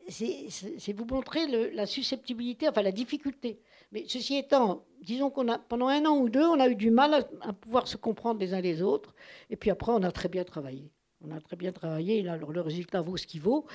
c'est 0.09 0.92
vous 0.92 1.05
montrer 1.05 1.70
la 1.72 1.86
susceptibilité, 1.86 2.68
enfin 2.68 2.82
la 2.82 2.92
difficulté. 2.92 3.60
Mais 3.92 4.05
ceci 4.06 4.36
étant, 4.36 4.84
disons 5.02 5.30
qu'on 5.30 5.48
a 5.48 5.59
pendant 5.59 5.88
un 5.88 6.05
an 6.06 6.18
ou 6.18 6.28
deux, 6.28 6.44
on 6.44 6.60
a 6.60 6.68
eu 6.68 6.76
du 6.76 6.90
mal 6.90 7.26
à, 7.42 7.52
pouvoir 7.52 7.86
se 7.86 7.96
comprendre 7.96 8.40
les 8.40 8.55
uns 8.55 8.60
les 8.60 8.82
autres. 8.82 9.14
Et 9.50 9.56
puis 9.56 9.70
après, 9.70 9.92
on 9.92 10.02
a 10.02 10.12
très 10.12 10.28
bien 10.28 10.44
travaillé. 10.44 10.90
On 11.20 11.30
a 11.30 11.40
très 11.40 11.56
bien 11.56 11.72
travaillé. 11.72 12.26
Alors 12.28 12.52
le 12.52 12.60
résultat 12.60 13.02
vaut 13.02 13.16
ce 13.16 13.26
qu'il 13.26 13.40
vaut. 13.40 13.66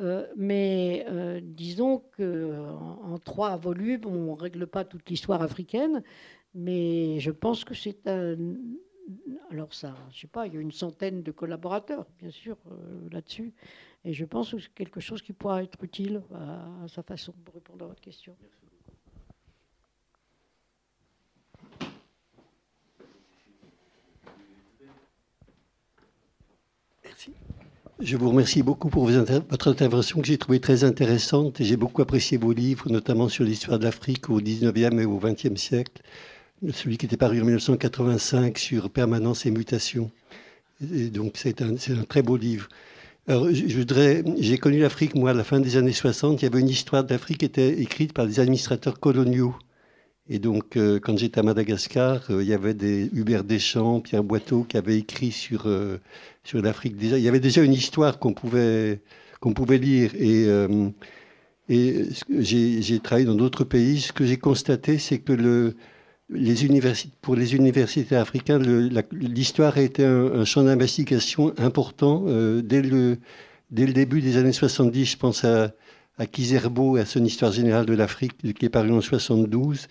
Euh, 0.00 0.26
mais 0.36 1.04
euh, 1.08 1.40
disons 1.42 2.02
qu'en 2.16 3.12
en 3.12 3.18
trois 3.18 3.56
volumes, 3.56 4.06
on 4.06 4.34
ne 4.34 4.40
règle 4.40 4.66
pas 4.66 4.84
toute 4.84 5.08
l'histoire 5.08 5.42
africaine. 5.42 6.02
Mais 6.54 7.20
je 7.20 7.30
pense 7.30 7.64
que 7.64 7.74
c'est 7.74 8.08
un 8.08 8.36
alors 9.50 9.72
ça, 9.72 9.94
je 10.12 10.20
sais 10.20 10.26
pas, 10.26 10.46
il 10.46 10.54
y 10.54 10.56
a 10.56 10.60
une 10.60 10.72
centaine 10.72 11.22
de 11.22 11.30
collaborateurs, 11.30 12.06
bien 12.18 12.30
sûr, 12.30 12.56
là-dessus. 13.10 13.52
Et 14.04 14.12
je 14.12 14.24
pense 14.24 14.52
que 14.52 14.58
c'est 14.60 14.72
quelque 14.72 15.00
chose 15.00 15.20
qui 15.20 15.32
pourra 15.32 15.62
être 15.64 15.82
utile 15.82 16.22
à, 16.32 16.86
sa 16.88 17.02
façon 17.02 17.32
pour 17.44 17.54
répondre 17.54 17.84
à 17.84 17.88
votre 17.88 18.00
question. 18.00 18.36
Merci. 27.04 27.32
Je 27.98 28.16
vous 28.16 28.28
remercie 28.28 28.62
beaucoup 28.62 28.90
pour 28.90 29.06
votre 29.06 29.68
intervention 29.68 30.20
que 30.20 30.26
j'ai 30.26 30.38
trouvée 30.38 30.60
très 30.60 30.84
intéressante 30.84 31.60
et 31.60 31.64
j'ai 31.64 31.76
beaucoup 31.76 32.02
apprécié 32.02 32.36
vos 32.38 32.52
livres, 32.52 32.90
notamment 32.90 33.28
sur 33.28 33.42
l'histoire 33.42 33.78
de 33.78 33.84
l'Afrique 33.84 34.28
au 34.28 34.40
19e 34.40 35.00
et 35.00 35.04
au 35.04 35.18
20e 35.18 35.56
siècle. 35.56 36.02
Celui 36.72 36.96
qui 36.96 37.06
était 37.06 37.16
paru 37.16 37.40
en 37.40 37.44
1985 37.44 38.56
sur 38.58 38.90
permanence 38.90 39.44
et 39.46 39.50
mutation. 39.50 40.10
Donc 40.80 41.32
c'est 41.34 41.62
un, 41.62 41.74
un, 41.74 42.04
très 42.04 42.22
beau 42.22 42.36
livre. 42.36 42.68
Alors, 43.28 43.48
j'ai 43.50 44.58
connu 44.58 44.78
l'Afrique, 44.78 45.16
moi, 45.16 45.30
à 45.30 45.34
la 45.34 45.42
fin 45.42 45.58
des 45.58 45.76
années 45.76 45.92
60. 45.92 46.40
Il 46.40 46.44
y 46.44 46.48
avait 46.48 46.60
une 46.60 46.68
histoire 46.68 47.02
d'Afrique 47.02 47.38
qui 47.38 47.44
était 47.44 47.80
écrite 47.80 48.12
par 48.12 48.26
des 48.26 48.38
administrateurs 48.38 49.00
coloniaux. 49.00 49.56
Et 50.28 50.38
donc, 50.38 50.76
euh, 50.76 51.00
quand 51.00 51.18
j'étais 51.18 51.40
à 51.40 51.42
Madagascar, 51.42 52.22
euh, 52.30 52.42
il 52.42 52.48
y 52.48 52.54
avait 52.54 52.74
des 52.74 53.10
Hubert 53.12 53.44
Deschamps, 53.44 54.00
Pierre 54.00 54.24
Boiteau 54.24 54.64
qui 54.64 54.76
avaient 54.76 54.98
écrit 54.98 55.32
sur, 55.32 55.64
euh, 55.66 55.98
sur 56.44 56.62
l'Afrique. 56.62 56.94
Il 57.00 57.18
y 57.18 57.28
avait 57.28 57.40
déjà 57.40 57.62
une 57.62 57.72
histoire 57.72 58.18
qu'on 58.18 58.32
pouvait, 58.32 59.00
qu'on 59.40 59.52
pouvait 59.54 59.78
lire. 59.78 60.12
Et, 60.14 60.46
et 61.68 62.06
j'ai 62.38 63.00
travaillé 63.00 63.26
dans 63.26 63.34
d'autres 63.34 63.64
pays. 63.64 64.00
Ce 64.00 64.12
que 64.12 64.24
j'ai 64.24 64.36
constaté, 64.36 64.98
c'est 64.98 65.18
que 65.18 65.32
le, 65.32 65.74
les 66.28 66.64
universités, 66.64 67.14
pour 67.20 67.36
les 67.36 67.54
universités 67.54 68.16
africaines, 68.16 68.90
l'histoire 69.12 69.76
a 69.76 69.80
été 69.80 70.04
un, 70.04 70.44
champ 70.44 70.64
d'investigation 70.64 71.54
important. 71.58 72.24
dès, 72.62 72.82
le, 72.82 73.18
dès 73.70 73.86
le 73.86 73.92
début 73.92 74.20
des 74.20 74.36
années 74.36 74.52
70, 74.52 75.04
je 75.04 75.16
pense 75.16 75.44
à, 75.44 75.72
à 76.18 76.26
Kizerbo, 76.26 76.96
à 76.96 77.04
son 77.04 77.24
histoire 77.24 77.52
générale 77.52 77.86
de 77.86 77.94
l'Afrique, 77.94 78.32
qui 78.54 78.66
est 78.66 78.70
paru 78.70 78.90
en 78.90 79.00
72. 79.00 79.86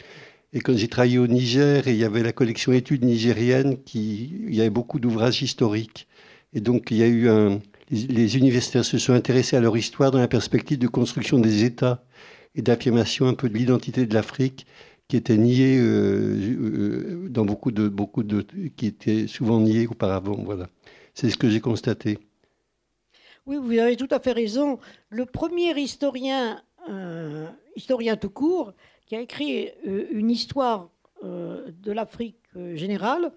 Et 0.54 0.60
quand 0.60 0.76
j'ai 0.76 0.88
travaillé 0.88 1.20
au 1.20 1.28
Niger, 1.28 1.88
et 1.88 1.92
il 1.92 1.98
y 1.98 2.04
avait 2.04 2.24
la 2.24 2.32
collection 2.32 2.72
études 2.74 3.06
nigériennes, 3.06 3.78
qui, 3.84 4.34
il 4.48 4.56
y 4.56 4.62
avait 4.62 4.70
beaucoup 4.70 5.00
d'ouvrages 5.00 5.42
historiques. 5.42 6.08
Et 6.54 6.62
donc, 6.62 6.92
il 6.92 6.98
y 6.98 7.04
a 7.04 7.08
eu 7.08 7.30
un, 7.30 7.60
les, 7.92 8.38
universitaires 8.38 8.86
se 8.86 8.98
sont 8.98 9.14
intéressés 9.14 9.56
à 9.56 9.60
leur 9.60 9.78
histoire 9.78 10.12
dans 10.12 10.20
la 10.20 10.28
perspective 10.28 10.80
de 10.80 10.88
construction 10.88 11.40
des 11.40 11.64
États 11.64 12.04
et 12.56 12.62
d'affirmation 12.62 13.28
un 13.28 13.34
peu 13.34 13.50
de 13.50 13.54
l'identité 13.58 14.06
de 14.06 14.14
l'Afrique, 14.14 14.66
qui 15.08 15.18
était 15.18 15.38
niée 15.38 15.78
euh, 15.80 16.36
euh, 16.38 17.30
dans 17.30 17.46
beaucoup 17.46 17.72
de, 17.72 17.88
beaucoup 17.88 18.24
de, 18.24 18.42
qui 18.76 18.88
était 18.88 19.28
souvent 19.28 19.60
niée 19.60 19.88
auparavant. 19.88 20.38
Voilà. 20.44 20.68
C'est 21.14 21.30
ce 21.30 21.38
que 21.38 21.50
j'ai 21.50 21.62
constaté. 21.62 22.20
Oui, 23.46 23.58
vous 23.62 23.78
avez 23.78 23.96
tout 23.96 24.08
à 24.10 24.20
fait 24.20 24.32
raison. 24.32 24.80
Le 25.10 25.26
premier 25.26 25.78
historien, 25.80 26.62
euh, 26.90 27.48
historien 27.76 28.18
tout 28.18 28.32
court, 28.32 28.74
qui 29.06 29.16
a 29.16 29.22
écrit 29.22 29.70
une 29.86 30.32
histoire 30.32 30.90
de 31.24 31.92
l'Afrique 31.92 32.42
générale, 32.74 33.32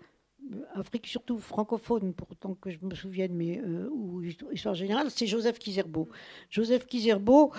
Afrique 0.75 1.07
surtout 1.07 1.39
francophone, 1.39 2.15
pour 2.15 2.31
autant 2.31 2.55
que 2.55 2.71
je 2.71 2.79
me 2.83 2.95
souvienne, 2.95 3.35
mais 3.35 3.61
ou 3.91 4.23
histoire 4.53 4.75
générale, 4.75 5.11
c'est 5.11 5.27
Joseph 5.27 5.59
Kizerbo. 5.59 6.09
Joseph 6.51 6.87
Kizerbo, 6.87 7.53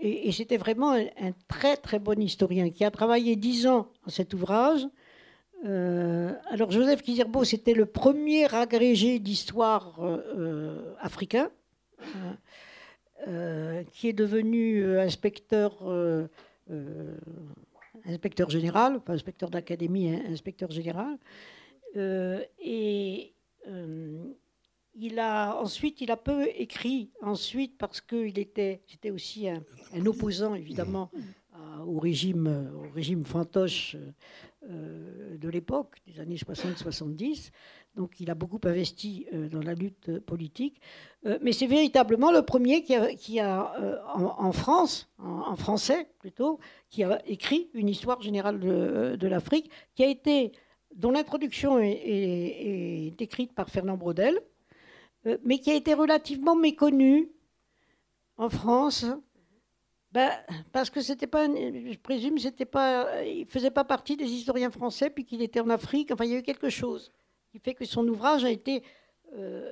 et, 0.00 0.30
c'était 0.32 0.58
vraiment 0.58 0.92
un, 0.92 1.32
très 1.48 1.76
très 1.76 1.98
bon 1.98 2.20
historien 2.20 2.70
qui 2.70 2.84
a 2.84 2.90
travaillé 2.90 3.36
dix 3.36 3.66
ans 3.66 3.88
à 4.06 4.10
cet 4.10 4.34
ouvrage. 4.34 4.86
alors 5.64 6.70
Joseph 6.70 7.02
Kizerbo, 7.02 7.44
c'était 7.44 7.74
le 7.74 7.86
premier 7.86 8.52
agrégé 8.54 9.18
d'histoire 9.18 10.00
africain, 11.00 11.50
qui 13.92 14.08
est 14.08 14.12
devenu 14.12 14.98
inspecteur 14.98 15.82
euh, 16.70 17.16
inspecteur 18.06 18.48
général, 18.48 19.00
pas 19.00 19.12
inspecteur 19.12 19.50
d'académie, 19.50 20.08
hein, 20.08 20.22
inspecteur 20.30 20.70
général. 20.70 21.18
Euh, 21.98 22.42
et 22.60 23.34
euh, 23.68 24.32
il 24.94 25.18
a 25.18 25.56
ensuite, 25.60 26.00
il 26.00 26.10
a 26.10 26.16
peu 26.16 26.48
écrit 26.56 27.10
ensuite 27.22 27.76
parce 27.76 28.00
qu'il 28.00 28.38
était, 28.38 28.80
c'était 28.86 29.10
aussi 29.10 29.48
un, 29.48 29.62
opposant 30.06 30.54
évidemment 30.54 31.10
au 31.86 31.98
régime, 31.98 32.70
au 32.74 32.94
régime 32.94 33.24
fantoche 33.24 33.96
de 34.62 35.48
l'époque, 35.48 35.96
des 36.06 36.20
années 36.20 36.36
60-70. 36.36 37.50
Donc 37.96 38.20
il 38.20 38.30
a 38.30 38.34
beaucoup 38.34 38.60
investi 38.64 39.26
dans 39.32 39.60
la 39.60 39.74
lutte 39.74 40.18
politique. 40.20 40.80
Euh, 41.26 41.38
mais 41.42 41.52
c'est 41.52 41.66
véritablement 41.66 42.30
le 42.30 42.42
premier 42.42 42.82
qui 42.82 43.40
a, 43.40 43.72
euh, 43.80 43.96
en, 44.14 44.52
France, 44.52 45.08
en, 45.18 45.56
français 45.56 46.08
plutôt, 46.20 46.60
qui 46.90 47.02
a 47.02 47.20
écrit 47.26 47.70
une 47.74 47.88
histoire 47.88 48.20
générale 48.22 48.60
de, 48.60 49.26
l'Afrique, 49.26 49.70
qui 49.94 50.04
a 50.04 50.08
été, 50.08 50.52
dont 50.94 51.10
l'introduction 51.10 51.78
est, 51.78 53.20
écrite 53.20 53.52
par 53.54 53.68
Fernand 53.68 53.96
Braudel, 53.96 54.40
euh, 55.26 55.38
mais 55.44 55.58
qui 55.58 55.70
a 55.70 55.74
été 55.74 55.94
relativement 55.94 56.56
méconnue 56.56 57.30
en 58.36 58.48
France. 58.48 59.06
Ben, 60.12 60.30
parce 60.72 60.88
que 60.88 61.02
c'était 61.02 61.26
pas, 61.26 61.46
je 61.46 61.98
présume, 61.98 62.38
c'était 62.38 62.64
pas, 62.64 63.22
il 63.24 63.46
faisait 63.46 63.70
pas 63.70 63.84
partie 63.84 64.16
des 64.16 64.30
historiens 64.30 64.70
français, 64.70 65.10
puis 65.10 65.24
qu'il 65.26 65.42
était 65.42 65.60
en 65.60 65.68
Afrique. 65.68 66.10
Enfin, 66.10 66.24
il 66.24 66.30
y 66.30 66.34
a 66.34 66.38
eu 66.38 66.42
quelque 66.42 66.70
chose 66.70 67.12
qui 67.52 67.58
fait 67.58 67.74
que 67.74 67.84
son 67.84 68.06
ouvrage 68.08 68.44
a 68.44 68.50
été 68.50 68.82
euh, 69.34 69.70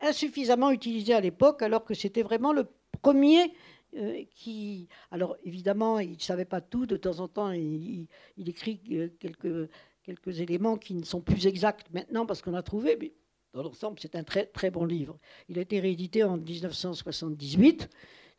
insuffisamment 0.00 0.70
utilisé 0.70 1.12
à 1.14 1.20
l'époque, 1.20 1.62
alors 1.62 1.84
que 1.84 1.94
c'était 1.94 2.22
vraiment 2.22 2.52
le 2.52 2.66
premier 3.02 3.52
euh, 3.96 4.22
qui. 4.34 4.88
Alors 5.10 5.36
évidemment, 5.44 5.98
il 5.98 6.12
ne 6.12 6.18
savait 6.18 6.44
pas 6.44 6.60
tout, 6.60 6.86
de 6.86 6.96
temps 6.96 7.20
en 7.20 7.28
temps, 7.28 7.50
il, 7.50 8.08
écrit 8.46 8.80
euh, 8.92 9.08
quelques, 9.18 9.70
quelques 10.02 10.40
éléments 10.40 10.76
qui 10.76 10.94
ne 10.94 11.04
sont 11.04 11.20
plus 11.20 11.46
exacts 11.46 11.86
maintenant 11.92 12.26
parce 12.26 12.42
qu'on 12.42 12.54
a 12.54 12.62
trouvé, 12.62 12.96
mais 13.00 13.12
dans 13.54 13.62
l'ensemble, 13.62 13.98
c'est 14.00 14.14
un 14.14 14.24
très, 14.24 14.46
très 14.46 14.70
bon 14.70 14.84
livre. 14.84 15.18
Il 15.48 15.58
a 15.58 15.62
été 15.62 15.80
réédité 15.80 16.22
en 16.22 16.36
1978, 16.36 17.88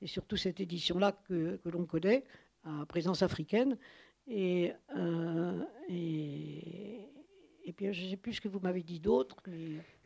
et 0.01 0.07
surtout 0.07 0.37
cette 0.37 0.59
édition-là 0.59 1.13
que, 1.27 1.59
l'on 1.65 1.85
connaît, 1.85 2.23
à 2.63 2.85
présence 2.85 3.23
africaine. 3.23 3.77
Et, 4.27 4.71
et, 5.89 7.09
et 7.69 7.71
puis, 7.71 7.93
je 7.93 8.03
ne 8.03 8.09
sais 8.09 8.17
plus 8.17 8.33
ce 8.33 8.41
que 8.41 8.47
vous 8.47 8.59
m'avez 8.59 8.81
dit 8.81 8.99
d'autre. 8.99 9.35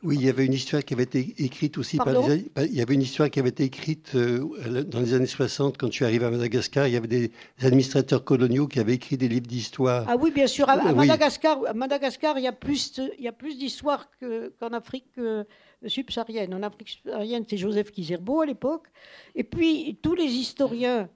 Oui, 0.03 0.18
il 0.19 0.26
y 0.26 0.27
avait 0.27 0.45
une 0.45 0.52
histoire 0.52 0.84
qui 0.84 0.94
avait 0.94 1.03
été 1.03 1.34
écrite 1.38 1.77
aussi 1.77 1.95
par 1.95 2.11
les, 2.27 2.45
Il 2.57 2.73
y 2.73 2.81
avait 2.81 2.94
une 2.94 3.02
histoire 3.02 3.30
qui 3.30 3.40
avait 3.40 3.52
été 3.52 3.64
écrite 3.64 4.15
euh, 4.15 4.84
dans 4.84 4.99
les 4.99 5.14
années 5.14 5.26
60, 5.26 5.77
quand 5.77 5.88
je 5.88 5.94
suis 5.94 6.03
arrivé 6.03 6.26
à 6.26 6.30
Madagascar. 6.30 6.90
Il 6.90 6.94
y 6.94 6.98
avait 6.98 7.07
des 7.07 7.31
administrateurs 7.61 8.26
coloniaux 8.26 8.68
qui 8.68 8.81
avaient 8.81 8.95
écrit 8.95 9.15
des 9.15 9.30
livres 9.30 9.48
d'histoire. 9.48 10.03
Ah 10.10 10.18
oui, 10.19 10.31
bien 10.31 10.45
sûr. 10.45 10.68
À, 10.68 10.91
Madagascar, 10.91 11.73
Madagascar, 11.73 12.38
il 12.38 12.44
y 12.44 12.48
a 12.48 12.52
plus, 12.52 12.99
il 13.18 13.23
y 13.23 13.30
a 13.30 13.31
plus 13.31 13.57
d'histoires 13.57 14.11
qu'en 14.60 14.73
Afrique 14.73 15.07
euh, 15.18 15.45
subsaharienne. 15.88 16.53
En 16.53 16.64
Afrique 16.64 16.90
subsaharienne, 16.90 17.45
c'est 17.49 17.56
Joseph 17.56 17.91
Kizerbo 17.91 18.41
à 18.41 18.45
l'époque. 18.45 18.88
Et 19.35 19.45
puis, 19.45 19.98
tous 20.02 20.15
les 20.15 20.26
historiens 20.26 21.07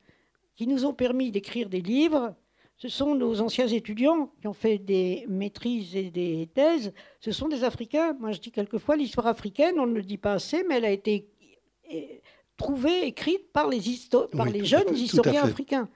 qui 0.55 0.65
nous 0.65 0.85
ont 0.85 0.93
permis 0.93 1.29
d'écrire 1.29 1.67
des 1.67 1.81
livres, 1.81 2.33
ce 2.77 2.89
sont 2.89 3.15
nos 3.15 3.41
anciens 3.41 3.67
étudiants 3.67 4.31
qui 4.39 4.47
ont 4.47 4.53
fait 4.53 4.77
des 4.77 5.25
maîtrises 5.27 5.95
et 5.95 6.11
des 6.11 6.47
thèses. 6.53 6.93
Ce 7.19 7.31
sont 7.31 7.47
des 7.47 7.63
Africains. 7.63 8.15
Moi, 8.19 8.31
je 8.31 8.39
dis 8.39 8.51
quelquefois 8.51 8.95
l'histoire 8.95 9.25
africaine, 9.25 9.79
on 9.79 9.87
ne 9.87 9.95
le 9.95 10.03
dit 10.03 10.19
pas 10.19 10.33
assez, 10.33 10.63
mais 10.63 10.77
elle 10.77 10.85
a 10.85 10.91
été 10.91 11.27
eh, 11.89 12.21
trouvée, 12.55 13.07
écrite 13.07 13.51
par 13.51 13.67
les, 13.67 13.81
par 14.31 14.45
les 14.45 14.63
jeunes 14.63 14.95
historiens 14.95 15.43
africains. 15.43 15.89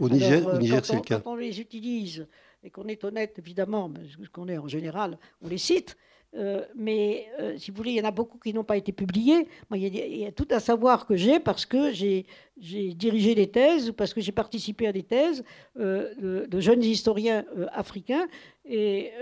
Au 0.00 0.08
Niger, 0.08 0.46
au 0.46 0.58
Niger 0.58 0.84
c'est 0.84 0.96
le 0.96 1.00
cas. 1.02 1.20
Quand 1.20 1.32
on 1.32 1.36
les 1.36 1.60
utilise 1.60 2.26
et 2.64 2.70
qu'on 2.70 2.86
est 2.86 3.04
honnête, 3.04 3.38
évidemment, 3.38 3.92
ce 4.22 4.28
qu'on 4.28 4.48
est 4.48 4.58
en 4.58 4.68
général, 4.68 5.18
on 5.40 5.48
les 5.48 5.58
cite. 5.58 5.96
Euh, 6.36 6.64
mais 6.74 7.28
euh, 7.38 7.56
si 7.58 7.70
vous 7.70 7.76
voulez, 7.76 7.92
il 7.92 7.96
y 7.96 8.00
en 8.00 8.08
a 8.08 8.10
beaucoup 8.10 8.38
qui 8.38 8.52
n'ont 8.52 8.64
pas 8.64 8.76
été 8.76 8.92
publiés. 8.92 9.46
Moi, 9.70 9.78
il, 9.78 9.96
y 9.96 10.26
a, 10.26 10.32
tout 10.32 10.48
un 10.50 10.58
savoir 10.58 11.06
que 11.06 11.14
j'ai 11.16 11.38
parce 11.38 11.64
que 11.64 11.92
j'ai 11.92 12.26
dirigé 12.56 13.34
des 13.34 13.48
thèses 13.48 13.90
ou 13.90 13.92
parce 13.92 14.12
que 14.12 14.20
j'ai 14.20 14.32
participé 14.32 14.88
à 14.88 14.92
des 14.92 15.04
thèses 15.04 15.44
euh, 15.78 16.46
de, 16.46 16.60
jeunes 16.60 16.82
historiens 16.82 17.44
africains. 17.72 18.26
Et 18.66 19.12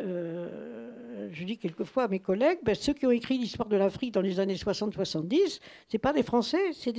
je 1.31 1.45
dis 1.45 1.59
quelquefois 1.59 2.05
à 2.05 2.09
mes 2.09 2.21
collègues, 2.21 2.59
ben, 2.63 2.75
ceux 2.75 2.93
qui 2.93 3.07
ont 3.07 3.11
écrit 3.11 3.39
l'histoire 3.39 3.69
de 3.69 3.77
l'Afrique 3.77 4.15
dans 4.15 4.21
les 4.21 4.39
années 4.39 4.55
60-70, 4.55 5.61
ce 5.89 5.97
pas 5.97 6.13
des 6.13 6.23
Français, 6.23 6.73
c'est 6.73 6.93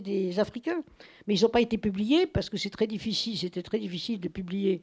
des, 0.00 0.40
Africains. 0.40 0.82
Mais 1.26 1.34
ils 1.34 1.42
n'ont 1.42 1.50
pas 1.50 1.60
été 1.60 1.76
publiés 1.78 2.26
parce 2.26 2.48
que 2.48 2.56
c'est 2.56 2.70
très 2.70 2.86
difficile, 2.86 3.36
c'était 3.36 3.62
très 3.62 3.78
difficile 3.78 4.18
de 4.18 4.28
publier 4.28 4.82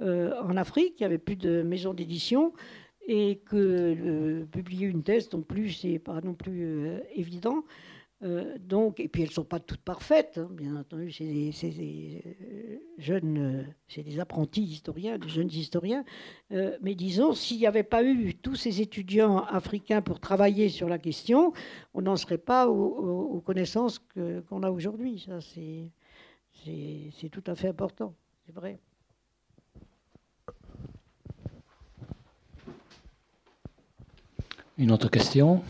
en 0.00 0.56
Afrique. 0.56 0.94
Il 0.98 1.02
n'y 1.02 1.06
avait 1.06 1.18
plus 1.18 1.36
de 1.36 1.62
maisons 1.62 1.94
d'édition 1.94 2.52
et 3.08 3.38
que 3.46 4.44
publier 4.52 4.86
une 4.86 5.02
thèse 5.02 5.32
non 5.32 5.40
plus, 5.40 5.72
c'est 5.72 5.98
pas 5.98 6.20
non 6.20 6.34
plus 6.34 6.62
euh, 6.62 7.00
évident. 7.14 7.64
Euh, 8.22 8.58
donc, 8.58 9.00
et 9.00 9.08
puis 9.08 9.22
elles 9.22 9.28
ne 9.28 9.32
sont 9.32 9.44
pas 9.44 9.60
toutes 9.60 9.80
parfaites, 9.80 10.38
hein, 10.38 10.48
bien 10.50 10.76
entendu, 10.76 11.10
c'est 11.12 11.24
des, 11.24 12.22
euh, 12.26 12.76
jeunes, 12.98 13.64
c'est 13.86 14.02
des 14.02 14.20
apprentis 14.20 14.62
historiens, 14.62 15.18
des 15.18 15.28
jeunes 15.28 15.50
historiens. 15.50 16.04
mais 16.50 16.94
disons, 16.94 17.32
s'il 17.32 17.58
n'y 17.58 17.66
avait 17.66 17.84
pas 17.84 18.02
eu 18.02 18.34
tous 18.34 18.56
ces 18.56 18.82
étudiants 18.82 19.38
africains 19.44 20.02
pour 20.02 20.20
travailler 20.20 20.68
sur 20.68 20.88
la 20.88 20.98
question, 20.98 21.52
on 21.94 22.02
n'en 22.02 22.16
serait 22.16 22.38
pas 22.38 22.68
aux, 22.68 23.40
connaissances 23.40 24.00
qu'on 24.48 24.62
a 24.64 24.70
aujourd'hui. 24.70 25.24
Ça, 25.24 25.38
c'est 25.40 27.28
tout 27.30 27.44
à 27.46 27.54
fait 27.54 27.68
important, 27.68 28.14
c'est 28.44 28.54
vrai. 28.54 28.80
Une 34.78 34.92
autre 34.92 35.10
question 35.10 35.60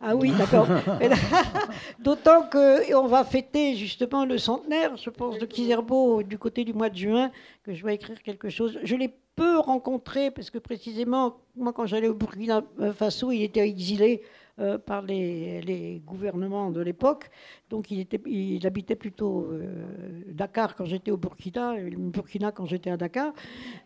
Ah 0.00 0.14
oui, 0.14 0.32
d'accord. 0.32 0.68
D'autant 1.98 2.48
qu'on 2.48 3.06
va 3.06 3.24
fêter 3.24 3.74
justement 3.74 4.26
le 4.26 4.38
centenaire, 4.38 4.96
je 4.96 5.10
pense, 5.10 5.38
de 5.38 5.46
Kizerbo 5.46 6.22
du 6.22 6.38
côté 6.38 6.64
du 6.64 6.72
mois 6.72 6.90
de 6.90 6.96
juin, 6.96 7.30
que 7.64 7.72
je 7.72 7.84
vais 7.84 7.94
écrire 7.94 8.22
quelque 8.22 8.48
chose. 8.48 8.78
Je 8.84 8.94
l'ai 8.96 9.12
peu 9.34 9.58
rencontré 9.58 10.30
parce 10.30 10.50
que 10.50 10.58
précisément, 10.58 11.38
moi, 11.56 11.72
quand 11.72 11.86
j'allais 11.86 12.08
au 12.08 12.14
Burkina 12.14 12.62
Faso, 12.94 13.32
il 13.32 13.42
était 13.42 13.66
exilé 13.66 14.22
euh, 14.60 14.78
par 14.78 15.02
les, 15.02 16.00
gouvernements 16.06 16.70
de 16.70 16.80
l'époque. 16.80 17.28
Donc 17.70 17.90
il, 17.90 17.98
était, 17.98 18.20
il 18.24 18.64
habitait 18.68 18.94
plutôt 18.94 19.50
euh, 19.50 20.22
Dakar 20.28 20.76
quand 20.76 20.84
j'étais 20.84 21.10
au 21.10 21.16
Burkina, 21.16 21.76
et 21.76 21.90
Burkina 21.90 22.52
quand 22.52 22.64
j'étais 22.64 22.90
à 22.90 22.96
Dakar. 22.96 23.32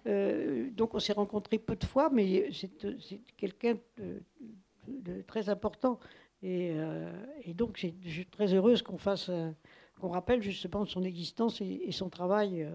Euh, 0.06 0.68
donc 0.72 0.92
on 0.92 0.98
s'est 0.98 1.14
rencontrés 1.14 1.58
peu 1.58 1.74
de 1.74 1.86
fois, 1.86 2.10
mais 2.12 2.50
c'est 2.52 2.68
quelqu'un 3.38 3.78
de 3.96 5.22
très 5.22 5.48
important. 5.48 5.98
Et, 6.42 6.74
donc, 7.54 7.78
je 7.78 8.10
suis 8.10 8.26
très 8.26 8.52
heureuse 8.52 8.82
qu'on 8.82 8.98
fasse, 8.98 9.30
qu'on 9.98 10.10
rappelle 10.10 10.42
justement 10.42 10.84
son 10.84 11.02
existence 11.02 11.62
et, 11.62 11.90
son 11.92 12.10
travail 12.10 12.68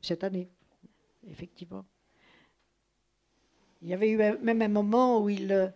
cette 0.00 0.24
année, 0.24 0.48
effectivement. 1.30 1.84
Il 3.80 3.88
y 3.90 3.94
avait 3.94 4.10
eu 4.10 4.16
même 4.16 4.60
un 4.60 4.68
moment 4.68 5.22
où 5.22 5.28
il, 5.28 5.72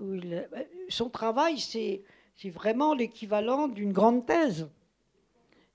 il 0.00 0.48
son 0.88 1.08
travail, 1.08 1.58
c'est, 1.58 2.02
vraiment 2.50 2.94
l'équivalent 2.94 3.68
d'une 3.68 3.92
grande 3.92 4.26
thèse. 4.26 4.68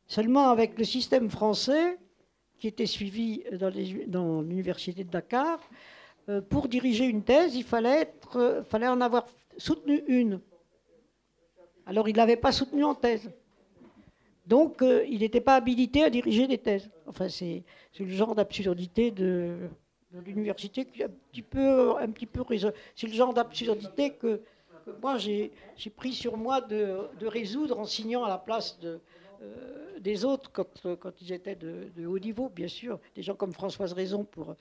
Seulement 0.08 0.50
avec 0.50 0.78
le 0.78 0.84
système 0.84 1.30
français 1.30 1.98
qui 2.60 2.68
était 2.68 2.86
suivi 2.86 3.44
dans, 3.54 3.72
dans 4.08 4.42
l'université 4.42 5.04
de 5.04 5.10
Dakar, 5.10 5.60
euh, 6.30 6.42
pour 6.42 6.68
diriger 6.68 7.06
une 7.06 7.24
thèse, 7.24 7.56
il 7.56 7.64
fallait, 7.64 8.02
être, 8.02 8.38
euh, 8.38 8.64
fallait 8.64 8.88
en 8.88 9.02
avoir 9.02 9.26
soutenu 9.58 10.04
une. 10.08 10.40
Alors 11.86 12.08
il 12.08 12.14
ne 12.14 12.18
l'avait 12.18 12.36
pas 12.36 12.52
soutenu 12.52 12.84
en 12.84 12.94
thèse. 12.94 13.32
Donc 14.46 14.82
euh, 14.82 15.04
il 15.10 15.20
n'était 15.20 15.42
pas 15.42 15.56
habilité 15.56 16.04
à 16.04 16.10
diriger 16.10 16.48
des 16.48 16.58
thèses. 16.58 16.90
Enfin, 17.08 17.28
c'est 17.28 17.64
le 18.00 18.08
genre 18.08 18.36
d'absurdité 18.36 19.10
de, 19.10 19.70
l'université 20.26 20.86
qui 20.86 21.02
est 21.02 21.06
un 21.06 21.10
petit 21.32 21.42
peu, 21.42 21.98
un 21.98 22.10
petit 22.10 22.26
peu 22.26 22.44
C'est 22.96 23.08
le 23.08 23.14
genre 23.14 23.34
d'absurdité 23.34 24.12
que, 24.12 24.42
moi 25.02 25.18
j'ai 25.18 25.52
pris 25.96 26.14
sur 26.14 26.38
moi 26.38 26.62
de, 26.62 26.98
résoudre 27.22 27.80
en 27.80 27.86
signant 27.86 28.24
à 28.24 28.30
la 28.30 28.38
place 28.38 28.80
de, 28.80 29.00
des 30.00 30.26
autres 30.26 30.52
quand, 30.52 30.98
quand 31.00 31.22
ils 31.22 31.32
étaient 31.32 31.56
de, 31.56 31.90
de, 31.96 32.06
haut 32.06 32.20
niveau, 32.20 32.50
bien 32.50 32.68
sûr. 32.68 33.00
Des 33.16 33.24
gens 33.24 33.36
comme 33.36 33.54
Françoise 33.54 33.94
Raison 33.94 34.24
pour 34.24 34.56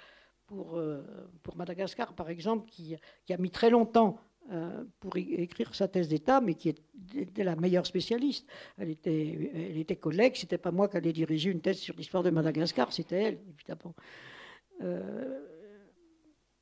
pour, 0.51 0.77
euh, 0.77 1.01
pour 1.44 1.56
Madagascar, 1.56 2.12
par 2.12 2.28
exemple, 2.28 2.68
qui, 2.68 2.97
qui, 3.24 3.32
a 3.32 3.36
mis 3.36 3.51
très 3.51 3.70
longtemps 3.70 4.18
euh, 4.51 4.82
pour 4.98 5.16
écrire 5.16 5.72
sa 5.77 5.86
thèse 5.86 6.09
d'État, 6.09 6.40
mais 6.40 6.55
qui 6.55 6.74
était 7.14 7.44
la 7.44 7.55
meilleure 7.55 7.86
spécialiste. 7.86 8.48
Elle 8.77 8.90
était, 8.90 9.52
elle 9.55 9.78
était 9.78 9.94
collègue, 9.94 10.35
c'était 10.35 10.59
pas 10.59 10.72
moi 10.72 10.89
qui 10.89 10.97
allais 10.97 11.12
diriger 11.12 11.51
une 11.51 11.60
thèse 11.60 11.78
sur 11.78 11.94
l'histoire 11.94 12.24
de 12.24 12.31
Madagascar, 12.31 12.93
c'était 12.93 13.22
elle, 13.22 13.39
évidemment, 13.48 13.94
euh, 13.94 14.02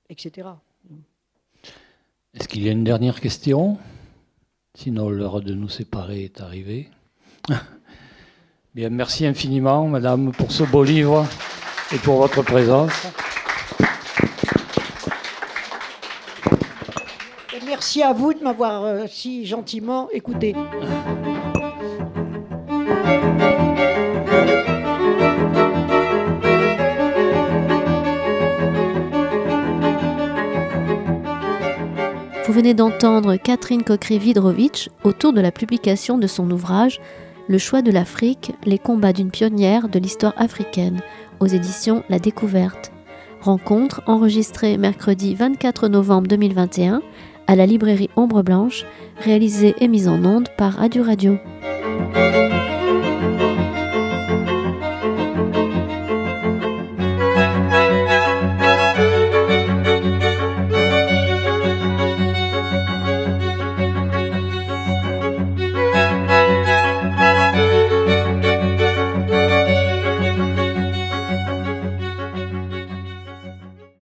etc. 0.08 0.48
Est-ce 2.34 2.48
qu'il 2.48 2.62
y 2.64 2.68
a 2.68 2.72
une 2.72 2.84
dernière 2.84 3.20
question? 3.20 3.78
Sinon, 4.74 5.08
l'heure 5.10 5.40
de 5.40 5.54
nous 5.54 5.68
séparer 5.68 6.24
est 6.24 6.40
arrivée. 6.40 6.88
Bien, 8.74 8.90
merci 8.90 9.26
infiniment, 9.26 9.88
Madame, 9.88 10.32
pour 10.32 10.52
ce 10.52 10.62
beau 10.62 10.84
livre 10.84 11.26
et 11.92 11.98
pour 11.98 12.18
votre 12.18 12.42
présence. 12.42 12.92
Merci 17.66 18.02
à 18.02 18.12
vous 18.12 18.34
de 18.34 18.42
m'avoir 18.42 18.84
euh, 18.84 19.06
si 19.06 19.46
gentiment 19.46 20.10
écouté. 20.10 20.54
Venez 32.58 32.74
d'entendre 32.74 33.36
Catherine 33.36 33.84
Kokri-Vidrovitch 33.84 34.88
autour 35.04 35.32
de 35.32 35.40
la 35.40 35.52
publication 35.52 36.18
de 36.18 36.26
son 36.26 36.50
ouvrage 36.50 37.00
Le 37.46 37.56
choix 37.56 37.82
de 37.82 37.92
l'Afrique, 37.92 38.50
les 38.64 38.80
combats 38.80 39.12
d'une 39.12 39.30
pionnière 39.30 39.88
de 39.88 40.00
l'histoire 40.00 40.34
africaine 40.36 41.00
aux 41.38 41.46
éditions 41.46 42.02
La 42.08 42.18
Découverte. 42.18 42.90
Rencontre 43.40 44.02
enregistrée 44.06 44.76
mercredi 44.76 45.36
24 45.36 45.86
novembre 45.86 46.26
2021 46.26 47.00
à 47.46 47.54
la 47.54 47.64
librairie 47.64 48.10
Ombre 48.16 48.42
Blanche, 48.42 48.84
réalisée 49.18 49.76
et 49.78 49.86
mise 49.86 50.08
en 50.08 50.24
onde 50.24 50.48
par 50.56 50.72
Radio 50.72 51.04
Radio. 51.04 51.38